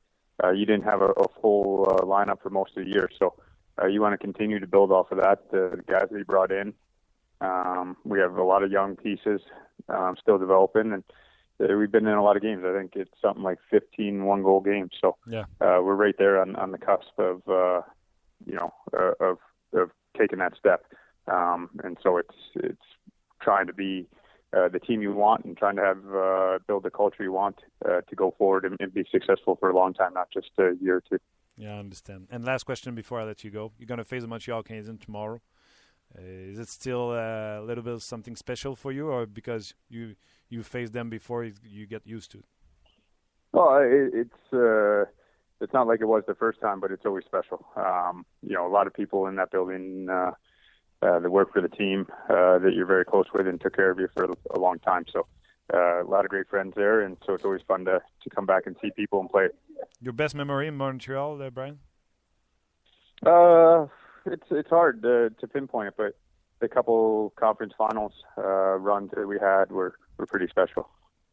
uh, 0.43 0.51
you 0.51 0.65
didn't 0.65 0.83
have 0.83 1.01
a, 1.01 1.09
a 1.09 1.27
full 1.41 1.87
uh, 1.89 2.03
lineup 2.05 2.41
for 2.41 2.49
most 2.49 2.77
of 2.77 2.85
the 2.85 2.91
year, 2.91 3.09
so 3.19 3.35
uh, 3.81 3.87
you 3.87 4.01
want 4.01 4.13
to 4.13 4.17
continue 4.17 4.59
to 4.59 4.67
build 4.67 4.91
off 4.91 5.11
of 5.11 5.19
that. 5.19 5.51
The, 5.51 5.73
the 5.75 5.83
guys 5.83 6.07
that 6.11 6.17
you 6.17 6.25
brought 6.25 6.51
in, 6.51 6.73
um, 7.41 7.97
we 8.03 8.19
have 8.19 8.35
a 8.35 8.43
lot 8.43 8.63
of 8.63 8.71
young 8.71 8.95
pieces 8.95 9.41
um, 9.89 10.15
still 10.19 10.37
developing, 10.37 10.93
and 10.93 11.03
uh, 11.63 11.75
we've 11.75 11.91
been 11.91 12.07
in 12.07 12.13
a 12.13 12.23
lot 12.23 12.35
of 12.35 12.41
games. 12.41 12.63
I 12.65 12.77
think 12.77 12.95
it's 12.95 13.11
something 13.21 13.43
like 13.43 13.59
15 13.69 14.23
one 14.23 14.43
goal 14.43 14.61
games. 14.61 14.91
So 14.99 15.17
yeah, 15.27 15.45
uh, 15.59 15.81
we're 15.81 15.95
right 15.95 16.15
there 16.17 16.41
on 16.41 16.55
on 16.55 16.71
the 16.71 16.77
cusp 16.77 17.17
of. 17.17 17.41
Uh, 17.47 17.81
you 18.45 18.55
know, 18.55 18.73
uh, 18.97 19.13
of 19.19 19.37
of 19.73 19.89
taking 20.17 20.39
that 20.39 20.53
step. 20.57 20.85
Um, 21.27 21.69
and 21.83 21.97
so 22.03 22.17
it's 22.17 22.35
it's 22.55 22.81
trying 23.41 23.67
to 23.67 23.73
be 23.73 24.07
uh, 24.55 24.69
the 24.69 24.79
team 24.79 25.01
you 25.01 25.13
want 25.13 25.45
and 25.45 25.57
trying 25.57 25.75
to 25.77 25.81
have 25.81 25.97
uh, 26.13 26.59
build 26.67 26.83
the 26.83 26.91
culture 26.91 27.23
you 27.23 27.31
want 27.31 27.59
uh, 27.85 28.01
to 28.09 28.15
go 28.15 28.33
forward 28.37 28.65
and, 28.65 28.75
and, 28.79 28.93
be 28.93 29.05
successful 29.09 29.55
for 29.55 29.69
a 29.69 29.75
long 29.75 29.93
time, 29.93 30.13
not 30.13 30.27
just 30.31 30.49
a 30.59 30.71
year 30.81 30.97
or 30.97 31.03
two. 31.09 31.17
Yeah, 31.57 31.75
I 31.75 31.79
understand. 31.79 32.27
And 32.29 32.43
last 32.43 32.63
question 32.65 32.93
before 32.93 33.19
I 33.21 33.23
let 33.23 33.43
you 33.43 33.51
go: 33.51 33.71
You're 33.77 33.87
going 33.87 33.99
to 33.99 34.03
face 34.03 34.21
the 34.21 34.27
Montreal 34.27 34.63
Canadiens 34.63 35.03
tomorrow. 35.03 35.41
Uh, 36.17 36.21
is 36.21 36.59
it 36.59 36.67
still 36.67 37.11
uh, 37.11 37.61
a 37.61 37.63
little 37.63 37.83
bit 37.83 38.01
something 38.01 38.35
special 38.35 38.75
for 38.75 38.91
you, 38.91 39.07
or 39.07 39.25
because 39.25 39.73
you 39.89 40.15
you 40.49 40.63
faced 40.63 40.91
them 40.91 41.09
before, 41.09 41.45
you 41.45 41.87
get 41.87 42.05
used 42.05 42.31
to 42.31 42.39
it? 42.39 42.45
Well, 43.53 43.77
it, 43.77 44.11
it's 44.13 44.53
uh, 44.53 45.05
it's 45.61 45.73
not 45.73 45.87
like 45.87 46.01
it 46.01 46.05
was 46.05 46.23
the 46.27 46.35
first 46.35 46.59
time, 46.59 46.79
but 46.79 46.91
it's 46.91 47.05
always 47.05 47.23
special. 47.25 47.65
Um, 47.75 48.25
you 48.41 48.55
know, 48.55 48.67
a 48.67 48.73
lot 48.73 48.87
of 48.87 48.93
people 48.93 49.27
in 49.27 49.35
that 49.35 49.51
building 49.51 50.07
uh, 50.09 50.31
uh, 51.01 51.19
that 51.19 51.29
work 51.31 51.53
for 51.53 51.61
the 51.61 51.69
team 51.69 52.07
uh, 52.29 52.57
that 52.59 52.73
you're 52.75 52.85
very 52.85 53.05
close 53.05 53.27
with 53.33 53.47
and 53.47 53.61
took 53.61 53.75
care 53.75 53.91
of 53.91 53.99
you 53.99 54.07
for 54.13 54.25
a 54.53 54.59
long 54.59 54.79
time. 54.79 55.05
So 55.11 55.27
uh, 55.73 56.03
a 56.03 56.07
lot 56.07 56.25
of 56.25 56.29
great 56.29 56.49
friends 56.49 56.73
there, 56.75 57.01
and 57.01 57.17
so 57.25 57.33
it's 57.33 57.45
always 57.45 57.61
fun 57.67 57.85
to 57.85 58.01
to 58.23 58.29
come 58.29 58.45
back 58.45 58.63
and 58.65 58.75
see 58.81 58.89
people 58.95 59.19
and 59.19 59.29
play. 59.29 59.47
Your 60.01 60.13
best 60.13 60.35
memory 60.35 60.67
in 60.67 60.75
Montreal, 60.75 61.41
uh, 61.41 61.49
Brian? 61.49 61.79
Uh, 63.25 63.85
it's 64.25 64.47
it's 64.51 64.69
hard 64.69 65.01
to, 65.03 65.29
to 65.39 65.47
pinpoint 65.47 65.89
it, 65.89 65.93
but 65.97 66.15
the 66.59 66.67
couple 66.67 67.33
conference 67.35 67.73
finals 67.77 68.13
uh, 68.37 68.77
runs 68.77 69.11
that 69.15 69.27
we 69.27 69.37
had 69.39 69.71
were 69.71 69.95
were 70.17 70.25
pretty 70.25 70.47
special. 70.47 70.89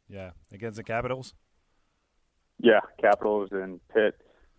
Yeah, 0.09 0.31
against 0.53 0.77
the 0.77 0.85
Capitals. 0.85 1.35
Yeah, 2.61 2.81
Capitals 3.01 3.51
and 3.53 3.81
Pitt 3.95 4.15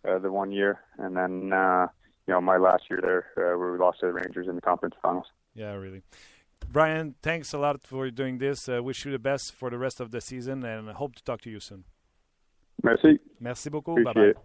uh, 0.07 0.19
the 0.19 0.31
one 0.31 0.51
year, 0.51 0.79
and 0.97 1.15
then 1.17 1.51
uh, 1.53 1.87
you 2.27 2.33
know 2.33 2.41
my 2.41 2.57
last 2.57 2.83
year 2.89 2.99
there 3.01 3.25
uh, 3.53 3.57
where 3.57 3.71
we 3.73 3.77
lost 3.77 3.99
to 3.99 4.07
the 4.07 4.13
Rangers 4.13 4.47
in 4.47 4.55
the 4.55 4.61
conference 4.61 4.95
finals. 5.01 5.25
Yeah, 5.53 5.73
really. 5.73 6.01
Brian, 6.71 7.15
thanks 7.21 7.53
a 7.53 7.57
lot 7.57 7.81
for 7.83 8.09
doing 8.11 8.37
this. 8.37 8.69
Uh, 8.69 8.81
wish 8.83 9.05
you 9.05 9.11
the 9.11 9.19
best 9.19 9.53
for 9.53 9.69
the 9.69 9.77
rest 9.77 9.99
of 9.99 10.11
the 10.11 10.21
season, 10.21 10.63
and 10.63 10.89
hope 10.91 11.15
to 11.15 11.23
talk 11.23 11.41
to 11.41 11.49
you 11.49 11.59
soon. 11.59 11.83
Merci. 12.83 13.19
Merci 13.41 13.69
beaucoup. 13.69 13.97
Appreciate 13.99 14.13
Bye 14.13 14.13
bye. 14.13 14.29
it. 14.29 14.37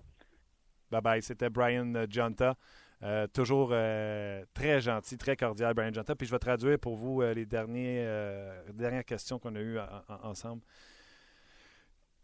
Bye 0.91 1.01
bye. 1.01 1.21
C'était 1.23 1.51
Brian 1.53 1.95
euh, 1.95 2.07
Jonta. 2.09 2.57
Euh, 3.03 3.27
toujours 3.27 3.69
euh, 3.73 4.43
très 4.55 4.81
gentil, 4.81 5.19
très 5.19 5.37
cordial, 5.37 5.75
Brian 5.75 5.93
Jonta. 5.93 6.15
Puis 6.15 6.27
je 6.27 6.33
vais 6.33 6.39
traduire 6.39 6.79
pour 6.79 6.97
vous 6.97 7.21
euh, 7.23 7.35
les 7.35 7.45
derniers, 7.45 7.99
euh, 8.07 8.63
dernières 8.73 9.05
questions 9.05 9.39
qu'on 9.39 9.55
a 9.57 9.61
eues 9.61 9.79
en- 9.79 9.85
en- 10.09 10.31
ensemble. 10.31 10.63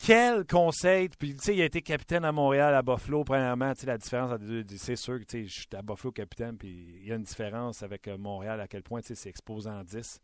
Quel 0.02 0.46
conseil, 0.46 1.10
puis 1.10 1.34
tu 1.34 1.44
sais, 1.44 1.54
il 1.54 1.60
a 1.60 1.66
été 1.66 1.82
capitaine 1.82 2.24
à 2.24 2.32
Montréal, 2.32 2.74
à 2.74 2.80
Buffalo, 2.80 3.22
premièrement, 3.22 3.74
tu 3.74 3.80
sais, 3.80 3.86
la 3.86 3.98
différence 3.98 4.32
entre 4.32 4.44
les 4.44 4.64
deux, 4.64 4.76
c'est 4.78 4.96
sûr 4.96 5.18
que 5.18 5.24
tu 5.24 5.42
sais, 5.42 5.44
je 5.44 5.52
suis 5.52 5.68
à 5.74 5.82
Buffalo 5.82 6.10
capitaine, 6.10 6.56
puis 6.56 6.96
il 7.00 7.06
y 7.06 7.12
a 7.12 7.16
une 7.16 7.22
différence 7.22 7.82
avec 7.82 8.08
euh, 8.08 8.16
Montréal, 8.16 8.60
à 8.62 8.66
quel 8.66 8.82
point 8.82 9.02
tu 9.02 9.08
sais, 9.08 9.14
c'est 9.14 9.28
exposant 9.28 9.84
10. 9.84 10.18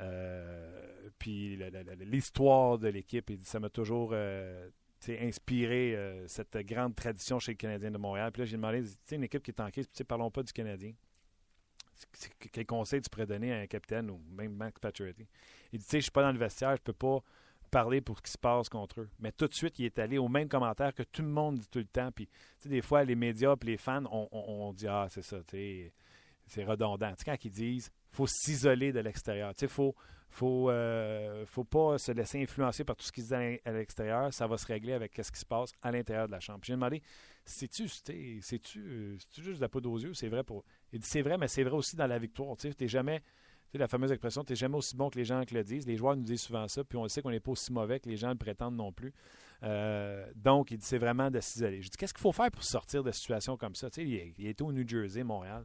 Euh, 0.00 1.08
puis 1.20 1.56
l'histoire 2.00 2.78
de 2.78 2.88
l'équipe, 2.88 3.30
ça 3.44 3.60
m'a 3.60 3.68
toujours 3.68 4.10
euh, 4.12 4.68
inspiré 5.08 5.94
euh, 5.94 6.26
cette 6.26 6.56
grande 6.58 6.96
tradition 6.96 7.38
chez 7.38 7.52
les 7.52 7.56
Canadiens 7.56 7.90
de 7.90 7.98
Montréal. 7.98 8.32
Puis 8.32 8.42
là, 8.42 8.46
j'ai 8.46 8.56
demandé, 8.56 8.82
tu 8.82 8.90
sais, 9.04 9.16
une 9.16 9.24
équipe 9.24 9.44
qui 9.44 9.52
est 9.52 9.60
en 9.60 9.70
crise, 9.70 9.86
puis 9.86 9.94
tu 9.94 9.98
sais, 9.98 10.04
parlons 10.04 10.32
pas 10.32 10.42
du 10.42 10.52
Canadien. 10.52 10.92
Quel 12.50 12.66
conseil 12.66 13.00
tu 13.00 13.08
pourrais 13.08 13.26
donner 13.26 13.52
à 13.52 13.58
un 13.58 13.66
capitaine 13.66 14.10
ou 14.10 14.20
même 14.32 14.52
Max 14.52 14.80
Pacioretty? 14.80 15.28
Il 15.72 15.78
dit, 15.78 15.84
tu 15.84 15.90
sais, 15.90 15.98
je 15.98 16.02
suis 16.02 16.10
pas 16.10 16.22
dans 16.22 16.32
le 16.32 16.38
vestiaire, 16.38 16.74
je 16.74 16.82
peux 16.82 16.92
pas 16.92 17.22
parler 17.72 18.00
pour 18.00 18.18
ce 18.18 18.22
qui 18.22 18.30
se 18.30 18.38
passe 18.38 18.68
contre 18.68 19.00
eux. 19.00 19.08
Mais 19.18 19.32
tout 19.32 19.48
de 19.48 19.54
suite, 19.54 19.78
il 19.80 19.86
est 19.86 19.98
allé 19.98 20.18
au 20.18 20.28
même 20.28 20.48
commentaire 20.48 20.94
que 20.94 21.02
tout 21.02 21.22
le 21.22 21.28
monde 21.28 21.58
dit 21.58 21.68
tout 21.68 21.80
le 21.80 21.86
temps. 21.86 22.10
Puis, 22.12 22.28
des 22.66 22.82
fois, 22.82 23.02
les 23.02 23.16
médias 23.16 23.54
et 23.60 23.64
les 23.66 23.76
fans, 23.76 24.04
on, 24.12 24.28
on- 24.30 24.68
on 24.68 24.72
dit 24.72 24.86
Ah, 24.86 25.08
c'est 25.10 25.22
ça, 25.22 25.38
c'est 25.50 26.64
redondant. 26.64 27.12
Quand 27.24 27.36
ils 27.44 27.50
disent 27.50 27.90
faut 28.10 28.26
s'isoler 28.26 28.92
de 28.92 29.00
l'extérieur, 29.00 29.52
sais, 29.56 29.66
faut. 29.68 29.94
Faut, 30.34 30.70
euh, 30.70 31.44
faut 31.44 31.64
pas 31.64 31.98
se 31.98 32.10
laisser 32.10 32.40
influencer 32.42 32.84
par 32.84 32.96
tout 32.96 33.04
ce 33.04 33.12
qui 33.12 33.20
se 33.20 33.34
dit 33.34 33.60
à 33.66 33.70
l'extérieur. 33.72 34.32
Ça 34.32 34.46
va 34.46 34.56
se 34.56 34.64
régler 34.66 34.94
avec 34.94 35.12
ce 35.22 35.30
qui 35.30 35.38
se 35.38 35.44
passe 35.44 35.72
à 35.82 35.92
l'intérieur 35.92 36.26
de 36.26 36.32
la 36.32 36.40
chambre. 36.40 36.60
Puis 36.60 36.68
J'ai 36.68 36.72
demandé 36.72 37.02
c'est-tu 37.44 37.86
c'est-tu 37.86 38.40
c'est-tu 39.20 39.42
juste 39.42 39.56
de 39.58 39.60
la 39.60 39.68
poudre 39.68 39.90
aux 39.90 39.98
yeux? 39.98 40.14
C'est 40.14 40.28
vrai 40.28 40.42
pour. 40.42 40.64
Il 40.90 41.00
dit 41.00 41.06
c'est 41.06 41.20
vrai, 41.20 41.36
mais 41.36 41.48
c'est 41.48 41.62
vrai 41.64 41.74
aussi 41.76 41.96
dans 41.96 42.06
la 42.06 42.18
victoire. 42.18 42.56
Tu 42.56 42.74
t'es 42.74 42.88
jamais. 42.88 43.20
La 43.74 43.88
fameuse 43.88 44.12
expression, 44.12 44.44
tu 44.44 44.52
n'es 44.52 44.56
jamais 44.56 44.76
aussi 44.76 44.94
bon 44.94 45.08
que 45.08 45.18
les 45.18 45.24
gens 45.24 45.42
qui 45.44 45.54
le 45.54 45.64
disent. 45.64 45.86
Les 45.86 45.96
joueurs 45.96 46.14
nous 46.14 46.22
disent 46.22 46.42
souvent 46.42 46.68
ça, 46.68 46.84
puis 46.84 46.98
on 46.98 47.08
sait 47.08 47.22
qu'on 47.22 47.30
n'est 47.30 47.40
pas 47.40 47.52
aussi 47.52 47.72
mauvais 47.72 48.00
que 48.00 48.08
les 48.08 48.16
gens 48.16 48.28
le 48.30 48.36
prétendent 48.36 48.76
non 48.76 48.92
plus. 48.92 49.14
Euh, 49.62 50.26
donc, 50.34 50.70
il 50.72 50.76
dit 50.78 50.84
c'est 50.84 50.98
vraiment 50.98 51.30
de 51.30 51.40
s'isoler. 51.40 51.80
Je 51.80 51.88
dis 51.88 51.96
qu'est-ce 51.96 52.12
qu'il 52.12 52.20
faut 52.20 52.32
faire 52.32 52.50
pour 52.50 52.64
sortir 52.64 53.02
de 53.02 53.10
situations 53.12 53.56
comme 53.56 53.74
ça? 53.74 53.88
Tu 53.88 54.02
sais, 54.02 54.06
il, 54.06 54.14
est- 54.46 54.50
était 54.50 54.62
au 54.62 54.72
New 54.72 54.86
Jersey, 54.86 55.22
Montréal. 55.24 55.64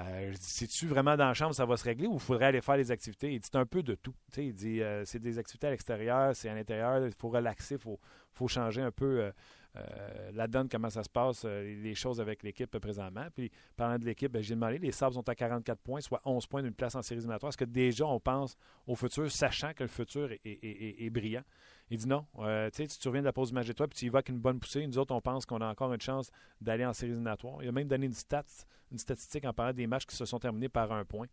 Euh, 0.00 0.32
je 0.32 0.38
dis, 0.38 0.44
c'est-tu 0.46 0.86
vraiment 0.86 1.16
dans 1.16 1.26
la 1.28 1.34
chambre, 1.34 1.54
ça 1.54 1.66
va 1.66 1.76
se 1.76 1.84
régler 1.84 2.06
ou 2.06 2.14
il 2.14 2.20
faudrait 2.20 2.46
aller 2.46 2.62
faire 2.62 2.76
des 2.78 2.90
activités? 2.90 3.32
Il 3.34 3.40
dit, 3.40 3.50
un 3.52 3.66
peu 3.66 3.82
de 3.82 3.94
tout. 3.94 4.14
Il 4.38 4.54
dit, 4.54 4.80
euh, 4.82 5.04
c'est 5.04 5.18
des 5.18 5.38
activités 5.38 5.66
à 5.66 5.70
l'extérieur, 5.70 6.34
c'est 6.34 6.48
à 6.48 6.54
l'intérieur, 6.54 7.06
il 7.06 7.12
faut 7.12 7.28
relaxer, 7.28 7.74
il 7.74 7.80
faut, 7.80 8.00
faut 8.32 8.48
changer 8.48 8.80
un 8.80 8.90
peu 8.90 9.30
euh, 9.76 10.30
la 10.34 10.46
donne, 10.46 10.68
comment 10.68 10.90
ça 10.90 11.02
se 11.02 11.08
passe, 11.08 11.44
euh, 11.46 11.62
les 11.82 11.94
choses 11.94 12.20
avec 12.20 12.42
l'équipe 12.42 12.78
présentement. 12.78 13.26
Puis, 13.34 13.50
parlant 13.76 13.98
de 13.98 14.04
l'équipe, 14.04 14.30
ben, 14.30 14.42
j'ai 14.42 14.54
demandé, 14.54 14.78
les 14.78 14.92
Sabres 14.92 15.14
sont 15.14 15.28
à 15.28 15.34
44 15.34 15.80
points, 15.80 16.00
soit 16.00 16.20
11 16.24 16.46
points 16.46 16.62
d'une 16.62 16.74
place 16.74 16.94
en 16.94 17.02
séries 17.02 17.20
éliminatoires. 17.20 17.48
Est-ce 17.50 17.56
que 17.56 17.64
déjà 17.64 18.06
on 18.06 18.20
pense 18.20 18.56
au 18.86 18.94
futur, 18.94 19.30
sachant 19.30 19.72
que 19.72 19.84
le 19.84 19.88
futur 19.88 20.30
est, 20.44 21.10
brillant? 21.10 21.42
Il 21.90 21.98
dit 21.98 22.08
non. 22.08 22.26
Euh, 22.38 22.68
tu 22.70 22.76
sais, 22.76 22.86
tu 22.86 22.98
te 22.98 23.02
souviens 23.02 23.22
de 23.22 23.26
la 23.26 23.32
pause 23.32 23.48
du 23.48 23.54
match 23.54 23.66
de 23.66 23.72
toi, 23.72 23.88
puis 23.88 23.98
tu 23.98 24.06
y 24.06 24.30
une 24.30 24.38
bonne 24.38 24.60
poussée. 24.60 24.86
Nous 24.86 24.98
autres, 24.98 25.14
on 25.14 25.20
pense 25.20 25.46
qu'on 25.46 25.60
a 25.60 25.66
encore 25.66 25.92
une 25.92 26.00
chance 26.00 26.30
d'aller 26.60 26.84
en 26.84 26.92
séries 26.92 27.12
éliminatoires. 27.12 27.62
Il 27.62 27.68
a 27.68 27.72
même 27.72 27.88
donné 27.88 28.06
une, 28.06 28.12
stat, 28.12 28.44
une 28.90 28.98
statistique 28.98 29.44
en 29.46 29.54
parlant 29.54 29.72
des 29.72 29.86
matchs 29.86 30.06
qui 30.06 30.16
se 30.16 30.24
sont 30.26 30.38
terminés 30.38 30.68
par 30.68 30.92
un 30.92 31.04
point. 31.04 31.26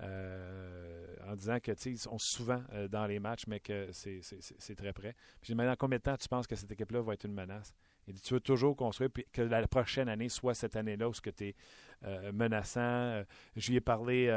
Euh, 0.00 1.16
en 1.26 1.34
disant 1.34 1.58
que 1.58 1.72
ils 1.86 1.98
sont 1.98 2.18
souvent 2.18 2.62
euh, 2.72 2.86
dans 2.86 3.06
les 3.06 3.18
matchs, 3.18 3.46
mais 3.48 3.58
que 3.58 3.88
c'est- 3.92 4.74
très 4.76 4.92
près. 4.92 5.12
Puis 5.40 5.48
j'ai 5.48 5.54
demandé 5.54 5.68
dans 5.68 5.76
combien 5.76 5.98
de 5.98 6.02
temps 6.04 6.16
tu 6.16 6.28
penses 6.28 6.46
que 6.46 6.54
cette 6.54 6.70
équipe-là 6.70 7.00
va 7.02 7.14
être 7.14 7.24
une 7.24 7.34
menace? 7.34 7.74
Il 8.06 8.14
dit 8.14 8.20
tu 8.20 8.34
veux 8.34 8.40
toujours 8.40 8.76
construire, 8.76 9.10
puis 9.10 9.26
que 9.32 9.42
la 9.42 9.66
prochaine 9.66 10.08
année 10.08 10.28
soit 10.28 10.54
cette 10.54 10.76
année-là 10.76 11.08
où 11.08 11.12
tu 11.12 11.30
es 11.44 11.54
euh, 12.04 12.30
menaçant. 12.32 13.24
Je 13.56 13.70
lui 13.70 13.76
ai 13.76 13.80
parlé 13.80 14.28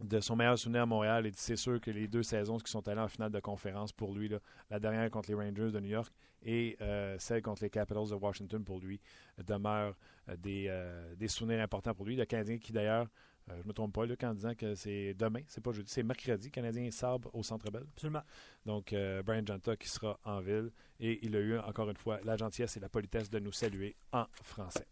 de 0.00 0.20
son 0.20 0.34
meilleur 0.36 0.58
souvenir 0.58 0.82
à 0.82 0.86
Montréal. 0.86 1.26
Il 1.26 1.32
dit 1.32 1.38
c'est 1.38 1.56
sûr 1.56 1.78
que 1.78 1.90
les 1.90 2.08
deux 2.08 2.22
saisons 2.22 2.56
qui 2.56 2.70
sont 2.70 2.88
allées 2.88 3.00
en 3.02 3.08
finale 3.08 3.30
de 3.30 3.40
conférence 3.40 3.92
pour 3.92 4.14
lui, 4.14 4.32
la 4.70 4.80
dernière 4.80 5.10
contre 5.10 5.28
les 5.28 5.34
Rangers 5.36 5.70
de 5.70 5.80
New 5.80 5.90
York 5.90 6.10
et 6.42 6.78
celle 7.18 7.42
contre 7.42 7.62
les 7.62 7.70
Capitals 7.70 8.08
de 8.08 8.14
Washington 8.14 8.64
pour 8.64 8.80
lui, 8.80 9.00
demeurent 9.36 9.94
des, 10.38 10.74
des 11.16 11.28
souvenirs 11.28 11.60
importants 11.60 11.94
pour 11.94 12.06
lui. 12.06 12.16
Le 12.16 12.24
Canadien 12.24 12.56
qui 12.56 12.72
d'ailleurs, 12.72 13.06
euh, 13.48 13.54
je 13.56 13.62
ne 13.62 13.68
me 13.68 13.72
trompe 13.72 13.94
pas, 13.94 14.04
Luc, 14.04 14.22
en 14.24 14.34
disant 14.34 14.54
que 14.54 14.74
c'est 14.74 15.14
demain, 15.14 15.40
c'est 15.48 15.62
pas 15.62 15.72
jeudi, 15.72 15.90
c'est 15.90 16.02
mercredi, 16.02 16.50
Canadien 16.50 16.84
et 16.84 16.90
Sabre 16.90 17.30
au 17.34 17.42
Centre 17.42 17.70
Bell. 17.70 17.84
Absolument. 17.94 18.22
Donc, 18.66 18.92
euh, 18.92 19.22
Brian 19.22 19.42
Janta 19.44 19.76
qui 19.76 19.88
sera 19.88 20.18
en 20.24 20.40
ville 20.40 20.70
et 20.98 21.24
il 21.24 21.34
a 21.36 21.40
eu 21.40 21.58
encore 21.58 21.90
une 21.90 21.96
fois 21.96 22.20
la 22.24 22.36
gentillesse 22.36 22.76
et 22.76 22.80
la 22.80 22.88
politesse 22.88 23.30
de 23.30 23.38
nous 23.38 23.52
saluer 23.52 23.96
en 24.12 24.26
français. 24.42 24.86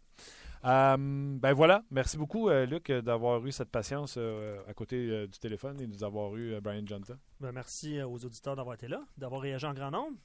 Euh, 0.65 0.97
ben 0.97 1.53
voilà, 1.53 1.83
merci 1.89 2.17
beaucoup 2.17 2.49
euh, 2.49 2.65
Luc 2.65 2.91
d'avoir 2.91 3.45
eu 3.45 3.51
cette 3.51 3.69
patience 3.69 4.17
à 4.17 4.73
côté 4.73 5.27
du 5.27 5.39
téléphone 5.39 5.79
et 5.79 5.87
de 5.87 5.93
nous 5.93 6.03
avoir 6.03 6.35
eu 6.35 6.59
Brian 6.59 6.85
Janta. 6.85 7.15
Ben, 7.39 7.51
merci 7.51 8.01
aux 8.01 8.25
auditeurs 8.25 8.55
d'avoir 8.55 8.75
été 8.75 8.87
là, 8.87 9.03
d'avoir 9.17 9.41
réagi 9.41 9.65
en 9.65 9.73
grand 9.73 9.91
nombre. 9.91 10.17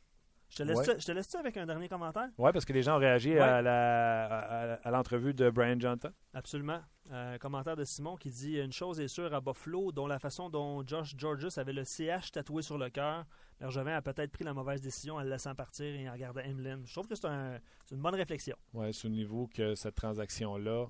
Je 0.57 0.63
te 0.63 0.63
laisse, 0.63 0.79
Ouais. 0.87 1.01
je 1.01 1.05
te 1.05 1.11
laisse 1.11 1.35
avec 1.35 1.57
un 1.57 1.67
dernier 1.67 1.89
commentaire? 1.89 2.29
Oui, 2.39 2.51
parce 2.53 2.65
que 2.65 2.73
les 2.73 2.83
gens 2.85 2.95
ont 2.97 3.01
réagi 3.01 3.33
Ouais. 3.33 3.41
à 3.41 3.61
la- 3.61 4.75
à- 4.75 4.91
l'entrevue 4.93 5.35
de 5.35 5.51
Brian 5.51 5.81
Janta. 5.81 6.13
Absolument. 6.33 6.81
Un 7.11 7.39
commentaire 7.39 7.75
de 7.77 7.83
Simon 7.83 8.17
qui 8.17 8.31
dit 8.31 8.59
Une 8.59 8.73
chose 8.73 9.01
est 9.01 9.09
sûre 9.09 9.35
à 9.35 9.41
Buffalo, 9.41 9.91
dont 9.91 10.07
la 10.07 10.21
façon 10.21 10.49
dont 10.51 10.87
Josh 10.87 11.15
Georges 11.19 11.59
avait 11.59 11.73
le 11.73 11.83
CH 11.85 12.31
tatoué 12.31 12.63
sur 12.63 12.79
le 12.79 12.89
cœur, 12.89 13.25
Bergevin 13.59 13.97
a 13.97 14.03
peut-être 14.03 14.31
pris 14.31 14.45
la 14.45 14.55
mauvaise 14.55 14.81
décision 14.81 15.17
en 15.17 15.23
le 15.25 15.29
laissant 15.31 15.55
partir 15.57 15.87
et 15.87 16.09
en 16.09 16.13
regardant 16.13 16.41
Emlyn. 16.43 16.81
Je 16.85 16.93
trouve 16.93 17.09
que 17.09 17.17
c'est 17.17 17.27
un- 17.27 17.59
c'est 17.85 17.97
une 17.97 18.01
bonne 18.03 18.15
réflexion. 18.15 18.57
Oui, 18.75 18.95
c'est 18.95 19.07
au 19.09 19.11
niveau 19.11 19.49
que 19.53 19.75
cette 19.75 19.97
transaction-là, 19.97 20.87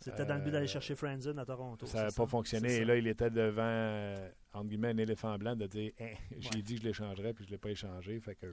C'était 0.00 0.26
dans 0.26 0.34
le 0.34 0.40
but 0.42 0.50
d'aller 0.50 0.64
Euh, 0.66 0.68
chercher 0.68 0.94
Friendson 0.96 1.38
à 1.38 1.46
Toronto. 1.46 1.86
ça 1.86 2.02
n'a 2.04 2.10
pas 2.12 2.26
fonctionné. 2.26 2.68
Et 2.74 2.78
ça. 2.80 2.84
là, 2.84 2.96
il 2.96 3.06
était 3.06 3.30
devant, 3.30 3.62
euh, 3.64 4.28
entre 4.52 4.68
guillemets, 4.68 4.88
un 4.90 4.98
éléphant 4.98 5.38
blanc 5.38 5.56
de 5.56 5.66
dire 5.66 5.92
Hein, 5.98 6.10
J'ai 6.38 6.50
Ouais. 6.56 6.62
dit 6.62 6.74
que 6.74 6.82
je 6.82 6.86
l'échangerais, 6.88 7.32
puis 7.32 7.44
je 7.44 7.48
ne 7.50 7.52
l'ai 7.54 7.58
pas 7.58 7.70
échangé. 7.70 8.20
Fait 8.20 8.34
que 8.34 8.46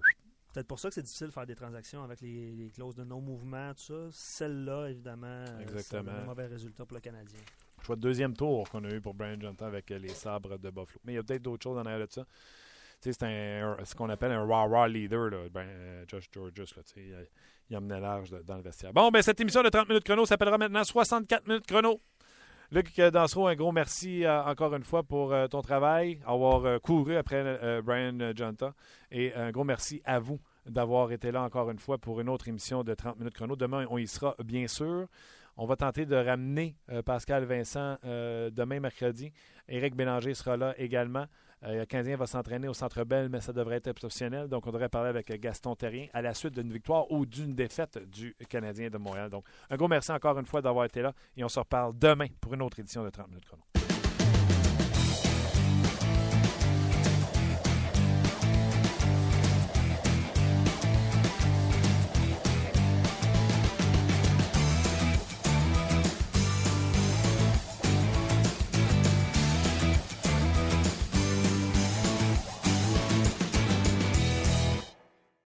Peut-être 0.53 0.67
pour 0.67 0.79
ça 0.79 0.89
que 0.89 0.95
c'est 0.95 1.01
difficile 1.01 1.27
de 1.27 1.31
faire 1.31 1.45
des 1.45 1.55
transactions 1.55 2.03
avec 2.03 2.19
les, 2.21 2.51
les 2.51 2.69
clauses 2.69 2.95
de 2.95 3.03
non-mouvement, 3.03 3.73
tout 3.73 3.83
ça. 3.83 4.07
Celle-là, 4.11 4.87
évidemment, 4.89 5.45
euh, 5.47 5.81
donne 5.91 6.09
un 6.09 6.25
mauvais 6.25 6.47
résultat 6.47 6.85
pour 6.85 6.95
le 6.95 7.01
Canadien. 7.01 7.39
choix 7.83 7.95
de 7.95 8.01
deuxième 8.01 8.35
tour 8.35 8.67
qu'on 8.69 8.83
a 8.83 8.89
eu 8.89 8.99
pour 8.99 9.13
Brian 9.13 9.39
Johnson 9.39 9.65
avec 9.65 9.89
euh, 9.91 9.97
les 9.97 10.09
sabres 10.09 10.57
de 10.57 10.69
Buffalo. 10.69 10.99
Mais 11.05 11.13
il 11.13 11.15
y 11.15 11.19
a 11.19 11.23
peut-être 11.23 11.41
d'autres 11.41 11.63
choses 11.63 11.77
en 11.77 11.85
arrière 11.85 12.05
de 12.05 12.11
ça. 12.11 12.25
C'est 12.99 13.23
un, 13.23 13.77
ce 13.83 13.95
qu'on 13.95 14.09
appelle 14.09 14.31
un 14.31 14.45
raw-raw 14.45 14.87
leader, 14.87 15.29
là, 15.31 15.49
ben, 15.49 15.65
euh, 15.65 16.05
Josh 16.07 16.25
Georges. 16.31 16.75
Là, 16.75 16.83
il, 16.97 17.27
il 17.69 17.77
emmenait 17.77 18.01
large 18.01 18.31
dans 18.45 18.57
le 18.57 18.61
vestiaire. 18.61 18.93
Bon, 18.93 19.09
ben 19.09 19.21
cette 19.21 19.39
émission 19.39 19.63
de 19.63 19.69
30 19.69 19.87
minutes 19.87 20.03
chrono 20.03 20.25
s'appellera 20.25 20.57
maintenant 20.57 20.83
64 20.83 21.47
minutes 21.47 21.65
chrono. 21.65 22.01
Luc 22.73 23.01
Dansereau, 23.01 23.47
un 23.47 23.55
gros 23.55 23.73
merci 23.73 24.23
euh, 24.23 24.45
encore 24.45 24.73
une 24.73 24.85
fois 24.85 25.03
pour 25.03 25.33
euh, 25.33 25.45
ton 25.47 25.61
travail, 25.61 26.21
avoir 26.25 26.63
euh, 26.63 26.79
couru 26.79 27.17
après 27.17 27.81
Brian 27.81 28.17
Jonta. 28.33 28.73
Et 29.11 29.33
un 29.33 29.51
gros 29.51 29.65
merci 29.65 30.01
à 30.05 30.19
vous 30.19 30.39
d'avoir 30.65 31.11
été 31.11 31.33
là 31.33 31.41
encore 31.41 31.69
une 31.69 31.79
fois 31.79 31.97
pour 31.97 32.21
une 32.21 32.29
autre 32.29 32.47
émission 32.47 32.85
de 32.85 32.93
30 32.93 33.19
minutes 33.19 33.33
chrono. 33.33 33.57
Demain, 33.57 33.85
on 33.89 33.97
y 33.97 34.07
sera 34.07 34.37
bien 34.45 34.67
sûr. 34.67 35.07
On 35.57 35.65
va 35.65 35.75
tenter 35.75 36.05
de 36.05 36.15
ramener 36.15 36.77
Pascal 37.05 37.43
Vincent 37.43 37.97
demain 38.03 38.79
mercredi. 38.79 39.33
Éric 39.67 39.93
Bélanger 39.93 40.33
sera 40.33 40.55
là 40.55 40.73
également. 40.77 41.25
Euh, 41.63 41.79
le 41.79 41.85
Canadien 41.85 42.15
va 42.15 42.25
s'entraîner 42.25 42.67
au 42.67 42.73
Centre 42.73 43.03
Bell, 43.03 43.29
mais 43.29 43.41
ça 43.41 43.53
devrait 43.53 43.77
être 43.77 43.87
exceptionnel. 43.87 44.47
Donc, 44.47 44.65
on 44.67 44.71
devrait 44.71 44.89
parler 44.89 45.09
avec 45.09 45.31
Gaston 45.39 45.75
Terrien 45.75 46.07
à 46.13 46.21
la 46.21 46.33
suite 46.33 46.53
d'une 46.53 46.71
victoire 46.71 47.11
ou 47.11 47.25
d'une 47.25 47.53
défaite 47.53 47.99
du 48.09 48.35
Canadien 48.49 48.89
de 48.89 48.97
Montréal. 48.97 49.29
Donc, 49.29 49.45
un 49.69 49.75
gros 49.75 49.87
merci 49.87 50.11
encore 50.11 50.37
une 50.39 50.45
fois 50.45 50.61
d'avoir 50.61 50.85
été 50.85 51.01
là 51.01 51.13
et 51.37 51.43
on 51.43 51.49
se 51.49 51.59
reparle 51.59 51.97
demain 51.97 52.27
pour 52.39 52.53
une 52.53 52.61
autre 52.61 52.79
édition 52.79 53.03
de 53.03 53.09
30 53.09 53.27
minutes 53.29 53.45
chrono. 53.45 53.80